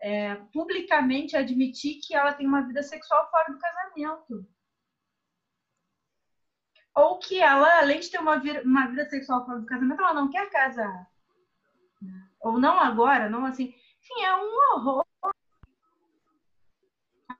é, 0.00 0.34
publicamente 0.52 1.36
admitir 1.36 2.00
que 2.00 2.14
ela 2.14 2.32
tem 2.32 2.46
uma 2.46 2.62
vida 2.66 2.82
sexual 2.82 3.30
fora 3.30 3.52
do 3.52 3.58
casamento. 3.58 4.46
ou 6.94 7.18
que 7.18 7.40
ela, 7.40 7.78
além 7.78 8.00
de 8.00 8.10
ter 8.10 8.18
uma 8.18 8.36
uma 8.64 8.86
vida 8.88 9.08
sexual 9.08 9.44
fora 9.46 9.60
do 9.60 9.66
casamento, 9.66 10.00
ela 10.00 10.14
não 10.14 10.30
quer 10.30 10.50
casar. 10.50 11.08
Ou 12.40 12.58
não 12.58 12.78
agora, 12.78 13.30
não 13.30 13.44
assim. 13.46 13.74
Enfim, 14.00 14.24
é 14.24 14.34
um 14.36 14.74
horror. 14.74 15.06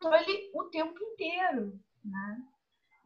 Ele 0.05 0.51
o 0.55 0.65
tempo 0.65 0.99
inteiro, 1.03 1.79
né? 2.05 2.43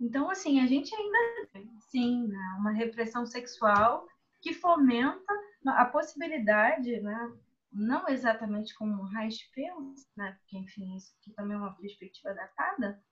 Então, 0.00 0.30
assim, 0.30 0.60
a 0.60 0.66
gente 0.66 0.94
ainda 0.94 1.46
tem, 1.52 1.70
sim, 1.80 2.26
né, 2.26 2.56
uma 2.58 2.70
repressão 2.70 3.26
sexual 3.26 4.06
que 4.40 4.52
fomenta 4.52 5.34
a 5.72 5.84
possibilidade, 5.84 7.00
né, 7.00 7.32
não 7.72 8.08
exatamente 8.08 8.74
como 8.74 9.02
o 9.02 9.06
Reich 9.06 9.50
pensa, 9.54 10.06
né, 10.16 10.36
porque, 10.38 10.58
enfim, 10.58 10.96
isso 10.96 11.14
aqui 11.20 11.32
também 11.32 11.56
é 11.56 11.60
uma 11.60 11.74
perspectiva 11.74 12.34
datada, 12.34 13.02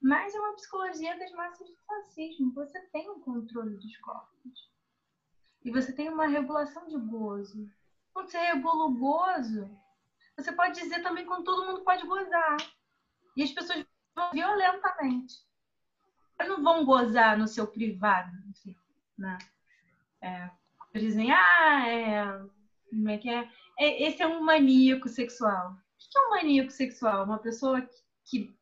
mas 0.00 0.34
é 0.34 0.38
uma 0.38 0.54
psicologia 0.54 1.18
das 1.18 1.32
massas 1.32 1.68
do 1.68 1.76
fascismo. 1.86 2.52
Você 2.54 2.80
tem 2.92 3.10
um 3.10 3.20
controle 3.20 3.76
dos 3.76 3.96
corpos. 3.98 4.70
E 5.64 5.70
você 5.70 5.92
tem 5.92 6.08
uma 6.08 6.26
regulação 6.26 6.86
de 6.86 6.98
gozo. 6.98 7.68
Quando 8.12 8.30
você 8.30 8.38
regula 8.38 8.84
o 8.84 8.94
gozo, 8.94 9.70
você 10.36 10.52
pode 10.52 10.78
dizer 10.80 11.02
também 11.02 11.26
quando 11.26 11.44
todo 11.44 11.66
mundo 11.66 11.82
pode 11.82 12.06
gozar. 12.06 12.56
E 13.36 13.42
as 13.42 13.50
pessoas 13.50 13.84
vão 14.14 14.30
violentamente 14.32 15.46
não 16.44 16.62
vão 16.62 16.84
gozar 16.84 17.38
no 17.38 17.46
seu 17.46 17.66
privado, 17.66 18.30
enfim, 18.48 18.76
né? 19.16 19.38
É, 20.20 20.50
dizem, 20.98 21.30
ah, 21.32 21.88
é, 21.88 22.40
como 22.90 23.08
é 23.08 23.18
que 23.18 23.28
é? 23.28 23.48
é? 23.78 24.02
Esse 24.08 24.22
é 24.22 24.26
um 24.26 24.42
maníaco 24.42 25.08
sexual. 25.08 25.72
O 25.72 25.76
que 25.98 26.18
é 26.18 26.26
um 26.26 26.30
maníaco 26.30 26.70
sexual? 26.70 27.24
Uma 27.24 27.38
pessoa 27.38 27.80
que, 27.80 27.90
que 28.24 28.56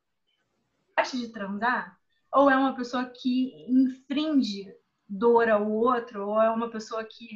gosta 0.96 1.16
de 1.16 1.28
transar? 1.28 1.98
Ou 2.32 2.50
é 2.50 2.56
uma 2.56 2.74
pessoa 2.74 3.04
que 3.04 3.66
infringe 3.68 4.74
dor 5.08 5.48
ao 5.48 5.70
outro? 5.70 6.28
Ou 6.28 6.42
é 6.42 6.50
uma 6.50 6.70
pessoa 6.70 7.04
que 7.04 7.28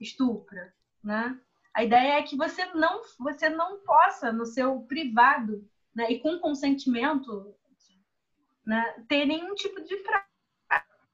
estupra, 0.00 0.72
né? 1.02 1.38
A 1.72 1.84
ideia 1.84 2.18
é 2.18 2.22
que 2.22 2.36
você 2.36 2.64
não, 2.74 3.00
você 3.18 3.48
não 3.48 3.78
possa, 3.80 4.32
no 4.32 4.44
seu 4.44 4.80
privado, 4.82 5.68
né, 5.94 6.10
e 6.10 6.18
com 6.18 6.38
consentimento 6.38 7.54
né, 8.66 9.04
ter 9.08 9.24
nenhum 9.24 9.54
tipo 9.54 9.80
de 9.82 9.96
frase 9.98 10.24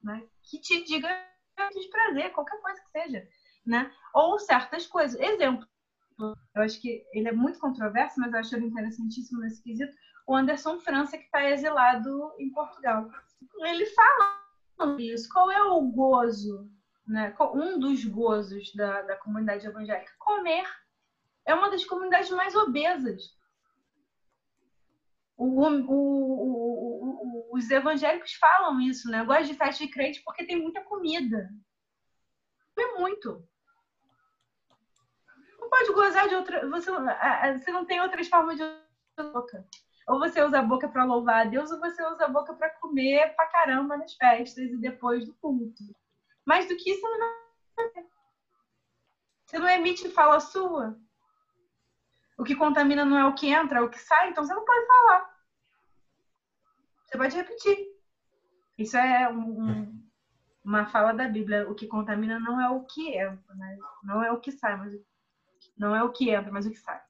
né, 0.03 0.23
que 0.43 0.59
te 0.59 0.83
diga 0.83 1.09
de 1.71 1.89
prazer, 1.89 2.31
qualquer 2.31 2.59
coisa 2.61 2.81
que 2.81 2.89
seja, 2.89 3.27
né? 3.65 3.91
Ou 4.13 4.39
certas 4.39 4.85
coisas. 4.87 5.19
Exemplo, 5.19 5.67
eu 6.19 6.61
acho 6.61 6.81
que 6.81 7.03
ele 7.13 7.27
é 7.27 7.31
muito 7.31 7.59
controverso, 7.59 8.19
mas 8.19 8.33
eu 8.33 8.39
acho 8.39 8.55
ele 8.55 8.67
interessantíssimo 8.67 9.41
nesse 9.41 9.61
quesito. 9.61 9.95
O 10.25 10.35
Anderson 10.35 10.79
França, 10.79 11.17
que 11.17 11.25
está 11.25 11.49
exilado 11.49 12.33
em 12.37 12.51
Portugal. 12.51 13.09
Ele 13.59 13.85
fala 13.87 14.97
isso. 14.99 15.29
Qual 15.31 15.49
é 15.51 15.63
o 15.63 15.81
gozo, 15.81 16.69
né? 17.05 17.35
Um 17.53 17.79
dos 17.79 18.03
gozos 18.05 18.73
da, 18.75 19.01
da 19.03 19.15
comunidade 19.15 19.65
evangélica? 19.65 20.11
Comer. 20.19 20.65
É 21.45 21.53
uma 21.53 21.69
das 21.69 21.85
comunidades 21.85 22.29
mais 22.31 22.55
obesas 22.55 23.37
o, 25.37 25.61
o, 25.61 26.76
os 27.57 27.69
evangélicos 27.69 28.33
falam 28.33 28.79
isso, 28.79 29.09
né? 29.09 29.21
Eu 29.21 29.25
gosto 29.25 29.45
de 29.45 29.53
festa 29.53 29.83
de 29.83 29.91
crente 29.91 30.21
porque 30.23 30.45
tem 30.45 30.61
muita 30.61 30.81
comida. 30.81 31.49
Come 32.75 32.99
muito. 32.99 33.47
Não 35.59 35.69
pode 35.69 35.91
gozar 35.91 36.27
de 36.29 36.35
outra. 36.35 36.67
Você, 36.69 36.91
você 36.91 37.71
não 37.71 37.85
tem 37.85 37.99
outras 38.01 38.27
formas 38.27 38.57
de 38.57 38.63
boca. 39.33 39.65
Ou 40.07 40.19
você 40.19 40.41
usa 40.41 40.59
a 40.59 40.63
boca 40.63 40.87
para 40.87 41.03
louvar 41.03 41.45
a 41.45 41.49
Deus, 41.49 41.69
ou 41.69 41.79
você 41.79 42.01
usa 42.05 42.25
a 42.25 42.29
boca 42.29 42.53
para 42.53 42.69
comer 42.69 43.35
pra 43.35 43.47
caramba 43.47 43.97
nas 43.97 44.13
festas 44.13 44.71
e 44.71 44.77
depois 44.77 45.25
do 45.25 45.35
culto. 45.35 45.83
Mais 46.45 46.67
do 46.67 46.77
que 46.77 46.91
isso, 46.91 47.01
não. 47.01 47.37
Você 49.45 49.59
não 49.59 49.67
emite 49.67 50.09
fala 50.09 50.39
sua 50.39 50.97
o 52.37 52.43
que 52.43 52.55
contamina 52.55 53.03
não 53.03 53.17
é 53.17 53.25
o 53.25 53.33
que 53.33 53.47
entra, 53.49 53.79
é 53.79 53.81
o 53.81 53.89
que 53.89 53.99
sai, 53.99 54.29
então 54.29 54.43
você 54.45 54.53
não 54.53 54.63
pode 54.63 54.85
falar. 54.85 55.36
Você 57.07 57.17
pode 57.17 57.35
repetir. 57.35 57.97
Isso 58.77 58.97
é 58.97 59.31
um, 59.31 60.03
uma 60.63 60.85
fala 60.85 61.13
da 61.13 61.27
Bíblia. 61.27 61.69
O 61.69 61.73
que 61.73 61.87
contamina 61.87 62.37
não 62.37 62.59
é 62.59 62.69
o 62.69 62.83
que 62.83 63.17
entra, 63.17 63.55
né? 63.55 63.77
não 64.03 64.21
é 64.21 64.31
o 64.31 64.39
que 64.39 64.51
sai, 64.51 64.75
mas 64.75 64.93
não 65.77 65.95
é 65.95 66.03
o 66.03 66.11
que 66.11 66.29
entra, 66.29 66.51
mas 66.51 66.65
o 66.65 66.69
que 66.69 66.77
sai. 66.77 67.01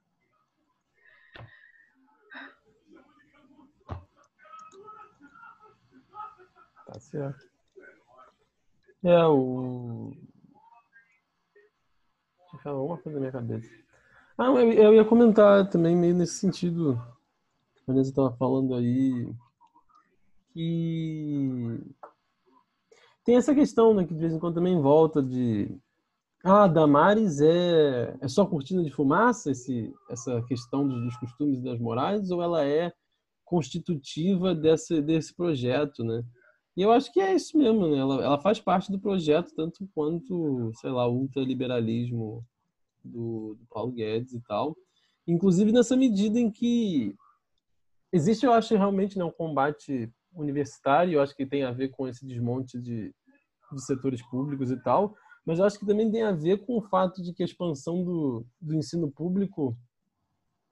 Tá 6.86 7.00
certo. 7.00 7.50
É 9.04 9.26
o. 9.26 10.12
Deixa 12.40 12.56
eu 12.56 12.60
falar 12.60 12.82
uma 12.82 12.98
coisa 12.98 13.18
na 13.18 13.20
minha 13.20 13.32
cabeça. 13.32 13.70
Ah, 14.38 14.46
eu, 14.46 14.72
eu 14.72 14.94
ia 14.94 15.04
comentar 15.04 15.70
também 15.70 15.96
meio 15.96 16.16
nesse 16.16 16.36
sentido. 16.36 16.94
A 16.94 17.92
Vanessa 17.92 18.10
estava 18.10 18.36
falando 18.38 18.76
aí 18.76 19.36
que 20.58 21.80
tem 23.24 23.36
essa 23.36 23.54
questão, 23.54 23.94
né, 23.94 24.06
que 24.06 24.14
de 24.14 24.20
vez 24.20 24.34
em 24.34 24.40
quando 24.40 24.56
também 24.56 24.82
volta 24.82 25.22
de 25.22 25.70
ah, 26.44 26.66
Damares 26.66 27.40
é, 27.42 28.18
é 28.20 28.28
só 28.28 28.44
cortina 28.44 28.84
de 28.84 28.90
fumaça, 28.90 29.52
esse, 29.52 29.94
essa 30.10 30.42
questão 30.44 30.88
dos, 30.88 31.00
dos 31.04 31.18
costumes 31.18 31.60
e 31.60 31.64
das 31.64 31.80
morais, 31.80 32.32
ou 32.32 32.42
ela 32.42 32.66
é 32.66 32.92
constitutiva 33.46 34.56
desse, 34.56 35.00
desse 35.00 35.36
projeto, 35.36 36.04
né? 36.04 36.24
E 36.76 36.82
eu 36.82 36.92
acho 36.92 37.12
que 37.12 37.20
é 37.20 37.36
isso 37.36 37.58
mesmo, 37.58 37.88
né? 37.88 37.98
Ela, 37.98 38.24
ela 38.24 38.40
faz 38.40 38.60
parte 38.60 38.92
do 38.92 39.00
projeto 39.00 39.54
tanto 39.56 39.88
quanto, 39.94 40.72
sei 40.76 40.90
lá, 40.90 41.08
o 41.08 41.18
ultraliberalismo 41.18 42.44
do, 43.04 43.56
do 43.60 43.66
Paulo 43.70 43.92
Guedes 43.92 44.34
e 44.34 44.42
tal. 44.42 44.76
Inclusive 45.28 45.72
nessa 45.72 45.96
medida 45.96 46.40
em 46.40 46.50
que 46.50 47.16
existe, 48.12 48.46
eu 48.46 48.54
acho, 48.54 48.76
realmente 48.76 49.18
né, 49.18 49.24
um 49.24 49.32
combate 49.32 50.12
universitário, 50.38 51.14
eu 51.14 51.22
acho 51.22 51.36
que 51.36 51.46
tem 51.46 51.64
a 51.64 51.72
ver 51.72 51.90
com 51.90 52.08
esse 52.08 52.26
desmonte 52.26 52.80
de, 52.80 53.14
de 53.72 53.86
setores 53.86 54.22
públicos 54.30 54.72
e 54.72 54.82
tal, 54.82 55.16
mas 55.46 55.60
eu 55.60 55.66
acho 55.66 55.80
que 55.80 55.86
também 55.86 56.12
tem 56.12 56.24
a 56.24 56.32
ver 56.32 56.66
com 56.66 56.78
o 56.78 56.82
fato 56.82 57.22
de 57.22 57.34
que 57.34 57.44
a 57.44 57.46
expansão 57.46 58.04
do, 58.04 58.46
do 58.60 58.76
ensino 58.76 59.12
público 59.12 59.78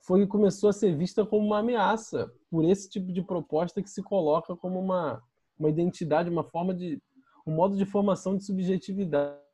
foi 0.02 0.28
começou 0.28 0.70
a 0.70 0.74
ser 0.74 0.96
vista 0.96 1.26
como 1.26 1.46
uma 1.46 1.60
ameaça 1.60 2.32
por 2.50 2.64
esse 2.64 2.90
tipo 2.90 3.12
de 3.12 3.24
proposta 3.24 3.82
que 3.82 3.90
se 3.90 4.04
coloca 4.04 4.56
como 4.56 4.80
uma, 4.80 5.22
uma 5.58 5.70
identidade, 5.70 6.30
uma 6.30 6.44
forma 6.44 6.74
de 6.74 7.02
um 7.48 7.54
modo 7.56 7.76
de 7.76 7.86
formação 7.86 8.38
de 8.38 8.46
subjetividade 8.46 9.46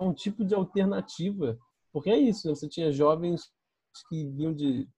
um 0.00 0.12
tipo 0.12 0.44
de 0.44 0.54
alternativa, 0.54 1.58
porque 1.92 2.10
é 2.10 2.16
isso, 2.16 2.48
né? 2.48 2.54
você 2.54 2.68
tinha 2.68 2.92
jovens 2.92 3.52
que 4.08 4.28
vinham 4.30 4.52
de, 4.52 4.88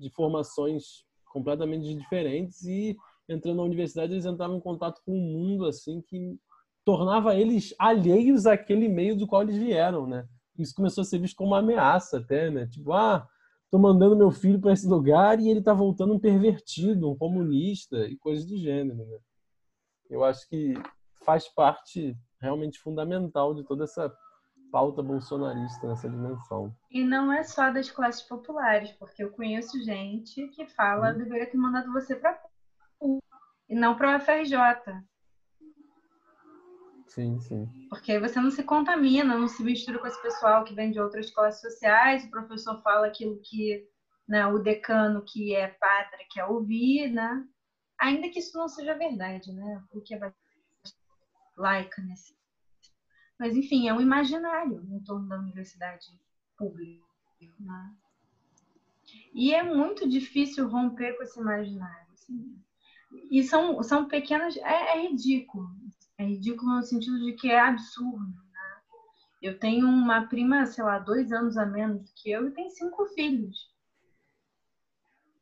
de 0.00 0.10
formações 0.10 1.04
completamente 1.26 1.94
diferentes 1.94 2.62
e 2.64 2.96
entrando 3.28 3.58
na 3.58 3.62
universidade 3.62 4.12
eles 4.12 4.26
entravam 4.26 4.56
em 4.56 4.60
contato 4.60 5.00
com 5.04 5.12
um 5.12 5.20
mundo 5.20 5.66
assim 5.66 6.00
que 6.02 6.38
tornava 6.84 7.36
eles 7.36 7.74
alheios 7.78 8.46
àquele 8.46 8.88
meio 8.88 9.16
do 9.16 9.26
qual 9.26 9.42
eles 9.42 9.56
vieram, 9.56 10.06
né? 10.06 10.26
Isso 10.58 10.74
começou 10.74 11.02
a 11.02 11.04
ser 11.04 11.18
visto 11.18 11.36
como 11.36 11.50
uma 11.50 11.58
ameaça 11.58 12.18
até, 12.18 12.50
né? 12.50 12.66
Tipo, 12.66 12.92
ah, 12.92 13.26
tô 13.70 13.78
mandando 13.78 14.16
meu 14.16 14.30
filho 14.30 14.60
para 14.60 14.72
esse 14.72 14.88
lugar 14.88 15.38
e 15.38 15.48
ele 15.48 15.62
tá 15.62 15.72
voltando 15.72 16.14
um 16.14 16.18
pervertido, 16.18 17.08
um 17.08 17.16
comunista 17.16 18.06
e 18.06 18.16
coisas 18.16 18.44
do 18.46 18.56
gênero, 18.56 19.06
né? 19.06 19.18
Eu 20.08 20.24
acho 20.24 20.48
que 20.48 20.74
faz 21.24 21.46
parte 21.48 22.16
realmente 22.40 22.78
fundamental 22.78 23.54
de 23.54 23.62
toda 23.62 23.84
essa 23.84 24.12
pauta 24.70 25.02
bolsonarista 25.02 25.86
nessa 25.86 26.08
dimensão. 26.08 26.74
E 26.90 27.02
não 27.02 27.32
é 27.32 27.42
só 27.42 27.70
das 27.70 27.90
classes 27.90 28.22
populares, 28.22 28.92
porque 28.92 29.22
eu 29.22 29.30
conheço 29.30 29.82
gente 29.84 30.48
que 30.48 30.66
fala 30.66 31.10
hum. 31.10 31.18
deveria 31.18 31.50
ter 31.50 31.56
mandado 31.56 31.92
você 31.92 32.14
para 32.16 32.38
e 33.68 33.74
não 33.74 33.96
para 33.96 34.16
o 34.16 34.20
FRJ. 34.20 34.56
Sim, 37.06 37.40
sim. 37.40 37.68
Porque 37.88 38.12
aí 38.12 38.20
você 38.20 38.40
não 38.40 38.50
se 38.50 38.62
contamina, 38.62 39.36
não 39.36 39.48
se 39.48 39.62
mistura 39.62 39.98
com 39.98 40.06
esse 40.06 40.20
pessoal 40.22 40.64
que 40.64 40.74
vem 40.74 40.90
de 40.90 41.00
outras 41.00 41.30
classes 41.30 41.60
sociais, 41.60 42.24
o 42.24 42.30
professor 42.30 42.80
fala 42.82 43.06
aquilo 43.06 43.40
que 43.42 43.88
né, 44.28 44.46
o 44.46 44.58
decano, 44.58 45.24
que 45.24 45.54
é 45.54 45.66
pátria, 45.66 46.26
quer 46.30 46.44
ouvir, 46.44 47.10
né? 47.12 47.44
Ainda 48.00 48.28
que 48.28 48.38
isso 48.38 48.56
não 48.56 48.68
seja 48.68 48.94
verdade, 48.94 49.52
né? 49.52 49.82
Porque 49.90 50.16
vai 50.16 50.32
laica 51.56 52.00
nesse 52.02 52.39
mas, 53.40 53.56
enfim, 53.56 53.88
é 53.88 53.94
um 53.94 54.02
imaginário 54.02 54.86
em 54.90 55.00
torno 55.00 55.26
da 55.26 55.38
universidade 55.38 56.06
pública. 56.58 57.02
Né? 57.58 57.94
E 59.32 59.54
é 59.54 59.62
muito 59.62 60.06
difícil 60.06 60.68
romper 60.68 61.16
com 61.16 61.22
esse 61.22 61.40
imaginário. 61.40 62.06
Assim. 62.12 62.62
E 63.30 63.42
são, 63.42 63.82
são 63.82 64.06
pequenas. 64.06 64.58
É, 64.58 64.98
é, 64.98 65.08
ridículo. 65.08 65.70
É 66.18 66.24
ridículo 66.26 66.76
no 66.76 66.82
sentido 66.82 67.18
de 67.18 67.32
que 67.32 67.50
é 67.50 67.58
absurdo. 67.58 68.26
Né? 68.52 68.80
Eu 69.40 69.58
tenho 69.58 69.88
uma 69.88 70.26
prima, 70.26 70.66
sei 70.66 70.84
lá, 70.84 70.98
dois 70.98 71.32
anos 71.32 71.56
a 71.56 71.64
menos 71.64 72.12
que 72.12 72.30
eu 72.30 72.46
e 72.46 72.50
tem 72.50 72.68
cinco 72.68 73.06
filhos. 73.06 73.72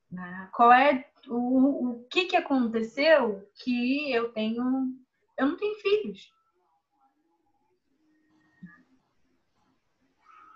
Né? 0.09 0.49
Qual 0.53 0.73
é 0.73 1.11
o, 1.27 1.89
o 1.89 2.05
que 2.05 2.27
que 2.27 2.37
aconteceu 2.37 3.45
que 3.57 4.13
eu 4.13 4.33
tenho 4.33 4.97
eu 5.37 5.47
não 5.47 5.57
tenho 5.57 5.75
filhos 5.81 6.38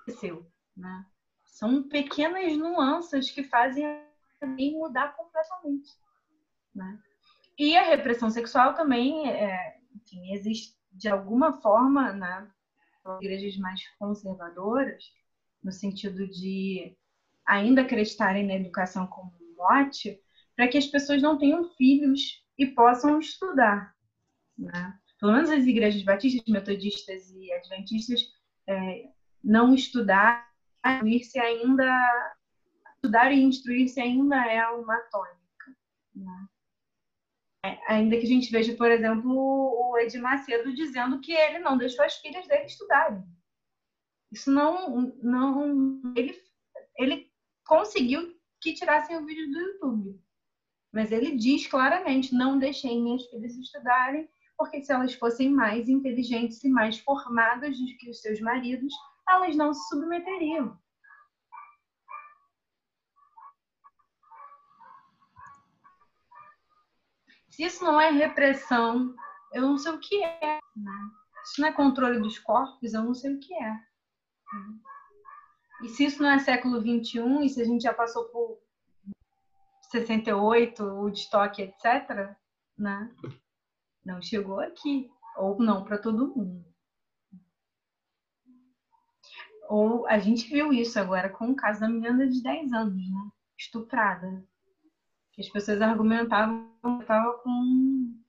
aconteceu 0.02 0.46
né 0.76 1.06
são 1.44 1.88
pequenas 1.88 2.56
nuances 2.56 3.30
que 3.30 3.42
fazem 3.44 3.84
mim 4.42 4.72
mudar 4.72 5.16
completamente 5.16 5.90
né 6.74 6.98
e 7.58 7.76
a 7.76 7.82
repressão 7.82 8.30
sexual 8.30 8.74
também 8.74 9.30
é, 9.30 9.78
enfim, 9.94 10.32
existe 10.32 10.76
de 10.92 11.08
alguma 11.08 11.60
forma 11.60 12.12
né 12.12 12.50
igrejas 13.20 13.56
mais 13.58 13.80
conservadoras 13.98 15.04
no 15.62 15.72
sentido 15.72 16.26
de 16.28 16.96
ainda 17.46 17.82
acreditarem 17.82 18.46
na 18.46 18.54
educação 18.54 19.06
como 19.06 19.32
mote 19.56 20.20
para 20.56 20.68
que 20.68 20.78
as 20.78 20.86
pessoas 20.86 21.22
não 21.22 21.38
tenham 21.38 21.64
filhos 21.70 22.42
e 22.58 22.66
possam 22.66 23.18
estudar. 23.18 23.94
Né? 24.58 24.98
Pelo 25.18 25.32
menos 25.32 25.50
as 25.50 25.64
igrejas 25.64 26.02
batistas, 26.02 26.42
metodistas 26.46 27.30
e 27.30 27.52
adventistas 27.52 28.20
é, 28.66 29.08
não 29.42 29.74
estudar, 29.74 30.48
instruir-se 30.84 31.38
ainda, 31.38 32.34
estudar 32.96 33.32
e 33.32 33.42
instruir-se 33.42 34.00
ainda 34.00 34.36
é 34.46 34.66
uma 34.68 34.98
tônica. 35.10 35.76
Né? 36.14 36.48
É, 37.64 37.92
ainda 37.92 38.16
que 38.16 38.24
a 38.24 38.28
gente 38.28 38.50
veja, 38.50 38.74
por 38.74 38.90
exemplo, 38.90 39.30
o 39.32 39.96
Ed 39.98 40.18
Macedo 40.18 40.74
dizendo 40.74 41.20
que 41.20 41.32
ele 41.32 41.60
não 41.60 41.78
deixou 41.78 42.04
as 42.04 42.16
filhas 42.16 42.46
dele 42.46 42.66
estudarem. 42.66 43.22
Isso 44.32 44.50
não, 44.50 45.12
não, 45.22 46.00
ele, 46.16 46.34
ele 46.96 47.30
conseguiu 47.64 48.34
que 48.60 48.72
tirassem 48.72 49.16
o 49.16 49.26
vídeo 49.26 49.50
do 49.50 49.60
YouTube. 49.60 50.20
Mas 50.92 51.12
ele 51.12 51.36
diz 51.36 51.66
claramente: 51.66 52.34
não 52.34 52.58
deixei 52.58 53.00
minhas 53.00 53.24
filhas 53.26 53.56
estudarem, 53.56 54.28
porque 54.56 54.82
se 54.82 54.92
elas 54.92 55.14
fossem 55.14 55.50
mais 55.50 55.88
inteligentes 55.88 56.62
e 56.64 56.68
mais 56.68 56.98
formadas 56.98 57.78
do 57.78 57.86
que 57.98 58.10
os 58.10 58.20
seus 58.20 58.40
maridos, 58.40 58.92
elas 59.28 59.56
não 59.56 59.72
se 59.72 59.88
submeteriam. 59.88 60.78
Se 67.50 67.64
isso 67.64 67.84
não 67.84 68.00
é 68.00 68.10
repressão, 68.10 69.14
eu 69.52 69.62
não 69.62 69.76
sei 69.76 69.92
o 69.92 70.00
que 70.00 70.24
é. 70.24 70.58
Né? 70.74 71.10
Se 71.44 71.60
não 71.60 71.68
é 71.68 71.72
controle 71.72 72.18
dos 72.18 72.38
corpos, 72.38 72.94
eu 72.94 73.02
não 73.02 73.14
sei 73.14 73.34
o 73.34 73.40
que 73.40 73.54
é. 73.54 73.76
E 75.82 75.88
se 75.88 76.04
isso 76.04 76.22
não 76.22 76.30
é 76.30 76.38
século 76.38 76.80
XXI, 76.80 77.44
e 77.44 77.48
se 77.48 77.60
a 77.60 77.64
gente 77.64 77.82
já 77.82 77.92
passou 77.92 78.24
por 78.30 78.58
68, 79.90 80.82
o 80.82 81.08
estoque, 81.10 81.62
etc., 81.62 82.34
né? 82.78 83.14
Não 84.04 84.22
chegou 84.22 84.60
aqui. 84.60 85.10
Ou 85.36 85.58
não 85.58 85.84
para 85.84 85.98
todo 85.98 86.34
mundo. 86.34 86.71
Ou 89.68 90.06
a 90.06 90.18
gente 90.18 90.48
viu 90.48 90.72
isso 90.72 90.98
agora 90.98 91.28
com 91.28 91.50
o 91.50 91.56
caso 91.56 91.80
da 91.80 91.88
menina 91.88 92.26
de 92.26 92.42
10 92.42 92.72
anos, 92.72 93.10
né? 93.10 93.30
Estuprada. 93.58 94.44
As 95.38 95.48
pessoas 95.48 95.80
argumentavam 95.80 96.68
que 96.96 97.02
estava 97.02 97.32
com 97.38 98.22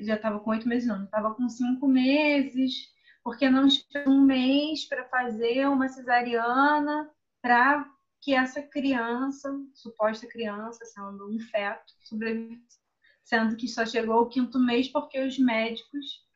já 0.00 0.14
estava 0.14 0.38
com 0.40 0.50
oito 0.50 0.68
meses, 0.68 0.86
não, 0.86 1.04
estava 1.04 1.34
com 1.34 1.48
cinco 1.48 1.88
meses, 1.88 2.92
porque 3.24 3.48
não 3.48 3.66
esperou 3.66 4.12
um 4.12 4.20
mês 4.20 4.86
para 4.86 5.08
fazer 5.08 5.66
uma 5.66 5.88
cesariana 5.88 7.10
para 7.40 7.88
que 8.20 8.34
essa 8.34 8.60
criança, 8.60 9.50
suposta 9.72 10.26
criança, 10.26 10.84
sendo 10.84 11.30
um 11.30 11.38
feto, 11.38 11.92
sobrevivesse, 12.02 12.78
sendo 13.22 13.56
que 13.56 13.68
só 13.68 13.86
chegou 13.86 14.16
ao 14.16 14.28
quinto 14.28 14.58
mês 14.58 14.88
porque 14.88 15.20
os 15.20 15.38
médicos 15.38 16.26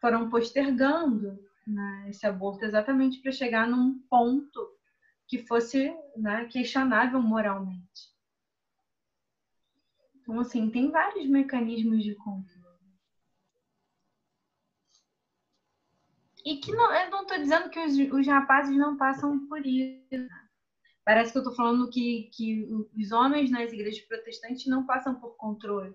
foram 0.00 0.28
postergando 0.28 1.38
né, 1.70 2.06
esse 2.08 2.26
aborto 2.26 2.64
exatamente 2.64 3.20
para 3.20 3.32
chegar 3.32 3.66
num 3.66 3.98
ponto 4.08 4.78
que 5.26 5.38
fosse 5.38 5.94
né, 6.16 6.46
questionável 6.46 7.20
moralmente. 7.22 8.10
Então, 10.16 10.40
assim, 10.40 10.70
tem 10.70 10.90
vários 10.90 11.26
mecanismos 11.26 12.02
de 12.02 12.14
controle. 12.14 12.60
E 16.44 16.56
que 16.56 16.72
não, 16.72 16.92
eu 16.92 17.10
não 17.10 17.22
estou 17.22 17.38
dizendo 17.38 17.70
que 17.70 17.78
os, 17.78 17.96
os 18.12 18.26
rapazes 18.26 18.76
não 18.76 18.96
passam 18.96 19.46
por 19.46 19.64
isso. 19.64 20.28
Parece 21.04 21.32
que 21.32 21.38
eu 21.38 21.42
estou 21.42 21.54
falando 21.54 21.90
que, 21.90 22.30
que 22.34 22.66
os 22.96 23.12
homens 23.12 23.50
nas 23.50 23.72
igrejas 23.72 24.00
protestantes 24.02 24.66
não 24.66 24.86
passam 24.86 25.18
por 25.18 25.36
controle. 25.36 25.94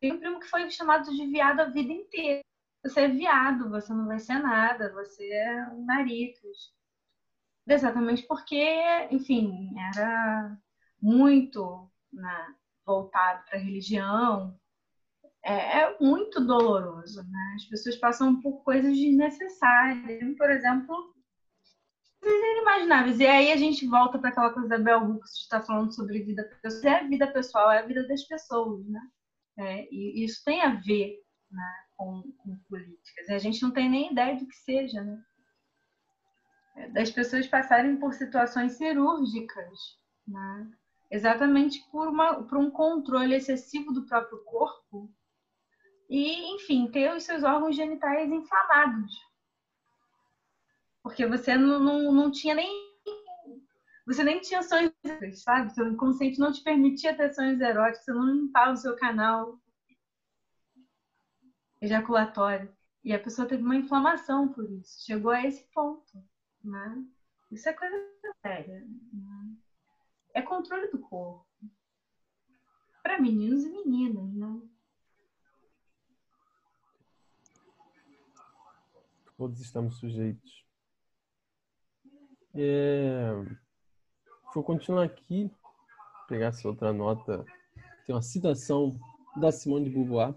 Tem 0.00 0.12
um 0.12 0.18
primo 0.18 0.40
que 0.40 0.48
foi 0.48 0.68
chamado 0.70 1.10
de 1.10 1.26
viado 1.26 1.60
a 1.60 1.64
vida 1.66 1.92
inteira. 1.92 2.42
Você 2.84 3.02
é 3.02 3.08
viado, 3.08 3.70
você 3.70 3.92
não 3.92 4.06
vai 4.06 4.18
ser 4.18 4.38
nada, 4.40 4.92
você 4.92 5.24
é 5.32 5.68
um 5.68 5.84
maricas. 5.84 6.72
Exatamente 7.66 8.26
porque, 8.26 8.64
enfim, 9.10 9.70
era 9.94 10.56
muito 11.00 11.88
né, 12.12 12.54
voltado 12.84 13.44
para 13.44 13.58
a 13.58 13.60
religião. 13.62 14.58
É, 15.44 15.82
é, 15.82 15.98
muito 16.00 16.44
doloroso, 16.44 17.22
né? 17.22 17.52
As 17.56 17.64
pessoas 17.66 17.96
passam 17.96 18.40
por 18.40 18.62
coisas 18.64 18.96
desnecessárias. 18.96 20.36
Por 20.36 20.50
exemplo, 20.50 21.14
inimagináveis. 22.22 23.18
E 23.20 23.26
aí 23.26 23.52
a 23.52 23.56
gente 23.56 23.86
volta 23.86 24.18
para 24.18 24.30
aquela 24.30 24.52
coisa 24.52 24.68
da 24.68 24.78
Bell 24.78 25.04
Hooks 25.04 25.34
de 25.34 25.40
estar 25.42 25.60
tá 25.60 25.66
falando 25.66 25.94
sobre 25.94 26.22
vida 26.22 26.44
pessoal. 26.62 26.92
É 26.92 26.98
a 27.00 27.08
vida 27.08 27.26
pessoal, 27.32 27.70
é 27.72 27.78
a 27.78 27.86
vida 27.86 28.06
das 28.06 28.22
pessoas, 28.24 28.86
né? 28.86 29.00
É, 29.58 29.88
e 29.90 30.24
isso 30.24 30.42
tem 30.44 30.62
a 30.62 30.74
ver 30.76 31.18
né, 31.50 31.84
com, 32.04 32.32
com, 32.38 32.56
políticas. 32.68 33.28
E 33.28 33.32
a 33.32 33.38
gente 33.38 33.62
não 33.62 33.70
tem 33.70 33.88
nem 33.88 34.12
ideia 34.12 34.36
do 34.36 34.46
que 34.46 34.56
seja, 34.56 35.02
né? 35.02 35.22
É, 36.76 36.88
das 36.88 37.10
pessoas 37.10 37.46
passarem 37.46 37.96
por 37.98 38.14
situações 38.14 38.72
cirúrgicas, 38.72 39.78
né? 40.26 40.70
Exatamente 41.10 41.78
por, 41.90 42.08
uma, 42.08 42.42
por 42.44 42.58
um 42.58 42.70
controle 42.70 43.34
excessivo 43.34 43.92
do 43.92 44.06
próprio 44.06 44.42
corpo 44.44 45.12
e, 46.08 46.54
enfim, 46.54 46.90
ter 46.90 47.14
os 47.14 47.24
seus 47.24 47.42
órgãos 47.42 47.76
genitais 47.76 48.30
inflamados 48.30 49.12
porque 51.02 51.26
você 51.26 51.56
não, 51.56 51.80
não, 51.80 52.12
não 52.12 52.30
tinha 52.30 52.54
nem. 52.54 52.92
Você 54.06 54.24
nem 54.24 54.40
tinha 54.40 54.62
sonhos, 54.62 54.92
sabe? 55.42 55.72
Seu 55.72 55.86
inconsciente 55.88 56.38
não 56.38 56.52
te 56.52 56.62
permitia 56.62 57.16
ter 57.16 57.32
sonhos 57.32 57.60
eróticos, 57.60 58.04
você 58.04 58.12
não 58.12 58.26
limpava 58.26 58.72
o 58.72 58.76
seu 58.76 58.96
canal 58.96 59.58
ejaculatório. 61.82 62.74
E 63.04 63.12
a 63.12 63.18
pessoa 63.18 63.46
teve 63.46 63.62
uma 63.62 63.76
inflamação 63.76 64.48
por 64.48 64.70
isso. 64.70 65.04
Chegou 65.04 65.32
a 65.32 65.44
esse 65.44 65.64
ponto. 65.74 66.24
Né? 66.62 67.04
Isso 67.50 67.68
é 67.68 67.72
coisa 67.72 67.96
séria. 68.40 68.86
Né? 69.12 69.56
É 70.34 70.40
controle 70.40 70.88
do 70.90 70.98
corpo. 70.98 71.46
Para 73.02 73.20
meninos 73.20 73.64
e 73.64 73.70
meninas, 73.70 74.32
né? 74.32 74.62
Todos 79.36 79.60
estamos 79.60 79.98
sujeitos 79.98 80.62
é... 82.54 83.32
Vou 84.54 84.62
continuar 84.62 85.04
aqui, 85.04 85.50
pegar 86.28 86.48
essa 86.48 86.68
outra 86.68 86.92
nota. 86.92 87.44
Tem 88.06 88.14
uma 88.14 88.22
citação 88.22 88.98
da 89.36 89.50
Simone 89.50 89.86
de 89.86 89.90
Beauvoir. 89.90 90.34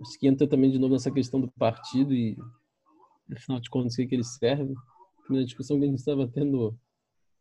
Acho 0.00 0.18
que 0.18 0.26
entra 0.26 0.46
também 0.46 0.70
de 0.70 0.78
novo 0.78 0.94
nessa 0.94 1.10
questão 1.10 1.40
do 1.40 1.50
partido 1.52 2.14
e, 2.14 2.36
afinal 3.32 3.60
de 3.60 3.70
contas, 3.70 3.94
o 3.94 3.96
que, 3.96 4.06
que 4.06 4.14
ele 4.14 4.24
serve. 4.24 4.74
A 5.30 5.44
discussão 5.44 5.78
que 5.78 5.84
a 5.84 5.88
gente 5.88 5.98
estava 5.98 6.28
tendo 6.28 6.78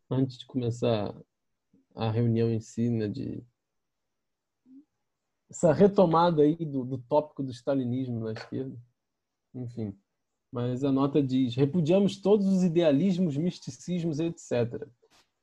antes 0.09 0.37
de 0.37 0.45
começar 0.45 1.15
a 1.95 2.11
reunião 2.11 2.49
em 2.49 2.59
si, 2.59 2.89
né, 2.89 3.07
de 3.07 3.43
essa 5.49 5.71
retomada 5.71 6.41
aí 6.41 6.55
do, 6.55 6.83
do 6.83 6.97
tópico 6.97 7.43
do 7.43 7.51
stalinismo 7.51 8.19
na 8.19 8.33
esquerda. 8.33 8.75
Enfim, 9.53 9.95
mas 10.51 10.83
a 10.83 10.91
nota 10.91 11.21
diz: 11.21 11.55
repudiamos 11.55 12.17
todos 12.17 12.47
os 12.47 12.63
idealismos, 12.63 13.37
misticismos, 13.37 14.19
etc., 14.19 14.87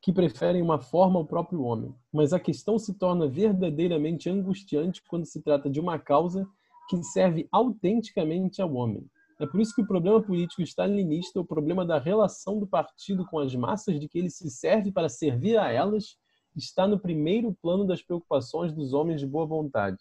que 0.00 0.12
preferem 0.12 0.60
uma 0.60 0.80
forma 0.80 1.18
ao 1.18 1.26
próprio 1.26 1.62
homem. 1.62 1.94
Mas 2.12 2.32
a 2.32 2.40
questão 2.40 2.78
se 2.78 2.94
torna 2.94 3.28
verdadeiramente 3.28 4.28
angustiante 4.28 5.02
quando 5.06 5.24
se 5.24 5.40
trata 5.40 5.70
de 5.70 5.78
uma 5.78 5.98
causa 5.98 6.48
que 6.88 7.02
serve 7.02 7.48
autenticamente 7.50 8.60
ao 8.60 8.72
homem. 8.74 9.08
É 9.40 9.46
por 9.46 9.60
isso 9.60 9.74
que 9.74 9.82
o 9.82 9.86
problema 9.86 10.22
político 10.22 10.62
stalinista, 10.62 11.40
o 11.40 11.44
problema 11.44 11.84
da 11.84 11.98
relação 11.98 12.58
do 12.58 12.66
partido 12.66 13.26
com 13.26 13.38
as 13.38 13.54
massas, 13.54 13.98
de 13.98 14.08
que 14.08 14.18
ele 14.18 14.30
se 14.30 14.48
serve 14.50 14.92
para 14.92 15.08
servir 15.08 15.58
a 15.58 15.70
elas, 15.70 16.16
está 16.54 16.86
no 16.86 16.98
primeiro 16.98 17.52
plano 17.60 17.86
das 17.86 18.02
preocupações 18.02 18.72
dos 18.72 18.92
homens 18.92 19.20
de 19.20 19.26
boa 19.26 19.46
vontade. 19.46 19.98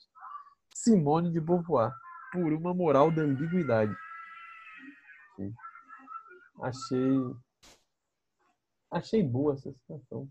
Simone 0.75 1.31
de 1.31 1.39
Beauvoir, 1.39 1.91
por 2.31 2.53
uma 2.53 2.73
moral 2.73 3.11
da 3.11 3.23
ambiguidade. 3.23 3.95
Achei. 6.61 7.35
Achei 8.91 9.23
boa 9.23 9.53
essa 9.53 9.71
situação. 9.71 10.29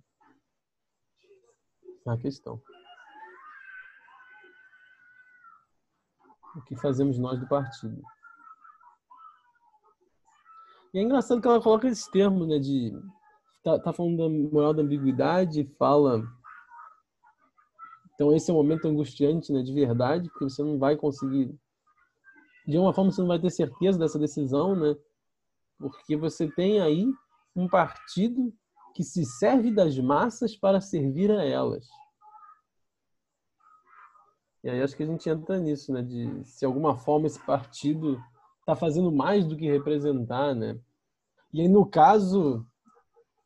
A 2.06 2.16
questão. 2.16 2.62
Que 6.66 6.76
fazemos 6.76 7.18
nós 7.18 7.38
do 7.38 7.46
partido. 7.46 8.00
E 10.92 10.98
é 10.98 11.02
engraçado 11.02 11.40
que 11.40 11.46
ela 11.46 11.62
coloca 11.62 11.86
esses 11.86 12.06
termos, 12.08 12.48
né, 12.48 12.58
de 12.58 12.92
tá, 13.62 13.78
tá 13.78 13.92
falando 13.92 14.16
da 14.16 14.28
moral 14.28 14.74
da 14.74 14.82
ambiguidade, 14.82 15.64
fala 15.78 16.22
então 18.14 18.34
esse 18.34 18.50
é 18.50 18.54
um 18.54 18.56
momento 18.58 18.86
angustiante, 18.86 19.50
né, 19.52 19.62
de 19.62 19.72
verdade, 19.72 20.28
porque 20.28 20.44
você 20.44 20.62
não 20.62 20.78
vai 20.78 20.96
conseguir 20.96 21.58
de 22.66 22.78
uma 22.78 22.92
forma 22.92 23.10
você 23.10 23.20
não 23.20 23.28
vai 23.28 23.38
ter 23.38 23.50
certeza 23.50 23.98
dessa 23.98 24.18
decisão, 24.18 24.76
né? 24.76 24.94
Porque 25.78 26.16
você 26.16 26.48
tem 26.48 26.80
aí 26.80 27.06
um 27.56 27.66
partido 27.66 28.52
que 28.94 29.02
se 29.02 29.24
serve 29.24 29.70
das 29.72 29.98
massas 29.98 30.56
para 30.56 30.80
servir 30.80 31.30
a 31.30 31.44
elas. 31.44 31.88
E 34.62 34.68
aí 34.68 34.82
acho 34.82 34.96
que 34.96 35.02
a 35.02 35.06
gente 35.06 35.28
entra 35.28 35.58
nisso, 35.58 35.92
né? 35.92 36.02
De 36.02 36.44
se 36.44 36.64
alguma 36.64 36.96
forma 36.96 37.26
esse 37.26 37.40
partido 37.40 38.20
está 38.60 38.76
fazendo 38.76 39.10
mais 39.10 39.46
do 39.46 39.56
que 39.56 39.70
representar, 39.70 40.54
né? 40.54 40.78
E 41.52 41.62
aí 41.62 41.68
no 41.68 41.86
caso 41.86 42.66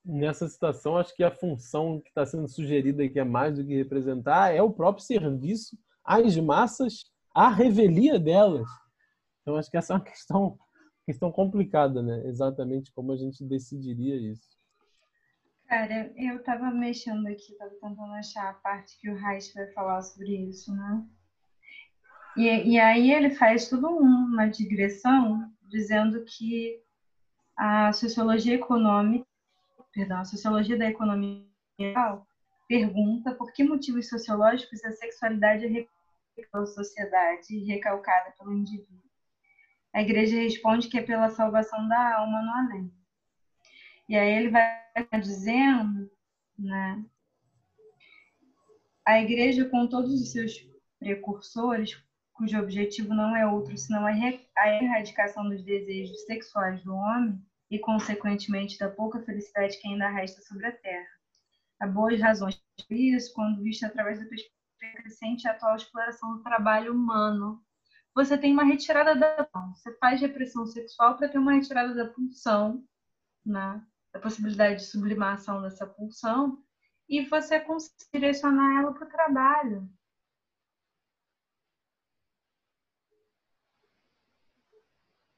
nessa 0.04 0.46
situação 0.48 0.98
acho 0.98 1.14
que 1.16 1.24
a 1.24 1.30
função 1.30 2.00
que 2.00 2.08
está 2.08 2.26
sendo 2.26 2.46
sugerida 2.46 3.08
que 3.08 3.18
é 3.18 3.24
mais 3.24 3.56
do 3.56 3.64
que 3.64 3.74
representar 3.74 4.54
é 4.54 4.60
o 4.60 4.70
próprio 4.70 5.02
serviço 5.04 5.78
às 6.04 6.36
massas, 6.36 7.06
à 7.34 7.48
revelia 7.48 8.18
delas. 8.18 8.68
Então 9.40 9.56
acho 9.56 9.70
que 9.70 9.76
essa 9.76 9.94
é 9.94 9.96
uma 9.96 10.02
questão 10.04 10.58
questão 11.06 11.30
complicada, 11.30 12.02
né? 12.02 12.26
Exatamente 12.26 12.92
como 12.92 13.12
a 13.12 13.16
gente 13.16 13.44
decidiria 13.44 14.16
isso. 14.16 14.48
Cara, 15.74 16.12
eu 16.16 16.40
tava 16.40 16.70
mexendo 16.70 17.26
aqui, 17.26 17.52
tava 17.58 17.72
tentando 17.80 18.12
achar 18.12 18.48
a 18.48 18.52
parte 18.52 18.96
que 19.00 19.10
o 19.10 19.16
Reich 19.16 19.52
vai 19.52 19.66
falar 19.72 20.00
sobre 20.02 20.48
isso, 20.48 20.72
né? 20.72 21.02
E, 22.36 22.74
e 22.74 22.78
aí 22.78 23.10
ele 23.10 23.30
faz 23.30 23.68
tudo 23.68 23.88
uma 23.88 24.46
digressão 24.46 25.52
dizendo 25.62 26.24
que 26.24 26.80
a 27.56 27.92
sociologia 27.92 28.54
econômica, 28.54 29.26
perdão, 29.92 30.20
a 30.20 30.24
sociologia 30.24 30.78
da 30.78 30.86
economia 30.86 31.44
pergunta 32.68 33.34
por 33.34 33.52
que 33.52 33.64
motivos 33.64 34.08
sociológicos 34.08 34.84
a 34.84 34.92
sexualidade 34.92 35.64
é 35.64 35.68
recalcada 35.68 36.48
pela 36.52 36.66
sociedade 36.66 37.46
e 37.50 37.64
recalcada 37.64 38.32
pelo 38.38 38.52
indivíduo. 38.52 39.10
A 39.92 40.00
igreja 40.00 40.36
responde 40.36 40.86
que 40.86 40.98
é 40.98 41.02
pela 41.02 41.30
salvação 41.30 41.88
da 41.88 42.18
alma 42.18 42.40
no 42.42 42.50
além. 42.52 42.94
E 44.08 44.14
aí 44.14 44.34
ele 44.34 44.50
vai 44.50 44.83
dizendo, 45.20 46.10
né? 46.58 47.04
A 49.04 49.20
igreja, 49.20 49.68
com 49.68 49.86
todos 49.86 50.12
os 50.20 50.32
seus 50.32 50.52
precursores, 50.98 52.02
cujo 52.32 52.58
objetivo 52.58 53.12
não 53.14 53.36
é 53.36 53.46
outro 53.46 53.76
senão 53.76 54.06
a 54.06 54.68
erradicação 54.68 55.48
dos 55.48 55.62
desejos 55.62 56.24
sexuais 56.24 56.82
do 56.82 56.94
homem 56.94 57.40
e, 57.70 57.78
consequentemente, 57.78 58.78
da 58.78 58.88
pouca 58.88 59.20
felicidade 59.22 59.78
que 59.78 59.88
ainda 59.88 60.08
resta 60.08 60.40
sobre 60.42 60.66
a 60.66 60.72
terra. 60.72 61.08
Há 61.80 61.86
boas 61.86 62.20
razões 62.20 62.60
para 62.88 62.96
isso, 62.96 63.32
quando 63.34 63.62
visto 63.62 63.84
através 63.84 64.18
da 64.18 64.26
perspectiva 64.26 64.54
crescente 65.02 65.44
e 65.44 65.48
atual 65.48 65.76
exploração 65.76 66.36
do 66.36 66.42
trabalho 66.42 66.92
humano. 66.92 67.62
Você 68.14 68.38
tem 68.38 68.52
uma 68.52 68.64
retirada 68.64 69.14
da 69.14 69.48
você 69.74 69.92
faz 69.98 70.20
repressão 70.20 70.66
sexual 70.66 71.16
para 71.16 71.28
ter 71.28 71.38
uma 71.38 71.54
retirada 71.54 71.94
da 71.94 72.06
pulsão, 72.06 72.84
né? 73.44 73.84
A 74.14 74.18
possibilidade 74.20 74.76
de 74.76 74.86
sublimação 74.86 75.60
dessa 75.60 75.86
pulsão 75.86 76.62
e 77.08 77.26
você 77.26 77.60
conseguir 77.60 78.06
direcionar 78.12 78.80
ela 78.80 78.94
para 78.94 79.06
o 79.06 79.10
trabalho. 79.10 79.90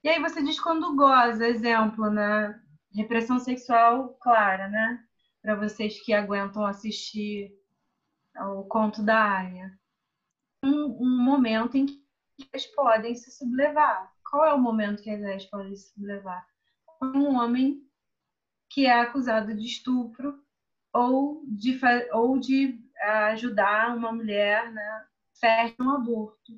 E 0.05 0.09
aí 0.09 0.21
você 0.21 0.41
diz 0.41 0.61
quando 0.61 0.95
goza, 0.95 1.49
exemplo, 1.49 2.09
né? 2.11 2.63
Repressão 2.95 3.41
sexual 3.41 4.15
clara, 4.21 4.69
né? 4.69 5.05
Para 5.43 5.57
vocês 5.57 6.01
que 6.05 6.13
aguentam 6.13 6.65
assistir 6.65 7.53
o 8.39 8.65
conto 8.65 9.03
da 9.03 9.39
Aya. 9.39 9.77
Um, 10.63 11.03
um 11.03 11.25
momento 11.25 11.77
em 11.77 11.87
que 11.87 12.07
eles 12.53 12.67
podem 12.67 13.15
se 13.17 13.31
sublevar. 13.33 14.13
Qual 14.31 14.45
é 14.45 14.53
o 14.53 14.61
momento 14.61 15.03
que 15.03 15.11
eles 15.11 15.47
podem 15.47 15.75
se 15.75 15.93
sublevar? 15.93 16.47
Um 17.03 17.35
homem 17.37 17.86
que 18.69 18.87
é 18.87 19.01
acusado 19.01 19.55
de 19.55 19.65
estupro 19.65 20.43
ou 20.93 21.43
de, 21.47 21.79
ou 22.13 22.39
de 22.39 22.79
ajudar 23.31 23.97
uma 23.97 24.13
mulher, 24.13 24.73
né, 24.73 25.07
fértil 25.39 25.85
um 25.85 25.91
aborto. 25.91 26.53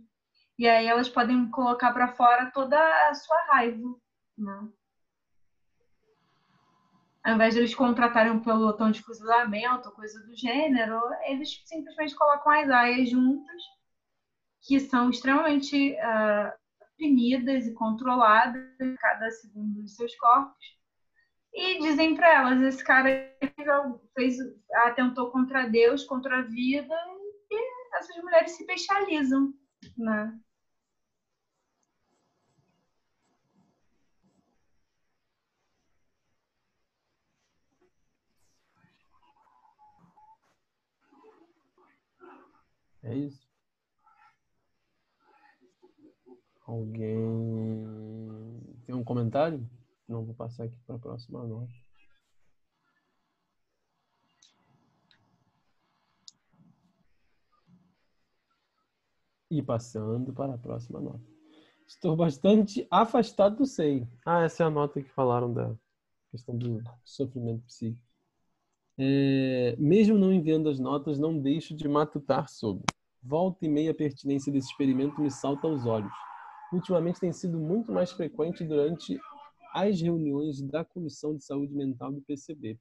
E 0.58 0.68
aí 0.68 0.86
elas 0.86 1.08
podem 1.08 1.48
colocar 1.50 1.92
para 1.92 2.08
fora 2.08 2.50
toda 2.50 2.78
a 3.08 3.14
sua 3.14 3.40
raiva, 3.46 3.94
né? 4.36 4.68
Ao 7.22 7.34
invés 7.34 7.54
de 7.54 7.60
eles 7.60 7.74
contratarem 7.74 8.32
um 8.32 8.40
pelotão 8.40 8.90
de 8.90 9.02
fuzilamento, 9.02 9.90
coisa 9.92 10.20
do 10.24 10.34
gênero, 10.34 11.00
eles 11.26 11.62
simplesmente 11.66 12.14
colocam 12.14 12.52
as 12.52 12.70
aias 12.70 13.10
juntas, 13.10 13.62
que 14.62 14.80
são 14.80 15.10
extremamente 15.10 15.92
uh, 15.92 16.52
oprimidas 16.80 17.66
e 17.66 17.74
controladas 17.74 18.62
cada 18.98 19.30
segundo 19.30 19.82
dos 19.82 19.94
seus 19.94 20.14
corpos, 20.16 20.77
e 21.58 21.78
dizem 21.80 22.14
para 22.14 22.32
elas: 22.32 22.60
esse 22.62 22.84
cara 22.84 23.08
fez, 24.14 24.36
atentou 24.86 25.30
contra 25.30 25.66
Deus, 25.66 26.04
contra 26.04 26.38
a 26.38 26.42
vida, 26.42 26.94
e 27.50 27.96
essas 27.96 28.16
mulheres 28.22 28.52
se 28.52 28.64
bestializam, 28.64 29.52
né? 29.96 30.38
É 43.02 43.16
isso. 43.16 43.48
Alguém 46.66 47.86
tem 48.84 48.94
um 48.94 49.02
comentário? 49.02 49.66
Não 50.08 50.24
vou 50.24 50.34
passar 50.34 50.64
aqui 50.64 50.76
para 50.86 50.96
a 50.96 50.98
próxima 50.98 51.44
nota. 51.44 51.72
E 59.50 59.62
passando 59.62 60.32
para 60.32 60.54
a 60.54 60.58
próxima 60.58 61.00
nota. 61.00 61.24
Estou 61.86 62.16
bastante 62.16 62.86
afastado 62.90 63.56
do 63.56 63.66
SEI. 63.66 64.06
Ah, 64.24 64.42
essa 64.42 64.62
é 64.62 64.66
a 64.66 64.70
nota 64.70 65.02
que 65.02 65.10
falaram 65.10 65.52
da 65.52 65.74
questão 66.30 66.56
do 66.56 66.82
sofrimento 67.04 67.64
psíquico. 67.64 68.02
É, 68.98 69.76
mesmo 69.78 70.18
não 70.18 70.32
enviando 70.32 70.68
as 70.68 70.78
notas, 70.78 71.18
não 71.18 71.38
deixo 71.38 71.74
de 71.74 71.88
matutar 71.88 72.48
sobre. 72.48 72.84
Volta 73.22 73.64
e 73.64 73.68
meia 73.68 73.92
a 73.92 73.94
pertinência 73.94 74.52
desse 74.52 74.68
experimento 74.68 75.20
me 75.20 75.30
salta 75.30 75.66
aos 75.66 75.86
olhos. 75.86 76.12
Ultimamente 76.72 77.20
tem 77.20 77.32
sido 77.32 77.58
muito 77.58 77.92
mais 77.92 78.12
frequente 78.12 78.64
durante 78.64 79.18
as 79.72 80.00
reuniões 80.00 80.60
da 80.62 80.84
Comissão 80.84 81.36
de 81.36 81.44
Saúde 81.44 81.74
Mental 81.74 82.12
do 82.12 82.20
PCB. 82.22 82.78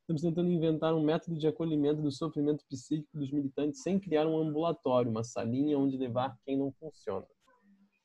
Estamos 0.00 0.22
tentando 0.22 0.50
inventar 0.50 0.94
um 0.94 1.04
método 1.04 1.38
de 1.38 1.46
acolhimento 1.46 2.02
do 2.02 2.10
sofrimento 2.10 2.64
psíquico 2.68 3.16
dos 3.16 3.30
militantes 3.30 3.82
sem 3.82 3.98
criar 3.98 4.26
um 4.26 4.38
ambulatório, 4.38 5.10
uma 5.10 5.22
salinha 5.22 5.78
onde 5.78 5.96
levar 5.96 6.36
quem 6.44 6.58
não 6.58 6.72
funciona. 6.72 7.26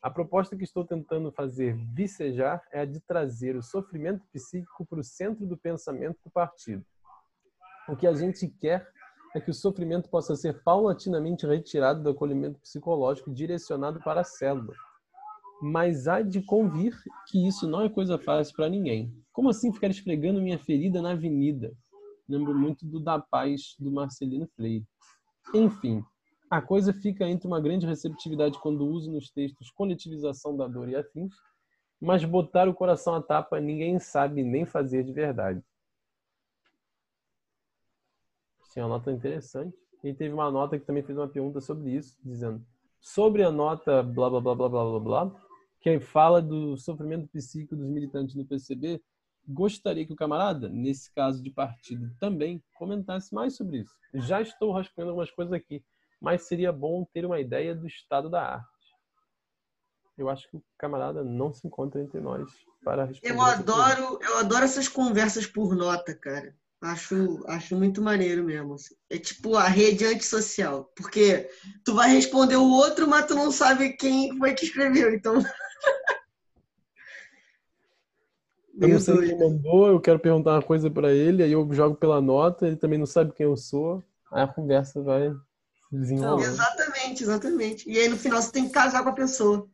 A 0.01 0.09
proposta 0.11 0.55
que 0.55 0.63
estou 0.63 0.85
tentando 0.85 1.31
fazer 1.31 1.75
vicejar 1.95 2.63
é 2.71 2.81
a 2.81 2.85
de 2.85 2.99
trazer 2.99 3.55
o 3.55 3.63
sofrimento 3.63 4.23
psíquico 4.31 4.85
para 4.85 4.99
o 4.99 5.03
centro 5.03 5.47
do 5.47 5.57
pensamento 5.57 6.19
do 6.23 6.29
partido. 6.29 6.85
O 7.89 7.95
que 7.95 8.05
a 8.05 8.13
gente 8.13 8.47
quer 8.47 8.87
é 9.35 9.41
que 9.41 9.49
o 9.49 9.53
sofrimento 9.53 10.07
possa 10.09 10.35
ser 10.35 10.61
paulatinamente 10.63 11.45
retirado 11.47 12.03
do 12.03 12.09
acolhimento 12.09 12.59
psicológico 12.59 13.33
direcionado 13.33 13.99
para 13.99 14.21
a 14.21 14.23
célula, 14.23 14.75
mas 15.67 16.07
há 16.07 16.21
de 16.21 16.43
convir 16.43 16.95
que 17.25 17.47
isso 17.47 17.67
não 17.67 17.81
é 17.81 17.89
coisa 17.89 18.19
fácil 18.19 18.55
para 18.55 18.69
ninguém. 18.69 19.11
Como 19.33 19.49
assim 19.49 19.73
ficar 19.73 19.89
esfregando 19.89 20.39
minha 20.39 20.59
ferida 20.59 21.01
na 21.01 21.13
avenida? 21.13 21.73
Lembro 22.29 22.53
muito 22.53 22.85
do 22.85 22.99
Da 22.99 23.17
Paz 23.17 23.75
do 23.79 23.91
Marcelino 23.91 24.47
Freire. 24.55 24.85
Enfim, 25.55 26.05
a 26.51 26.61
coisa 26.61 26.93
fica 26.93 27.27
entre 27.27 27.47
uma 27.47 27.59
grande 27.59 27.87
receptividade 27.87 28.59
quando 28.59 28.85
uso 28.85 29.11
nos 29.11 29.31
textos 29.31 29.71
coletivização 29.71 30.55
da 30.55 30.67
dor 30.67 30.87
e 30.87 30.95
afins, 30.95 31.33
mas 31.99 32.23
botar 32.23 32.69
o 32.69 32.73
coração 32.73 33.15
à 33.15 33.21
tapa 33.21 33.59
ninguém 33.59 33.97
sabe 33.97 34.43
nem 34.43 34.67
fazer 34.67 35.03
de 35.03 35.13
verdade. 35.13 35.63
Sim, 38.65 38.81
uma 38.81 38.89
nota 38.89 39.11
interessante. 39.11 39.75
E 40.03 40.13
teve 40.13 40.31
uma 40.31 40.51
nota 40.51 40.77
que 40.77 40.85
também 40.85 41.01
fez 41.01 41.17
uma 41.17 41.27
pergunta 41.27 41.59
sobre 41.59 41.89
isso, 41.89 42.15
dizendo 42.23 42.63
sobre 42.99 43.43
a 43.43 43.51
nota 43.51 44.03
blá 44.03 44.29
blá 44.29 44.41
blá 44.41 44.55
blá 44.55 44.69
blá 44.69 44.83
blá 44.83 44.99
blá, 44.99 45.44
que 45.85 45.99
fala 45.99 46.41
do 46.41 46.75
sofrimento 46.77 47.27
psíquico 47.27 47.75
dos 47.75 47.87
militantes 47.87 48.33
no 48.33 48.43
PCB, 48.43 48.99
gostaria 49.47 50.03
que 50.03 50.13
o 50.13 50.15
camarada, 50.15 50.67
nesse 50.67 51.13
caso 51.13 51.43
de 51.43 51.51
partido 51.51 52.11
também, 52.19 52.59
comentasse 52.73 53.35
mais 53.35 53.55
sobre 53.55 53.81
isso. 53.81 53.93
Já 54.15 54.41
estou 54.41 54.71
rascunhando 54.71 55.11
algumas 55.11 55.29
coisas 55.29 55.53
aqui, 55.53 55.83
mas 56.19 56.47
seria 56.47 56.71
bom 56.71 57.05
ter 57.13 57.23
uma 57.23 57.39
ideia 57.39 57.75
do 57.75 57.85
estado 57.85 58.31
da 58.31 58.55
arte. 58.55 58.95
eu 60.17 60.27
acho 60.27 60.49
que 60.49 60.57
o 60.57 60.63
camarada 60.75 61.23
não 61.23 61.53
se 61.53 61.67
encontra 61.67 62.01
entre 62.01 62.19
nós 62.19 62.51
para 62.83 63.05
responder. 63.05 63.31
Eu 63.31 63.39
adoro, 63.39 64.19
eu 64.23 64.39
adoro 64.39 64.65
essas 64.65 64.87
conversas 64.87 65.45
por 65.45 65.75
nota, 65.75 66.15
cara. 66.15 66.55
Acho, 66.81 67.43
acho 67.47 67.75
muito 67.75 68.01
maneiro 68.01 68.43
mesmo. 68.43 68.73
assim. 68.73 68.95
É 69.07 69.19
tipo 69.19 69.55
a 69.55 69.67
rede 69.67 70.03
antissocial. 70.03 70.91
Porque 70.95 71.47
tu 71.83 71.93
vai 71.93 72.09
responder 72.09 72.55
o 72.55 72.71
outro, 72.71 73.07
mas 73.07 73.27
tu 73.27 73.35
não 73.35 73.51
sabe 73.51 73.93
quem 73.93 74.35
foi 74.39 74.55
que 74.55 74.65
escreveu. 74.65 75.13
Então. 75.13 75.43
Eu 78.79 78.87
não 78.89 78.99
sei 78.99 79.17
quem 79.17 79.39
mandou, 79.39 79.87
eu 79.87 80.01
quero 80.01 80.19
perguntar 80.19 80.53
uma 80.53 80.61
coisa 80.61 80.89
pra 80.89 81.11
ele, 81.11 81.41
aí 81.41 81.51
eu 81.51 81.71
jogo 81.73 81.95
pela 81.95 82.21
nota, 82.21 82.67
ele 82.67 82.75
também 82.75 82.99
não 82.99 83.05
sabe 83.05 83.31
quem 83.31 83.45
eu 83.45 83.55
sou, 83.55 84.03
aí 84.31 84.43
a 84.43 84.47
conversa 84.47 85.01
vai 85.01 85.29
se 85.89 85.97
desenrolando. 85.97 86.41
Exatamente, 86.41 87.23
exatamente. 87.23 87.89
E 87.89 87.97
aí 87.97 88.09
no 88.09 88.17
final 88.17 88.41
você 88.41 88.51
tem 88.51 88.65
que 88.65 88.71
casar 88.71 89.03
com 89.03 89.09
a 89.09 89.13
pessoa. 89.13 89.67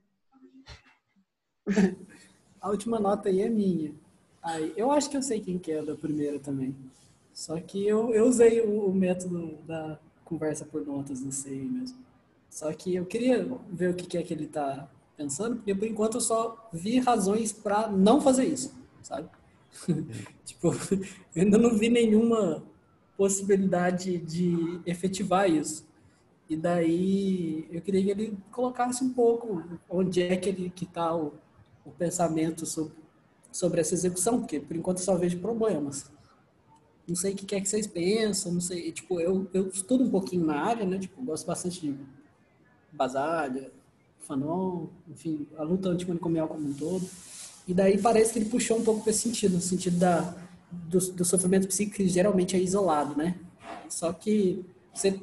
A 2.61 2.69
última 2.69 2.99
nota 2.99 3.27
aí 3.27 3.41
é 3.41 3.49
minha. 3.49 3.91
Aí, 4.43 4.71
eu 4.77 4.91
acho 4.91 5.09
que 5.09 5.17
eu 5.17 5.23
sei 5.23 5.39
quem 5.39 5.57
que 5.57 5.71
é 5.71 5.81
da 5.81 5.95
primeira 5.95 6.39
também. 6.39 6.75
Só 7.33 7.59
que 7.59 7.87
eu, 7.87 8.13
eu 8.13 8.27
usei 8.27 8.61
o, 8.61 8.85
o 8.85 8.93
método 8.93 9.57
da 9.65 9.97
conversa 10.23 10.63
por 10.63 10.85
notas, 10.85 11.21
não 11.21 11.31
sei 11.31 11.59
mesmo. 11.59 11.97
Só 12.51 12.71
que 12.71 12.93
eu 12.95 13.05
queria 13.05 13.47
ver 13.71 13.89
o 13.89 13.93
que, 13.95 14.05
que 14.05 14.17
é 14.17 14.21
que 14.21 14.33
ele 14.33 14.45
tá 14.45 14.87
pensando, 15.17 15.55
porque 15.55 15.73
por 15.73 15.87
enquanto 15.87 16.15
eu 16.15 16.21
só 16.21 16.69
vi 16.71 16.99
razões 16.99 17.51
para 17.51 17.87
não 17.87 18.21
fazer 18.21 18.45
isso, 18.45 18.73
sabe? 19.03 19.29
tipo, 20.45 20.73
eu 21.35 21.43
ainda 21.43 21.57
não 21.57 21.77
vi 21.77 21.89
nenhuma 21.89 22.63
possibilidade 23.17 24.17
de 24.17 24.81
efetivar 24.85 25.49
isso. 25.49 25.85
E 26.49 26.55
daí 26.57 27.67
eu 27.71 27.81
queria 27.81 28.03
que 28.03 28.11
ele 28.11 28.37
colocasse 28.51 29.03
um 29.03 29.13
pouco 29.13 29.63
onde 29.89 30.21
é 30.21 30.35
que 30.35 30.49
ele 30.49 30.69
que 30.69 30.85
tá 30.85 31.15
o, 31.15 31.33
o 31.85 31.91
pensamento 31.91 32.65
sobre, 32.65 32.93
sobre 33.51 33.79
essa 33.79 33.93
execução, 33.93 34.39
porque 34.39 34.59
por 34.59 34.75
enquanto 34.75 34.97
eu 34.97 35.03
só 35.03 35.17
vejo 35.17 35.39
problemas. 35.39 36.11
Não 37.07 37.15
sei 37.15 37.33
o 37.33 37.35
que 37.35 37.55
é 37.55 37.61
que 37.61 37.69
vocês 37.69 37.87
pensam, 37.87 38.53
não 38.53 38.61
sei, 38.61 38.91
tipo, 38.91 39.19
eu, 39.19 39.47
eu 39.53 39.67
estudo 39.69 40.03
um 40.03 40.09
pouquinho 40.09 40.45
na 40.45 40.61
área, 40.61 40.85
né? 40.85 40.97
Tipo, 40.99 41.23
gosto 41.23 41.45
bastante 41.45 41.81
de 41.81 41.95
Basália, 42.91 43.71
Fanon, 44.19 44.87
enfim, 45.09 45.47
a 45.57 45.63
luta 45.63 45.89
antimanicomial 45.89 46.47
como 46.47 46.67
um 46.67 46.73
todo. 46.73 47.07
E 47.67 47.73
daí 47.73 47.97
parece 47.97 48.33
que 48.33 48.39
ele 48.39 48.49
puxou 48.49 48.77
um 48.77 48.83
pouco 48.83 49.01
para 49.01 49.11
esse 49.11 49.21
sentido, 49.21 49.55
no 49.55 49.61
sentido 49.61 49.97
da, 49.97 50.35
do, 50.71 50.99
do 50.99 51.25
sofrimento 51.25 51.67
psíquico 51.67 51.97
que 51.97 52.07
geralmente 52.07 52.55
é 52.55 52.59
isolado, 52.59 53.15
né? 53.15 53.35
Só 53.89 54.11
que 54.11 54.65
você 54.93 55.19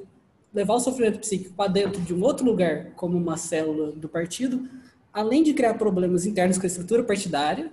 levar 0.52 0.74
o 0.74 0.80
sofrimento 0.80 1.18
psíquico 1.18 1.54
para 1.54 1.70
dentro 1.70 2.00
de 2.00 2.14
um 2.14 2.22
outro 2.22 2.44
lugar, 2.44 2.92
como 2.92 3.16
uma 3.16 3.36
célula 3.36 3.92
do 3.92 4.08
partido, 4.08 4.68
além 5.12 5.42
de 5.42 5.52
criar 5.52 5.74
problemas 5.74 6.26
internos 6.26 6.58
com 6.58 6.64
a 6.64 6.66
estrutura 6.66 7.02
partidária, 7.02 7.72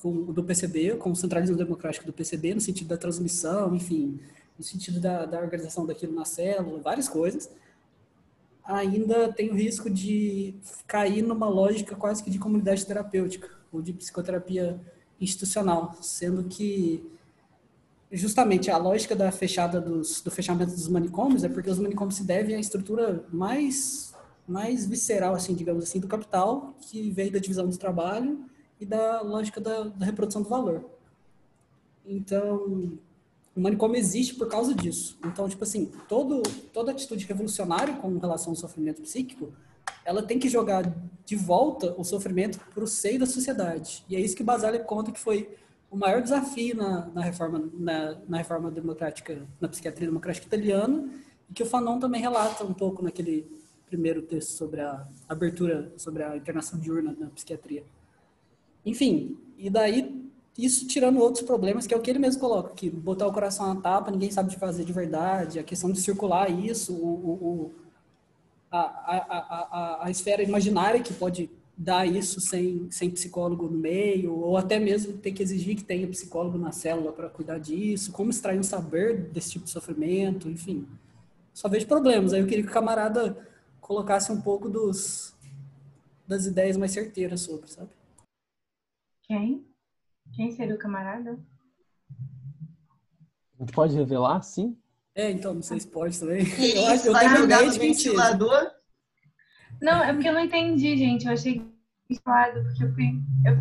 com 0.00 0.10
o 0.10 0.32
do 0.32 0.42
PCB, 0.42 0.96
com 0.96 1.10
o 1.10 1.16
centralismo 1.16 1.56
democrático 1.56 2.06
do 2.06 2.12
PCB, 2.12 2.54
no 2.54 2.60
sentido 2.60 2.88
da 2.88 2.96
transmissão, 2.96 3.74
enfim, 3.74 4.18
no 4.58 4.64
sentido 4.64 5.00
da, 5.00 5.24
da 5.24 5.38
organização 5.38 5.86
daquilo 5.86 6.14
na 6.14 6.24
célula, 6.24 6.80
várias 6.80 7.08
coisas, 7.08 7.50
ainda 8.64 9.32
tem 9.32 9.50
o 9.50 9.54
risco 9.54 9.88
de 9.88 10.54
cair 10.86 11.22
numa 11.22 11.48
lógica 11.48 11.94
quase 11.94 12.22
que 12.22 12.30
de 12.30 12.38
comunidade 12.38 12.84
terapêutica 12.84 13.55
ou 13.76 13.82
de 13.82 13.92
psicoterapia 13.92 14.80
institucional, 15.20 15.94
sendo 16.00 16.44
que 16.44 17.04
justamente 18.10 18.70
a 18.70 18.76
lógica 18.76 19.14
da 19.14 19.30
fechada 19.30 19.80
dos, 19.80 20.20
do 20.20 20.30
fechamento 20.30 20.72
dos 20.72 20.88
manicômios 20.88 21.44
é 21.44 21.48
porque 21.48 21.70
os 21.70 21.78
manicômios 21.78 22.16
se 22.16 22.24
devem 22.24 22.54
à 22.56 22.60
estrutura 22.60 23.24
mais 23.32 24.14
mais 24.48 24.86
visceral, 24.86 25.34
assim, 25.34 25.54
digamos 25.54 25.82
assim, 25.82 25.98
do 25.98 26.06
capital, 26.06 26.72
que 26.80 27.10
veio 27.10 27.32
da 27.32 27.38
divisão 27.40 27.68
do 27.68 27.76
trabalho 27.76 28.44
e 28.80 28.86
da 28.86 29.20
lógica 29.20 29.60
da, 29.60 29.84
da 29.84 30.06
reprodução 30.06 30.40
do 30.40 30.48
valor. 30.48 30.88
Então, 32.04 32.96
o 33.56 33.60
manicômio 33.60 33.98
existe 33.98 34.36
por 34.36 34.48
causa 34.48 34.72
disso. 34.72 35.18
Então, 35.24 35.48
tipo 35.48 35.64
assim, 35.64 35.90
todo, 36.08 36.42
toda 36.72 36.92
atitude 36.92 37.26
revolucionária 37.26 37.96
com 37.96 38.16
relação 38.18 38.52
ao 38.52 38.56
sofrimento 38.56 39.02
psíquico, 39.02 39.52
ela 40.06 40.22
tem 40.22 40.38
que 40.38 40.48
jogar 40.48 40.90
de 41.24 41.34
volta 41.34 41.92
o 41.98 42.04
sofrimento 42.04 42.60
para 42.72 42.84
o 42.84 42.86
seio 42.86 43.18
da 43.18 43.26
sociedade. 43.26 44.04
E 44.08 44.14
é 44.14 44.20
isso 44.20 44.36
que 44.36 44.44
Basile 44.44 44.78
conta 44.78 45.10
que 45.10 45.18
foi 45.18 45.50
o 45.90 45.96
maior 45.96 46.22
desafio 46.22 46.76
na, 46.76 47.06
na 47.06 47.20
reforma 47.20 47.68
na, 47.74 48.16
na 48.28 48.38
reforma 48.38 48.70
democrática, 48.70 49.42
na 49.60 49.68
psiquiatria 49.68 50.06
democrática 50.06 50.46
italiana, 50.46 51.08
e 51.50 51.52
que 51.52 51.62
o 51.62 51.66
Fanon 51.66 51.98
também 51.98 52.20
relata 52.20 52.64
um 52.64 52.72
pouco 52.72 53.02
naquele 53.02 53.46
primeiro 53.86 54.22
texto 54.22 54.50
sobre 54.50 54.80
a 54.80 55.06
abertura, 55.28 55.92
sobre 55.96 56.22
a 56.22 56.36
internação 56.36 56.78
diurna 56.78 57.16
na 57.18 57.26
psiquiatria. 57.26 57.84
Enfim, 58.84 59.36
e 59.58 59.68
daí 59.68 60.24
isso 60.56 60.86
tirando 60.86 61.18
outros 61.18 61.44
problemas, 61.44 61.86
que 61.86 61.92
é 61.92 61.96
o 61.96 62.00
que 62.00 62.10
ele 62.10 62.20
mesmo 62.20 62.40
coloca, 62.40 62.72
que 62.74 62.88
botar 62.88 63.26
o 63.26 63.32
coração 63.32 63.74
na 63.74 63.80
tapa, 63.80 64.10
ninguém 64.10 64.30
sabe 64.30 64.50
de 64.50 64.56
fazer 64.56 64.84
de 64.84 64.92
verdade, 64.92 65.58
a 65.58 65.64
questão 65.64 65.90
de 65.90 66.00
circular 66.00 66.48
isso, 66.48 66.94
o, 66.94 67.06
o, 67.06 67.32
o 67.32 67.85
a, 68.80 69.16
a, 69.16 69.38
a, 69.48 70.06
a, 70.06 70.10
esfera 70.10 70.42
imaginária 70.42 71.02
que 71.02 71.12
pode 71.12 71.50
dar 71.76 72.06
isso 72.06 72.40
sem, 72.40 72.90
sem 72.90 73.10
psicólogo 73.10 73.68
no 73.68 73.78
meio, 73.78 74.34
ou 74.34 74.56
até 74.56 74.78
mesmo 74.78 75.18
ter 75.18 75.32
que 75.32 75.42
exigir 75.42 75.76
que 75.76 75.84
tenha 75.84 76.06
psicólogo 76.08 76.56
na 76.56 76.72
célula 76.72 77.12
para 77.12 77.28
cuidar 77.28 77.58
disso, 77.58 78.12
como 78.12 78.30
extrair 78.30 78.58
um 78.58 78.62
saber 78.62 79.30
desse 79.30 79.52
tipo 79.52 79.64
de 79.66 79.70
sofrimento, 79.70 80.48
enfim. 80.48 80.86
Só 81.52 81.68
vejo 81.68 81.86
problemas. 81.86 82.32
Aí 82.32 82.40
eu 82.40 82.46
queria 82.46 82.64
que 82.64 82.70
o 82.70 82.72
camarada 82.72 83.36
colocasse 83.80 84.32
um 84.32 84.40
pouco 84.40 84.68
dos, 84.68 85.34
das 86.26 86.46
ideias 86.46 86.76
mais 86.76 86.92
certeiras 86.92 87.42
sobre, 87.42 87.70
sabe? 87.70 87.90
Quem? 89.22 89.66
Quem 90.34 90.52
seria 90.52 90.74
o 90.74 90.78
camarada? 90.78 91.38
A 93.58 93.62
gente 93.62 93.72
pode 93.72 93.94
revelar, 93.94 94.42
sim? 94.42 94.76
É, 95.16 95.30
então, 95.30 95.54
não 95.54 95.62
sei 95.62 95.80
se 95.80 95.88
pode 95.88 96.20
também. 96.20 96.42
E 96.44 96.76
Eu, 96.76 96.86
acho, 96.88 97.06
eu 97.08 97.12
vai 97.12 97.26
quem 97.26 97.70
seja. 97.70 97.78
ventilador? 97.78 98.70
Não, 99.80 100.04
é 100.04 100.12
porque 100.12 100.28
eu 100.28 100.34
não 100.34 100.40
entendi, 100.44 100.96
gente. 100.96 101.26
Eu 101.26 101.32
achei 101.32 101.62
enjoado, 102.08 102.62
porque 102.64 102.84
eu 102.84 102.92
fui. 102.94 103.20
Eu 103.46 103.56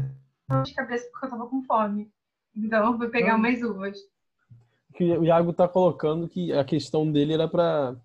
fui 0.50 0.64
de 0.64 0.74
cabeça 0.74 1.08
porque 1.12 1.26
eu 1.26 1.30
tava 1.30 1.48
com 1.48 1.64
fome. 1.64 2.12
Então 2.54 2.86
eu 2.92 2.98
fui 2.98 3.08
pegar 3.10 3.34
Ah. 3.34 3.38
umas 3.38 3.62
uvas. 3.62 3.98
O 5.00 5.24
Iago 5.26 5.54
tá 5.54 5.68
colocando 5.68 6.28
que 6.28 6.54
a 6.54 6.64
questão 6.64 7.10
dele 7.12 7.34
era 7.34 7.48
para 7.48 7.96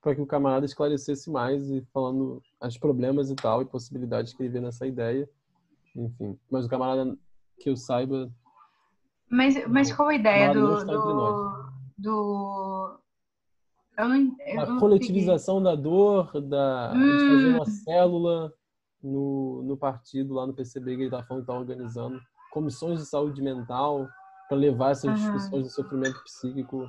para 0.00 0.16
que 0.16 0.20
o 0.20 0.26
camarada 0.26 0.66
esclarecesse 0.66 1.30
mais 1.30 1.70
e 1.70 1.80
falando 1.92 2.42
os 2.60 2.76
problemas 2.76 3.30
e 3.30 3.36
tal 3.36 3.62
e 3.62 3.64
possibilidades 3.64 4.32
que 4.34 4.42
ele 4.42 4.48
vê 4.52 4.60
nessa 4.60 4.84
ideia. 4.84 5.28
Enfim, 5.94 6.36
mas 6.50 6.64
o 6.66 6.68
camarada 6.68 7.16
que 7.60 7.70
eu 7.70 7.76
saiba 7.76 8.28
Mas, 9.30 9.64
mas 9.68 9.92
qual 9.92 10.08
a 10.08 10.14
ideia 10.16 10.52
do. 10.52 10.84
Do. 10.84 11.71
Do... 11.98 12.98
Eu 13.96 14.08
não, 14.08 14.36
eu 14.38 14.60
a 14.60 14.78
coletivização 14.78 15.62
da 15.62 15.74
dor, 15.74 16.40
da 16.40 16.92
Hum. 16.94 17.18
fazer 17.18 17.48
uma 17.48 17.66
célula 17.66 18.52
no, 19.02 19.62
no 19.62 19.76
partido 19.76 20.34
lá 20.34 20.46
no 20.46 20.54
PCB 20.54 20.96
que 20.96 21.02
ele 21.02 21.10
tá 21.10 21.22
falando 21.22 21.42
que 21.42 21.46
tá 21.48 21.58
organizando 21.58 22.20
comissões 22.50 23.00
de 23.00 23.06
saúde 23.06 23.42
mental 23.42 24.08
para 24.48 24.56
levar 24.56 24.90
essas 24.90 25.10
Aham. 25.10 25.20
discussões 25.20 25.62
do 25.64 25.70
sofrimento 25.70 26.22
psíquico 26.24 26.86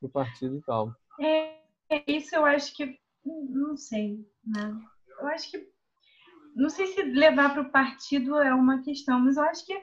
pro 0.00 0.08
partido 0.08 0.56
e 0.56 0.62
tal. 0.62 0.94
peguei. 1.16 1.64
É, 1.90 2.04
isso 2.06 2.34
eu 2.34 2.44
acho 2.44 2.74
que. 2.74 2.98
Não 3.24 3.76
sei, 3.76 4.24
né? 4.44 4.76
Eu 5.20 5.26
acho 5.28 5.50
que. 5.50 5.68
Não 6.54 6.70
sei 6.70 6.86
se 6.88 7.02
levar 7.02 7.52
para 7.52 7.62
o 7.62 7.70
partido 7.70 8.36
é 8.36 8.54
uma 8.54 8.82
questão, 8.82 9.20
mas 9.20 9.36
eu 9.36 9.42
acho 9.44 9.64
que 9.66 9.72
é 9.72 9.82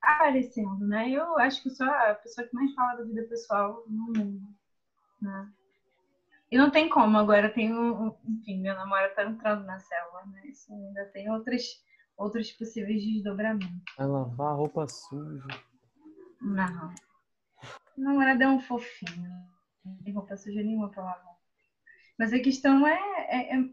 aparecendo, 0.00 0.86
né? 0.86 1.10
Eu 1.10 1.38
acho 1.38 1.62
que 1.62 1.68
eu 1.68 1.74
sou 1.74 1.86
a 1.86 2.14
pessoa 2.14 2.46
que 2.46 2.54
mais 2.54 2.72
fala 2.74 2.98
da 2.98 3.04
vida 3.04 3.22
pessoal 3.24 3.84
no 3.86 4.06
mundo, 4.06 4.42
né? 5.20 5.52
E 6.50 6.56
não 6.56 6.70
tem 6.70 6.88
como, 6.88 7.18
agora 7.18 7.52
tem 7.52 7.76
um, 7.76 8.14
enfim, 8.26 8.60
meu 8.60 8.74
namorado 8.74 9.14
tá 9.14 9.24
entrando 9.24 9.64
na 9.64 9.78
célula, 9.80 10.24
né? 10.26 10.46
Isso 10.46 10.72
ainda 10.72 11.04
tem 11.06 11.30
outros, 11.30 11.62
outros 12.16 12.50
possíveis 12.52 13.04
desdobramentos. 13.04 13.82
Vai 13.98 14.06
lavar 14.06 14.52
a 14.52 14.54
roupa 14.54 14.88
suja. 14.88 15.46
Não. 16.40 16.94
O 17.96 18.00
namorado 18.00 18.42
é 18.42 18.48
um 18.48 18.60
fofinho. 18.60 19.30
Não 19.84 19.96
tem 20.02 20.14
roupa 20.14 20.36
suja 20.36 20.62
nenhuma 20.62 20.88
pra 20.88 21.04
lavar. 21.04 21.36
Mas 22.18 22.32
a 22.32 22.38
questão 22.38 22.86
é, 22.86 22.98
é, 23.28 23.54
é, 23.54 23.68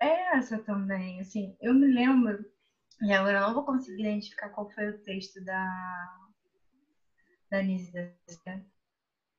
é 0.00 0.36
essa 0.36 0.58
também. 0.58 1.20
Assim, 1.20 1.56
eu 1.60 1.74
me 1.74 1.86
lembro, 1.86 2.44
e 3.02 3.12
agora 3.12 3.38
eu 3.38 3.42
não 3.42 3.54
vou 3.54 3.64
conseguir 3.64 4.02
identificar 4.02 4.48
qual 4.50 4.70
foi 4.70 4.88
o 4.90 4.98
texto 5.02 5.42
da, 5.42 6.18
da 7.50 7.60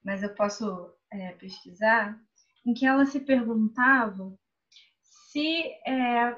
mas 0.04 0.22
eu 0.22 0.34
posso 0.36 0.94
é, 1.12 1.32
pesquisar, 1.34 2.16
em 2.66 2.74
que 2.74 2.86
ela 2.86 3.06
se 3.06 3.20
perguntava 3.20 4.32
se. 5.02 5.66
É, 5.88 6.36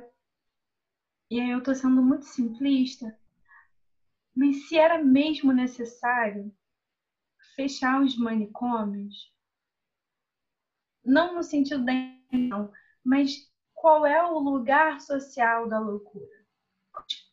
e 1.30 1.40
aí 1.40 1.50
eu 1.50 1.62
tô 1.62 1.76
sendo 1.76 2.02
muito 2.02 2.24
simplista, 2.26 3.14
mas 4.34 4.68
se 4.68 4.78
era 4.78 4.98
mesmo 4.98 5.52
necessário 5.52 6.54
fechar 7.56 8.02
os 8.02 8.16
manicômios, 8.18 9.34
não 11.04 11.36
no 11.36 11.44
sentido 11.44 11.84
da 11.84 11.92
intenção, 11.92 12.72
mas 13.04 13.52
qual 13.74 14.06
é 14.06 14.24
o 14.24 14.40
lugar 14.40 15.02
social 15.02 15.68
da 15.68 15.80
loucura? 15.80 16.37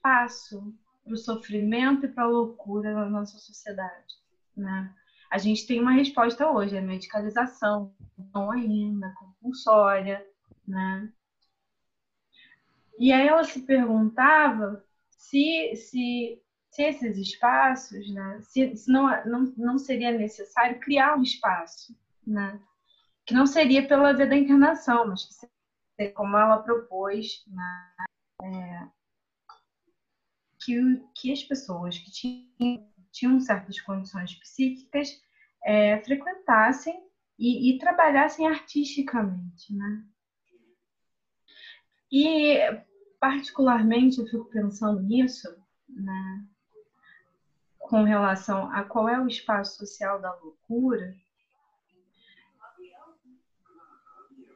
Espaço 0.05 0.75
para 1.03 1.15
o 1.15 1.17
sofrimento 1.17 2.05
e 2.05 2.09
para 2.11 2.25
a 2.25 2.29
loucura 2.29 2.93
na 2.93 3.09
nossa 3.09 3.39
sociedade, 3.39 4.15
né? 4.55 4.95
A 5.31 5.39
gente 5.39 5.67
tem 5.67 5.81
uma 5.81 5.93
resposta 5.93 6.47
hoje, 6.47 6.77
a 6.77 6.83
medicalização, 6.83 7.95
não 8.35 8.51
ainda, 8.51 9.15
compulsória, 9.15 10.23
né? 10.69 11.11
E 12.99 13.11
aí 13.13 13.27
ela 13.27 13.45
se 13.45 13.63
perguntava 13.63 14.85
se, 15.09 15.75
se, 15.75 16.43
se 16.71 16.83
esses 16.83 17.17
espaços, 17.17 18.13
né, 18.13 18.41
se, 18.43 18.77
se 18.77 18.93
não, 18.93 19.09
não, 19.25 19.55
não 19.57 19.79
seria 19.79 20.13
necessário 20.13 20.81
criar 20.81 21.17
um 21.17 21.23
espaço, 21.23 21.97
né, 22.27 22.61
que 23.25 23.33
não 23.33 23.47
seria 23.47 23.89
pela 23.89 24.13
via 24.13 24.27
da 24.27 24.37
encarnação, 24.37 25.07
mas 25.09 25.25
que 25.25 25.35
seria 25.35 26.13
como 26.13 26.37
ela 26.37 26.63
propôs, 26.63 27.43
né, 27.49 27.95
é, 28.43 28.89
que, 30.65 31.03
que 31.15 31.33
as 31.33 31.43
pessoas 31.43 31.99
que 31.99 32.11
tinham, 32.11 32.89
tinham 33.13 33.41
certas 33.41 33.81
condições 33.81 34.35
psíquicas 34.35 35.21
é, 35.65 36.01
frequentassem 36.03 37.03
e, 37.39 37.71
e 37.71 37.79
trabalhassem 37.79 38.47
artisticamente, 38.47 39.75
né? 39.75 40.05
E, 42.11 42.59
particularmente, 43.19 44.21
eu 44.21 44.27
fico 44.27 44.45
pensando 44.45 45.03
nisso, 45.03 45.49
né, 45.89 46.47
com 47.79 48.05
relação 48.05 48.71
a 48.71 48.85
qual 48.85 49.09
é 49.09 49.21
o 49.21 49.27
espaço 49.27 49.79
social 49.79 50.21
da 50.21 50.33
loucura, 50.37 51.15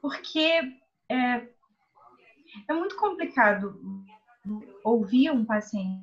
porque 0.01 0.79
é, 1.09 1.49
é 2.69 2.73
muito 2.73 2.97
complicado 2.97 3.81
ouvir 4.85 5.31
um 5.31 5.45
paciente 5.45 6.03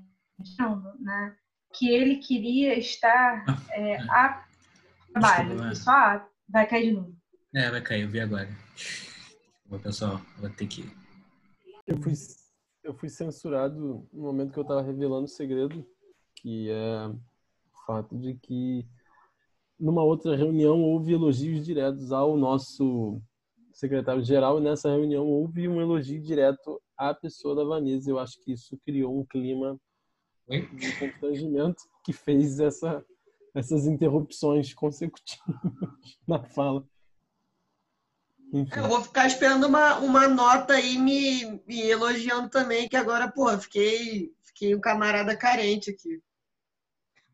né, 0.99 1.35
que 1.73 1.89
ele 1.89 2.17
queria 2.17 2.77
estar 2.77 3.45
é, 3.71 3.97
a 4.09 4.45
trabalho, 5.11 5.49
Desculpa, 5.49 5.75
só 5.75 6.29
vai 6.47 6.67
cair 6.67 6.89
de 6.89 6.91
novo. 6.91 7.15
É, 7.53 7.69
vai 7.69 7.81
cair, 7.81 8.03
eu 8.03 8.09
vi 8.09 8.19
agora. 8.19 8.49
Vou, 9.65 9.79
pessoal, 9.79 10.21
vou 10.39 10.49
ter 10.49 10.67
que 10.67 10.83
eu 11.87 12.01
fui, 12.01 12.13
eu 12.83 12.93
fui 12.95 13.09
censurado 13.09 14.07
no 14.11 14.21
momento 14.21 14.51
que 14.51 14.57
eu 14.57 14.63
estava 14.63 14.81
revelando 14.81 15.25
o 15.25 15.29
segredo, 15.29 15.85
que 16.35 16.69
é 16.69 17.07
o 17.07 17.85
fato 17.85 18.17
de 18.17 18.33
que 18.35 18.87
numa 19.79 20.03
outra 20.03 20.35
reunião 20.35 20.81
houve 20.81 21.13
elogios 21.13 21.63
diretos 21.63 22.11
ao 22.11 22.35
nosso 22.35 23.21
secretário-geral 23.71 24.57
e 24.57 24.63
nessa 24.63 24.89
reunião 24.89 25.27
houve 25.27 25.67
um 25.67 25.79
elogio 25.79 26.21
direto 26.21 26.81
à 26.97 27.13
pessoa 27.13 27.55
da 27.55 27.63
Vanessa. 27.63 28.09
Eu 28.09 28.19
acho 28.19 28.39
que 28.41 28.53
isso 28.53 28.77
criou 28.85 29.19
um 29.19 29.25
clima 29.25 29.79
de 30.47 30.99
constrangimento 30.99 31.83
que 32.03 32.13
fez 32.13 32.59
essa, 32.59 33.03
essas 33.53 33.85
interrupções 33.87 34.73
consecutivas 34.73 35.45
na 36.27 36.43
fala. 36.43 36.87
Enfim. 38.53 38.79
Eu 38.79 38.87
vou 38.87 39.01
ficar 39.01 39.27
esperando 39.27 39.67
uma, 39.67 39.97
uma 39.99 40.27
nota 40.27 40.75
aí 40.75 40.97
me, 40.97 41.61
me 41.67 41.81
elogiando 41.81 42.49
também, 42.49 42.87
que 42.87 42.95
agora, 42.95 43.29
pô, 43.29 43.49
fiquei, 43.57 44.33
fiquei 44.43 44.75
um 44.75 44.79
camarada 44.79 45.35
carente 45.35 45.89
aqui. 45.89 46.21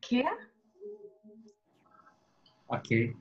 Quê? 0.00 0.24
Ok. 2.66 3.14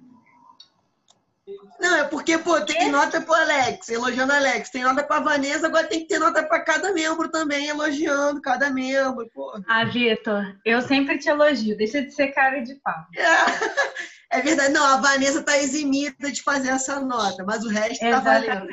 Não, 1.79 1.97
é 1.97 2.03
porque, 2.05 2.37
pô, 2.37 2.59
tem 2.61 2.91
nota 2.91 3.21
pro 3.21 3.33
Alex, 3.33 3.89
elogiando 3.89 4.33
Alex. 4.33 4.69
Tem 4.69 4.83
nota 4.83 5.03
pra 5.03 5.19
Vanessa, 5.19 5.67
agora 5.67 5.87
tem 5.87 6.01
que 6.01 6.07
ter 6.07 6.19
nota 6.19 6.43
pra 6.43 6.63
cada 6.63 6.93
membro 6.93 7.29
também, 7.29 7.67
elogiando 7.67 8.41
cada 8.41 8.69
membro, 8.69 9.29
pô. 9.33 9.59
Ah, 9.67 9.85
Vitor, 9.85 10.57
eu 10.65 10.81
sempre 10.81 11.17
te 11.17 11.29
elogio. 11.29 11.77
Deixa 11.77 12.01
de 12.01 12.11
ser 12.11 12.27
cara 12.29 12.59
de 12.61 12.75
pau. 12.75 13.05
É. 13.15 13.21
É 14.31 14.41
verdade. 14.41 14.73
Não, 14.73 14.83
a 14.85 15.01
Vanessa 15.01 15.41
está 15.41 15.57
eximida 15.57 16.31
de 16.31 16.41
fazer 16.41 16.69
essa 16.69 17.01
nota, 17.01 17.43
mas 17.43 17.65
o 17.65 17.69
resto 17.69 18.01
está 18.03 18.19
valendo. 18.21 18.69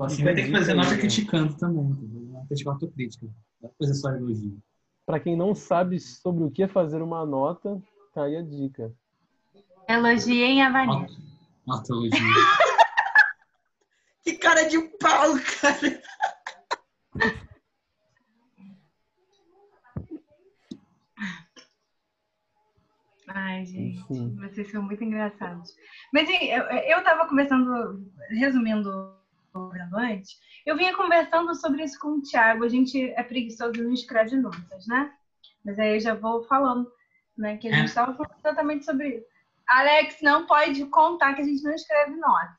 Assim 0.00 0.24
vai 0.24 0.34
ter 0.34 0.44
que 0.44 0.52
fazer 0.52 0.74
nota 0.74 0.96
criticando 0.96 1.54
também. 1.58 1.84
Nota 1.84 2.54
de 2.54 2.66
autocrítica. 2.66 3.26
Não 3.60 3.70
fazer 3.78 3.94
só 3.94 4.10
elogio. 4.12 4.58
Para 5.04 5.20
quem 5.20 5.36
não 5.36 5.54
sabe 5.54 6.00
sobre 6.00 6.44
o 6.44 6.50
que 6.50 6.62
é 6.62 6.68
fazer 6.68 7.02
uma 7.02 7.26
nota, 7.26 7.82
tá 8.14 8.24
aí 8.24 8.36
a 8.36 8.42
dica. 8.42 8.92
Elogiem 9.88 10.62
a 10.62 10.70
Vanessa. 10.70 11.16
Nota 11.66 11.92
elogio. 11.92 12.10
que 14.22 14.36
cara 14.36 14.68
de 14.68 14.78
pau, 14.98 15.34
cara. 15.60 16.02
Ai, 23.28 23.64
gente, 23.64 24.00
Enfim. 24.00 24.36
vocês 24.36 24.70
são 24.70 24.82
muito 24.82 25.02
engraçados. 25.02 25.74
Mas 26.12 26.28
eu, 26.28 26.64
eu 26.64 27.02
tava 27.02 27.26
conversando, 27.26 28.06
resumindo 28.30 29.16
antes, 29.94 30.38
eu 30.66 30.76
vinha 30.76 30.94
conversando 30.94 31.54
sobre 31.54 31.84
isso 31.84 31.98
com 31.98 32.18
o 32.18 32.22
Thiago. 32.22 32.64
A 32.64 32.68
gente 32.68 33.10
é 33.10 33.22
preguiçoso 33.22 33.76
e 33.76 33.82
não 33.82 33.92
escreve 33.92 34.36
notas, 34.36 34.86
né? 34.86 35.12
Mas 35.64 35.78
aí 35.78 35.94
eu 35.94 36.00
já 36.00 36.14
vou 36.14 36.44
falando, 36.44 36.90
né? 37.36 37.56
Que 37.56 37.68
a 37.68 37.72
gente 37.72 37.88
estava 37.88 38.12
é. 38.12 38.16
falando 38.16 38.38
exatamente 38.38 38.84
sobre 38.84 39.16
isso. 39.16 39.37
Alex, 39.68 40.16
não 40.22 40.46
pode 40.46 40.84
contar 40.86 41.34
que 41.34 41.42
a 41.42 41.44
gente 41.44 41.62
não 41.62 41.74
escreve 41.74 42.16
nota. 42.16 42.56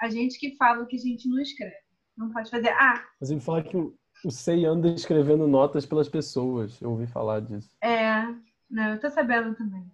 A 0.00 0.08
gente 0.08 0.38
que 0.38 0.56
fala 0.56 0.86
que 0.86 0.96
a 0.96 1.00
gente 1.00 1.28
não 1.28 1.38
escreve. 1.40 1.76
Não 2.16 2.30
pode 2.30 2.50
fazer. 2.50 2.70
Ah. 2.70 3.04
Mas 3.20 3.30
ele 3.30 3.40
fala 3.40 3.62
que 3.62 3.76
o, 3.76 3.96
o 4.24 4.30
SEI 4.30 4.64
anda 4.64 4.88
escrevendo 4.88 5.46
notas 5.46 5.84
pelas 5.84 6.08
pessoas. 6.08 6.80
Eu 6.80 6.90
ouvi 6.90 7.06
falar 7.06 7.40
disso. 7.40 7.76
É. 7.82 8.22
Não, 8.70 8.92
eu 8.94 9.00
tô 9.00 9.10
sabendo 9.10 9.54
também. 9.54 9.90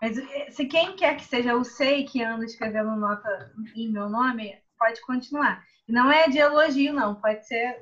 Mas 0.00 0.18
eh, 0.18 0.50
se 0.50 0.66
quem 0.66 0.96
quer 0.96 1.16
que 1.16 1.24
seja 1.24 1.56
o 1.56 1.64
SEI 1.64 2.04
que 2.04 2.22
anda 2.22 2.44
escrevendo 2.44 2.96
nota 2.96 3.52
em 3.74 3.90
meu 3.90 4.08
nome, 4.08 4.54
pode 4.78 5.00
continuar. 5.02 5.64
Não 5.88 6.10
é 6.10 6.28
de 6.28 6.38
elogio, 6.38 6.92
não. 6.92 7.14
Pode 7.20 7.46
ser 7.46 7.80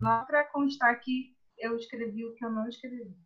não 0.00 0.24
para 0.24 0.44
constar 0.44 0.98
que 1.00 1.34
eu 1.58 1.76
escrevi 1.76 2.24
o 2.24 2.34
que 2.34 2.44
eu 2.44 2.50
não 2.50 2.68
escrevi. 2.68 3.16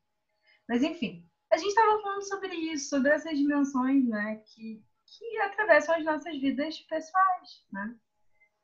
Mas, 0.69 0.83
enfim, 0.83 1.28
a 1.51 1.57
gente 1.57 1.69
estava 1.69 2.01
falando 2.01 2.23
sobre 2.23 2.55
isso, 2.55 2.89
sobre 2.91 3.11
essas 3.11 3.37
dimensões, 3.37 4.07
né, 4.07 4.43
que, 4.47 4.83
que 5.07 5.39
atravessam 5.39 5.97
as 5.97 6.05
nossas 6.05 6.39
vidas 6.39 6.79
pessoais, 6.81 7.65
né? 7.73 7.95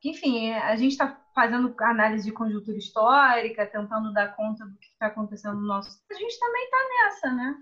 Enfim, 0.03 0.51
a 0.53 0.75
gente 0.75 0.91
está 0.91 1.19
fazendo 1.33 1.73
análise 1.79 2.25
de 2.25 2.31
conjuntura 2.31 2.77
histórica, 2.77 3.65
tentando 3.65 4.13
dar 4.13 4.35
conta 4.35 4.63
do 4.63 4.77
que 4.77 4.87
está 4.87 5.07
acontecendo 5.07 5.55
no 5.55 5.65
nosso. 5.65 5.99
A 6.11 6.13
gente 6.13 6.39
também 6.39 6.63
está 6.63 6.77
nessa, 6.77 7.33
né? 7.33 7.57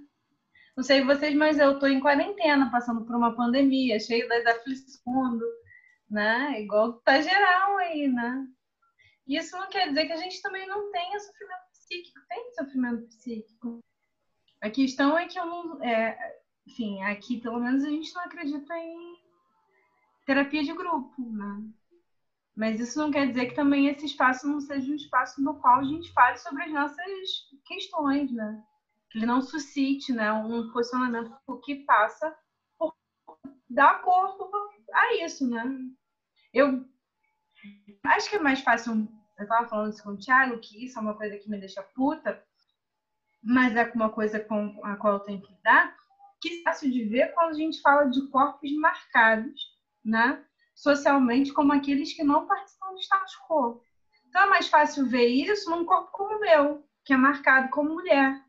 Não 0.75 0.83
sei 0.83 1.05
vocês, 1.05 1.33
mas 1.35 1.57
eu 1.57 1.73
estou 1.73 1.87
em 1.87 2.01
quarentena, 2.01 2.69
passando 2.69 3.05
por 3.05 3.15
uma 3.15 3.33
pandemia, 3.33 3.97
cheio 3.97 4.27
das 4.27 4.45
aflições 4.45 5.39
né? 6.13 6.61
Igual 6.61 6.93
tá 7.01 7.19
geral 7.19 7.77
aí, 7.77 8.07
né? 8.07 8.47
Isso 9.27 9.57
não 9.57 9.69
quer 9.69 9.87
dizer 9.89 10.05
que 10.05 10.13
a 10.13 10.17
gente 10.17 10.41
também 10.41 10.67
não 10.67 10.91
tenha 10.91 11.19
sofrimento 11.19 11.63
psíquico, 11.71 12.19
tem 12.29 12.53
sofrimento 12.53 13.07
psíquico. 13.07 13.79
A 14.63 14.69
questão 14.69 15.17
é 15.17 15.27
que 15.27 15.37
eu 15.37 15.45
não. 15.45 15.83
É, 15.83 16.17
enfim, 16.65 17.03
aqui 17.03 17.39
pelo 17.39 17.59
menos 17.59 17.83
a 17.83 17.89
gente 17.89 18.13
não 18.15 18.23
acredita 18.23 18.75
em 18.75 19.15
terapia 20.25 20.63
de 20.63 20.73
grupo, 20.73 21.13
né? 21.19 21.61
Mas 22.55 22.79
isso 22.79 22.97
não 22.97 23.11
quer 23.11 23.27
dizer 23.27 23.47
que 23.47 23.55
também 23.55 23.87
esse 23.87 24.05
espaço 24.05 24.47
não 24.47 24.59
seja 24.59 24.91
um 24.91 24.95
espaço 24.95 25.41
no 25.41 25.59
qual 25.59 25.79
a 25.79 25.83
gente 25.83 26.11
fale 26.13 26.37
sobre 26.37 26.63
as 26.63 26.71
nossas 26.71 27.49
questões, 27.65 28.31
né? 28.31 28.63
que 29.13 29.19
ele 29.19 29.27
não 29.27 29.43
suscite 29.43 30.11
né, 30.11 30.33
um 30.33 30.71
posicionamento 30.71 31.31
que 31.63 31.75
passa 31.85 32.35
por 32.79 32.95
dar 33.69 34.01
corpo 34.01 34.49
a 34.91 35.23
isso, 35.23 35.47
né? 35.47 35.63
Eu 36.51 36.83
acho 38.05 38.27
que 38.27 38.37
é 38.37 38.39
mais 38.39 38.61
fácil, 38.61 39.07
eu 39.37 39.43
estava 39.43 39.67
falando 39.67 39.93
isso 39.93 40.03
com 40.03 40.13
o 40.13 40.17
Thiago, 40.17 40.59
que 40.59 40.83
isso 40.83 40.97
é 40.97 41.01
uma 41.01 41.15
coisa 41.15 41.37
que 41.37 41.47
me 41.47 41.59
deixa 41.59 41.83
puta, 41.83 42.43
mas 43.43 43.75
é 43.75 43.91
uma 43.93 44.09
coisa 44.09 44.39
com 44.39 44.79
a 44.83 44.95
qual 44.95 45.13
eu 45.13 45.19
tenho 45.19 45.41
que 45.41 45.51
lidar, 45.51 45.95
que 46.41 46.59
é 46.59 46.63
fácil 46.63 46.91
de 46.91 47.03
ver 47.05 47.33
quando 47.33 47.49
a 47.49 47.57
gente 47.57 47.81
fala 47.81 48.05
de 48.05 48.27
corpos 48.29 48.71
marcados, 48.73 49.61
né? 50.03 50.43
Socialmente, 50.75 51.53
como 51.53 51.73
aqueles 51.73 52.13
que 52.13 52.23
não 52.23 52.47
participam 52.47 52.93
do 52.93 52.99
status 52.99 53.35
quo. 53.47 53.81
Então 54.27 54.43
é 54.43 54.49
mais 54.49 54.67
fácil 54.67 55.07
ver 55.07 55.27
isso 55.27 55.69
num 55.69 55.85
corpo 55.85 56.11
como 56.11 56.37
o 56.37 56.39
meu, 56.39 56.83
que 57.05 57.13
é 57.13 57.17
marcado 57.17 57.69
como 57.69 57.93
mulher 57.93 58.43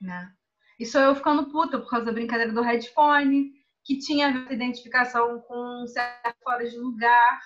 né? 0.00 0.32
E 0.78 0.86
sou 0.86 1.00
eu 1.00 1.14
ficando 1.14 1.50
puta 1.50 1.78
por 1.78 1.90
causa 1.90 2.06
da 2.06 2.12
brincadeira 2.12 2.52
do 2.52 2.62
headphone, 2.62 3.52
que 3.84 3.98
tinha 3.98 4.46
identificação 4.50 5.40
com 5.40 5.86
certo 5.86 6.36
fora 6.42 6.68
de 6.68 6.76
lugar, 6.78 7.40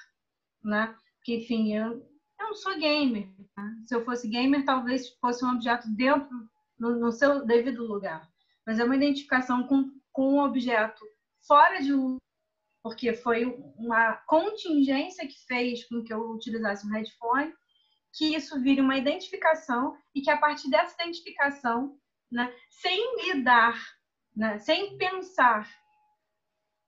né? 0.63 0.95
Que, 1.25 1.37
enfim, 1.37 1.75
eu, 1.75 2.07
eu 2.43 2.49
não 2.49 2.55
sou 2.55 2.79
gamer. 2.79 3.29
Né? 3.57 3.77
Se 3.87 3.95
eu 3.95 4.05
fosse 4.05 4.29
gamer, 4.29 4.65
talvez 4.65 5.09
fosse 5.21 5.45
um 5.45 5.51
objeto 5.51 5.89
dentro, 5.95 6.31
no, 6.79 6.99
no 6.99 7.13
seu 7.13 7.45
devido 7.45 7.87
lugar. 7.87 8.29
Mas 8.67 8.79
é 8.79 8.85
uma 8.85 8.97
identificação 8.97 9.67
com, 9.67 9.91
com 10.13 10.35
um 10.35 10.41
objeto 10.41 11.05
fora 11.47 11.81
de 11.81 11.93
lugar, 11.93 12.19
porque 12.83 13.15
foi 13.15 13.47
uma 13.77 14.15
contingência 14.27 15.27
que 15.27 15.39
fez 15.47 15.85
com 15.89 16.03
que 16.03 16.13
eu 16.13 16.31
utilizasse 16.31 16.87
um 16.87 16.91
headphone, 16.91 17.53
que 18.13 18.35
isso 18.35 18.61
vire 18.61 18.81
uma 18.81 18.97
identificação 18.97 19.97
e 20.15 20.21
que 20.21 20.31
a 20.31 20.37
partir 20.37 20.69
dessa 20.69 20.95
identificação, 21.03 21.97
né, 22.31 22.53
sem 22.71 23.27
lidar, 23.27 23.81
né, 24.35 24.59
sem 24.59 24.97
pensar 24.99 25.69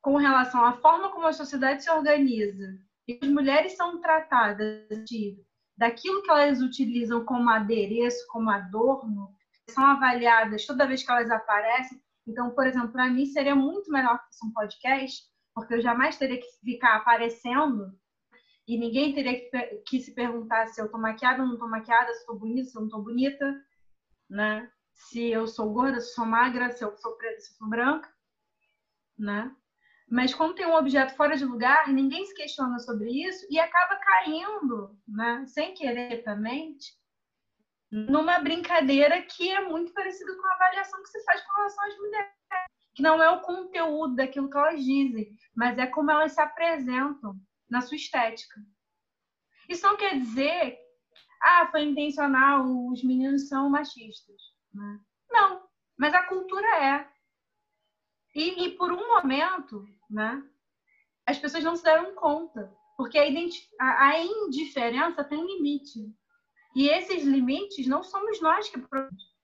com 0.02 0.16
relação 0.16 0.64
à 0.64 0.74
forma 0.80 1.10
como 1.10 1.26
a 1.26 1.32
sociedade 1.32 1.82
se 1.82 1.90
organiza 1.90 2.78
e 3.06 3.18
as 3.22 3.28
mulheres 3.28 3.76
são 3.76 4.00
tratadas 4.00 4.86
de, 5.04 5.38
daquilo 5.76 6.22
que 6.22 6.30
elas 6.30 6.60
utilizam 6.60 7.24
como 7.24 7.50
adereço, 7.50 8.26
como 8.28 8.50
adorno, 8.50 9.34
são 9.68 9.84
avaliadas 9.84 10.66
toda 10.66 10.86
vez 10.86 11.02
que 11.02 11.10
elas 11.10 11.30
aparecem. 11.30 12.02
Então, 12.26 12.50
por 12.50 12.66
exemplo, 12.66 12.92
para 12.92 13.10
mim 13.10 13.26
seria 13.26 13.54
muito 13.54 13.90
melhor 13.90 14.18
que 14.18 14.26
fosse 14.26 14.46
um 14.46 14.52
podcast, 14.52 15.22
porque 15.54 15.74
eu 15.74 15.80
jamais 15.80 16.16
teria 16.16 16.40
que 16.40 16.46
ficar 16.64 16.96
aparecendo 16.96 17.92
e 18.66 18.78
ninguém 18.78 19.14
teria 19.14 19.38
que, 19.38 19.76
que 19.86 20.00
se 20.00 20.14
perguntar 20.14 20.66
se 20.68 20.80
eu 20.80 20.90
tô 20.90 20.96
maquiada 20.98 21.42
ou 21.42 21.48
não 21.48 21.58
tô 21.58 21.68
maquiada, 21.68 22.12
se 22.14 22.24
tô 22.24 22.34
bonita, 22.34 22.70
se 22.70 22.76
eu 22.76 22.82
não 22.82 22.88
tô 22.88 23.02
bonita, 23.02 23.62
né? 24.28 24.70
Se 24.94 25.30
eu 25.30 25.46
sou 25.46 25.72
gorda, 25.72 26.00
se 26.00 26.10
eu 26.10 26.14
sou 26.14 26.26
magra, 26.26 26.70
se 26.70 26.82
eu 26.82 26.96
sou 26.96 27.16
preta, 27.16 27.40
se 27.40 27.52
eu 27.52 27.56
sou 27.58 27.68
branca, 27.68 28.10
né? 29.18 29.54
Mas 30.08 30.34
quando 30.34 30.54
tem 30.54 30.66
um 30.66 30.76
objeto 30.76 31.14
fora 31.16 31.36
de 31.36 31.44
lugar, 31.44 31.88
ninguém 31.88 32.24
se 32.26 32.34
questiona 32.34 32.78
sobre 32.78 33.10
isso 33.10 33.46
e 33.50 33.58
acaba 33.58 33.96
caindo, 33.96 34.98
né, 35.08 35.44
sem 35.46 35.74
querer 35.74 36.22
também, 36.22 36.76
numa 37.90 38.38
brincadeira 38.38 39.22
que 39.22 39.50
é 39.50 39.66
muito 39.66 39.92
parecida 39.92 40.34
com 40.36 40.46
a 40.46 40.54
avaliação 40.54 41.02
que 41.02 41.08
se 41.08 41.24
faz 41.24 41.40
com 41.42 41.54
relação 41.54 41.84
às 41.84 41.96
mulheres. 41.96 42.32
Que 42.94 43.02
não 43.02 43.22
é 43.22 43.30
o 43.30 43.40
conteúdo 43.40 44.14
daquilo 44.14 44.48
que 44.48 44.56
elas 44.56 44.84
dizem, 44.84 45.36
mas 45.54 45.78
é 45.78 45.86
como 45.86 46.10
elas 46.10 46.32
se 46.32 46.40
apresentam 46.40 47.34
na 47.68 47.80
sua 47.80 47.96
estética. 47.96 48.60
Isso 49.68 49.86
não 49.86 49.96
quer 49.96 50.18
dizer, 50.18 50.78
ah, 51.42 51.68
foi 51.70 51.82
intencional, 51.82 52.64
os 52.88 53.02
meninos 53.02 53.48
são 53.48 53.68
machistas. 53.70 54.40
Né? 54.72 55.00
Não, 55.30 55.62
mas 55.96 56.14
a 56.14 56.22
cultura 56.24 56.66
é. 56.84 57.13
E, 58.34 58.64
e 58.64 58.70
por 58.76 58.92
um 58.92 59.08
momento, 59.08 59.86
né, 60.10 60.42
as 61.26 61.38
pessoas 61.38 61.62
não 61.62 61.76
se 61.76 61.84
deram 61.84 62.14
conta, 62.14 62.74
porque 62.96 63.18
a, 63.18 63.24
a, 63.80 64.08
a 64.08 64.20
indiferença 64.20 65.22
tem 65.24 65.44
limite. 65.44 66.12
E 66.74 66.88
esses 66.88 67.22
limites 67.24 67.86
não 67.86 68.02
somos 68.02 68.40
nós 68.40 68.68
que 68.68 68.78
produzimos. 68.78 69.34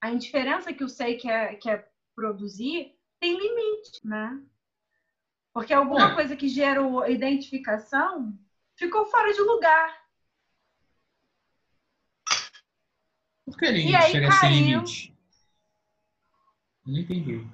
A 0.00 0.10
indiferença 0.10 0.72
que 0.72 0.84
o 0.84 0.88
SEI 0.88 1.16
quer, 1.16 1.56
quer 1.56 1.90
produzir 2.14 2.94
tem 3.18 3.36
limite, 3.36 4.06
né? 4.06 4.42
Porque 5.54 5.72
alguma 5.72 6.12
é. 6.12 6.14
coisa 6.14 6.36
que 6.36 6.48
gerou 6.48 7.08
identificação 7.08 8.38
ficou 8.76 9.06
fora 9.06 9.32
de 9.32 9.40
lugar. 9.40 10.06
Por 13.46 13.56
que 13.56 13.64
ele 13.64 13.90
e 13.90 13.96
aí 13.96 14.12
caiu... 14.12 14.50
limite? 14.50 15.15
Não 16.86 16.98
entendi. 17.00 17.44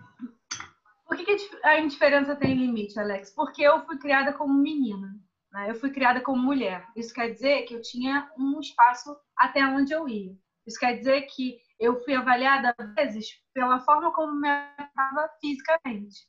Por 1.06 1.16
que, 1.16 1.24
que 1.24 1.66
a 1.66 1.80
indiferença 1.80 2.36
tem 2.36 2.54
limite, 2.54 2.98
Alex? 2.98 3.34
Porque 3.34 3.62
eu 3.62 3.84
fui 3.86 3.98
criada 3.98 4.32
como 4.32 4.52
menina. 4.52 5.14
Né? 5.50 5.70
Eu 5.70 5.74
fui 5.74 5.90
criada 5.90 6.20
como 6.20 6.42
mulher. 6.42 6.86
Isso 6.94 7.14
quer 7.14 7.30
dizer 7.30 7.62
que 7.62 7.74
eu 7.74 7.82
tinha 7.82 8.30
um 8.38 8.60
espaço 8.60 9.16
até 9.36 9.64
onde 9.64 9.92
eu 9.92 10.06
ia. 10.06 10.36
Isso 10.66 10.78
quer 10.78 10.98
dizer 10.98 11.22
que 11.22 11.58
eu 11.80 12.02
fui 12.04 12.14
avaliada, 12.14 12.74
às 12.78 12.94
vezes, 12.94 13.26
pela 13.54 13.80
forma 13.80 14.12
como 14.12 14.34
me 14.34 14.48
tratava 14.76 15.30
fisicamente. 15.40 16.28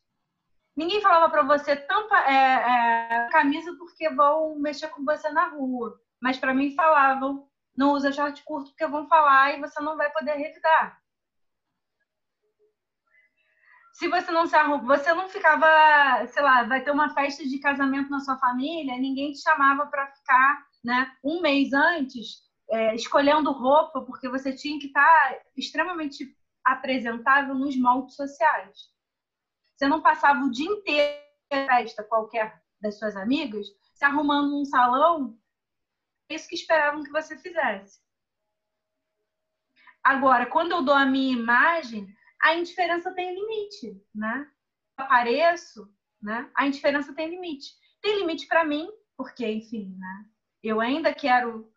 Ninguém 0.75 1.01
falava 1.01 1.29
para 1.29 1.43
você 1.43 1.75
tampa 1.75 2.17
é, 2.21 2.33
é, 2.33 3.29
camisa 3.31 3.75
porque 3.77 4.09
vão 4.09 4.57
mexer 4.57 4.87
com 4.89 5.03
você 5.03 5.29
na 5.29 5.49
rua. 5.49 5.99
Mas 6.21 6.39
para 6.39 6.53
mim 6.53 6.73
falavam, 6.73 7.47
não 7.77 7.91
usa 7.91 8.11
short 8.11 8.43
curto 8.43 8.71
porque 8.71 8.87
vão 8.87 9.07
falar 9.07 9.55
e 9.55 9.61
você 9.61 9.79
não 9.81 9.95
vai 9.95 10.11
poder 10.11 10.33
revidar 10.33 11.02
se 13.93 14.07
você 14.07 14.31
não 14.31 14.47
se 14.47 14.55
arruma, 14.55 14.97
você 14.97 15.13
não 15.13 15.29
ficava, 15.29 16.25
sei 16.27 16.41
lá, 16.41 16.63
vai 16.63 16.83
ter 16.83 16.89
uma 16.89 17.13
festa 17.13 17.47
de 17.47 17.59
casamento 17.59 18.09
na 18.09 18.19
sua 18.19 18.37
família, 18.37 18.97
ninguém 18.97 19.31
te 19.31 19.39
chamava 19.39 19.85
para 19.85 20.07
ficar, 20.07 20.65
né, 20.83 21.15
um 21.23 21.41
mês 21.41 21.73
antes, 21.73 22.41
é, 22.71 22.95
escolhendo 22.95 23.51
roupa, 23.51 24.01
porque 24.01 24.27
você 24.27 24.51
tinha 24.51 24.79
que 24.79 24.87
estar 24.87 25.03
tá 25.03 25.39
extremamente 25.55 26.35
apresentável 26.65 27.53
nos 27.53 27.77
moldes 27.77 28.15
sociais. 28.15 28.91
Você 29.75 29.87
não 29.87 30.01
passava 30.01 30.39
o 30.39 30.51
dia 30.51 30.69
inteiro 30.69 31.21
em 31.51 31.67
festa 31.67 32.03
qualquer 32.03 32.63
das 32.81 32.97
suas 32.97 33.15
amigas, 33.15 33.67
se 33.93 34.03
arrumando 34.03 34.49
num 34.49 34.65
salão, 34.65 35.37
é 36.29 36.35
isso 36.35 36.47
que 36.47 36.55
esperavam 36.55 37.03
que 37.03 37.11
você 37.11 37.37
fizesse. 37.37 38.01
Agora, 40.03 40.47
quando 40.47 40.71
eu 40.71 40.81
dou 40.81 40.95
a 40.95 41.05
minha 41.05 41.31
imagem, 41.31 42.07
a 42.43 42.55
indiferença 42.55 43.09
tem 43.13 43.33
limite, 43.33 44.05
né? 44.13 44.51
Apareço, 44.97 45.89
né? 46.21 46.51
A 46.53 46.67
indiferença 46.67 47.15
tem 47.15 47.29
limite. 47.29 47.73
Tem 48.01 48.19
limite 48.19 48.47
para 48.47 48.65
mim, 48.65 48.91
porque, 49.15 49.47
enfim, 49.47 49.95
né? 49.97 50.25
Eu 50.61 50.81
ainda 50.81 51.13
quero 51.13 51.73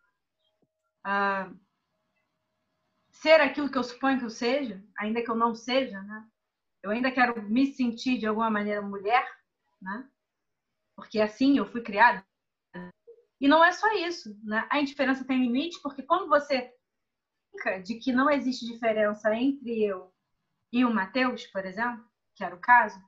uh, 1.05 1.57
ser 3.09 3.39
aquilo 3.39 3.71
que 3.71 3.77
eu 3.77 3.83
suponho 3.83 4.19
que 4.19 4.25
eu 4.25 4.29
seja, 4.29 4.83
ainda 4.97 5.23
que 5.23 5.31
eu 5.31 5.35
não 5.35 5.55
seja, 5.55 6.01
né? 6.03 6.27
Eu 6.83 6.91
ainda 6.91 7.11
quero 7.11 7.41
me 7.43 7.67
sentir 7.67 8.17
de 8.17 8.27
alguma 8.27 8.49
maneira 8.49 8.81
mulher, 8.81 9.25
né? 9.81 10.05
Porque 10.97 11.21
assim 11.21 11.57
eu 11.57 11.65
fui 11.65 11.81
criada. 11.81 12.25
E 13.39 13.47
não 13.47 13.63
é 13.63 13.71
só 13.71 13.89
isso, 13.93 14.37
né? 14.43 14.67
A 14.69 14.81
indiferença 14.81 15.23
tem 15.23 15.39
limite 15.39 15.79
porque 15.81 16.03
quando 16.03 16.27
você 16.27 16.73
de 17.83 17.95
que 17.95 18.11
não 18.11 18.29
existe 18.29 18.65
diferença 18.65 19.33
entre 19.33 19.83
eu 19.83 20.13
e 20.71 20.83
o 20.83 20.93
Mateus, 20.93 21.45
por 21.47 21.65
exemplo, 21.65 22.03
que 22.35 22.43
era 22.43 22.55
o 22.55 22.59
caso, 22.59 22.99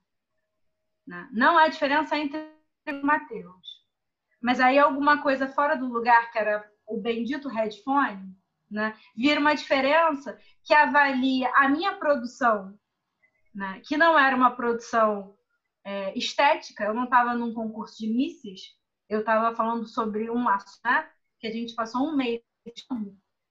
né? 1.06 1.28
não 1.32 1.58
há 1.58 1.68
diferença 1.68 2.18
entre 2.18 2.40
o 2.88 3.06
Mateus. 3.06 3.80
Mas 4.42 4.60
aí 4.60 4.80
alguma 4.80 5.22
coisa 5.22 5.48
fora 5.48 5.76
do 5.76 5.88
lugar, 5.88 6.32
que 6.32 6.40
era 6.40 6.70
o 6.88 7.00
bendito 7.00 7.50
headphone, 7.50 8.36
né? 8.70 8.98
vira 9.16 9.40
uma 9.40 9.54
diferença 9.54 10.40
que 10.64 10.74
avalia 10.74 11.52
a 11.56 11.68
minha 11.68 11.96
produção, 11.96 12.78
né? 13.54 13.82
que 13.86 13.98
não 13.98 14.18
era 14.18 14.36
uma 14.36 14.56
produção 14.56 15.38
é, 15.84 16.18
estética, 16.18 16.86
eu 16.86 16.94
não 16.94 17.06
estava 17.06 17.34
num 17.34 17.54
concurso 17.54 17.98
de 17.98 18.08
misses, 18.08 18.78
eu 19.10 19.22
estava 19.22 19.56
falando 19.56 19.86
sobre 19.88 20.30
um 20.30 20.46
laço, 20.46 20.80
né? 20.86 21.10
que 21.40 21.48
a 21.48 21.52
gente 21.52 21.74
passou 21.76 22.08
um 22.08 22.16
mês. 22.16 22.42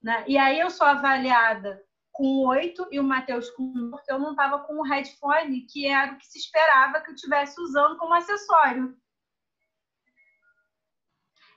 Né? 0.03 0.25
E 0.29 0.39
aí 0.39 0.61
eu 0.61 0.71
sou 0.71 0.87
avaliada 0.87 1.83
com 2.19 2.45
oito 2.49 2.85
e 2.91 2.99
o 2.99 3.05
Matheus 3.05 3.49
com 3.51 3.63
um, 3.63 3.91
porque 3.93 4.11
eu 4.11 4.19
não 4.19 4.33
estava 4.33 4.59
com 4.65 4.75
o 4.81 4.83
headphone, 4.83 5.65
que 5.67 5.87
era 5.87 6.13
o 6.13 6.19
que 6.19 6.27
se 6.27 6.37
esperava 6.37 7.01
que 7.01 7.11
eu 7.11 7.15
estivesse 7.15 7.61
usando 7.61 7.97
como 7.97 8.13
acessório. 8.13 8.99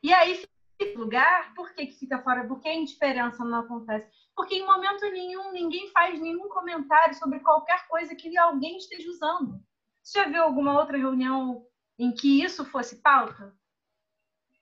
E 0.04 0.14
aí 0.14 0.36
fica 0.36 1.00
lugar, 1.00 1.56
por 1.56 1.74
que, 1.74 1.88
que 1.88 1.98
fica 1.98 2.22
fora? 2.22 2.48
Por 2.48 2.60
que 2.60 2.70
a 2.70 2.76
indiferença 2.76 3.44
não 3.44 3.62
acontece? 3.62 4.08
Porque 4.36 4.54
em 4.54 4.66
momento 4.66 5.02
nenhum 5.10 5.52
ninguém 5.52 5.90
faz 5.90 6.22
nenhum 6.22 6.48
comentário 6.48 7.16
sobre 7.16 7.40
qualquer 7.40 7.88
coisa 7.88 8.14
que 8.14 8.38
alguém 8.38 8.78
esteja 8.78 9.10
usando. 9.10 9.60
Você 10.04 10.20
já 10.20 10.30
viu 10.30 10.44
alguma 10.44 10.80
outra 10.80 10.96
reunião 10.96 11.66
em 11.98 12.14
que 12.14 12.44
isso 12.44 12.64
fosse 12.66 13.02
pauta? 13.02 13.52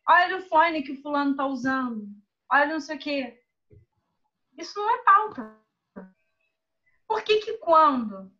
Olha 0.07 0.37
o 0.37 0.43
fone 0.43 0.81
que 0.81 0.93
o 0.93 1.01
fulano 1.01 1.31
está 1.31 1.45
usando. 1.45 2.07
Olha 2.49 2.67
não 2.67 2.79
sei 2.79 2.95
o 2.95 2.99
quê. 2.99 3.43
Isso 4.57 4.79
não 4.79 4.89
é 4.89 5.03
pauta. 5.03 5.58
Por 7.09 7.23
que 7.23 7.37
que 7.37 7.57
quando 7.57 8.31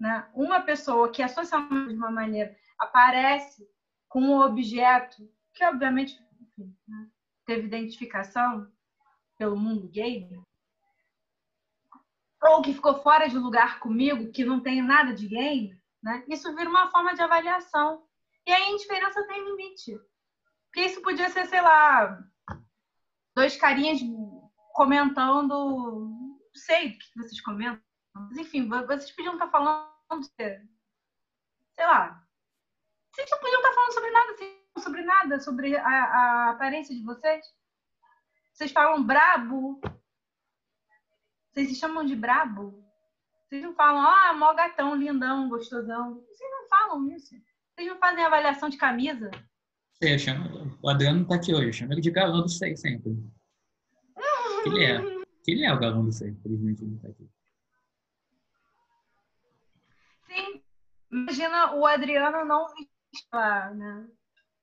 né, 0.00 0.26
uma 0.32 0.62
pessoa 0.62 1.12
que 1.12 1.22
é 1.22 1.28
socialmente 1.28 1.90
de 1.90 1.96
uma 1.96 2.10
maneira 2.10 2.56
aparece 2.78 3.68
com 4.08 4.18
um 4.22 4.40
objeto 4.40 5.30
que 5.52 5.62
obviamente 5.62 6.18
enfim, 6.40 6.74
né, 6.88 7.06
teve 7.44 7.66
identificação 7.66 8.66
pelo 9.36 9.58
mundo 9.58 9.88
gay, 9.88 10.30
ou 12.42 12.62
que 12.62 12.72
ficou 12.72 13.02
fora 13.02 13.28
de 13.28 13.36
lugar 13.36 13.78
comigo, 13.78 14.32
que 14.32 14.42
não 14.42 14.60
tem 14.60 14.80
nada 14.80 15.12
de 15.12 15.28
gay, 15.28 15.78
né, 16.02 16.24
isso 16.26 16.54
vira 16.56 16.70
uma 16.70 16.90
forma 16.90 17.14
de 17.14 17.20
avaliação. 17.20 18.06
E 18.46 18.52
aí 18.52 18.62
a 18.62 18.70
indiferença 18.70 19.26
tem 19.26 19.44
limite. 19.44 19.98
Porque 20.66 20.86
isso 20.86 21.02
podia 21.02 21.28
ser, 21.28 21.46
sei 21.46 21.60
lá, 21.60 22.22
dois 23.34 23.56
carinhas 23.56 24.00
comentando, 24.72 25.48
não 25.48 26.38
sei 26.54 26.88
o 26.88 26.98
que 26.98 27.06
vocês 27.16 27.40
comentam, 27.40 27.82
mas, 28.14 28.36
enfim, 28.38 28.68
vocês 28.68 29.10
podiam 29.12 29.34
estar 29.34 29.48
falando, 29.48 29.90
sei 30.36 31.86
lá, 31.86 32.24
vocês 33.12 33.28
não 33.30 33.38
podiam 33.38 33.60
estar 33.60 33.72
falando 33.72 33.92
sobre 33.92 34.10
nada, 34.10 34.34
sobre 34.78 35.02
nada, 35.02 35.40
sobre 35.40 35.76
a, 35.76 35.86
a 35.86 36.50
aparência 36.50 36.94
de 36.94 37.02
vocês. 37.02 37.44
Vocês 38.52 38.72
falam 38.72 39.04
brabo. 39.04 39.80
Vocês 41.50 41.68
se 41.68 41.74
chamam 41.74 42.04
de 42.04 42.16
brabo. 42.16 42.84
Vocês 43.44 43.62
não 43.62 43.74
falam, 43.74 44.02
ah, 44.02 44.32
mó 44.32 44.52
gatão, 44.54 44.94
lindão, 44.94 45.48
gostosão. 45.48 46.24
Vocês 46.26 46.50
não 46.50 46.68
falam 46.68 47.08
isso. 47.08 47.34
Vocês 47.74 47.88
não 47.88 47.98
fazem 47.98 48.24
avaliação 48.24 48.68
de 48.68 48.76
camisa. 48.76 49.30
Sei, 49.92 50.14
eu 50.14 50.18
chamo, 50.18 50.76
o 50.82 50.88
Adriano 50.88 51.26
tá 51.26 51.36
aqui 51.36 51.54
hoje, 51.54 51.68
eu 51.68 51.72
chamo 51.72 51.92
ele 51.92 52.00
de 52.00 52.10
galão 52.10 52.42
do 52.42 52.48
seio 52.48 52.76
sempre. 52.76 53.12
Ele 54.66 54.82
é. 54.82 55.24
Ele 55.46 55.64
é 55.64 55.72
o 55.72 55.78
galão 55.78 56.04
do 56.04 56.10
seio, 56.10 56.32
infelizmente 56.32 56.82
ele 56.82 56.92
não 56.92 56.98
tá 56.98 57.08
aqui. 57.08 57.28
Imagina 61.14 61.76
o 61.76 61.86
Adriano 61.86 62.44
não 62.44 62.66
vestir 62.66 63.24
né, 63.32 64.08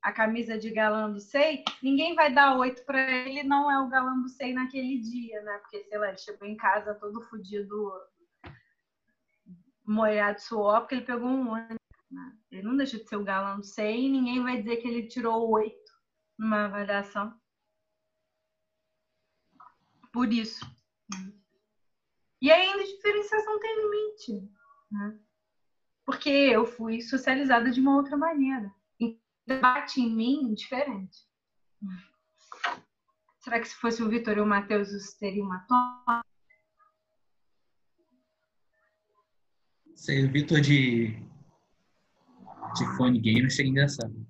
a 0.01 0.11
camisa 0.11 0.59
de 0.59 0.69
galã 0.69 1.09
do 1.09 1.17
SEI, 1.17 1.63
ninguém 1.81 2.13
vai 2.13 2.33
dar 2.33 2.57
oito 2.57 2.83
para 2.83 2.99
ele, 2.99 3.41
não 3.41 3.71
é 3.71 3.79
o 3.79 3.87
galã 3.87 4.19
do 4.19 4.27
SEI 4.27 4.51
naquele 4.51 4.99
dia, 4.99 5.41
né? 5.43 5.59
Porque, 5.59 5.85
sei 5.85 5.97
lá, 5.97 6.09
ele 6.09 6.17
chegou 6.17 6.45
em 6.45 6.57
casa 6.57 6.93
todo 6.95 7.21
fodido, 7.21 7.93
molhado 9.85 10.39
de 10.39 10.43
suor, 10.43 10.81
porque 10.81 10.95
ele 10.95 11.05
pegou 11.05 11.29
um 11.29 11.53
ônibus. 11.53 11.77
Né? 12.11 12.37
Ele 12.51 12.63
não 12.63 12.75
deixa 12.75 12.97
de 12.97 13.07
ser 13.07 13.15
o 13.15 13.23
galã 13.23 13.57
do 13.57 13.63
SEI 13.63 14.01
e 14.01 14.11
ninguém 14.11 14.43
vai 14.43 14.57
dizer 14.57 14.75
que 14.77 14.89
ele 14.89 15.07
tirou 15.07 15.49
oito 15.51 15.91
numa 16.37 16.65
avaliação. 16.65 17.33
Por 20.11 20.33
isso. 20.33 20.65
E 22.41 22.51
ainda 22.51 22.83
a 22.83 22.85
diferenciação 22.85 23.57
tem 23.57 23.75
limite. 23.77 24.51
Né? 24.91 25.19
Porque 26.11 26.29
eu 26.29 26.65
fui 26.65 27.01
socializada 27.01 27.71
de 27.71 27.79
uma 27.79 27.95
outra 27.95 28.17
maneira. 28.17 28.69
E 28.99 29.17
debate 29.47 30.01
em 30.01 30.13
mim 30.13 30.53
diferente. 30.53 31.19
Será 33.39 33.61
que 33.61 33.69
se 33.69 33.75
fosse 33.75 34.03
o 34.03 34.09
Vitor 34.09 34.35
e 34.35 34.41
o 34.41 34.45
Matheus, 34.45 34.91
isso 34.91 35.17
teria 35.17 35.41
uma 35.41 35.65
toma? 35.65 36.21
Ser 39.95 40.27
o 40.27 40.31
Vitor 40.33 40.59
de, 40.59 41.11
de 42.75 42.97
fone 42.97 43.17
gamer 43.17 43.49
seria 43.49 43.71
engraçado. 43.71 44.27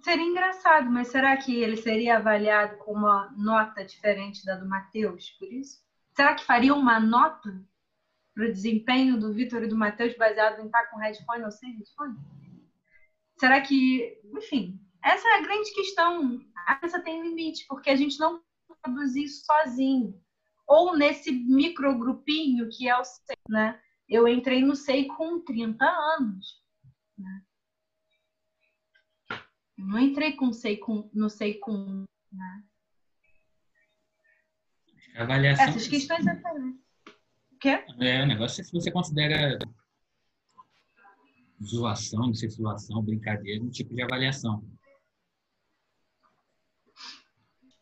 Seria 0.00 0.24
engraçado, 0.24 0.88
mas 0.92 1.08
será 1.08 1.36
que 1.36 1.60
ele 1.60 1.76
seria 1.76 2.18
avaliado 2.18 2.78
com 2.78 2.92
uma 2.92 3.34
nota 3.36 3.84
diferente 3.84 4.44
da 4.44 4.54
do 4.54 4.68
Matheus, 4.68 5.30
por 5.30 5.52
isso? 5.52 5.84
Será 6.14 6.36
que 6.36 6.44
faria 6.44 6.72
uma 6.72 7.00
nota 7.00 7.68
para 8.40 8.48
o 8.48 8.52
desempenho 8.52 9.20
do 9.20 9.34
Vitor 9.34 9.62
e 9.62 9.68
do 9.68 9.76
Matheus 9.76 10.16
baseado 10.16 10.60
em 10.60 10.64
estar 10.64 10.86
com 10.86 10.96
headphone 10.96 11.44
ou 11.44 11.50
sem 11.50 11.76
headphone? 11.76 12.16
Será 13.38 13.60
que, 13.60 14.18
enfim, 14.34 14.80
essa 15.04 15.28
é 15.28 15.38
a 15.38 15.42
grande 15.42 15.70
questão. 15.74 16.40
A 16.66 16.76
criança 16.76 17.02
tem 17.02 17.20
limite, 17.20 17.66
porque 17.68 17.90
a 17.90 17.96
gente 17.96 18.18
não 18.18 18.42
produz 18.82 19.14
isso 19.14 19.44
sozinho. 19.44 20.18
Ou 20.66 20.96
nesse 20.96 21.30
microgrupinho 21.30 22.70
que 22.70 22.88
é 22.88 22.96
o 22.96 23.04
SEI, 23.04 23.36
né? 23.46 23.78
Eu 24.08 24.26
entrei 24.26 24.62
no 24.62 24.74
SEI 24.74 25.06
com 25.06 25.40
30 25.40 25.84
anos. 25.84 26.62
Né? 27.18 27.42
Eu 29.76 29.86
não 29.86 29.98
entrei 29.98 30.32
com 30.32 30.50
SEI 30.50 30.78
com, 30.78 31.10
no 31.12 31.28
SEI 31.28 31.54
com. 31.58 32.06
Né? 32.32 32.64
Avaliação. 35.16 35.66
Essas 35.66 35.86
questões 35.86 36.26
é 36.26 36.34
quê? 37.60 37.84
É, 38.00 38.22
o 38.22 38.26
negócio 38.26 38.60
é 38.60 38.64
se 38.64 38.72
você 38.72 38.90
considera 38.90 39.58
zoação, 41.62 42.26
não 42.26 42.34
sei 42.34 42.48
se 42.50 42.56
zoação, 42.56 43.02
brincadeira, 43.02 43.62
um 43.62 43.70
tipo 43.70 43.94
de 43.94 44.02
avaliação. 44.02 44.64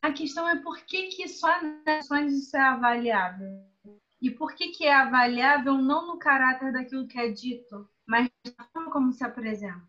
A 0.02 0.12
questão 0.12 0.48
é 0.48 0.56
por 0.56 0.78
que, 0.84 1.08
que 1.08 1.28
só 1.28 1.48
nas 1.62 2.04
ações 2.04 2.32
isso 2.32 2.56
é 2.56 2.60
avaliável? 2.60 3.64
E 4.20 4.30
por 4.30 4.54
que, 4.54 4.68
que 4.68 4.84
é 4.84 4.94
avaliável 4.94 5.74
não 5.74 6.06
no 6.06 6.18
caráter 6.18 6.72
daquilo 6.72 7.06
que 7.06 7.18
é 7.18 7.30
dito, 7.30 7.88
mas 8.06 8.28
na 8.58 8.64
forma 8.72 8.90
como 8.90 9.12
se 9.12 9.24
apresenta? 9.24 9.86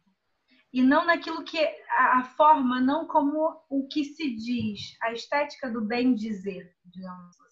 E 0.72 0.84
não 0.84 1.06
naquilo 1.06 1.44
que 1.44 1.58
a, 1.90 2.20
a 2.20 2.24
forma, 2.24 2.80
não 2.80 3.08
como 3.08 3.60
o 3.70 3.88
que 3.88 4.04
se 4.04 4.36
diz, 4.36 4.96
a 5.02 5.12
estética 5.12 5.70
do 5.70 5.82
bem 5.82 6.14
dizer, 6.14 6.76
digamos, 6.86 7.40
ouvir, 7.40 7.49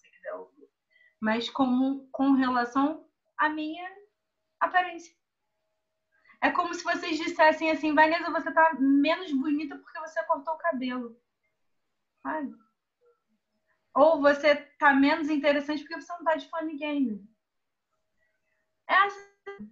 mas 1.20 1.50
como 1.50 2.08
com 2.10 2.32
relação 2.32 3.06
à 3.36 3.48
minha 3.48 3.88
aparência. 4.60 5.16
É 6.40 6.50
como 6.50 6.72
se 6.72 6.84
vocês 6.84 7.18
dissessem 7.18 7.70
assim, 7.70 7.94
Vanessa, 7.94 8.30
você 8.30 8.52
tá 8.52 8.74
menos 8.78 9.32
bonita 9.32 9.76
porque 9.76 9.98
você 9.98 10.24
cortou 10.24 10.54
o 10.54 10.58
cabelo. 10.58 11.20
Sabe? 12.22 12.54
Ou 13.94 14.20
você 14.20 14.54
tá 14.78 14.94
menos 14.94 15.28
interessante 15.28 15.82
porque 15.82 16.00
você 16.00 16.12
não 16.12 16.24
tá 16.24 16.36
de 16.36 16.48
fone 16.48 16.76
game. 16.76 17.28
É 18.86 18.94
assim. 18.94 19.70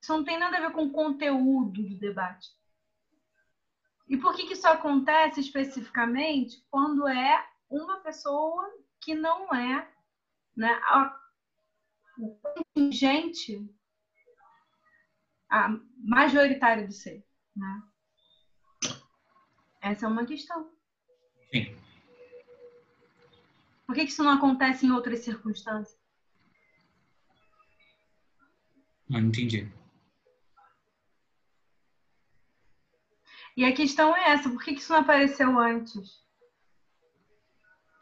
Isso 0.00 0.12
não 0.12 0.24
tem 0.24 0.38
nada 0.38 0.56
a 0.56 0.60
ver 0.60 0.72
com 0.72 0.84
o 0.84 0.92
conteúdo 0.92 1.82
do 1.82 1.98
debate. 1.98 2.48
E 4.08 4.16
por 4.16 4.34
que, 4.34 4.46
que 4.46 4.52
isso 4.52 4.68
acontece 4.68 5.40
especificamente 5.40 6.64
quando 6.70 7.06
é 7.08 7.46
uma 7.68 8.00
pessoa 8.00 8.64
que 9.00 9.14
não 9.14 9.52
é 9.54 9.86
né, 10.56 10.80
o 12.18 12.34
contingente 12.74 13.68
a, 15.50 15.78
majoritário 15.98 16.86
do 16.86 16.92
ser? 16.92 17.24
Né? 17.54 17.82
Essa 19.80 20.06
é 20.06 20.08
uma 20.08 20.24
questão. 20.24 20.70
Sim. 21.52 21.76
Por 23.86 23.94
que, 23.94 24.02
isso 24.02 24.24
não 24.24 24.32
acontece 24.32 24.84
em 24.84 24.90
outras 24.90 25.20
circunstâncias? 25.20 25.96
Não 29.08 29.20
entendi. 29.20 29.70
E 33.56 33.64
a 33.64 33.72
questão 33.72 34.14
é 34.14 34.30
essa, 34.30 34.50
por 34.50 34.62
que, 34.62 34.72
isso 34.72 34.92
não 34.92 35.00
apareceu 35.00 35.58
antes? 35.58 36.26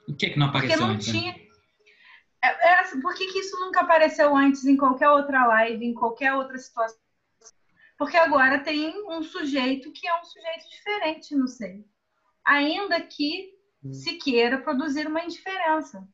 O 0.08 0.14
que, 0.14 0.30
que 0.30 0.38
não 0.38 0.48
apareceu 0.48 0.78
Porque 0.78 0.88
não 0.88 0.94
antes? 0.94 1.12
né? 1.12 1.20
tinha. 1.20 1.43
É, 2.44 2.68
é 2.68 2.80
assim, 2.80 3.00
por 3.00 3.14
que, 3.14 3.32
que 3.32 3.38
isso 3.38 3.58
nunca 3.58 3.80
apareceu 3.80 4.36
antes 4.36 4.66
em 4.66 4.76
qualquer 4.76 5.08
outra 5.08 5.46
live, 5.46 5.82
em 5.82 5.94
qualquer 5.94 6.34
outra 6.34 6.58
situação? 6.58 6.98
Porque 7.96 8.18
agora 8.18 8.58
tem 8.58 8.92
um 9.08 9.22
sujeito 9.22 9.90
que 9.92 10.06
é 10.06 10.20
um 10.20 10.24
sujeito 10.24 10.68
diferente 10.68 11.34
no 11.34 11.48
seio. 11.48 11.84
Ainda 12.44 13.00
que 13.00 13.54
se 13.90 14.14
queira 14.14 14.58
produzir 14.58 15.06
uma 15.06 15.24
indiferença. 15.24 16.06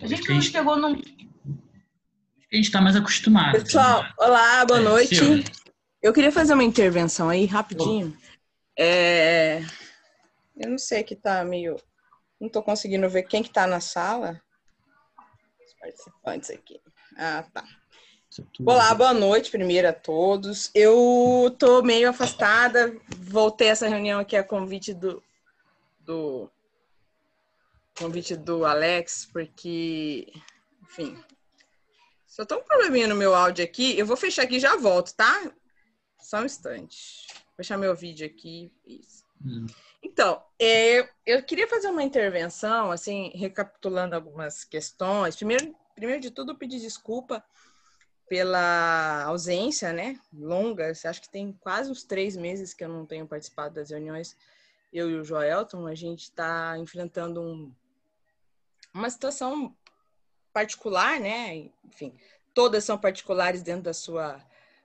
A 0.00 0.06
gente 0.06 0.28
não 0.28 0.40
chegou 0.40 0.76
num. 0.76 0.92
A 0.92 2.54
gente 2.54 2.66
está 2.66 2.80
mais 2.80 2.94
acostumado. 2.94 3.52
Pessoal, 3.52 4.04
olá, 4.16 4.64
boa 4.64 4.78
É, 4.78 4.82
noite. 4.82 5.16
Eu 6.00 6.12
queria 6.12 6.30
fazer 6.30 6.54
uma 6.54 6.62
intervenção 6.62 7.28
aí, 7.28 7.46
rapidinho. 7.46 8.16
É, 8.78 9.62
Eu 10.56 10.70
não 10.70 10.78
sei 10.78 11.02
que 11.02 11.16
tá 11.16 11.44
meio... 11.44 11.76
Não 12.40 12.48
tô 12.48 12.62
conseguindo 12.62 13.08
ver 13.08 13.22
quem 13.22 13.42
que 13.42 13.50
tá 13.50 13.66
na 13.66 13.80
sala. 13.80 14.40
Os 15.64 15.74
participantes 15.74 16.50
aqui. 16.50 16.80
Ah, 17.16 17.44
tá. 17.52 17.64
Olá, 18.64 18.94
boa 18.94 19.12
noite 19.12 19.50
primeiro 19.50 19.88
a 19.88 19.92
todos. 19.92 20.70
Eu 20.74 21.54
tô 21.58 21.82
meio 21.82 22.08
afastada, 22.08 22.98
voltei 23.18 23.68
essa 23.68 23.86
reunião 23.86 24.18
aqui 24.18 24.34
a 24.36 24.42
convite 24.42 24.94
do, 24.94 25.22
do 26.00 26.50
convite 27.98 28.34
do 28.34 28.64
Alex, 28.64 29.28
porque, 29.30 30.32
enfim, 30.82 31.22
só 32.26 32.46
tô 32.46 32.56
um 32.56 32.62
probleminha 32.62 33.06
no 33.06 33.14
meu 33.14 33.34
áudio 33.34 33.62
aqui. 33.62 33.98
Eu 33.98 34.06
vou 34.06 34.16
fechar 34.16 34.44
aqui 34.44 34.56
e 34.56 34.60
já 34.60 34.76
volto, 34.76 35.14
tá? 35.14 35.52
Só 36.18 36.38
um 36.38 36.46
instante. 36.46 37.26
Vou 37.34 37.56
fechar 37.58 37.76
meu 37.76 37.94
vídeo 37.94 38.26
aqui. 38.26 38.72
Isso. 38.86 39.26
Hum. 39.44 39.66
Então, 40.02 40.42
é, 40.58 41.08
eu 41.24 41.42
queria 41.44 41.68
fazer 41.68 41.88
uma 41.88 42.02
intervenção, 42.02 42.90
assim, 42.90 43.30
recapitulando 43.34 44.14
algumas 44.14 44.64
questões. 44.64 45.36
Primeiro, 45.36 45.74
primeiro 45.94 46.20
de 46.20 46.30
tudo, 46.30 46.58
pedir 46.58 46.80
desculpa 46.80 47.44
pela 48.28 49.24
ausência, 49.24 49.92
né? 49.92 50.18
Longa. 50.32 50.90
Acho 50.90 51.20
que 51.20 51.30
tem 51.30 51.52
quase 51.52 51.90
uns 51.90 52.02
três 52.02 52.36
meses 52.36 52.74
que 52.74 52.82
eu 52.82 52.88
não 52.88 53.06
tenho 53.06 53.26
participado 53.28 53.74
das 53.74 53.90
reuniões. 53.90 54.36
Eu 54.92 55.08
e 55.08 55.14
o 55.16 55.24
Joelton, 55.24 55.86
a 55.86 55.94
gente 55.94 56.22
está 56.24 56.76
enfrentando 56.78 57.40
um- 57.40 57.72
uma 58.92 59.08
situação 59.08 59.76
particular, 60.52 61.20
né? 61.20 61.70
Enfim, 61.84 62.14
todas 62.52 62.84
são 62.84 62.98
particulares 62.98 63.62
dentro 63.62 63.84
da 63.84 63.94
sua 63.94 64.42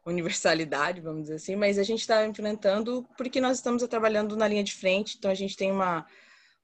universalidade, 0.10 1.02
vamos 1.02 1.24
dizer 1.24 1.36
assim, 1.36 1.56
mas 1.56 1.78
a 1.78 1.84
gente 1.84 2.00
está 2.00 2.26
enfrentando 2.26 3.08
porque 3.18 3.42
nós 3.42 3.58
estamos 3.58 3.86
trabalhando 3.88 4.36
na 4.38 4.48
linha 4.48 4.64
de 4.64 4.74
frente, 4.74 5.18
então 5.18 5.30
a 5.30 5.36
gente 5.36 5.58
tem 5.58 5.72
uma, 5.72 6.06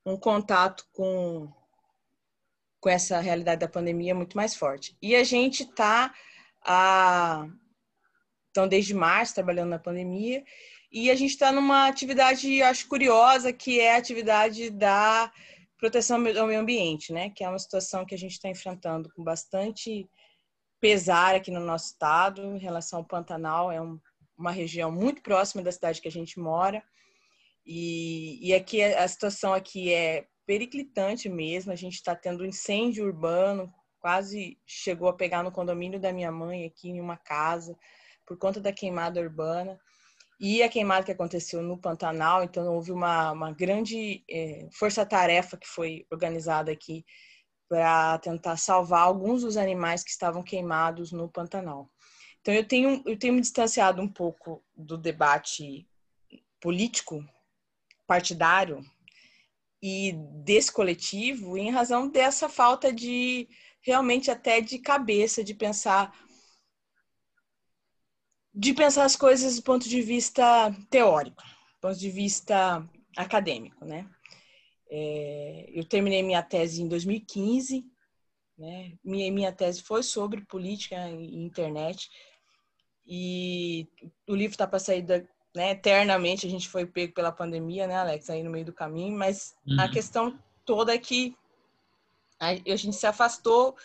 um 0.05 0.17
contato 0.17 0.87
com, 0.93 1.51
com 2.79 2.89
essa 2.89 3.19
realidade 3.19 3.59
da 3.59 3.67
pandemia 3.67 4.15
muito 4.15 4.37
mais 4.37 4.55
forte. 4.55 4.97
E 5.01 5.15
a 5.15 5.23
gente 5.23 5.63
está, 5.63 6.13
então, 8.49 8.67
desde 8.67 8.93
março, 8.93 9.35
trabalhando 9.35 9.69
na 9.69 9.79
pandemia, 9.79 10.43
e 10.91 11.09
a 11.09 11.15
gente 11.15 11.31
está 11.31 11.51
numa 11.51 11.87
atividade, 11.87 12.61
acho 12.61 12.87
curiosa, 12.87 13.51
que 13.51 13.79
é 13.79 13.95
a 13.95 13.97
atividade 13.97 14.69
da 14.69 15.31
proteção 15.77 16.17
ao 16.17 16.47
meio 16.47 16.59
ambiente, 16.59 17.11
né? 17.11 17.29
Que 17.31 17.43
é 17.43 17.49
uma 17.49 17.59
situação 17.59 18.05
que 18.05 18.15
a 18.15 18.17
gente 18.17 18.33
está 18.33 18.47
enfrentando 18.47 19.11
com 19.13 19.23
bastante 19.23 20.07
pesar 20.83 21.33
aqui 21.33 21.49
no 21.49 21.61
nosso 21.61 21.93
estado 21.93 22.41
em 22.41 22.57
relação 22.57 22.99
ao 22.99 23.05
Pantanal. 23.05 23.71
É 23.71 23.81
um, 23.81 23.97
uma 24.37 24.51
região 24.51 24.91
muito 24.91 25.21
próxima 25.21 25.63
da 25.63 25.71
cidade 25.71 26.01
que 26.01 26.09
a 26.09 26.11
gente 26.11 26.37
mora. 26.37 26.83
E, 27.65 28.45
e 28.45 28.53
aqui 28.53 28.83
a 28.83 29.07
situação 29.07 29.53
aqui 29.53 29.93
é 29.93 30.27
periclitante 30.45 31.29
mesmo. 31.29 31.71
A 31.71 31.75
gente 31.77 31.93
está 31.93 32.13
tendo 32.13 32.45
incêndio 32.45 33.05
urbano, 33.05 33.73
quase 33.97 34.59
chegou 34.67 35.07
a 35.07 35.15
pegar 35.15 35.41
no 35.41 35.53
condomínio 35.53 36.01
da 36.01 36.11
minha 36.11 36.33
mãe 36.33 36.65
aqui 36.65 36.89
em 36.89 36.99
uma 36.99 37.15
casa 37.15 37.77
por 38.27 38.37
conta 38.37 38.59
da 38.59 38.73
queimada 38.73 39.21
urbana 39.21 39.79
e 40.37 40.61
a 40.61 40.67
queimada 40.67 41.05
que 41.05 41.13
aconteceu 41.13 41.61
no 41.61 41.79
Pantanal. 41.79 42.43
Então 42.43 42.67
houve 42.73 42.91
uma, 42.91 43.31
uma 43.31 43.53
grande 43.53 44.21
é, 44.29 44.67
força-tarefa 44.73 45.55
que 45.55 45.67
foi 45.67 46.05
organizada 46.11 46.73
aqui 46.73 47.05
para 47.73 48.19
tentar 48.19 48.55
salvar 48.55 49.01
alguns 49.01 49.41
dos 49.41 49.57
animais 49.57 50.03
que 50.03 50.11
estavam 50.11 50.43
queimados 50.43 51.11
no 51.11 51.27
Pantanal. 51.27 51.89
Então 52.39 52.53
eu 52.53 52.63
tenho 52.63 53.01
eu 53.03 53.17
tenho 53.17 53.33
me 53.33 53.41
distanciado 53.41 53.99
um 53.99 54.07
pouco 54.07 54.63
do 54.77 54.95
debate 54.95 55.87
político 56.61 57.27
partidário 58.05 58.85
e 59.81 60.13
desse 60.43 60.71
coletivo 60.71 61.57
em 61.57 61.71
razão 61.71 62.07
dessa 62.07 62.47
falta 62.47 62.93
de 62.93 63.49
realmente 63.81 64.29
até 64.29 64.61
de 64.61 64.77
cabeça, 64.77 65.43
de 65.43 65.55
pensar 65.55 66.15
de 68.53 68.71
pensar 68.71 69.03
as 69.03 69.15
coisas 69.15 69.55
do 69.55 69.63
ponto 69.63 69.89
de 69.89 69.99
vista 69.99 70.71
teórico, 70.91 71.41
do 71.41 71.79
ponto 71.81 71.97
de 71.97 72.11
vista 72.11 72.87
acadêmico, 73.17 73.83
né? 73.83 74.07
É, 74.95 75.71
eu 75.73 75.83
terminei 75.83 76.21
minha 76.21 76.43
tese 76.43 76.83
em 76.83 76.87
2015, 76.87 77.83
né? 78.55 78.93
Minha, 79.03 79.31
minha 79.31 79.51
tese 79.51 79.81
foi 79.81 80.03
sobre 80.03 80.41
política 80.41 81.09
e 81.09 81.43
internet 81.43 82.11
e 83.07 83.87
o 84.27 84.35
livro 84.35 84.53
está 84.53 84.67
para 84.67 84.77
sair 84.77 85.01
da, 85.01 85.23
né, 85.55 85.71
eternamente, 85.71 86.45
a 86.45 86.49
gente 86.49 86.69
foi 86.69 86.85
pego 86.85 87.13
pela 87.13 87.31
pandemia, 87.31 87.87
né, 87.87 87.95
Alex, 87.95 88.29
aí 88.29 88.43
no 88.43 88.51
meio 88.51 88.65
do 88.65 88.71
caminho, 88.71 89.17
mas 89.17 89.55
uhum. 89.67 89.79
a 89.79 89.89
questão 89.89 90.39
toda 90.63 90.93
é 90.93 90.97
que 90.99 91.35
a 92.39 92.75
gente 92.75 92.95
se 92.95 93.07
afastou 93.07 93.75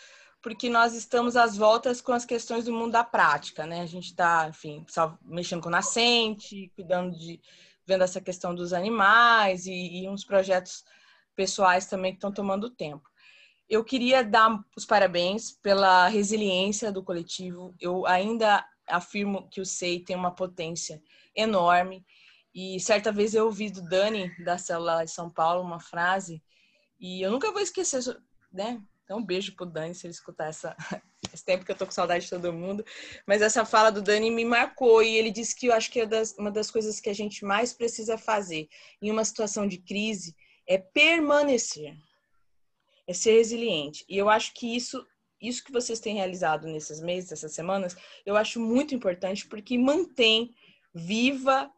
porque 0.43 0.69
nós 0.69 0.93
estamos 0.93 1.35
às 1.35 1.57
voltas 1.57 2.01
com 2.01 2.11
as 2.11 2.23
questões 2.23 2.65
do 2.65 2.73
mundo 2.73 2.91
da 2.91 3.03
prática, 3.03 3.65
né? 3.65 3.81
A 3.81 3.85
gente 3.85 4.05
está, 4.05 4.47
enfim, 4.47 4.85
só 4.87 5.17
mexendo 5.23 5.61
com 5.61 5.69
nascente, 5.69 6.71
cuidando 6.75 7.17
de 7.17 7.41
vendo 7.85 8.03
essa 8.03 8.21
questão 8.21 8.53
dos 8.53 8.71
animais 8.71 9.65
e, 9.65 10.03
e 10.03 10.07
uns 10.07 10.23
projetos 10.23 10.85
pessoais 11.39 11.85
também 11.85 12.11
que 12.11 12.17
estão 12.17 12.33
tomando 12.33 12.69
tempo. 12.69 13.09
Eu 13.69 13.81
queria 13.81 14.25
dar 14.25 14.61
os 14.75 14.85
parabéns 14.85 15.51
pela 15.51 16.09
resiliência 16.09 16.91
do 16.91 17.01
coletivo. 17.01 17.73
Eu 17.79 18.05
ainda 18.05 18.65
afirmo 18.85 19.47
que 19.49 19.61
o 19.61 19.65
SEI 19.65 20.01
tem 20.01 20.17
uma 20.17 20.35
potência 20.35 21.01
enorme. 21.33 22.05
E 22.53 22.77
certa 22.81 23.09
vez 23.09 23.33
eu 23.33 23.45
ouvi 23.45 23.69
do 23.71 23.81
Dani, 23.81 24.29
da 24.43 24.57
célula 24.57 25.05
de 25.05 25.11
São 25.11 25.29
Paulo, 25.29 25.61
uma 25.61 25.79
frase, 25.79 26.43
e 26.99 27.21
eu 27.21 27.31
nunca 27.31 27.53
vou 27.53 27.61
esquecer 27.61 28.03
né? 28.51 28.81
Então, 29.05 29.19
um 29.19 29.25
beijo 29.25 29.55
pro 29.55 29.65
Dani 29.65 29.95
se 29.95 30.05
ele 30.07 30.13
escutar 30.13 30.47
essa, 30.49 30.75
esse 31.33 31.45
tempo 31.45 31.63
que 31.63 31.71
eu 31.71 31.77
tô 31.77 31.85
com 31.85 31.91
saudade 31.93 32.25
de 32.25 32.29
todo 32.29 32.51
mundo. 32.51 32.83
Mas 33.25 33.41
essa 33.41 33.63
fala 33.63 33.91
do 33.91 34.01
Dani 34.01 34.29
me 34.29 34.43
marcou 34.43 35.01
e 35.01 35.15
ele 35.15 35.31
disse 35.31 35.55
que 35.55 35.67
eu 35.67 35.73
acho 35.73 35.89
que 35.89 36.01
é 36.01 36.05
das, 36.05 36.35
uma 36.37 36.51
das 36.51 36.69
coisas 36.69 36.99
que 36.99 37.09
a 37.09 37.15
gente 37.15 37.45
mais 37.45 37.71
precisa 37.71 38.17
fazer 38.17 38.67
em 39.01 39.09
uma 39.09 39.23
situação 39.23 39.65
de 39.65 39.77
crise 39.77 40.35
é 40.69 40.77
permanecer, 40.77 41.97
é 43.07 43.13
ser 43.13 43.33
resiliente. 43.33 44.05
E 44.07 44.15
eu 44.15 44.29
acho 44.29 44.53
que 44.53 44.75
isso, 44.75 45.03
isso 45.41 45.63
que 45.63 45.71
vocês 45.71 45.99
têm 45.99 46.13
realizado 46.13 46.67
nesses 46.67 47.01
meses, 47.01 47.31
essas 47.31 47.53
semanas, 47.53 47.97
eu 48.23 48.37
acho 48.37 48.59
muito 48.59 48.93
importante 48.93 49.47
porque 49.47 49.79
mantém 49.79 50.53
viva, 50.93 51.71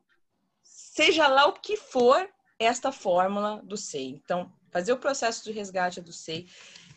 seja 0.61 1.25
lá 1.29 1.47
o 1.47 1.53
que 1.53 1.77
for, 1.77 2.29
esta 2.59 2.91
fórmula 2.91 3.61
do 3.63 3.77
SEI. 3.77 4.09
Então, 4.09 4.51
fazer 4.69 4.91
o 4.91 4.97
processo 4.97 5.43
de 5.45 5.51
resgate 5.51 6.01
do 6.01 6.11
SEI. 6.11 6.45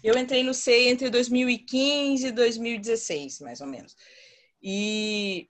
Eu 0.02 0.18
entrei 0.18 0.42
no 0.42 0.52
SEI 0.52 0.88
entre 0.88 1.08
2015 1.08 2.26
e 2.26 2.32
2016, 2.32 3.40
mais 3.40 3.60
ou 3.60 3.66
menos. 3.66 3.96
E, 4.60 5.48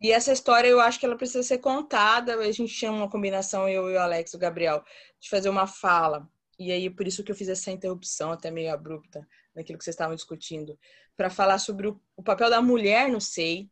e 0.00 0.12
essa 0.12 0.32
história 0.32 0.68
eu 0.68 0.80
acho 0.80 0.98
que 1.00 1.06
ela 1.06 1.16
precisa 1.16 1.42
ser 1.42 1.58
contada. 1.58 2.36
A 2.36 2.52
gente 2.52 2.72
tinha 2.72 2.92
uma 2.92 3.10
combinação, 3.10 3.68
eu 3.68 3.90
e 3.90 3.94
o 3.94 4.00
Alex, 4.00 4.32
o 4.34 4.38
Gabriel, 4.38 4.84
de 5.18 5.28
fazer 5.28 5.48
uma 5.48 5.66
fala. 5.66 6.28
E 6.58 6.70
aí, 6.70 6.88
por 6.88 7.06
isso 7.06 7.24
que 7.24 7.32
eu 7.32 7.36
fiz 7.36 7.48
essa 7.48 7.70
interrupção 7.70 8.32
até 8.32 8.50
meio 8.50 8.72
abrupta 8.72 9.26
naquilo 9.54 9.78
que 9.78 9.84
vocês 9.84 9.94
estavam 9.94 10.14
discutindo, 10.14 10.78
para 11.16 11.30
falar 11.30 11.58
sobre 11.58 11.88
o, 11.88 12.00
o, 12.16 12.22
papel 12.22 12.48
da 12.48 12.62
mulher 12.62 13.08
no 13.08 13.20
SEI. 13.20 13.68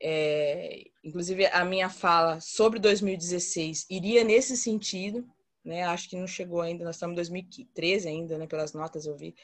É, 0.00 0.84
inclusive, 1.04 1.46
a 1.46 1.64
minha 1.64 1.88
fala 1.88 2.40
sobre 2.40 2.78
2016 2.78 3.86
iria 3.88 4.24
nesse 4.24 4.56
sentido, 4.56 5.26
né? 5.64 5.84
Acho 5.84 6.08
que 6.08 6.16
não 6.16 6.26
chegou 6.26 6.60
ainda, 6.60 6.84
nós 6.84 6.96
estamos 6.96 7.12
em 7.12 7.16
2013 7.16 8.08
ainda, 8.08 8.38
né? 8.38 8.46
Pelas 8.46 8.72
notas 8.72 9.06
eu 9.06 9.16
vi, 9.16 9.34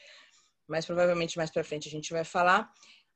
mas 0.67 0.85
provavelmente 0.85 1.37
mais 1.37 1.49
para 1.49 1.63
frente 1.63 1.87
a 1.87 1.91
gente 1.91 2.11
vai 2.11 2.23
falar, 2.23 2.71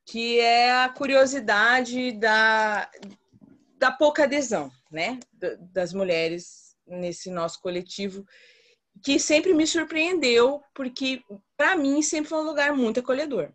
que 0.06 0.40
é 0.40 0.72
a 0.72 0.90
curiosidade 0.90 2.12
da, 2.14 2.90
da 3.78 3.92
pouca 3.92 4.24
adesão, 4.24 4.72
né? 4.92 5.20
Das 5.72 5.94
mulheres 5.94 6.76
nesse 6.86 7.30
nosso 7.30 7.62
coletivo, 7.62 8.26
que 9.04 9.20
sempre 9.20 9.54
me 9.54 9.66
surpreendeu, 9.66 10.62
porque 10.74 11.22
para 11.58 11.76
mim 11.76 12.02
sempre 12.02 12.30
foi 12.30 12.40
um 12.40 12.46
lugar 12.46 12.74
muito 12.74 13.00
acolhedor. 13.00 13.52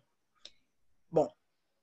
Bom, 1.11 1.31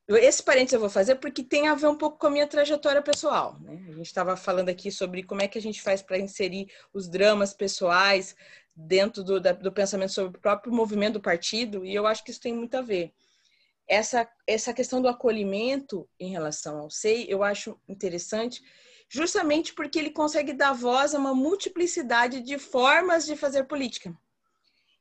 esse 0.09 0.43
parênteses 0.43 0.75
eu 0.75 0.81
vou 0.81 0.91
fazer 0.91 1.17
porque 1.17 1.43
tem 1.43 1.69
a 1.69 1.75
ver 1.75 1.89
um 1.89 1.99
pouco 1.99 2.19
com 2.19 2.29
a 2.29 2.31
minha 2.31 2.47
trajetória 2.47 3.03
pessoal. 3.03 3.59
Né? 3.61 3.87
A 3.89 3.93
gente 3.93 4.07
estava 4.07 4.37
falando 4.37 4.69
aqui 4.69 4.91
sobre 4.91 5.23
como 5.23 5.43
é 5.43 5.49
que 5.49 5.59
a 5.59 5.63
gente 5.63 5.83
faz 5.83 6.01
para 6.03 6.19
inserir 6.19 6.71
os 6.93 7.09
dramas 7.09 7.53
pessoais 7.53 8.37
dentro 8.75 9.25
do, 9.25 9.41
da, 9.41 9.53
do 9.53 9.73
pensamento 9.73 10.13
sobre 10.13 10.37
o 10.37 10.41
próprio 10.41 10.73
movimento 10.73 11.15
do 11.15 11.21
partido, 11.21 11.85
e 11.85 11.95
eu 11.95 12.07
acho 12.07 12.23
que 12.23 12.31
isso 12.31 12.41
tem 12.41 12.55
muito 12.55 12.77
a 12.77 12.83
ver. 12.83 13.13
Essa, 13.89 14.29
essa 14.47 14.73
questão 14.73 15.01
do 15.01 15.09
acolhimento 15.09 16.09
em 16.19 16.31
relação 16.31 16.79
ao 16.79 16.91
SEI, 16.91 17.27
eu 17.29 17.43
acho 17.43 17.79
interessante, 17.89 18.63
justamente 19.09 19.73
porque 19.73 19.99
ele 19.99 20.11
consegue 20.11 20.53
dar 20.53 20.73
voz 20.73 21.15
a 21.15 21.19
uma 21.19 21.35
multiplicidade 21.35 22.41
de 22.41 22.59
formas 22.59 23.25
de 23.27 23.37
fazer 23.37 23.65
política. 23.65 24.17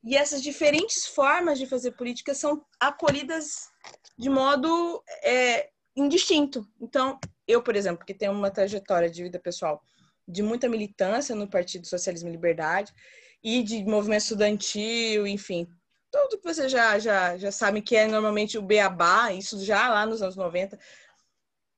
E 0.04 0.16
essas 0.16 0.42
diferentes 0.42 1.08
formas 1.08 1.58
de 1.58 1.66
fazer 1.66 1.92
política 1.94 2.36
são 2.36 2.64
acolhidas 2.80 3.70
de 4.16 4.30
modo 4.30 5.04
é, 5.24 5.70
indistinto. 5.96 6.68
Então, 6.80 7.20
eu, 7.48 7.64
por 7.64 7.76
exemplo, 7.76 8.06
que 8.06 8.14
tenho 8.14 8.32
uma 8.32 8.52
trajetória 8.52 9.10
de 9.10 9.24
vida 9.24 9.40
pessoal 9.40 9.82
de 10.28 10.44
muita 10.44 10.70
militância 10.70 11.36
no 11.36 11.50
Partido 11.50 11.88
Socialismo 11.88 12.30
e 12.30 12.34
Liberdade 12.34 12.94
e 13.44 13.64
de 13.64 13.84
movimento 13.84 14.22
estudantil, 14.22 15.26
enfim, 15.26 15.68
tudo 16.12 16.38
que 16.38 16.54
vocês 16.54 16.72
já, 16.72 16.98
já, 17.00 17.38
já 17.38 17.52
sabem 17.52 17.82
que 17.82 17.96
é 17.96 18.08
normalmente 18.08 18.58
o 18.58 18.62
beabá, 18.62 19.34
isso 19.34 19.64
já 19.64 19.90
lá 19.90 20.06
nos 20.06 20.22
anos 20.22 20.36
90, 20.36 20.80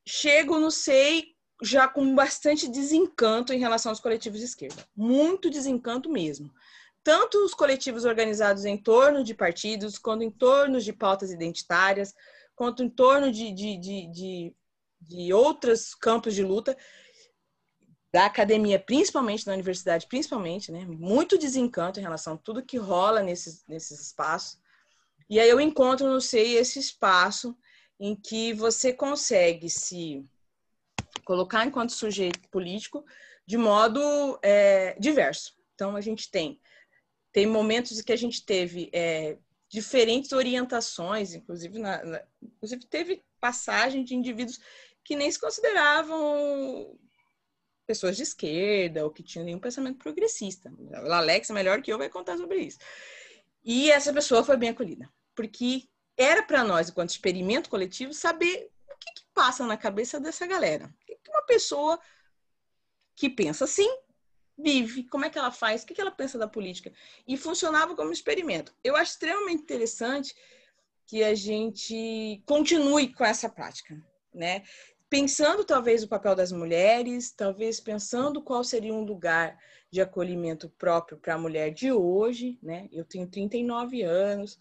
chego 0.08 0.60
no 0.60 0.72
SEI 0.72 1.36
já 1.64 1.88
com 1.88 2.14
bastante 2.14 2.68
desencanto 2.68 3.52
em 3.52 3.60
relação 3.60 3.92
aos 3.92 4.00
coletivos 4.00 4.40
de 4.40 4.46
esquerda. 4.46 4.86
Muito 4.96 5.50
desencanto 5.50 6.10
mesmo 6.10 6.52
tanto 7.08 7.38
os 7.46 7.54
coletivos 7.54 8.04
organizados 8.04 8.66
em 8.66 8.76
torno 8.76 9.24
de 9.24 9.34
partidos, 9.34 9.98
quanto 9.98 10.26
em 10.26 10.30
torno 10.30 10.78
de 10.82 10.92
pautas 10.92 11.32
identitárias, 11.32 12.14
quanto 12.54 12.84
em 12.84 12.90
torno 12.90 13.32
de, 13.32 13.50
de, 13.54 13.78
de, 13.78 14.08
de, 14.12 14.56
de 15.00 15.34
outros 15.34 15.96
campos 15.96 16.36
de 16.36 16.44
luta, 16.44 16.76
da 18.18 18.26
academia, 18.26 18.80
principalmente 18.80 19.46
na 19.46 19.54
universidade, 19.54 20.08
principalmente, 20.08 20.72
né? 20.72 20.84
Muito 20.88 21.38
desencanto 21.38 22.00
em 22.00 22.02
relação 22.02 22.34
a 22.34 22.38
tudo 22.38 22.66
que 22.66 22.76
rola 22.76 23.22
nesses, 23.22 23.64
nesses 23.68 24.02
espaços. 24.02 24.60
E 25.30 25.40
aí 25.40 25.48
eu 25.48 25.62
encontro 25.62 26.12
no 26.12 26.20
SEI 26.20 26.56
esse 26.56 26.80
espaço 26.80 27.56
em 28.00 28.16
que 28.16 28.54
você 28.54 28.92
consegue 28.92 29.70
se 29.70 30.26
colocar 31.24 31.64
enquanto 31.64 31.92
sujeito 31.92 32.50
político 32.50 33.06
de 33.46 33.56
modo 33.56 34.02
é, 34.42 34.98
diverso. 35.00 35.54
Então, 35.76 35.96
a 35.96 36.02
gente 36.02 36.32
tem 36.32 36.60
tem 37.32 37.46
momentos 37.46 38.02
que 38.02 38.12
a 38.12 38.18
gente 38.18 38.44
teve 38.44 38.90
é, 38.92 39.38
diferentes 39.70 40.32
orientações, 40.32 41.36
inclusive, 41.36 41.78
na, 41.78 42.04
na, 42.04 42.24
inclusive 42.42 42.84
teve 42.88 43.24
passagem 43.40 44.04
de 44.04 44.16
indivíduos 44.16 44.60
que 45.04 45.16
nem 45.16 45.30
se 45.30 45.40
consideravam 45.40 46.98
pessoas 47.88 48.18
de 48.18 48.24
esquerda 48.24 49.04
ou 49.04 49.10
que 49.10 49.24
tinham 49.24 49.46
nenhum 49.46 49.60
pensamento 49.60 49.98
progressista. 49.98 50.72
O 50.78 51.12
Alex, 51.12 51.50
melhor 51.50 51.82
que 51.82 51.92
eu, 51.92 51.98
vai 51.98 52.10
contar 52.10 52.38
sobre 52.38 52.60
isso. 52.60 52.78
E 53.64 53.90
essa 53.90 54.14
pessoa 54.14 54.44
foi 54.44 54.58
bem 54.58 54.70
acolhida, 54.70 55.10
porque 55.34 55.88
era 56.18 56.44
para 56.44 56.64
nós, 56.64 56.90
enquanto 56.90 57.12
experimento 57.12 57.70
coletivo, 57.70 58.14
saber 58.14 58.70
o 58.90 58.98
que, 58.98 59.14
que, 59.14 59.26
passa 59.34 59.66
na 59.66 59.78
cabeça 59.78 60.20
dessa 60.20 60.46
galera. 60.46 60.94
O 61.04 61.06
que 61.06 61.30
uma 61.30 61.44
pessoa 61.44 62.00
que 63.16 63.30
pensa 63.30 63.64
assim 63.64 63.90
vive, 64.58 65.04
como 65.04 65.24
é 65.24 65.30
que 65.30 65.38
ela 65.38 65.52
faz, 65.52 65.84
o 65.84 65.86
que 65.86 66.02
ela 66.02 66.12
pensa 66.12 66.38
da 66.38 66.48
política. 66.48 66.92
E 67.28 67.38
funcionava 67.38 67.96
como 67.96 68.12
experimento. 68.12 68.74
Eu 68.84 68.96
acho 68.96 69.12
extremamente 69.12 69.62
interessante 69.62 70.36
que 71.06 71.24
a 71.24 71.36
gente 71.36 72.42
continue 72.46 73.14
com 73.14 73.24
essa 73.24 73.48
prática, 73.48 74.02
né? 74.34 74.64
Pensando 75.10 75.64
talvez 75.64 76.04
o 76.04 76.08
papel 76.08 76.36
das 76.36 76.52
mulheres, 76.52 77.32
talvez 77.32 77.80
pensando 77.80 78.42
qual 78.42 78.64
seria 78.64 78.94
um 78.94 79.04
lugar 79.04 79.58
de 79.90 80.02
acolhimento 80.02 80.70
próprio 80.70 81.18
para 81.18 81.36
a 81.36 81.38
mulher 81.38 81.72
de 81.72 81.92
hoje, 81.92 82.60
né? 82.62 82.90
Eu 82.92 83.06
tenho 83.06 83.28
39 83.28 84.02
anos, 84.02 84.60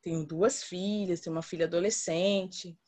tenho 0.00 0.24
duas 0.24 0.62
filhas, 0.62 1.20
tenho 1.20 1.34
uma 1.34 1.42
filha 1.42 1.66
adolescente, 1.66 2.78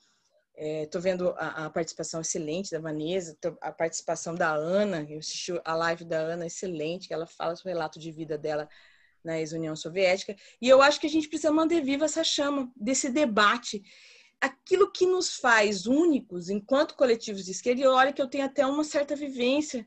Estou 0.61 0.99
é, 0.99 1.03
vendo 1.03 1.31
a, 1.39 1.65
a, 1.67 1.71
participação 1.71 2.21
excelente 2.21 2.71
da 2.71 2.79
Vanessa, 2.79 3.35
a 3.63 3.73
participação 3.73 4.35
da 4.35 4.53
Ana. 4.53 5.07
Eu 5.09 5.19
assisti 5.19 5.59
a 5.65 5.75
live 5.75 6.05
da 6.05 6.19
Ana, 6.19 6.47
excelente, 6.47 7.09
que 7.09 7.15
ela 7.15 7.27
fala 7.27 7.57
sobre 7.57 7.73
o 7.73 7.75
relato 7.75 7.99
de 7.99 8.13
vida 8.13 8.37
dela 8.37 8.69
na 9.25 9.39
ex-União 9.39 9.75
Soviética. 9.75 10.37
E 10.61 10.69
eu 10.69 10.83
acho 10.83 11.01
que 11.01 11.07
a 11.07 11.11
gente 11.11 11.29
precisa 11.29 11.51
manter 11.51 11.81
viva 11.81 12.05
essa 12.05 12.23
chama 12.23 12.71
desse 12.77 13.09
debate. 13.09 13.83
Aquilo 14.41 14.91
que 14.91 15.07
nos 15.07 15.37
faz 15.37 15.87
únicos 15.87 16.49
enquanto 16.49 16.95
coletivos 16.95 17.45
de 17.45 17.51
esquerda, 17.51 17.83
e 17.83 17.87
olha 17.87 18.13
que 18.13 18.23
eu 18.23 18.29
tenho 18.29 18.45
até 18.45 18.65
uma 18.67 18.85
certa 18.85 19.15
vivência, 19.15 19.87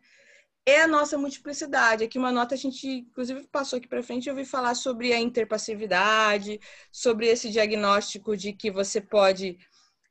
é 0.65 0.81
a 0.81 0.87
nossa 0.87 1.17
multiplicidade. 1.17 2.03
Aqui 2.03 2.17
uma 2.17 2.31
nota 2.31 2.55
a 2.55 2.57
gente, 2.57 2.87
inclusive, 2.87 3.47
passou 3.47 3.77
aqui 3.77 3.87
para 3.87 4.03
frente, 4.03 4.27
eu 4.27 4.35
ouvi 4.35 4.45
falar 4.45 4.75
sobre 4.75 5.13
a 5.13 5.19
interpassividade, 5.19 6.59
sobre 6.91 7.27
esse 7.27 7.49
diagnóstico 7.49 8.37
de 8.37 8.53
que 8.53 8.71
você 8.71 9.01
pode 9.01 9.57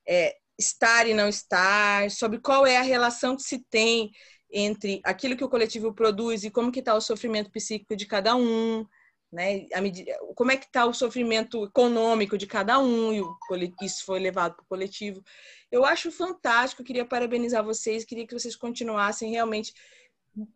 é, 0.07 0.37
estar 0.59 1.07
e 1.07 1.15
não 1.15 1.29
estar, 1.29 2.11
sobre 2.11 2.39
qual 2.39 2.67
é 2.67 2.77
a 2.77 2.83
relação 2.83 3.37
que 3.37 3.43
se 3.43 3.59
tem 3.71 4.11
entre 4.51 5.01
aquilo 5.05 5.37
que 5.37 5.45
o 5.45 5.49
coletivo 5.49 5.95
produz 5.95 6.45
e 6.45 6.51
como 6.51 6.71
que 6.71 6.81
está 6.81 6.95
o 6.95 7.01
sofrimento 7.01 7.51
psíquico 7.51 7.97
de 7.97 8.07
cada 8.07 8.37
um, 8.37 8.87
né? 9.33 9.67
Medida, 9.81 10.13
como 10.35 10.53
é 10.53 10.57
que 10.57 10.67
está 10.67 10.85
o 10.85 10.93
sofrimento 10.93 11.65
econômico 11.65 12.37
de 12.37 12.47
cada 12.47 12.79
um 12.79 13.13
e 13.13 13.21
o, 13.21 13.37
isso 13.83 14.05
foi 14.05 14.21
levado 14.21 14.55
para 14.55 14.63
o 14.63 14.67
coletivo. 14.67 15.25
Eu 15.71 15.85
acho 15.85 16.11
fantástico, 16.11 16.85
queria 16.85 17.05
parabenizar 17.05 17.65
vocês, 17.65 18.05
queria 18.05 18.27
que 18.27 18.39
vocês 18.39 18.55
continuassem 18.55 19.31
realmente. 19.31 19.73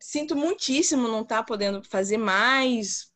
Sinto 0.01 0.37
muitíssimo 0.37 1.09
não 1.09 1.23
estar 1.23 1.39
tá 1.39 1.43
podendo 1.43 1.83
fazer 1.83 2.19
mais, 2.19 3.11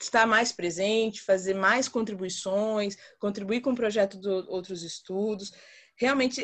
estar 0.00 0.26
mais 0.26 0.52
presente, 0.52 1.22
fazer 1.22 1.54
mais 1.54 1.88
contribuições, 1.88 2.96
contribuir 3.18 3.60
com 3.60 3.72
o 3.72 3.76
projeto 3.76 4.18
de 4.18 4.28
outros 4.28 4.82
estudos 4.82 5.52
realmente 6.00 6.42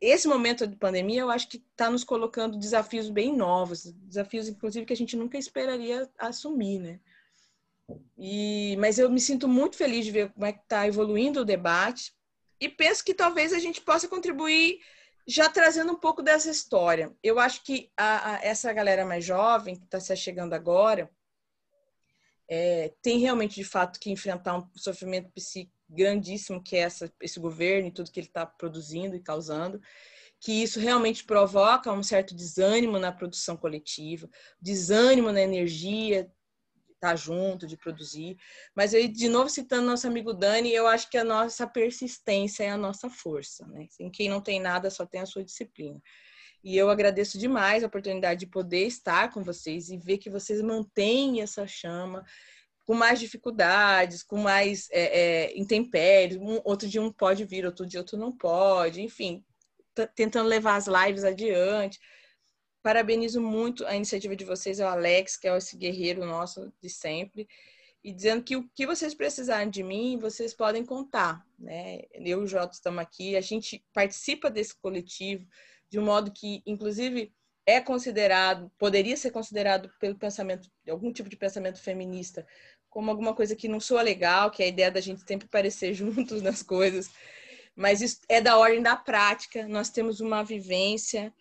esse 0.00 0.28
momento 0.28 0.66
de 0.66 0.76
pandemia 0.76 1.22
eu 1.22 1.30
acho 1.30 1.48
que 1.48 1.56
está 1.56 1.90
nos 1.90 2.04
colocando 2.04 2.58
desafios 2.58 3.08
bem 3.08 3.34
novos, 3.34 3.84
desafios 3.84 4.46
inclusive 4.46 4.86
que 4.86 4.92
a 4.92 4.96
gente 4.96 5.16
nunca 5.16 5.38
esperaria 5.38 6.08
assumir, 6.18 6.78
né? 6.78 7.00
E, 8.16 8.76
mas 8.78 8.98
eu 8.98 9.10
me 9.10 9.20
sinto 9.20 9.48
muito 9.48 9.76
feliz 9.76 10.04
de 10.04 10.10
ver 10.10 10.32
como 10.32 10.44
é 10.44 10.52
que 10.52 10.60
está 10.60 10.86
evoluindo 10.86 11.40
o 11.40 11.44
debate 11.44 12.12
e 12.60 12.68
penso 12.68 13.04
que 13.04 13.14
talvez 13.14 13.52
a 13.52 13.58
gente 13.58 13.80
possa 13.80 14.08
contribuir 14.08 14.80
já 15.26 15.48
trazendo 15.48 15.92
um 15.92 15.98
pouco 15.98 16.22
dessa 16.22 16.50
história. 16.50 17.14
Eu 17.22 17.38
acho 17.38 17.62
que 17.62 17.90
a, 17.96 18.34
a, 18.34 18.44
essa 18.44 18.72
galera 18.72 19.04
mais 19.04 19.24
jovem 19.24 19.76
que 19.76 19.84
está 19.84 20.00
se 20.00 20.14
chegando 20.16 20.54
agora 20.54 21.10
é, 22.48 22.94
tem 23.02 23.18
realmente 23.18 23.56
de 23.56 23.64
fato 23.64 24.00
que 24.00 24.10
enfrentar 24.10 24.56
um 24.56 24.68
sofrimento 24.74 25.30
psíquico 25.30 25.76
grandíssimo 25.88 26.62
que 26.62 26.76
é 26.76 26.80
essa, 26.80 27.12
esse 27.20 27.38
governo 27.38 27.88
e 27.88 27.92
tudo 27.92 28.10
que 28.10 28.20
ele 28.20 28.26
está 28.26 28.44
produzindo 28.44 29.16
e 29.16 29.20
causando, 29.20 29.80
que 30.40 30.62
isso 30.62 30.78
realmente 30.80 31.24
provoca 31.24 31.92
um 31.92 32.02
certo 32.02 32.34
desânimo 32.34 32.98
na 32.98 33.12
produção 33.12 33.56
coletiva, 33.56 34.28
desânimo 34.60 35.32
na 35.32 35.40
energia 35.40 36.30
estar 36.98 37.10
tá 37.10 37.16
junto, 37.16 37.66
de 37.66 37.76
produzir. 37.76 38.36
Mas 38.74 38.92
aí, 38.92 39.08
de 39.08 39.28
novo, 39.28 39.48
citando 39.48 39.86
nosso 39.86 40.06
amigo 40.06 40.34
Dani, 40.34 40.72
eu 40.72 40.86
acho 40.86 41.08
que 41.08 41.16
a 41.16 41.24
nossa 41.24 41.66
persistência 41.66 42.64
é 42.64 42.70
a 42.70 42.76
nossa 42.76 43.08
força. 43.08 43.66
Né? 43.66 43.86
Sem 43.88 44.10
quem 44.10 44.28
não 44.28 44.40
tem 44.40 44.60
nada, 44.60 44.90
só 44.90 45.06
tem 45.06 45.20
a 45.20 45.26
sua 45.26 45.44
disciplina. 45.44 46.00
E 46.62 46.76
eu 46.76 46.90
agradeço 46.90 47.38
demais 47.38 47.82
a 47.82 47.86
oportunidade 47.86 48.40
de 48.40 48.46
poder 48.46 48.86
estar 48.86 49.32
com 49.32 49.42
vocês 49.42 49.88
e 49.90 49.96
ver 49.96 50.18
que 50.18 50.28
vocês 50.28 50.60
mantêm 50.60 51.40
essa 51.40 51.66
chama 51.66 52.24
com 52.84 52.94
mais 52.94 53.20
dificuldades, 53.20 54.22
com 54.22 54.38
mais 54.38 54.88
é, 54.90 55.02
é, 55.02 55.58
intempéries. 55.58 56.36
Um, 56.38 56.58
outro 56.64 56.88
dia 56.88 57.02
um 57.02 57.12
pode 57.12 57.44
vir, 57.44 57.66
outro 57.66 57.86
dia 57.86 58.00
outro 58.00 58.16
não 58.16 58.32
pode, 58.32 59.02
enfim, 59.02 59.44
tentando 60.16 60.48
levar 60.48 60.76
as 60.76 60.86
lives 60.86 61.22
adiante. 61.22 62.00
Parabenizo 62.82 63.40
muito 63.40 63.86
a 63.86 63.94
iniciativa 63.96 64.36
de 64.36 64.44
vocês, 64.44 64.80
é 64.80 64.84
o 64.84 64.88
Alex, 64.88 65.36
que 65.36 65.48
é 65.48 65.56
esse 65.56 65.76
guerreiro 65.76 66.24
nosso 66.24 66.72
de 66.80 66.88
sempre, 66.88 67.48
e 68.02 68.12
dizendo 68.12 68.42
que 68.42 68.56
o 68.56 68.68
que 68.74 68.86
vocês 68.86 69.14
precisarem 69.14 69.68
de 69.68 69.82
mim, 69.82 70.18
vocês 70.18 70.54
podem 70.54 70.84
contar. 70.84 71.44
Né? 71.58 72.02
Eu 72.14 72.40
e 72.40 72.44
o 72.44 72.46
Jota 72.46 72.74
estamos 72.74 73.00
aqui, 73.00 73.36
a 73.36 73.40
gente 73.40 73.84
participa 73.92 74.48
desse 74.48 74.76
coletivo 74.76 75.46
de 75.90 75.98
um 75.98 76.04
modo 76.04 76.30
que, 76.30 76.62
inclusive, 76.66 77.32
é 77.66 77.80
considerado, 77.80 78.70
poderia 78.78 79.16
ser 79.16 79.30
considerado 79.30 79.90
pelo 80.00 80.16
pensamento, 80.16 80.70
algum 80.88 81.12
tipo 81.12 81.28
de 81.28 81.36
pensamento 81.36 81.80
feminista, 81.80 82.46
como 82.88 83.10
alguma 83.10 83.34
coisa 83.34 83.54
que 83.54 83.68
não 83.68 83.80
soa 83.80 84.02
legal, 84.02 84.50
que 84.50 84.62
é 84.62 84.66
a 84.66 84.68
ideia 84.68 84.90
da 84.90 85.00
gente 85.00 85.22
sempre 85.26 85.48
parecer 85.48 85.92
juntos 85.94 86.40
nas 86.40 86.62
coisas, 86.62 87.10
mas 87.76 88.00
isso 88.00 88.20
é 88.28 88.40
da 88.40 88.56
ordem 88.56 88.82
da 88.82 88.96
prática. 88.96 89.68
Nós 89.68 89.90
temos 89.90 90.20
uma 90.20 90.42
vivência 90.42 91.32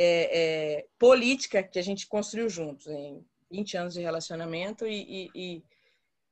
é, 0.00 0.76
é, 0.78 0.88
política 0.96 1.60
que 1.60 1.76
a 1.76 1.82
gente 1.82 2.06
construiu 2.06 2.48
juntos 2.48 2.86
em 2.86 3.26
20 3.50 3.76
anos 3.76 3.94
de 3.94 4.00
relacionamento 4.00 4.86
e, 4.86 5.28
e, 5.34 5.64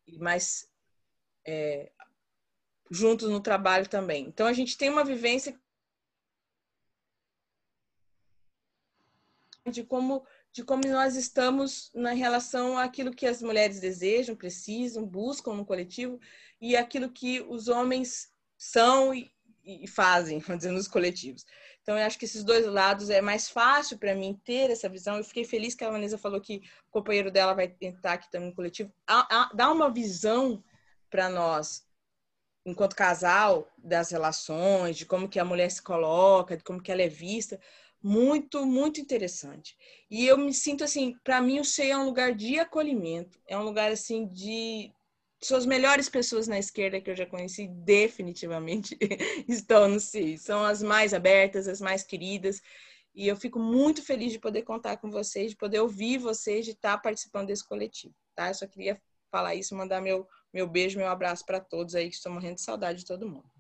e 0.07 0.19
mais 0.19 0.71
é, 1.45 1.91
juntos 2.89 3.29
no 3.29 3.41
trabalho 3.41 3.89
também. 3.89 4.27
Então 4.29 4.47
a 4.47 4.53
gente 4.53 4.79
tem 4.79 4.89
uma 4.89 5.05
vivência 5.05 5.59
de 9.69 9.83
como 9.83 10.25
de 10.53 10.65
como 10.65 10.87
nós 10.87 11.17
estamos 11.17 11.91
na 11.93 12.13
relação 12.13 12.79
àquilo 12.79 13.13
que 13.15 13.27
as 13.27 13.43
mulheres 13.43 13.79
desejam, 13.79 14.35
precisam, 14.35 15.05
buscam 15.05 15.53
no 15.55 15.67
coletivo 15.67 16.19
e 16.59 16.75
aquilo 16.75 17.11
que 17.11 17.43
os 17.43 17.69
homens 17.69 18.33
são 18.57 19.13
e 19.67 19.87
fazem, 19.87 20.39
vamos 20.47 20.59
dizer, 20.59 20.73
nos 20.73 20.89
coletivos. 20.89 21.45
Então, 21.83 21.99
eu 21.99 22.05
acho 22.05 22.19
que 22.19 22.25
esses 22.25 22.43
dois 22.43 22.67
lados 22.67 23.11
é 23.11 23.21
mais 23.21 23.49
fácil 23.49 23.99
para 23.99 24.15
mim 24.15 24.41
ter 24.45 24.71
essa 24.71 24.89
visão. 24.89 25.17
Eu 25.17 25.25
fiquei 25.25 25.45
feliz 25.45 25.75
que 25.75 25.85
a 25.85 25.91
Vanessa 25.91 26.17
falou 26.17 26.41
que 26.41 26.63
o 26.89 26.91
companheiro 26.91 27.31
dela 27.31 27.55
vai 27.55 27.75
entrar 27.81 28.15
aqui 28.15 28.31
também 28.31 28.49
no 28.49 28.55
coletivo. 28.55 28.93
Dá 29.55 29.71
uma 29.71 29.91
visão 29.91 30.65
para 31.11 31.29
nós, 31.29 31.87
enquanto 32.65 32.97
casal, 32.97 33.69
das 33.79 34.11
relações, 34.11 34.97
de 34.97 35.07
como 35.07 35.29
que 35.29 35.39
a 35.39 35.45
mulher 35.45 35.71
se 35.71 35.83
coloca, 35.83 36.57
de 36.57 36.65
como 36.65 36.83
que 36.83 36.91
ela 36.91 37.03
é 37.03 37.09
vista, 37.09 37.61
muito, 38.03 38.65
muito 38.67 39.01
interessante. 39.01 39.77
E 40.11 40.27
eu 40.27 40.37
me 40.39 40.53
sinto 40.53 40.85
assim, 40.85 41.17
para 41.25 41.41
mim 41.41 41.61
o 41.61 41.65
CEI 41.65 41.91
é 41.91 41.99
um 41.99 42.05
lugar 42.05 42.35
de 42.35 42.59
acolhimento, 42.59 43.39
é 43.47 43.57
um 43.57 43.63
lugar 43.63 43.91
assim 43.91 44.27
de 44.27 44.93
são 45.43 45.57
as 45.57 45.67
melhores 45.67 46.09
pessoas 46.09 46.49
na 46.49 46.59
esquerda 46.59 47.01
que 47.01 47.11
eu 47.11 47.17
já 47.17 47.27
conheci, 47.27 47.69
definitivamente 47.69 48.97
estão 49.49 49.89
no 49.89 50.01
CEI. 50.01 50.39
São 50.39 50.65
as 50.65 50.83
mais 50.83 51.13
abertas, 51.13 51.69
as 51.69 51.81
mais 51.81 52.03
queridas. 52.03 52.61
E 53.15 53.29
eu 53.29 53.37
fico 53.37 53.59
muito 53.59 54.03
feliz 54.03 54.33
de 54.33 54.39
poder 54.39 54.63
contar 54.63 54.97
com 54.99 55.11
vocês, 55.11 55.51
de 55.51 55.57
poder 55.57 55.81
ouvir 55.81 56.19
vocês, 56.19 56.65
de 56.65 56.73
estar 56.73 56.99
participando 56.99 57.49
desse 57.49 57.67
coletivo, 57.67 58.15
tá? 58.35 58.49
Eu 58.49 58.55
só 58.55 58.67
queria 58.67 59.01
falar 59.31 59.55
isso, 59.55 59.75
mandar 59.75 60.01
meu, 60.01 60.27
meu 60.53 60.67
beijo, 60.67 60.99
meu 60.99 61.09
abraço 61.09 61.45
para 61.45 61.61
todos 61.61 61.95
aí 61.95 62.09
que 62.09 62.17
estão 62.17 62.33
morrendo 62.33 62.57
de 62.57 62.63
saudade 62.63 63.01
de 63.01 63.07
todo 63.07 63.29
mundo. 63.29 63.51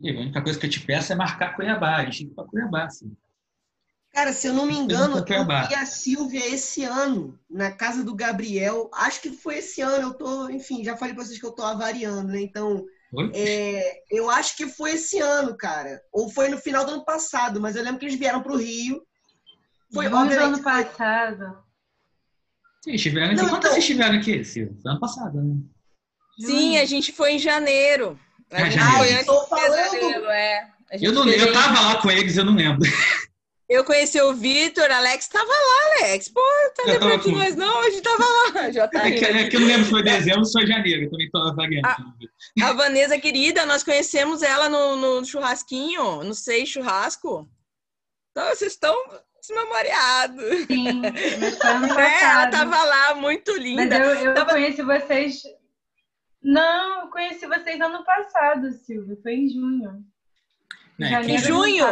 E 0.00 0.10
a 0.10 0.20
única 0.20 0.42
coisa 0.42 0.58
que 0.58 0.66
eu 0.66 0.70
te 0.70 0.80
peço 0.80 1.12
é 1.12 1.16
marcar 1.16 1.56
Cuiabá. 1.56 1.96
A 1.96 2.04
gente 2.04 2.26
para 2.28 2.44
Cuiabá, 2.44 2.84
assim. 2.84 3.14
Cara, 4.18 4.32
se 4.32 4.48
eu 4.48 4.52
não 4.52 4.66
me 4.66 4.76
engano, 4.76 5.18
eu 5.18 5.68
vi 5.68 5.74
a 5.76 5.86
Silvia 5.86 6.44
esse 6.44 6.82
ano, 6.82 7.38
na 7.48 7.70
casa 7.70 8.02
do 8.02 8.16
Gabriel. 8.16 8.90
Acho 8.92 9.20
que 9.20 9.30
foi 9.30 9.58
esse 9.58 9.80
ano. 9.80 10.08
Eu 10.08 10.14
tô, 10.14 10.50
enfim, 10.50 10.82
já 10.82 10.96
falei 10.96 11.14
para 11.14 11.24
vocês 11.24 11.38
que 11.38 11.46
eu 11.46 11.52
tô 11.52 11.62
avariando, 11.62 12.32
né? 12.32 12.40
Então, 12.40 12.84
é, 13.32 14.02
eu 14.10 14.28
acho 14.28 14.56
que 14.56 14.66
foi 14.66 14.94
esse 14.94 15.20
ano, 15.20 15.56
cara. 15.56 16.02
Ou 16.12 16.28
foi 16.28 16.48
no 16.48 16.58
final 16.58 16.84
do 16.84 16.94
ano 16.94 17.04
passado, 17.04 17.60
mas 17.60 17.76
eu 17.76 17.84
lembro 17.84 18.00
que 18.00 18.06
eles 18.06 18.18
vieram 18.18 18.42
para 18.42 18.50
o 18.50 18.56
Rio. 18.56 19.00
Foi 19.94 20.08
no 20.08 20.16
ano 20.16 20.62
passado. 20.64 21.56
Sim, 22.82 22.94
estiveram 22.94 23.34
aqui. 23.34 23.36
Não, 23.36 23.50
Quando 23.50 23.58
então... 23.58 23.70
vocês 23.70 23.84
estiveram 23.84 24.18
aqui, 24.18 24.44
Silvia? 24.44 24.74
Foi 24.82 24.90
ano 24.90 25.00
passado, 25.00 25.40
né? 25.40 25.60
Sim, 26.40 26.76
a 26.76 26.84
gente 26.84 27.12
foi 27.12 27.34
em 27.34 27.38
janeiro. 27.38 28.18
A 28.50 28.64
gente 28.64 28.82
ah, 28.82 28.98
foi 28.98 29.12
antes 29.12 29.48
falando. 29.48 30.30
é. 30.32 30.70
Eu, 31.00 31.12
não, 31.12 31.28
eu 31.28 31.52
tava 31.52 31.80
lá 31.82 32.02
com 32.02 32.10
eles, 32.10 32.36
eu 32.36 32.44
não 32.44 32.56
lembro. 32.56 32.80
Eu 33.68 33.84
conheci 33.84 34.18
o 34.22 34.32
Vitor, 34.32 34.90
Alex 34.90 35.26
estava 35.26 35.50
lá, 35.50 36.00
Alex. 36.00 36.30
Pô, 36.30 36.40
tá 36.74 36.84
lembrando 36.86 37.22
de 37.22 37.32
nós 37.32 37.54
não? 37.54 37.80
A 37.80 37.90
gente 37.90 38.02
tava 38.02 38.24
lá. 38.24 38.70
Já 38.72 38.88
tá 38.88 39.06
é, 39.06 39.12
que, 39.12 39.24
é 39.24 39.48
que 39.48 39.56
eu 39.56 39.60
não 39.60 39.68
lembro 39.68 39.84
se 39.84 39.90
foi 39.90 40.02
dezembro 40.02 40.38
ou 40.38 40.44
se 40.46 40.52
foi 40.52 40.66
janeiro. 40.66 41.02
Eu 41.02 41.10
também 41.10 41.30
tô 41.30 41.54
variando. 41.54 41.86
A, 41.86 42.68
a 42.68 42.72
Vanessa, 42.72 43.18
querida, 43.18 43.66
nós 43.66 43.84
conhecemos 43.84 44.42
ela 44.42 44.70
no, 44.70 44.96
no 44.96 45.24
churrasquinho, 45.24 46.24
no 46.24 46.34
Sei 46.34 46.64
Churrasco. 46.64 47.46
Então, 48.30 48.48
vocês 48.48 48.72
estão 48.72 48.96
desmemoriado. 49.38 50.40
Sim. 50.66 51.02
É, 51.98 52.24
ela 52.24 52.46
tava 52.48 52.82
lá, 52.82 53.14
muito 53.14 53.52
linda. 53.52 53.98
Mas 53.98 54.20
eu, 54.22 54.28
eu 54.28 54.34
Tava- 54.34 54.52
conheci 54.52 54.82
vocês. 54.82 55.42
Não, 56.42 57.02
eu 57.02 57.08
conheci 57.08 57.46
vocês 57.46 57.80
ano 57.80 58.02
passado, 58.04 58.70
Silvia. 58.72 59.18
Foi 59.22 59.34
em 59.34 59.48
junho. 59.48 60.04
Né, 60.98 61.10
não 61.10 61.38
junho? 61.38 61.86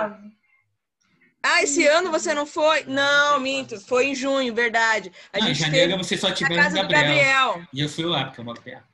Ah, 1.49 1.63
esse 1.63 1.87
ano 1.87 2.11
você 2.11 2.35
não 2.35 2.45
foi? 2.45 2.85
Não, 2.85 3.39
minto, 3.39 3.81
foi 3.81 4.07
em 4.07 4.15
junho, 4.15 4.53
verdade. 4.53 5.13
A 5.33 5.39
Não, 5.39 5.47
em 5.47 5.55
gente 5.55 5.61
janeiro 5.65 5.91
teve 5.93 6.03
vocês 6.03 6.21
só 6.21 6.33
tiveram 6.33 6.63
casa 6.63 6.81
o 6.81 6.83
do 6.83 6.89
Gabriel. 6.89 7.49
Gabriel. 7.49 7.69
E 7.73 7.81
eu 7.81 7.89
fui 7.89 8.05
lá, 8.05 8.25
porque 8.25 8.41
eu 8.41 8.45
moro 8.45 8.61
perto. 8.61 8.85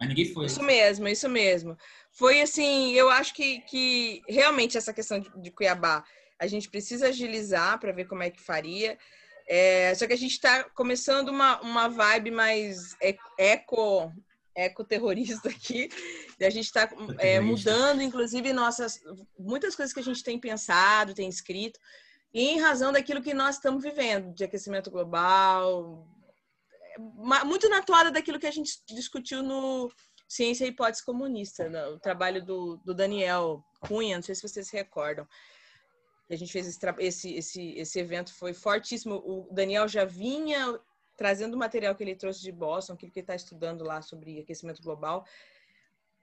Mas 0.00 0.08
ninguém 0.08 0.32
foi. 0.32 0.46
Isso 0.46 0.62
mesmo, 0.62 1.06
isso 1.08 1.28
mesmo. 1.28 1.76
Foi 2.10 2.40
assim, 2.40 2.92
eu 2.94 3.10
acho 3.10 3.34
que, 3.34 3.60
que 3.62 4.22
realmente 4.26 4.78
essa 4.78 4.94
questão 4.94 5.20
de, 5.20 5.30
de 5.42 5.50
Cuiabá, 5.50 6.02
a 6.38 6.46
gente 6.46 6.70
precisa 6.70 7.08
agilizar 7.08 7.78
para 7.78 7.92
ver 7.92 8.06
como 8.06 8.22
é 8.22 8.30
que 8.30 8.40
faria. 8.40 8.96
É, 9.46 9.94
só 9.94 10.06
que 10.06 10.14
a 10.14 10.18
gente 10.18 10.32
está 10.32 10.64
começando 10.64 11.28
uma, 11.28 11.60
uma 11.60 11.88
vibe 11.88 12.30
mais 12.30 12.96
eco 13.36 14.10
ecoterrorista 14.66 15.48
aqui. 15.48 15.88
E 16.38 16.44
a 16.44 16.50
gente 16.50 16.66
está 16.66 16.82
Ecoterrorista. 16.82 17.42
mudando, 17.42 18.02
inclusive, 18.02 18.52
nossas 18.52 19.00
muitas 19.38 19.74
coisas 19.76 19.92
que 19.92 20.00
a 20.00 20.04
gente 20.04 20.22
tem 20.22 20.38
pensado, 20.38 21.14
tem 21.14 21.28
escrito, 21.28 21.78
e 22.32 22.48
em 22.48 22.60
razão 22.60 22.92
daquilo 22.92 23.22
que 23.22 23.34
nós 23.34 23.56
estamos 23.56 23.82
vivendo, 23.82 24.32
de 24.34 24.44
aquecimento 24.44 24.90
global, 24.90 26.06
ma- 27.16 27.44
muito 27.44 27.68
na 27.68 27.82
toada 27.82 28.10
daquilo 28.10 28.38
que 28.38 28.46
a 28.46 28.50
gente 28.52 28.80
discutiu 28.88 29.42
no 29.42 29.90
Ciência 30.28 30.64
e 30.64 30.68
Hipótese 30.68 31.04
Comunista, 31.04 31.68
no- 31.68 31.94
o 31.94 31.98
trabalho 32.00 32.44
do, 32.44 32.76
do 32.84 32.94
Daniel 32.94 33.64
Cunha, 33.80 34.16
não 34.16 34.22
sei 34.22 34.34
se 34.34 34.42
vocês 34.46 34.68
se 34.68 34.76
recordam. 34.76 35.26
A 36.30 36.36
gente 36.36 36.52
fez 36.52 36.68
esse, 36.68 36.78
esse, 37.00 37.34
esse, 37.34 37.72
esse 37.76 37.98
evento, 37.98 38.32
foi 38.32 38.54
fortíssimo. 38.54 39.16
O 39.16 39.48
Daniel 39.52 39.88
já 39.88 40.04
vinha 40.04 40.78
trazendo 41.20 41.52
o 41.52 41.58
material 41.58 41.94
que 41.94 42.02
ele 42.02 42.14
trouxe 42.14 42.40
de 42.40 42.50
Boston, 42.50 42.94
aquilo 42.94 43.12
que 43.12 43.18
ele 43.18 43.24
está 43.24 43.34
estudando 43.34 43.84
lá 43.84 44.00
sobre 44.00 44.40
aquecimento 44.40 44.82
global. 44.82 45.26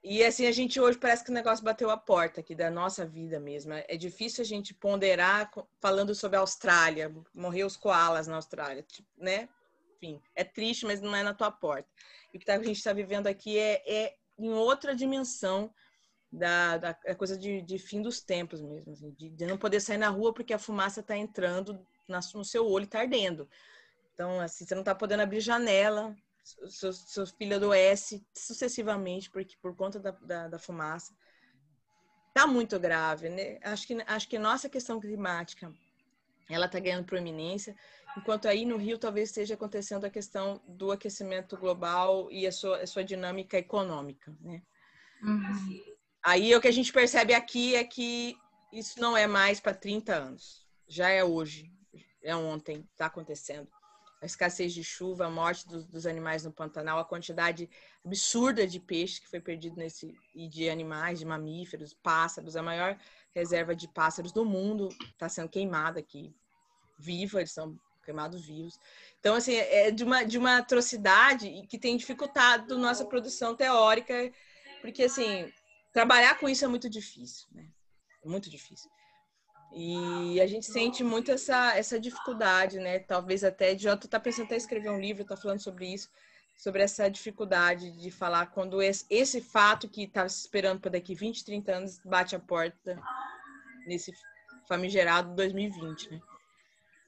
E 0.03 0.23
assim, 0.25 0.47
a 0.47 0.51
gente 0.51 0.79
hoje 0.79 0.97
parece 0.97 1.23
que 1.23 1.29
o 1.29 1.33
negócio 1.33 1.63
bateu 1.63 1.91
a 1.91 1.97
porta 1.97 2.39
aqui 2.41 2.55
da 2.55 2.71
nossa 2.71 3.05
vida 3.05 3.39
mesmo. 3.39 3.73
É 3.73 3.95
difícil 3.95 4.41
a 4.41 4.45
gente 4.45 4.73
ponderar 4.73 5.51
falando 5.79 6.15
sobre 6.15 6.37
a 6.37 6.39
Austrália, 6.39 7.13
morrer 7.31 7.63
os 7.63 7.77
koalas 7.77 8.25
na 8.25 8.37
Austrália, 8.37 8.83
né? 9.15 9.47
Enfim, 9.95 10.19
é 10.33 10.43
triste, 10.43 10.83
mas 10.83 10.99
não 10.99 11.15
é 11.15 11.21
na 11.21 11.33
tua 11.35 11.51
porta. 11.51 11.87
E 12.33 12.37
o 12.37 12.39
que 12.39 12.45
tá- 12.47 12.55
a 12.55 12.63
gente 12.63 12.77
está 12.77 12.91
vivendo 12.91 13.27
aqui 13.27 13.55
é, 13.59 13.83
é 13.87 14.15
em 14.39 14.49
outra 14.49 14.95
dimensão 14.95 15.71
da, 16.31 16.77
da 16.79 16.89
a 17.05 17.13
coisa 17.13 17.37
de, 17.37 17.61
de 17.61 17.77
fim 17.77 18.01
dos 18.01 18.19
tempos 18.19 18.61
mesmo, 18.63 18.93
assim, 18.93 19.11
de, 19.11 19.29
de 19.29 19.45
não 19.45 19.59
poder 19.59 19.79
sair 19.79 19.99
na 19.99 20.09
rua 20.09 20.33
porque 20.33 20.53
a 20.55 20.59
fumaça 20.59 21.01
está 21.01 21.15
entrando 21.15 21.85
na- 22.07 22.19
no 22.33 22.43
seu 22.43 22.65
olho 22.67 22.85
está 22.85 23.01
ardendo. 23.01 23.47
Então, 24.17 24.39
assim, 24.39 24.65
você 24.65 24.73
não 24.73 24.81
está 24.81 24.95
podendo 24.95 25.21
abrir 25.21 25.39
janela, 25.39 26.15
seu, 26.71 26.91
seu 26.91 27.27
filho 27.27 27.55
adoece 27.55 28.25
sucessivamente 28.35 29.29
porque, 29.29 29.55
por 29.61 29.75
conta 29.75 29.99
da, 29.99 30.09
da, 30.09 30.47
da 30.47 30.57
fumaça. 30.57 31.15
Tá 32.33 32.47
muito 32.47 32.79
grave, 32.79 33.29
né? 33.29 33.59
Acho 33.63 33.85
que, 33.85 34.03
acho 34.07 34.27
que 34.27 34.39
nossa 34.39 34.67
questão 34.67 34.99
climática 34.99 35.71
ela 36.49 36.65
está 36.65 36.79
ganhando 36.79 37.05
proeminência, 37.05 37.75
enquanto 38.17 38.47
aí 38.47 38.65
no 38.65 38.77
Rio 38.77 38.97
talvez 38.97 39.29
esteja 39.29 39.53
acontecendo 39.53 40.05
a 40.05 40.09
questão 40.09 40.59
do 40.67 40.91
aquecimento 40.91 41.55
global 41.55 42.27
e 42.31 42.47
a 42.47 42.51
sua, 42.51 42.81
a 42.81 42.87
sua 42.87 43.03
dinâmica 43.03 43.55
econômica, 43.55 44.35
né? 44.41 44.63
Uhum. 45.21 45.95
Aí 46.23 46.55
o 46.55 46.61
que 46.61 46.67
a 46.67 46.73
gente 46.73 46.91
percebe 46.91 47.35
aqui 47.35 47.75
é 47.75 47.83
que 47.83 48.35
isso 48.73 48.99
não 48.99 49.15
é 49.15 49.27
mais 49.27 49.59
para 49.59 49.75
30 49.75 50.15
anos. 50.15 50.65
Já 50.87 51.09
é 51.09 51.23
hoje, 51.23 51.71
é 52.23 52.35
ontem, 52.35 52.83
está 52.91 53.05
acontecendo. 53.05 53.76
A 54.21 54.25
escassez 54.25 54.73
de 54.73 54.83
chuva, 54.83 55.25
a 55.25 55.29
morte 55.29 55.67
dos, 55.67 55.85
dos 55.85 56.07
animais 56.07 56.43
no 56.43 56.51
Pantanal, 56.51 56.97
a 56.97 57.05
quantidade 57.05 57.69
absurda 58.03 58.65
de 58.65 58.79
peixe 58.79 59.21
que 59.21 59.29
foi 59.29 59.39
perdido 59.39 59.77
nesse 59.77 60.15
e 60.33 60.47
de 60.47 60.69
animais, 60.69 61.19
de 61.19 61.25
mamíferos, 61.25 61.93
pássaros, 61.93 62.55
a 62.55 62.63
maior 62.63 62.97
reserva 63.33 63.75
de 63.75 63.87
pássaros 63.87 64.31
do 64.31 64.43
mundo 64.43 64.89
está 65.11 65.29
sendo 65.29 65.49
queimada 65.49 65.99
aqui, 65.99 66.35
viva, 66.97 67.39
eles 67.39 67.51
são 67.51 67.79
queimados 68.03 68.45
vivos. 68.45 68.79
Então, 69.19 69.35
assim, 69.35 69.53
é 69.55 69.91
de 69.91 70.03
uma, 70.03 70.23
de 70.23 70.37
uma 70.37 70.57
atrocidade 70.57 71.49
que 71.69 71.77
tem 71.77 71.97
dificultado 71.97 72.77
nossa 72.77 73.05
produção 73.05 73.55
teórica, 73.55 74.31
porque, 74.81 75.03
assim, 75.03 75.51
trabalhar 75.93 76.39
com 76.39 76.47
isso 76.47 76.63
é 76.65 76.67
muito 76.67 76.89
difícil, 76.89 77.47
né? 77.51 77.69
É 78.23 78.27
muito 78.27 78.49
difícil. 78.49 78.89
E 79.73 80.39
a 80.41 80.47
gente 80.47 80.65
sente 80.65 81.03
muito 81.03 81.31
essa, 81.31 81.77
essa 81.77 81.99
dificuldade, 81.99 82.79
né? 82.79 82.99
Talvez 82.99 83.43
até, 83.43 83.77
Jota 83.77 84.07
tá 84.07 84.19
pensando 84.19 84.45
até 84.45 84.55
em 84.55 84.57
escrever 84.57 84.89
um 84.89 84.99
livro, 84.99 85.25
tá 85.25 85.35
falando 85.35 85.59
sobre 85.59 85.93
isso, 85.93 86.09
sobre 86.55 86.81
essa 86.81 87.09
dificuldade 87.09 87.91
de 87.91 88.09
falar 88.09 88.47
quando 88.47 88.81
esse, 88.81 89.05
esse 89.09 89.41
fato 89.41 89.87
que 89.87 90.09
se 90.29 90.39
esperando 90.39 90.79
para 90.79 90.91
daqui 90.91 91.13
20, 91.13 91.45
30 91.45 91.71
anos 91.71 91.99
bate 92.03 92.35
a 92.35 92.39
porta 92.39 92.99
nesse 93.85 94.13
famigerado 94.67 95.35
2020, 95.35 96.11
né? 96.11 96.21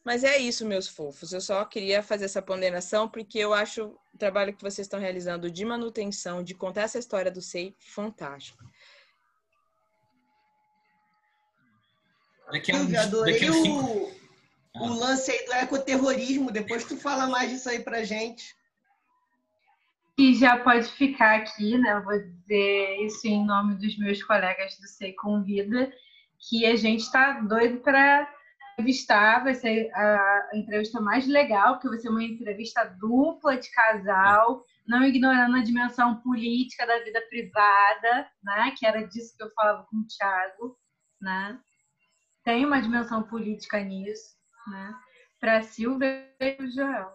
Mas 0.04 0.24
é 0.24 0.38
isso, 0.38 0.66
meus 0.66 0.88
fofos. 0.88 1.34
Eu 1.34 1.42
só 1.42 1.64
queria 1.66 2.02
fazer 2.02 2.26
essa 2.26 2.42
ponderação 2.42 3.08
porque 3.08 3.38
eu 3.38 3.54
acho 3.54 3.96
o 4.14 4.18
trabalho 4.18 4.54
que 4.54 4.62
vocês 4.62 4.86
estão 4.86 5.00
realizando 5.00 5.52
de 5.52 5.66
manutenção, 5.66 6.42
de 6.42 6.56
contar 6.56 6.84
essa 6.84 6.98
história 6.98 7.30
do 7.30 7.42
SEI, 7.42 7.76
fantástico. 7.80 8.64
Daqui 12.52 12.72
a 12.72 12.76
uns, 12.76 12.94
adorei 12.96 13.34
daqui 13.34 13.46
a 13.46 13.54
cinco... 13.54 14.14
o, 14.76 14.84
o 14.84 15.00
lance 15.00 15.32
aí 15.32 15.46
do 15.46 15.54
ecoterrorismo. 15.54 16.52
Depois 16.52 16.84
tu 16.84 16.98
fala 16.98 17.28
mais 17.28 17.50
disso 17.50 17.70
aí 17.70 17.80
pra 17.80 18.04
gente. 18.04 18.56
E 20.18 20.36
já 20.36 20.58
pode 20.58 20.86
ficar 20.90 21.38
aqui, 21.38 21.78
né? 21.78 21.94
Eu 21.94 22.04
vou 22.04 22.20
dizer 22.20 23.06
isso 23.06 23.26
em 23.26 23.46
nome 23.46 23.76
dos 23.76 23.98
meus 23.98 24.22
colegas 24.22 24.78
do 24.78 24.88
Sei 24.88 25.14
Convida, 25.14 25.94
que 26.38 26.66
a 26.66 26.76
gente 26.76 27.02
está 27.02 27.40
doido 27.40 27.80
para 27.80 28.30
entrevistar. 28.74 29.44
Vai 29.44 29.56
ser 29.56 29.90
a 29.94 30.50
entrevista 30.56 31.00
mais 31.00 31.26
legal, 31.26 31.76
porque 31.76 31.88
vai 31.88 32.00
ser 32.00 32.10
uma 32.10 32.24
entrevista 32.24 32.84
dupla 33.00 33.56
de 33.56 33.72
casal, 33.72 34.66
não 34.86 35.06
ignorando 35.06 35.56
a 35.56 35.64
dimensão 35.64 36.18
política 36.18 36.86
da 36.86 37.00
vida 37.00 37.22
privada, 37.30 38.30
né? 38.44 38.74
Que 38.78 38.86
era 38.86 39.08
disso 39.08 39.38
que 39.38 39.44
eu 39.44 39.52
falava 39.54 39.86
com 39.90 39.98
o 39.98 40.08
Thiago, 40.08 40.78
né? 41.22 41.58
Tem 42.50 42.66
uma 42.66 42.82
dimensão 42.82 43.22
política 43.22 43.80
nisso, 43.84 44.36
né? 44.66 44.92
Para 45.40 45.62
Silvia 45.62 46.28
e 46.40 46.58
o 46.64 46.72
Joel. 46.72 47.12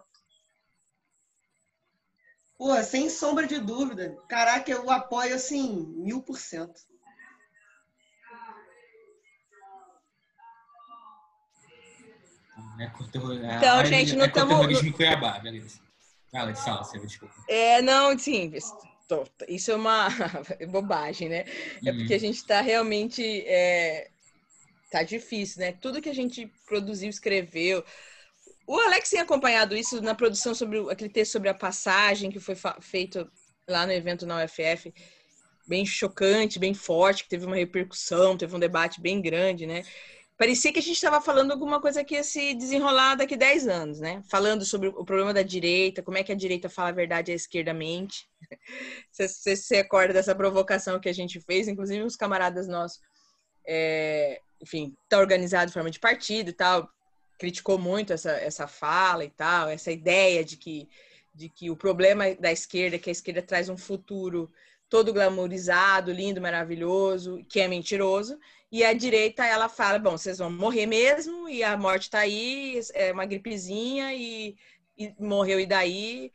Pô, 2.57 2.81
sem 2.81 3.09
sombra 3.09 3.45
de 3.45 3.59
dúvida. 3.59 4.17
Caraca, 4.29 4.71
eu 4.71 4.89
apoio 4.89 5.35
assim, 5.35 5.87
mil 5.97 6.21
por 6.21 6.37
cento. 6.39 6.79
Então, 13.57 13.83
gente, 13.83 14.15
não 14.15 14.29
tamo- 14.29 14.53
Ecoterrorismo 14.53 14.87
em 14.87 14.91
Cuiabá, 14.93 15.37
beleza. 15.39 15.81
Fala, 16.31 16.55
fala, 16.55 16.83
Silvia, 16.85 17.07
desculpa. 17.09 17.35
É, 17.49 17.81
não, 17.81 18.17
sim, 18.17 18.53
isso 19.49 19.69
é 19.71 19.75
uma 19.75 20.07
bobagem, 20.71 21.27
né? 21.27 21.43
É 21.85 21.91
Uhum. 21.91 21.97
porque 21.97 22.13
a 22.13 22.19
gente 22.19 22.37
está 22.37 22.61
realmente. 22.61 23.21
É, 23.45 24.14
tá 24.89 25.03
difícil, 25.03 25.61
né? 25.61 25.71
Tudo 25.73 26.01
que 26.01 26.09
a 26.09 26.13
gente 26.13 26.51
produziu, 26.65 27.09
escreveu. 27.09 27.83
O 28.67 28.79
Alex 28.79 29.09
tem 29.09 29.19
acompanhado 29.19 29.75
isso 29.75 30.01
na 30.01 30.15
produção 30.15 30.55
sobre 30.55 30.79
aquele 30.91 31.09
texto 31.09 31.33
sobre 31.33 31.49
a 31.49 31.53
passagem 31.53 32.31
que 32.31 32.39
foi 32.39 32.55
feito 32.81 33.29
lá 33.67 33.85
no 33.85 33.91
evento 33.91 34.25
na 34.25 34.43
UFF, 34.43 34.93
bem 35.67 35.85
chocante, 35.85 36.59
bem 36.59 36.73
forte, 36.73 37.23
que 37.23 37.29
teve 37.29 37.45
uma 37.45 37.55
repercussão, 37.55 38.37
teve 38.37 38.55
um 38.55 38.59
debate 38.59 39.01
bem 39.01 39.21
grande, 39.21 39.65
né? 39.65 39.83
Parecia 40.37 40.73
que 40.73 40.79
a 40.79 40.81
gente 40.81 40.95
estava 40.95 41.21
falando 41.21 41.51
alguma 41.51 41.79
coisa 41.79 42.03
que 42.03 42.15
ia 42.15 42.23
se 42.23 42.53
desenrolar 42.55 43.15
daqui 43.15 43.37
10 43.37 43.67
anos, 43.69 43.99
né? 44.01 44.21
Falando 44.29 44.65
sobre 44.65 44.89
o 44.89 45.05
problema 45.05 45.33
da 45.33 45.41
direita, 45.41 46.03
como 46.03 46.17
é 46.17 46.23
que 46.23 46.31
a 46.31 46.35
direita 46.35 46.67
fala 46.67 46.89
a 46.89 46.91
verdade 46.91 47.31
à 47.31 47.35
esquerda 47.35 47.73
mente. 47.73 48.27
Você, 49.11 49.27
você 49.29 49.55
se 49.55 49.75
recorda 49.75 50.13
dessa 50.13 50.35
provocação 50.35 50.99
que 50.99 51.07
a 51.07 51.13
gente 51.13 51.39
fez? 51.39 51.69
Inclusive, 51.69 52.03
os 52.03 52.17
camaradas 52.17 52.67
nossos, 52.67 52.99
é, 53.65 54.41
enfim, 54.61 54.95
tá 55.09 55.19
organizado 55.19 55.69
em 55.69 55.73
forma 55.73 55.91
de 55.91 55.99
partido 55.99 56.49
e 56.49 56.53
tal, 56.53 56.89
criticou 57.37 57.77
muito 57.77 58.13
essa, 58.13 58.31
essa 58.31 58.67
fala 58.67 59.23
e 59.25 59.29
tal, 59.29 59.69
essa 59.69 59.91
ideia 59.91 60.43
de 60.43 60.57
que, 60.57 60.89
de 61.33 61.49
que 61.49 61.69
o 61.69 61.75
problema 61.75 62.33
da 62.35 62.51
esquerda 62.51 62.95
é 62.95 62.99
que 62.99 63.09
a 63.09 63.11
esquerda 63.11 63.41
traz 63.41 63.69
um 63.69 63.77
futuro 63.77 64.51
todo 64.89 65.13
glamourizado, 65.13 66.11
lindo, 66.11 66.39
maravilhoso, 66.39 67.43
que 67.49 67.59
é 67.59 67.67
mentiroso, 67.67 68.39
e 68.71 68.83
a 68.83 68.93
direita 68.93 69.45
ela 69.45 69.67
fala, 69.67 69.99
bom, 69.99 70.11
vocês 70.11 70.37
vão 70.37 70.51
morrer 70.51 70.85
mesmo, 70.85 71.49
e 71.49 71.63
a 71.63 71.75
morte 71.75 72.09
tá 72.09 72.19
aí, 72.19 72.79
é 72.93 73.11
uma 73.11 73.25
gripezinha, 73.25 74.13
e, 74.13 74.55
e 74.97 75.13
morreu 75.19 75.59
e 75.59 75.65
daí, 75.65 76.31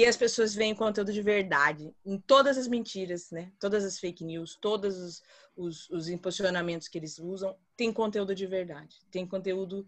e 0.00 0.06
as 0.06 0.16
pessoas 0.16 0.54
veem 0.54 0.74
conteúdo 0.74 1.12
de 1.12 1.22
verdade, 1.22 1.94
em 2.04 2.18
todas 2.18 2.58
as 2.58 2.68
mentiras, 2.68 3.30
né? 3.30 3.52
Todas 3.58 3.84
as 3.84 3.98
fake 3.98 4.24
news, 4.24 4.56
todos 4.60 4.96
os, 4.96 5.22
os, 5.56 5.90
os 5.90 6.08
impulsionamentos 6.08 6.88
que 6.88 6.98
eles 6.98 7.18
usam, 7.18 7.56
tem 7.76 7.92
conteúdo 7.92 8.34
de 8.34 8.46
verdade, 8.46 8.96
tem 9.10 9.26
conteúdo 9.26 9.86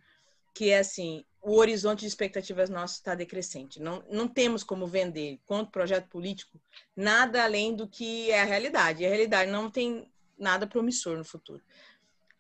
que 0.55 0.71
é 0.71 0.79
assim, 0.79 1.25
o 1.41 1.57
horizonte 1.57 2.01
de 2.01 2.07
expectativas 2.07 2.69
nosso 2.69 2.95
está 2.95 3.15
decrescente. 3.15 3.81
Não, 3.81 4.03
não 4.11 4.27
temos 4.27 4.65
como 4.65 4.87
vender, 4.87 5.39
quanto 5.47 5.71
projeto 5.71 6.09
político, 6.09 6.61
nada 6.97 7.45
além 7.45 7.77
do 7.77 7.87
que 7.87 8.31
é 8.31 8.43
a 8.43 8.45
realidade. 8.45 9.03
E 9.03 9.07
a 9.07 9.09
realidade 9.09 9.51
não 9.51 9.71
tem 9.71 10.11
nada 10.37 10.67
promissor 10.67 11.17
no 11.17 11.25
futuro. 11.25 11.63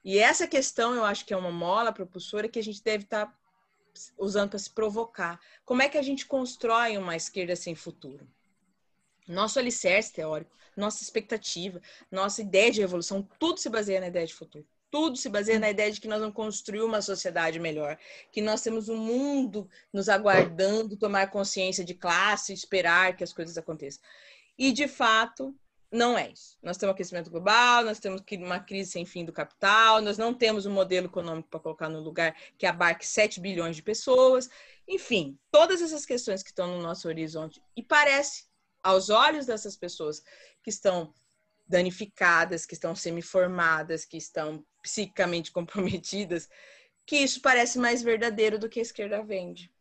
E 0.04 0.18
essa 0.18 0.46
questão, 0.46 0.94
eu 0.94 1.04
acho 1.04 1.24
que 1.24 1.32
é 1.32 1.36
uma 1.36 1.52
mola 1.52 1.92
propulsora 1.92 2.48
que 2.48 2.58
a 2.58 2.62
gente 2.62 2.82
deve 2.82 3.04
estar 3.04 3.26
tá 3.26 3.37
usando 4.16 4.50
para 4.50 4.58
se 4.58 4.70
provocar. 4.70 5.40
Como 5.64 5.82
é 5.82 5.88
que 5.88 5.98
a 5.98 6.02
gente 6.02 6.26
constrói 6.26 6.96
uma 6.96 7.16
esquerda 7.16 7.54
sem 7.56 7.74
futuro? 7.74 8.28
Nosso 9.26 9.58
alicerce 9.58 10.12
teórico, 10.12 10.56
nossa 10.76 11.02
expectativa, 11.02 11.80
nossa 12.10 12.40
ideia 12.40 12.70
de 12.70 12.80
revolução, 12.80 13.28
tudo 13.38 13.60
se 13.60 13.68
baseia 13.68 14.00
na 14.00 14.08
ideia 14.08 14.26
de 14.26 14.34
futuro. 14.34 14.66
Tudo 14.90 15.18
se 15.18 15.28
baseia 15.28 15.58
na 15.58 15.68
ideia 15.68 15.92
de 15.92 16.00
que 16.00 16.08
nós 16.08 16.20
vamos 16.20 16.34
construir 16.34 16.80
uma 16.80 17.02
sociedade 17.02 17.60
melhor, 17.60 17.98
que 18.32 18.40
nós 18.40 18.62
temos 18.62 18.88
um 18.88 18.96
mundo 18.96 19.68
nos 19.92 20.08
aguardando, 20.08 20.96
tomar 20.96 21.30
consciência 21.30 21.84
de 21.84 21.94
classe, 21.94 22.54
esperar 22.54 23.14
que 23.14 23.22
as 23.22 23.32
coisas 23.32 23.58
aconteçam. 23.58 24.02
E, 24.56 24.72
de 24.72 24.88
fato, 24.88 25.54
não 25.90 26.18
é 26.18 26.30
isso. 26.30 26.58
Nós 26.62 26.76
temos 26.76 26.94
aquecimento 26.94 27.30
global, 27.30 27.82
nós 27.82 27.98
temos 27.98 28.22
uma 28.32 28.60
crise 28.60 28.90
sem 28.90 29.06
fim 29.06 29.24
do 29.24 29.32
capital, 29.32 30.02
nós 30.02 30.18
não 30.18 30.34
temos 30.34 30.66
um 30.66 30.72
modelo 30.72 31.06
econômico 31.06 31.48
para 31.48 31.60
colocar 31.60 31.88
no 31.88 32.00
lugar 32.00 32.36
que 32.58 32.66
abarque 32.66 33.06
7 33.06 33.40
bilhões 33.40 33.74
de 33.74 33.82
pessoas. 33.82 34.50
Enfim, 34.86 35.38
todas 35.50 35.80
essas 35.80 36.04
questões 36.04 36.42
que 36.42 36.50
estão 36.50 36.66
no 36.66 36.82
nosso 36.82 37.08
horizonte. 37.08 37.62
E 37.74 37.82
parece, 37.82 38.44
aos 38.82 39.08
olhos 39.08 39.46
dessas 39.46 39.76
pessoas 39.76 40.22
que 40.62 40.70
estão 40.70 41.12
danificadas, 41.66 42.66
que 42.66 42.74
estão 42.74 42.94
semi-formadas, 42.94 44.04
que 44.04 44.16
estão 44.16 44.64
psicamente 44.82 45.50
comprometidas, 45.52 46.48
que 47.06 47.16
isso 47.16 47.40
parece 47.40 47.78
mais 47.78 48.02
verdadeiro 48.02 48.58
do 48.58 48.68
que 48.68 48.78
a 48.78 48.82
esquerda 48.82 49.22
vende, 49.22 49.72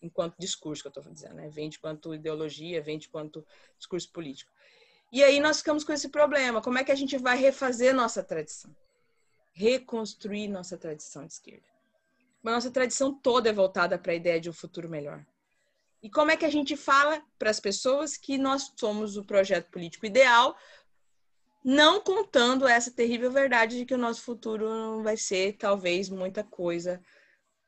enquanto 0.00 0.36
discurso 0.38 0.82
que 0.82 0.88
eu 0.88 1.00
estou 1.00 1.12
dizendo, 1.12 1.34
né? 1.34 1.48
Vende 1.48 1.78
quanto 1.78 2.12
ideologia, 2.12 2.82
vende 2.82 3.08
quanto 3.08 3.46
discurso 3.78 4.10
político. 4.10 4.51
E 5.12 5.22
aí 5.22 5.38
nós 5.40 5.58
ficamos 5.58 5.84
com 5.84 5.92
esse 5.92 6.08
problema. 6.08 6.62
Como 6.62 6.78
é 6.78 6.84
que 6.84 6.90
a 6.90 6.96
gente 6.96 7.18
vai 7.18 7.36
refazer 7.36 7.94
nossa 7.94 8.22
tradição? 8.22 8.74
Reconstruir 9.52 10.48
nossa 10.48 10.78
tradição 10.78 11.26
de 11.26 11.34
esquerda. 11.34 11.66
Mas 12.42 12.54
nossa 12.54 12.70
tradição 12.70 13.14
toda 13.14 13.50
é 13.50 13.52
voltada 13.52 13.98
para 13.98 14.12
a 14.12 14.14
ideia 14.14 14.40
de 14.40 14.48
um 14.48 14.54
futuro 14.54 14.88
melhor. 14.88 15.24
E 16.02 16.08
como 16.08 16.30
é 16.30 16.36
que 16.36 16.46
a 16.46 16.50
gente 16.50 16.76
fala 16.76 17.22
para 17.38 17.50
as 17.50 17.60
pessoas 17.60 18.16
que 18.16 18.38
nós 18.38 18.72
somos 18.74 19.18
o 19.18 19.24
projeto 19.24 19.70
político 19.70 20.06
ideal, 20.06 20.56
não 21.62 22.00
contando 22.00 22.66
essa 22.66 22.90
terrível 22.90 23.30
verdade 23.30 23.78
de 23.78 23.84
que 23.84 23.94
o 23.94 23.98
nosso 23.98 24.22
futuro 24.22 24.68
não 24.68 25.02
vai 25.02 25.16
ser 25.16 25.52
talvez 25.58 26.08
muita 26.08 26.42
coisa 26.42 27.00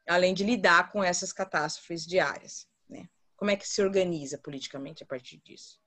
além 0.08 0.34
de 0.34 0.44
lidar 0.44 0.90
com 0.90 1.04
essas 1.04 1.32
catástrofes 1.32 2.04
diárias, 2.04 2.66
né? 2.88 3.08
Como 3.36 3.50
é 3.50 3.56
que 3.56 3.68
se 3.68 3.82
organiza 3.82 4.38
politicamente 4.38 5.02
a 5.02 5.06
partir 5.06 5.38
disso? 5.38 5.83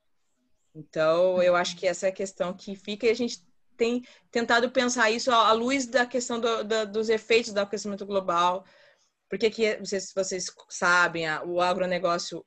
Então, 0.78 1.42
eu 1.42 1.56
acho 1.56 1.76
que 1.76 1.88
essa 1.88 2.06
é 2.06 2.10
a 2.10 2.14
questão 2.14 2.54
que 2.54 2.76
fica 2.76 3.08
e 3.08 3.10
a 3.10 3.14
gente 3.16 3.44
tem 3.76 4.06
tentado 4.32 4.70
pensar 4.70 5.10
isso 5.10 5.32
à 5.32 5.52
luz 5.52 5.88
da 5.88 6.06
questão 6.06 6.40
do, 6.40 6.64
do, 6.64 6.86
dos 6.86 7.10
efeitos 7.10 7.52
do 7.52 7.60
aquecimento 7.60 8.06
global, 8.06 8.64
porque 9.28 9.50
que 9.50 9.78
vocês, 9.78 10.14
vocês 10.14 10.52
sabem, 10.70 11.26
o 11.46 11.60
agronegócio, 11.60 12.46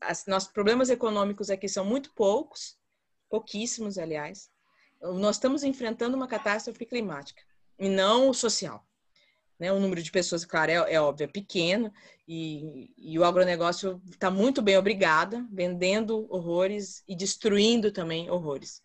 as, 0.00 0.24
nossos 0.26 0.50
problemas 0.50 0.88
econômicos 0.88 1.50
aqui 1.50 1.68
são 1.68 1.84
muito 1.84 2.14
poucos, 2.14 2.78
pouquíssimos, 3.28 3.98
aliás, 3.98 4.50
nós 5.02 5.36
estamos 5.36 5.62
enfrentando 5.62 6.16
uma 6.16 6.26
catástrofe 6.26 6.86
climática 6.86 7.42
e 7.78 7.90
não 7.90 8.32
social. 8.32 8.85
Né? 9.58 9.72
O 9.72 9.80
número 9.80 10.02
de 10.02 10.10
pessoas, 10.10 10.44
claro, 10.44 10.70
é, 10.70 10.94
é 10.94 11.00
óbvio, 11.00 11.24
é 11.24 11.28
pequeno 11.28 11.92
e, 12.28 12.90
e 12.96 13.18
o 13.18 13.24
agronegócio 13.24 14.00
está 14.10 14.30
muito 14.30 14.60
bem 14.60 14.76
obrigada, 14.76 15.46
vendendo 15.50 16.26
horrores 16.30 17.02
e 17.08 17.16
destruindo 17.16 17.90
também 17.90 18.30
horrores. 18.30 18.82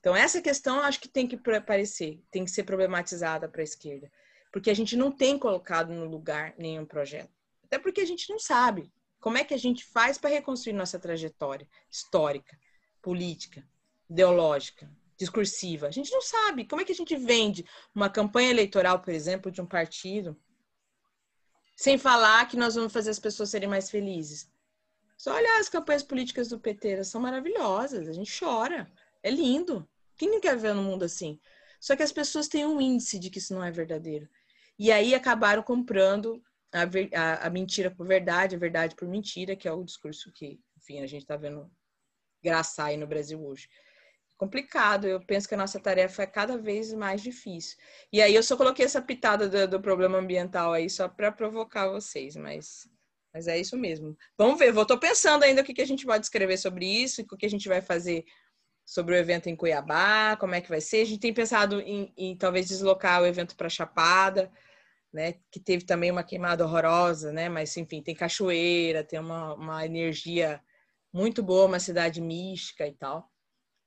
Então, 0.00 0.16
essa 0.16 0.42
questão 0.42 0.80
acho 0.80 1.00
que 1.00 1.08
tem 1.08 1.28
que 1.28 1.38
aparecer, 1.54 2.20
tem 2.30 2.44
que 2.44 2.50
ser 2.50 2.64
problematizada 2.64 3.48
para 3.48 3.60
a 3.60 3.64
esquerda, 3.64 4.10
porque 4.50 4.70
a 4.70 4.74
gente 4.74 4.96
não 4.96 5.12
tem 5.12 5.38
colocado 5.38 5.92
no 5.92 6.06
lugar 6.06 6.54
nenhum 6.58 6.84
projeto. 6.84 7.30
Até 7.62 7.78
porque 7.78 8.00
a 8.00 8.06
gente 8.06 8.28
não 8.28 8.38
sabe 8.38 8.92
como 9.20 9.38
é 9.38 9.44
que 9.44 9.54
a 9.54 9.58
gente 9.58 9.84
faz 9.84 10.18
para 10.18 10.30
reconstruir 10.30 10.72
nossa 10.72 10.98
trajetória 10.98 11.68
histórica, 11.88 12.58
política, 13.00 13.64
ideológica, 14.10 14.90
discursiva. 15.22 15.86
A 15.86 15.90
gente 15.90 16.10
não 16.10 16.20
sabe 16.20 16.64
como 16.64 16.82
é 16.82 16.84
que 16.84 16.92
a 16.92 16.94
gente 16.94 17.16
vende 17.16 17.64
uma 17.94 18.10
campanha 18.10 18.50
eleitoral, 18.50 19.00
por 19.00 19.14
exemplo, 19.14 19.50
de 19.50 19.60
um 19.60 19.66
partido, 19.66 20.36
sem 21.76 21.96
falar 21.96 22.46
que 22.48 22.56
nós 22.56 22.74
vamos 22.74 22.92
fazer 22.92 23.10
as 23.10 23.18
pessoas 23.18 23.50
serem 23.50 23.68
mais 23.68 23.90
felizes. 23.90 24.50
Só 25.16 25.34
olhar 25.34 25.60
as 25.60 25.68
campanhas 25.68 26.02
políticas 26.02 26.48
do 26.48 26.58
PT, 26.58 26.88
elas 26.88 27.08
são 27.08 27.20
maravilhosas, 27.20 28.08
a 28.08 28.12
gente 28.12 28.36
chora, 28.36 28.90
é 29.22 29.30
lindo. 29.30 29.88
Quem 30.16 30.30
não 30.30 30.40
quer 30.40 30.56
ver 30.56 30.74
no 30.74 30.82
mundo 30.82 31.04
assim? 31.04 31.40
Só 31.80 31.94
que 31.94 32.02
as 32.02 32.12
pessoas 32.12 32.48
têm 32.48 32.66
um 32.66 32.80
índice 32.80 33.18
de 33.18 33.30
que 33.30 33.38
isso 33.38 33.54
não 33.54 33.64
é 33.64 33.70
verdadeiro. 33.70 34.28
E 34.78 34.90
aí 34.90 35.14
acabaram 35.14 35.62
comprando 35.62 36.42
a, 36.72 36.82
a, 36.82 37.46
a 37.46 37.50
mentira 37.50 37.90
por 37.90 38.06
verdade, 38.06 38.56
a 38.56 38.58
verdade 38.58 38.96
por 38.96 39.06
mentira, 39.06 39.54
que 39.54 39.68
é 39.68 39.72
o 39.72 39.84
discurso 39.84 40.32
que, 40.32 40.60
enfim, 40.76 41.00
a 41.00 41.06
gente 41.06 41.22
está 41.22 41.36
vendo 41.36 41.70
graçar 42.42 42.86
aí 42.86 42.96
no 42.96 43.06
Brasil 43.06 43.40
hoje 43.40 43.68
complicado. 44.42 45.06
Eu 45.06 45.20
penso 45.20 45.46
que 45.46 45.54
a 45.54 45.56
nossa 45.56 45.78
tarefa 45.78 46.24
é 46.24 46.26
cada 46.26 46.58
vez 46.58 46.92
mais 46.92 47.22
difícil. 47.22 47.78
E 48.12 48.20
aí 48.20 48.34
eu 48.34 48.42
só 48.42 48.56
coloquei 48.56 48.84
essa 48.84 49.00
pitada 49.00 49.48
do, 49.48 49.68
do 49.68 49.80
problema 49.80 50.18
ambiental 50.18 50.72
aí 50.72 50.90
só 50.90 51.08
para 51.08 51.30
provocar 51.30 51.88
vocês, 51.88 52.34
mas, 52.34 52.88
mas 53.32 53.46
é 53.46 53.56
isso 53.56 53.76
mesmo. 53.76 54.16
Vamos 54.36 54.58
ver, 54.58 54.76
estou 54.76 54.98
pensando 54.98 55.44
ainda 55.44 55.62
o 55.62 55.64
que, 55.64 55.72
que 55.72 55.82
a 55.82 55.86
gente 55.86 56.04
pode 56.04 56.26
escrever 56.26 56.56
sobre 56.56 56.84
isso, 56.84 57.22
o 57.22 57.36
que 57.36 57.46
a 57.46 57.50
gente 57.50 57.68
vai 57.68 57.80
fazer 57.80 58.24
sobre 58.84 59.14
o 59.14 59.16
evento 59.16 59.48
em 59.48 59.54
Cuiabá, 59.54 60.36
como 60.36 60.56
é 60.56 60.60
que 60.60 60.68
vai 60.68 60.80
ser. 60.80 61.02
A 61.02 61.06
gente 61.06 61.20
tem 61.20 61.32
pensado 61.32 61.80
em, 61.80 62.12
em 62.16 62.36
talvez 62.36 62.66
deslocar 62.66 63.22
o 63.22 63.26
evento 63.26 63.54
para 63.54 63.68
Chapada, 63.68 64.50
né, 65.12 65.34
que 65.52 65.60
teve 65.60 65.84
também 65.84 66.10
uma 66.10 66.24
queimada 66.24 66.64
horrorosa, 66.64 67.32
né, 67.32 67.48
mas 67.48 67.76
enfim, 67.76 68.02
tem 68.02 68.14
cachoeira, 68.14 69.04
tem 69.04 69.20
uma, 69.20 69.54
uma 69.54 69.86
energia 69.86 70.60
muito 71.12 71.44
boa, 71.44 71.66
uma 71.66 71.78
cidade 71.78 72.20
mística 72.20 72.88
e 72.88 72.92
tal. 72.92 73.31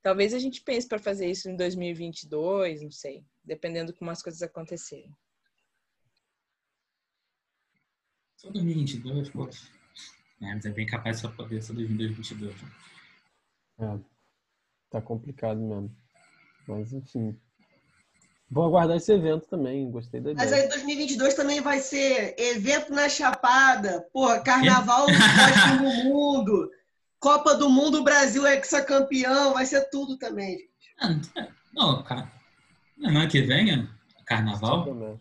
Talvez 0.05 0.35
a 0.35 0.37
gente 0.37 0.61
pense 0.61 0.87
para 0.87 0.99
fazer 0.99 1.31
isso 1.31 1.49
em 1.49 1.55
2022, 1.55 2.83
não 2.83 2.91
sei, 2.91 3.25
dependendo 3.43 3.91
de 3.91 3.97
como 3.97 4.11
as 4.11 4.21
coisas 4.21 4.39
acontecerem. 4.43 5.11
Só 8.37 8.51
2022, 8.51 9.29
pô. 9.31 9.49
É, 10.43 10.53
mas 10.53 10.63
é 10.63 10.69
bem 10.69 10.85
capaz 10.85 11.15
de 11.15 11.21
só 11.23 11.31
poder 11.31 11.59
só 11.59 11.73
2022. 11.73 12.53
É, 13.79 13.99
tá 14.91 15.01
complicado 15.01 15.59
mesmo. 15.59 15.97
Mas 16.67 16.93
enfim. 16.93 17.35
Vou 18.47 18.63
aguardar 18.63 18.97
esse 18.97 19.11
evento 19.11 19.47
também, 19.47 19.89
gostei 19.89 20.21
da 20.21 20.33
ideia. 20.33 20.47
Mas 20.47 20.53
aí 20.53 20.69
2022 20.69 21.33
também 21.33 21.61
vai 21.61 21.79
ser 21.79 22.35
evento 22.37 22.93
na 22.93 23.09
Chapada, 23.09 24.07
porra, 24.13 24.39
carnaval 24.39 25.07
do 25.07 25.83
mundo. 26.05 26.69
Copa 27.25 27.55
do 27.55 27.71
Mundo, 27.71 28.01
o 28.01 28.03
Brasil 28.03 28.45
é 28.45 28.55
hexacampeão, 28.55 29.55
vai 29.55 29.65
ser 29.65 29.89
tudo 29.89 30.15
também, 30.15 30.59
gente. 30.59 30.69
Ah, 31.01 31.49
não, 31.73 32.03
cara. 32.03 32.31
Não 32.95 33.19
é 33.19 33.27
que 33.27 33.41
venha? 33.41 33.89
Carnaval? 34.27 35.19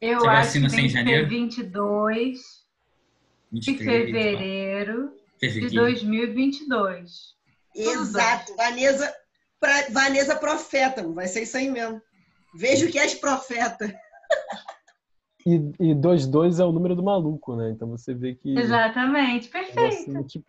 Eu 0.00 0.20
Você 0.20 0.26
acho 0.26 0.52
que 0.52 0.68
tem 0.70 0.86
que 0.86 0.92
ser 0.92 1.28
22 1.28 2.40
de 3.52 3.76
fevereiro 3.76 5.12
de 5.38 5.68
2022. 5.68 7.36
Exato. 7.76 8.56
Vanessa, 8.56 9.14
pra, 9.60 9.86
Vanessa 9.90 10.34
Profeta, 10.34 11.06
vai 11.12 11.28
ser 11.28 11.42
isso 11.42 11.58
aí 11.58 11.70
mesmo. 11.70 12.00
Vejo 12.54 12.90
que 12.90 12.98
és 12.98 13.12
profeta. 13.12 13.94
E 15.46 15.94
2-2 15.94 16.60
é 16.60 16.64
o 16.64 16.72
número 16.72 16.94
do 16.94 17.02
maluco, 17.02 17.56
né? 17.56 17.70
Então 17.70 17.88
você 17.88 18.12
vê 18.14 18.34
que. 18.34 18.56
Exatamente, 18.58 19.48
perfeito. 19.48 20.44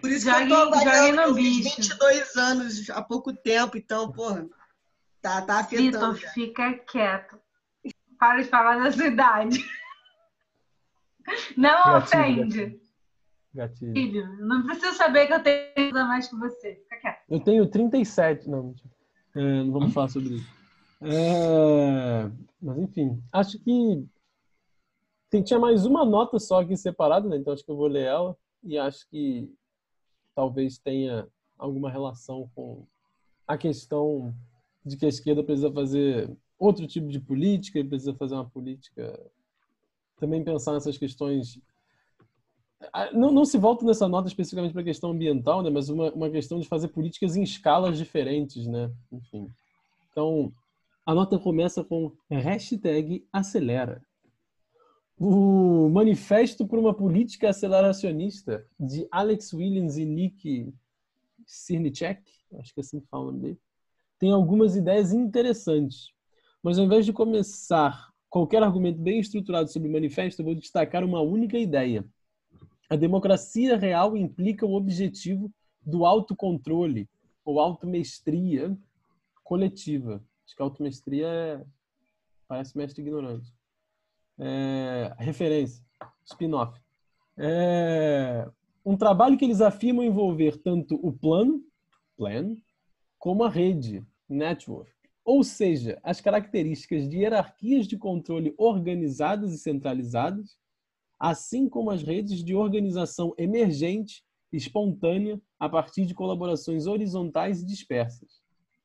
Por 0.00 0.10
isso 0.10 0.28
jogue, 0.28 0.46
que 0.46 0.52
eu 0.52 0.70
tô 0.70 0.74
avaliando 0.74 1.20
eu 1.22 1.34
fiz 1.34 1.76
22 1.76 2.36
anos 2.36 2.90
há 2.90 3.00
pouco 3.00 3.32
tempo, 3.32 3.78
então, 3.78 4.12
porra, 4.12 4.46
tá, 5.22 5.40
tá 5.42 5.60
afetando. 5.60 6.14
Vitor, 6.14 6.32
fica 6.32 6.74
quieto. 6.74 7.38
Para 8.18 8.42
de 8.42 8.48
falar 8.48 8.82
da 8.82 8.92
sua 8.92 9.06
idade. 9.06 9.64
Não 11.56 11.70
gatilho, 11.70 12.42
ofende. 12.44 12.80
Gatilho. 13.54 13.92
Filho, 13.92 14.36
não 14.40 14.66
preciso 14.66 14.94
saber 14.94 15.26
que 15.26 15.32
eu 15.32 15.42
tenho 15.42 15.92
mais 15.92 16.28
que 16.28 16.36
você. 16.36 16.74
Fica 16.82 16.96
quieto. 17.00 17.22
Eu 17.30 17.40
tenho 17.40 17.66
37. 17.66 18.48
Não, 18.50 18.74
é, 19.34 19.40
não 19.40 19.72
vamos 19.72 19.94
falar 19.94 20.08
sobre 20.08 20.34
isso. 20.34 20.53
É, 21.04 22.30
mas 22.60 22.78
enfim, 22.78 23.22
acho 23.30 23.58
que 23.58 24.06
tem, 25.30 25.42
tinha 25.42 25.58
mais 25.58 25.84
uma 25.84 26.04
nota 26.04 26.38
só 26.38 26.60
aqui 26.60 26.76
separada, 26.76 27.28
né? 27.28 27.36
então 27.36 27.52
acho 27.52 27.64
que 27.64 27.70
eu 27.70 27.76
vou 27.76 27.88
ler 27.88 28.04
ela 28.04 28.36
e 28.62 28.78
acho 28.78 29.06
que 29.10 29.52
talvez 30.34 30.78
tenha 30.78 31.28
alguma 31.58 31.90
relação 31.90 32.48
com 32.54 32.86
a 33.46 33.58
questão 33.58 34.34
de 34.84 34.96
que 34.96 35.06
a 35.06 35.08
esquerda 35.08 35.42
precisa 35.42 35.72
fazer 35.72 36.30
outro 36.58 36.86
tipo 36.86 37.08
de 37.08 37.20
política, 37.20 37.78
ele 37.78 37.88
precisa 37.88 38.14
fazer 38.14 38.34
uma 38.34 38.48
política. 38.48 39.18
Também 40.16 40.44
pensar 40.44 40.72
nessas 40.72 40.96
questões. 40.96 41.60
Ah, 42.92 43.10
Não, 43.12 43.32
não 43.32 43.44
se 43.44 43.58
volta 43.58 43.84
nessa 43.84 44.08
nota 44.08 44.28
especificamente 44.28 44.72
para 44.72 44.82
a 44.82 44.84
questão 44.84 45.10
ambiental, 45.10 45.62
né? 45.62 45.70
mas 45.70 45.88
uma, 45.88 46.12
uma 46.12 46.30
questão 46.30 46.58
de 46.58 46.68
fazer 46.68 46.88
políticas 46.88 47.36
em 47.36 47.42
escalas 47.42 47.98
diferentes. 47.98 48.66
Né? 48.66 48.90
Enfim. 49.10 49.48
Então, 50.10 50.52
a 51.06 51.14
nota 51.14 51.38
começa 51.38 51.84
com 51.84 52.12
hashtag 52.30 53.26
acelera. 53.32 54.02
O 55.18 55.88
Manifesto 55.90 56.66
por 56.66 56.78
uma 56.78 56.94
Política 56.94 57.50
Aceleracionista, 57.50 58.66
de 58.80 59.06
Alex 59.10 59.52
Williams 59.52 59.96
e 59.96 60.04
Nick 60.04 60.74
Sirnicek, 61.46 62.22
acho 62.58 62.74
que 62.74 62.80
é 62.80 62.82
assim 62.82 63.00
que 63.00 63.06
fala 63.08 63.24
o 63.24 63.26
nome 63.26 63.40
dele, 63.40 63.58
tem 64.18 64.32
algumas 64.32 64.76
ideias 64.76 65.12
interessantes. 65.12 66.12
Mas 66.62 66.78
ao 66.78 66.86
invés 66.86 67.04
de 67.04 67.12
começar 67.12 68.10
qualquer 68.30 68.62
argumento 68.62 68.98
bem 68.98 69.20
estruturado 69.20 69.70
sobre 69.70 69.88
o 69.88 69.92
manifesto, 69.92 70.40
eu 70.40 70.46
vou 70.46 70.54
destacar 70.54 71.04
uma 71.04 71.20
única 71.20 71.58
ideia. 71.58 72.04
A 72.90 72.96
democracia 72.96 73.76
real 73.76 74.16
implica 74.16 74.66
o 74.66 74.74
objetivo 74.74 75.52
do 75.84 76.04
autocontrole 76.04 77.08
ou 77.44 77.60
automestria 77.60 78.76
coletiva. 79.44 80.24
Acho 80.46 80.56
que 80.56 80.62
automestria 80.62 81.26
é... 81.26 81.64
parece 82.46 82.76
mestre 82.76 83.02
ignorante. 83.02 83.52
É... 84.38 85.14
Referência, 85.18 85.84
spin-off. 86.24 86.80
É... 87.36 88.48
Um 88.84 88.96
trabalho 88.96 89.38
que 89.38 89.44
eles 89.44 89.60
afirmam 89.60 90.04
envolver 90.04 90.58
tanto 90.58 90.94
o 90.96 91.12
plano, 91.12 91.64
plan, 92.16 92.54
como 93.18 93.42
a 93.44 93.48
rede, 93.48 94.04
network. 94.28 94.92
Ou 95.24 95.42
seja, 95.42 95.98
as 96.02 96.20
características 96.20 97.08
de 97.08 97.18
hierarquias 97.18 97.86
de 97.86 97.96
controle 97.96 98.54
organizadas 98.58 99.54
e 99.54 99.58
centralizadas, 99.58 100.58
assim 101.18 101.66
como 101.66 101.90
as 101.90 102.02
redes 102.02 102.44
de 102.44 102.54
organização 102.54 103.34
emergente, 103.38 104.22
espontânea, 104.52 105.40
a 105.58 105.68
partir 105.68 106.04
de 106.04 106.12
colaborações 106.12 106.86
horizontais 106.86 107.62
e 107.62 107.66
dispersas. 107.66 108.42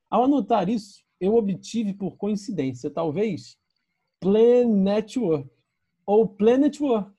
Ao 0.10 0.24
anotar 0.24 0.70
isso, 0.70 1.04
eu 1.20 1.36
obtive 1.36 1.94
por 1.94 2.18
coincidência, 2.18 2.90
talvez, 2.90 3.58
Plan 4.20 4.66
Network 4.66 5.50
ou 6.06 6.28
Planet 6.28 6.80
Work. 6.80 7.12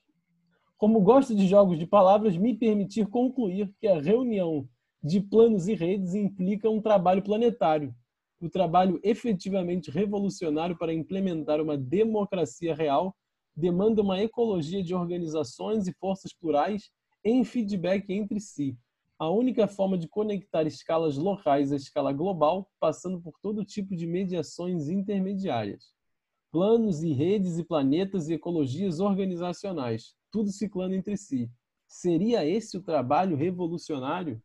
Como 0.76 1.00
gosto 1.00 1.34
de 1.34 1.46
jogos 1.46 1.78
de 1.78 1.86
palavras, 1.86 2.36
me 2.36 2.56
permitir 2.56 3.06
concluir 3.06 3.72
que 3.78 3.86
a 3.86 4.00
reunião 4.00 4.68
de 5.02 5.20
planos 5.20 5.68
e 5.68 5.74
redes 5.74 6.14
implica 6.14 6.68
um 6.68 6.80
trabalho 6.80 7.22
planetário, 7.22 7.94
o 8.40 8.48
trabalho 8.48 8.98
efetivamente 9.02 9.90
revolucionário 9.90 10.76
para 10.76 10.92
implementar 10.92 11.60
uma 11.60 11.76
democracia 11.76 12.74
real 12.74 13.14
demanda 13.54 14.00
uma 14.00 14.20
ecologia 14.20 14.82
de 14.82 14.94
organizações 14.94 15.86
e 15.86 15.92
forças 15.92 16.32
plurais 16.32 16.90
em 17.22 17.44
feedback 17.44 18.10
entre 18.10 18.40
si. 18.40 18.76
A 19.20 19.28
única 19.28 19.68
forma 19.68 19.98
de 19.98 20.08
conectar 20.08 20.66
escalas 20.66 21.18
locais 21.18 21.70
à 21.72 21.76
escala 21.76 22.10
global, 22.10 22.72
passando 22.80 23.20
por 23.20 23.38
todo 23.42 23.66
tipo 23.66 23.94
de 23.94 24.06
mediações 24.06 24.88
intermediárias. 24.88 25.92
Planos 26.50 27.02
e 27.02 27.12
redes 27.12 27.58
e 27.58 27.64
planetas 27.64 28.30
e 28.30 28.32
ecologias 28.32 28.98
organizacionais, 28.98 30.16
tudo 30.32 30.50
ciclando 30.50 30.94
entre 30.94 31.18
si. 31.18 31.50
Seria 31.86 32.46
esse 32.46 32.78
o 32.78 32.82
trabalho 32.82 33.36
revolucionário? 33.36 34.42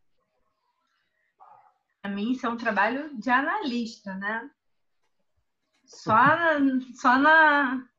Para 2.01 2.13
mim, 2.13 2.33
isso 2.33 2.45
é 2.45 2.49
um 2.49 2.57
trabalho 2.57 3.17
de 3.17 3.29
analista, 3.29 4.13
né? 4.15 4.51
Só 5.85 6.11
na, 6.11 6.59
só 6.99 7.17
na 7.17 7.89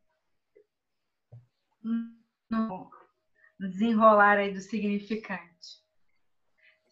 no 2.51 2.91
desenrolar 3.59 4.37
aí 4.37 4.53
do 4.53 4.61
significante. 4.61 5.56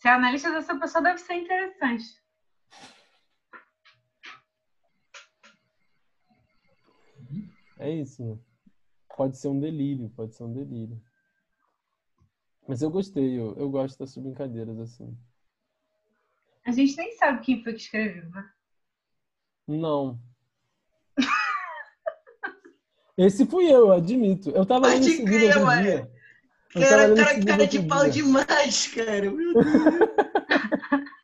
Ser 0.05 0.11
analista 0.11 0.51
dessa 0.53 0.79
pessoa 0.79 1.03
deve 1.03 1.19
ser 1.19 1.33
interessante. 1.33 2.05
É 7.79 7.91
isso. 7.91 8.39
Pode 9.17 9.39
ser 9.39 9.49
um 9.49 9.59
delírio, 9.59 10.11
pode 10.11 10.35
ser 10.35 10.43
um 10.43 10.53
delírio. 10.53 11.03
Mas 12.69 12.83
eu 12.83 12.91
gostei, 12.91 13.41
eu, 13.41 13.57
eu 13.57 13.71
gosto 13.71 13.99
dessas 13.99 14.23
brincadeiras 14.23 14.79
assim. 14.79 15.17
A 16.67 16.71
gente 16.71 16.99
nem 16.99 17.11
sabe 17.13 17.41
quem 17.41 17.65
foi 17.65 17.73
que 17.73 17.81
escreveu, 17.81 18.29
né? 18.29 18.53
Não. 19.67 20.21
Esse 23.17 23.47
fui 23.47 23.73
eu, 23.73 23.91
admito. 23.91 24.51
Eu 24.51 24.67
tava 24.67 24.87
lendo 24.89 25.07
esse 25.07 25.25
livro 25.25 25.61
outro 25.61 25.83
dia. 25.83 26.14
Eu 26.75 26.83
Cara, 26.83 27.15
cara, 27.15 27.45
cara 27.45 27.67
de 27.67 27.83
pau 27.85 28.03
dia. 28.03 28.11
demais, 28.11 28.89
cara. 28.89 29.31
Meu 29.31 29.55
Deus. 29.55 29.65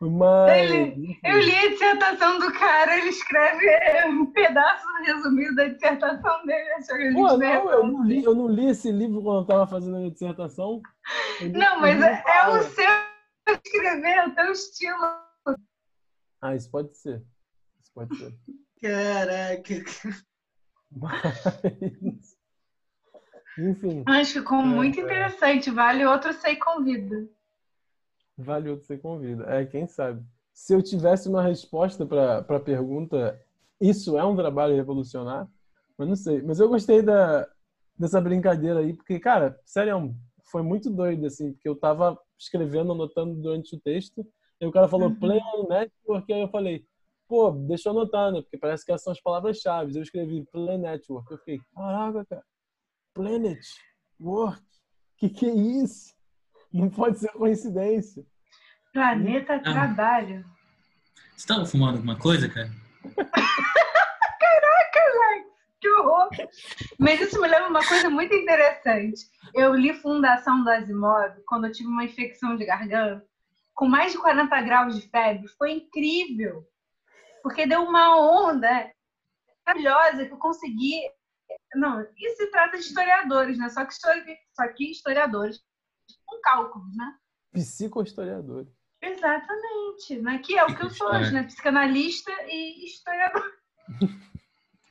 Mas. 0.00 0.70
Eu 1.22 1.38
li 1.38 1.54
a 1.54 1.68
dissertação 1.70 2.38
do 2.38 2.52
cara, 2.52 2.98
ele 2.98 3.08
escreve 3.08 3.66
um 4.08 4.26
pedaço 4.32 4.86
resumido 5.04 5.54
da 5.54 5.68
dissertação 5.68 6.44
dele. 6.44 6.70
A 6.72 6.80
gente 6.80 7.14
Pô, 7.14 7.36
não, 7.36 7.70
eu 7.70 7.86
não, 7.86 8.04
li, 8.04 8.24
eu 8.24 8.34
não 8.34 8.48
li 8.48 8.70
esse 8.70 8.90
livro 8.90 9.22
quando 9.22 9.40
eu 9.40 9.46
tava 9.46 9.66
fazendo 9.66 9.96
a 9.96 9.98
minha 9.98 10.10
dissertação. 10.10 10.82
Eu 11.40 11.46
li 11.48 11.52
Não, 11.58 11.80
mas 11.80 12.02
é, 12.02 12.22
é 12.26 12.48
o 12.48 12.62
seu 12.62 12.90
escrever, 13.48 14.16
é 14.16 14.26
o 14.26 14.34
teu 14.34 14.52
estilo. 14.52 15.24
Ah, 16.42 16.54
isso 16.54 16.70
pode 16.70 16.94
ser. 16.96 17.22
Isso 17.82 17.92
pode 17.94 18.16
ser. 18.16 18.34
Caraca. 18.82 19.74
Mas. 20.90 22.43
Enfim, 23.56 24.02
Acho 24.06 24.32
que 24.34 24.38
ficou 24.40 24.58
É, 24.60 24.64
muito 24.64 24.98
é. 24.98 25.02
interessante. 25.02 25.70
Vale 25.70 26.04
outro 26.04 26.32
sei 26.32 26.56
convida. 26.56 27.26
vale 28.36 28.68
outro 28.70 28.84
ser 28.86 28.98
convida. 29.00 29.44
É, 29.48 29.64
quem 29.64 29.86
sabe. 29.86 30.24
Se 30.52 30.72
eu 30.74 30.82
tivesse 30.82 31.28
uma 31.28 31.42
resposta 31.42 32.06
para 32.06 32.38
a 32.38 32.60
pergunta, 32.60 33.40
isso 33.80 34.16
é 34.18 34.24
um 34.24 34.36
trabalho 34.36 34.74
revolucionário? 34.74 35.48
Mas 35.96 36.08
não 36.08 36.16
sei. 36.16 36.42
Mas 36.42 36.60
eu 36.60 36.68
gostei 36.68 37.02
da, 37.02 37.48
dessa 37.98 38.20
brincadeira 38.20 38.80
aí, 38.80 38.92
porque, 38.92 39.18
cara, 39.18 39.58
sério, 39.64 40.14
foi 40.50 40.62
muito 40.62 40.90
doido, 40.90 41.26
assim, 41.26 41.52
porque 41.52 41.68
eu 41.68 41.76
tava 41.76 42.18
escrevendo, 42.38 42.92
anotando 42.92 43.34
durante 43.40 43.74
o 43.76 43.80
texto, 43.80 44.24
e 44.60 44.66
o 44.66 44.72
cara 44.72 44.88
falou 44.88 45.08
Uhum. 45.08 45.18
play 45.18 45.40
on 45.54 45.68
network, 45.68 46.32
aí 46.32 46.40
eu 46.40 46.48
falei, 46.48 46.84
pô, 47.28 47.50
deixa 47.50 47.88
eu 47.88 47.92
anotar, 47.92 48.30
né? 48.32 48.42
Porque 48.42 48.58
parece 48.58 48.84
que 48.84 48.92
essas 48.92 49.02
são 49.04 49.12
as 49.12 49.20
palavras-chave. 49.20 49.94
Eu 49.96 50.02
escrevi 50.02 50.44
play 50.52 50.78
network. 50.78 51.30
Eu 51.32 51.38
fiquei, 51.38 51.60
caraca, 51.74 52.24
cara, 52.26 52.44
planet, 53.14 53.64
work, 54.20 54.62
que 55.16 55.28
que 55.30 55.46
é 55.46 55.54
isso? 55.54 56.12
Não 56.72 56.90
pode 56.90 57.20
ser 57.20 57.30
coincidência. 57.32 58.26
Planeta 58.92 59.54
Ah. 59.54 59.60
Trabalho. 59.72 60.44
Você 61.36 61.46
tava 61.46 61.64
fumando 61.64 61.96
alguma 61.96 62.18
coisa, 62.18 62.48
cara? 62.48 62.70
Que 65.80 65.90
horror! 65.90 66.30
Mas 66.98 67.20
isso 67.20 67.38
me 67.38 67.46
lembra 67.46 67.68
uma 67.68 67.86
coisa 67.86 68.08
muito 68.08 68.34
interessante. 68.34 69.20
Eu 69.52 69.74
li 69.74 69.92
Fundação 69.92 70.64
do 70.64 70.70
Asimov 70.70 71.34
quando 71.46 71.66
eu 71.66 71.72
tive 71.72 71.90
uma 71.90 72.04
infecção 72.04 72.56
de 72.56 72.64
garganta 72.64 73.22
com 73.74 73.86
mais 73.86 74.12
de 74.12 74.18
40 74.18 74.62
graus 74.62 74.98
de 74.98 75.06
febre. 75.06 75.46
Foi 75.58 75.72
incrível. 75.72 76.66
Porque 77.42 77.66
deu 77.66 77.82
uma 77.82 78.16
onda 78.18 78.90
maravilhosa 79.66 80.24
que 80.24 80.32
eu 80.32 80.38
consegui. 80.38 81.02
Não, 81.74 82.00
isso 82.16 82.36
se 82.36 82.50
trata 82.50 82.76
de 82.78 82.84
historiadores, 82.84 83.58
né? 83.58 83.68
Só 83.68 83.84
que, 83.84 83.92
histori- 83.92 84.38
só 84.54 84.66
que 84.68 84.90
historiadores 84.90 85.60
com 86.26 86.40
cálculos, 86.42 86.96
né? 86.96 87.14
Psicohistoriador. 87.52 88.66
Exatamente. 89.02 90.16
Né? 90.22 90.38
Que 90.38 90.58
é 90.58 90.64
o 90.64 90.74
que 90.74 90.82
eu 90.84 90.90
sou 90.90 91.08
hoje, 91.08 91.32
né? 91.32 91.42
Psicanalista 91.44 92.32
e 92.48 92.84
historiador. 92.86 93.52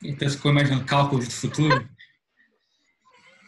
Então 0.02 0.28
você 0.28 0.36
ficou 0.36 0.50
imaginando 0.50 0.84
cálculos 0.86 1.26
do 1.28 1.34
futuro? 1.34 1.88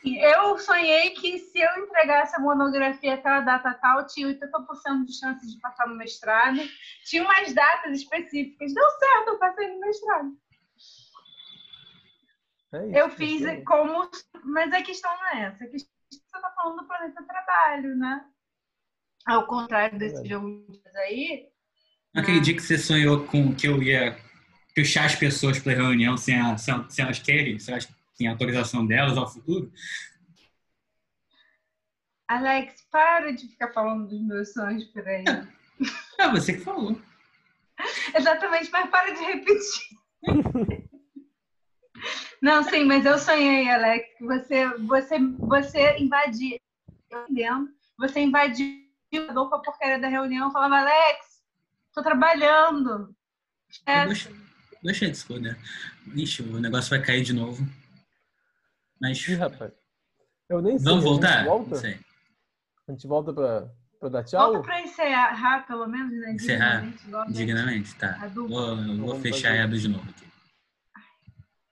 Eu 0.05 0.57
sonhei 0.59 1.11
que 1.11 1.39
se 1.39 1.59
eu 1.59 1.83
entregasse 1.85 2.37
a 2.37 2.39
monografia 2.39 3.15
até 3.15 3.29
a 3.29 3.41
data 3.41 3.75
tal, 3.75 4.07
tinha 4.07 4.29
80% 4.29 5.05
de 5.05 5.19
chance 5.19 5.45
de 5.53 5.61
passar 5.61 5.89
no 5.89 5.97
mestrado. 5.97 6.61
Tinha 7.05 7.25
umas 7.25 7.53
datas 7.53 7.99
específicas. 7.99 8.73
Deu 8.73 8.91
certo, 9.01 9.29
eu 9.31 9.39
passei 9.39 9.69
no 9.69 9.81
mestrado. 9.81 10.29
É 12.73 12.87
isso, 12.87 12.97
Eu 12.97 13.11
fiz 13.11 13.43
é. 13.45 13.61
como. 13.63 14.11
Mas 14.45 14.73
a 14.73 14.83
questão 14.83 15.11
não 15.17 15.27
é 15.29 15.43
essa. 15.45 15.65
A 15.65 15.69
questão 15.69 15.91
é 15.91 16.09
que 16.09 16.17
você 16.17 16.37
está 16.37 16.51
falando 16.51 16.79
do 16.79 16.87
planeta 16.87 17.23
trabalho, 17.23 17.97
né? 17.97 18.25
Ao 19.27 19.47
contrário 19.47 19.99
desse 19.99 20.23
Verdade. 20.23 20.29
jogo 20.31 20.81
aí. 20.97 21.49
Aquele 22.15 22.41
dia 22.41 22.55
que 22.55 22.63
você 22.63 22.79
sonhou 22.79 23.27
com 23.27 23.55
que 23.55 23.69
eu 23.69 23.83
ia 23.83 24.17
puxar 24.75 25.05
as 25.05 25.15
pessoas 25.15 25.59
para 25.59 25.75
reunião 25.75 26.17
sem, 26.17 26.39
a, 26.39 26.57
sem, 26.57 26.91
sem 26.91 27.05
elas 27.05 27.19
querem, 27.19 27.59
sem 27.59 27.73
elas 27.73 27.89
têm 28.17 28.29
autorização 28.29 28.87
delas 28.87 29.17
ao 29.17 29.31
futuro? 29.31 29.71
Alex, 32.29 32.87
para 32.91 33.33
de 33.33 33.47
ficar 33.49 33.73
falando 33.73 34.09
dos 34.09 34.21
meus 34.21 34.53
sonhos 34.53 34.85
por 34.87 35.07
aí. 35.07 35.25
É 36.19 36.29
você 36.31 36.55
que 36.55 36.61
falou. 36.61 37.01
Exatamente, 38.15 38.71
mas 38.71 38.91
para 38.91 39.13
de 39.13 39.21
repetir. 39.21 39.99
Não, 42.43 42.63
sim, 42.63 42.85
mas 42.85 43.05
eu 43.05 43.19
sonhei, 43.19 43.69
Alex, 43.69 44.07
que 44.19 44.25
você, 44.25 44.69
você, 44.79 45.19
você 45.39 45.99
invadia, 45.99 46.61
eu 47.11 47.27
entendo, 47.29 47.69
você 47.99 48.21
invadiu 48.21 48.87
com 49.11 49.55
a 49.55 49.63
porcaria 49.63 49.99
da 49.99 50.09
reunião, 50.09 50.53
falava, 50.53 50.79
Alex, 50.79 51.43
tô 51.95 52.03
trabalhando. 52.03 53.15
Eu 53.87 54.09
gostei, 54.09 54.37
gostei 54.83 55.11
disso, 55.11 55.41
né? 55.41 55.57
Ixi, 56.15 56.43
o 56.43 56.61
negócio 56.61 56.91
vai 56.91 57.03
cair 57.03 57.23
de 57.23 57.33
novo. 57.33 57.67
Mas. 59.01 59.27
Ih, 59.29 59.35
rapaz. 59.35 59.73
Eu 60.49 60.63
nem 60.63 60.79
sei. 60.79 60.85
Vamos 60.85 61.05
a 61.05 61.09
gente 61.09 61.21
voltar? 61.21 61.45
volta? 61.45 61.77
Sei. 61.77 61.99
A 62.89 62.93
gente 62.93 63.07
volta 63.07 63.33
pra, 63.33 63.69
pra 63.99 64.09
dar 64.09 64.25
tchau? 64.25 64.53
Volta 64.53 64.69
pra 64.69 64.81
encerrar, 64.81 65.67
pelo 65.67 65.87
menos, 65.87 66.13
né? 66.13 66.33
Encerrar 66.33 66.81
dignamente, 66.83 67.33
dignamente, 67.33 67.95
tá. 67.97 68.29
Vou, 68.29 68.49
vou 68.97 69.21
fechar 69.21 69.49
fazer. 69.49 69.63
a 69.63 69.67
do 69.67 69.79
de 69.79 69.89
novo 69.89 70.09
aqui. 70.09 70.26